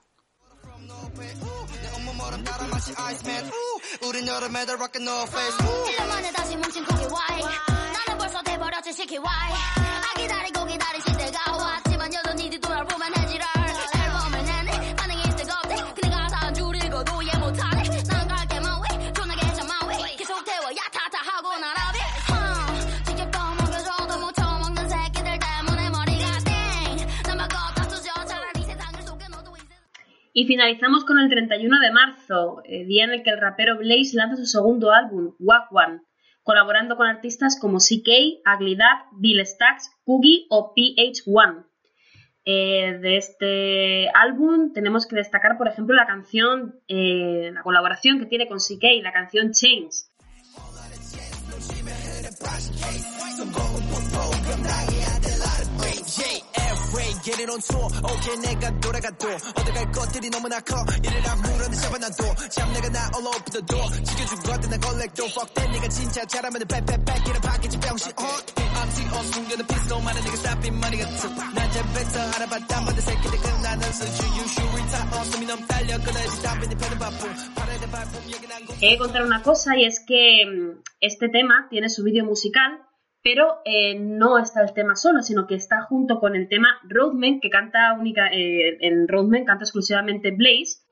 [30.37, 34.17] Y finalizamos con el 31 de marzo, eh, día en el que el rapero Blaze
[34.17, 36.01] lanza su segundo álbum, Wack One,
[36.43, 41.65] colaborando con artistas como CK, Ugly Duck, Bill Stacks, Coogie o PH1.
[42.43, 48.25] Eh, de este álbum tenemos que destacar, por ejemplo, la canción, eh, la colaboración que
[48.25, 49.87] tiene con CK, la canción Change
[56.94, 57.90] Airway, get it on tour.
[57.90, 59.26] Okay, 내가 돌아가도
[59.58, 60.84] 어디 갈 것들이 너무나 커.
[61.02, 63.86] 이를 아무런데 잡아놔도 참 내가 나 all over the door.
[64.06, 65.18] 지켜줄 것들 나 collect.
[65.34, 68.12] Fuck that, 네가 진짜 잘하면 back back back 이런 파괴지 병신.
[68.14, 68.22] 어,
[68.86, 71.34] MTO 숨겨둔 피스톨 많은 네가 stop in money 같은.
[71.54, 74.18] 난 제배터 알아봤단 말들 새끼들 끝나는 수준.
[74.30, 75.10] You should retire.
[75.10, 77.34] 어, 숨이 너무 딸려 끊어야지 답변이 펴는 바쁨.
[77.54, 81.28] 팔에 대 발품 얘기 난 He de contar una cosa y es que mm, este
[81.28, 82.78] tema tiene su vídeo musical,
[83.25, 87.39] pero eh, no está el tema solo, sino que está junto con el tema Roadman,
[87.39, 90.85] que canta única, eh, en Roadman canta exclusivamente Blaze.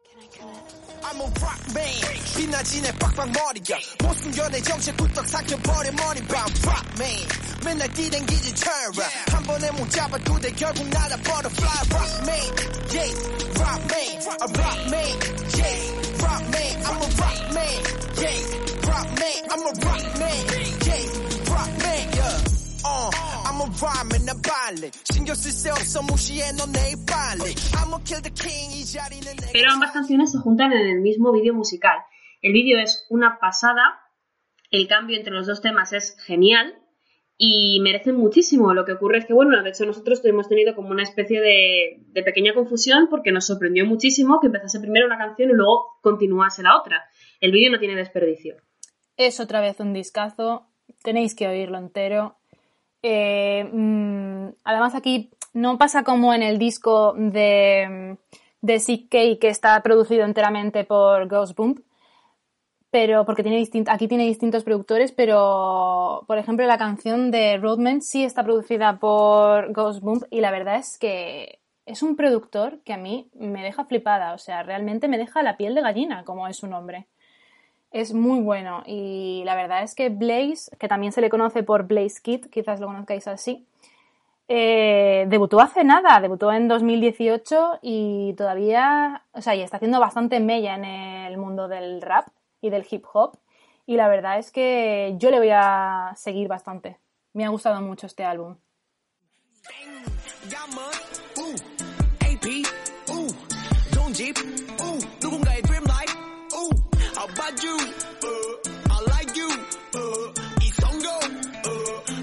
[22.85, 23.11] uh,
[23.47, 28.01] I'm a rhyme 나 발레 신경 쓸 새 없어 무시해 너 내일 빨리 I'm a
[28.05, 31.55] kill the king 이 자리는 내 Pero ambas canciones se juntan en el mismo vídeo
[31.55, 31.99] musical.
[32.43, 34.01] El vídeo es una pasada,
[34.71, 36.79] el cambio entre los dos temas es genial
[37.37, 38.75] y merecen muchísimo.
[38.75, 42.03] Lo que ocurre es que, bueno, de hecho nosotros hemos tenido como una especie de,
[42.09, 46.63] de pequeña confusión porque nos sorprendió muchísimo que empezase primero una canción y luego continuase
[46.63, 47.05] la otra.
[47.41, 48.57] El vídeo no tiene desperdicio.
[49.17, 50.69] Es otra vez un discazo,
[51.03, 52.37] tenéis que oírlo entero.
[53.04, 58.18] eh, mm, además aquí no pasa como en el disco de,
[58.80, 61.80] Sick K que está producido enteramente por Ghost Bump,
[62.90, 68.24] pero porque tiene aquí tiene distintos productores, pero por ejemplo la canción de Roadman sí
[68.24, 72.98] está producida por Ghost Bump y la verdad es que es un productor que a
[72.98, 76.58] mí me deja flipada, o sea, realmente me deja la piel de gallina, como es
[76.58, 77.08] su nombre.
[77.94, 81.84] Es muy bueno y la verdad es que Blaze, que también se le conoce por
[81.86, 83.68] Blaze Kid, quizás lo conozcáis así,
[84.48, 90.40] eh, debutó hace nada, debutó en 2018 y todavía, o sea, y está haciendo bastante
[90.40, 92.28] mella en el mundo del rap
[92.62, 93.38] y del hip hop.
[93.86, 96.98] Y la verdad es que yo le voy a seguir bastante.
[97.34, 98.56] Me ha gustado mucho este álbum.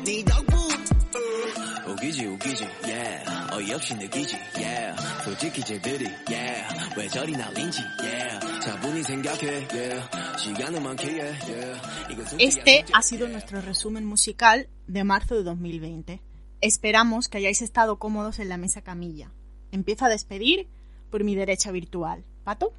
[0.06, 1.92] 네 덕분, uh.
[1.92, 6.68] 우기지 우기지, yeah, 어이없이 느끼지, yeah, 솔직히 쟤들이, yeah,
[6.98, 13.28] 왜 저리 날린지, yeah, 차분히 생각해, yeah, 시간은 많기에, yeah, 이건 솔직히 Este ha sido
[13.28, 16.22] nuestro resumen musical de marzo de 2020.
[16.62, 19.32] Esperamos que hayáis estado cómodos en la mesa camilla.
[19.72, 20.68] Empiezo a despedir
[21.12, 22.24] por mi derecha virtual.
[22.44, 22.74] ¿Pato?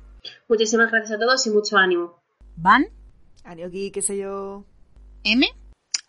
[0.48, 2.20] Muchísimas gracias a todos y mucho ánimo.
[2.56, 2.86] ¿Van?
[3.44, 4.64] Anioki, qué sé yo.
[5.22, 5.46] ¿M?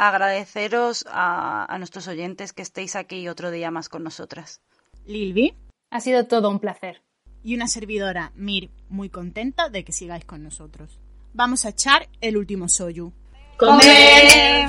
[0.04, 4.60] Agradeceros a, a nuestros oyentes que estéis aquí otro día más con nosotras.
[5.06, 5.54] Lilvi.
[5.90, 7.04] Ha sido todo un placer.
[7.44, 10.98] Y una servidora, Mir, muy contenta de que sigáis con nosotros.
[11.34, 13.12] Vamos a echar el último soyu.
[13.56, 14.68] ¡Comer!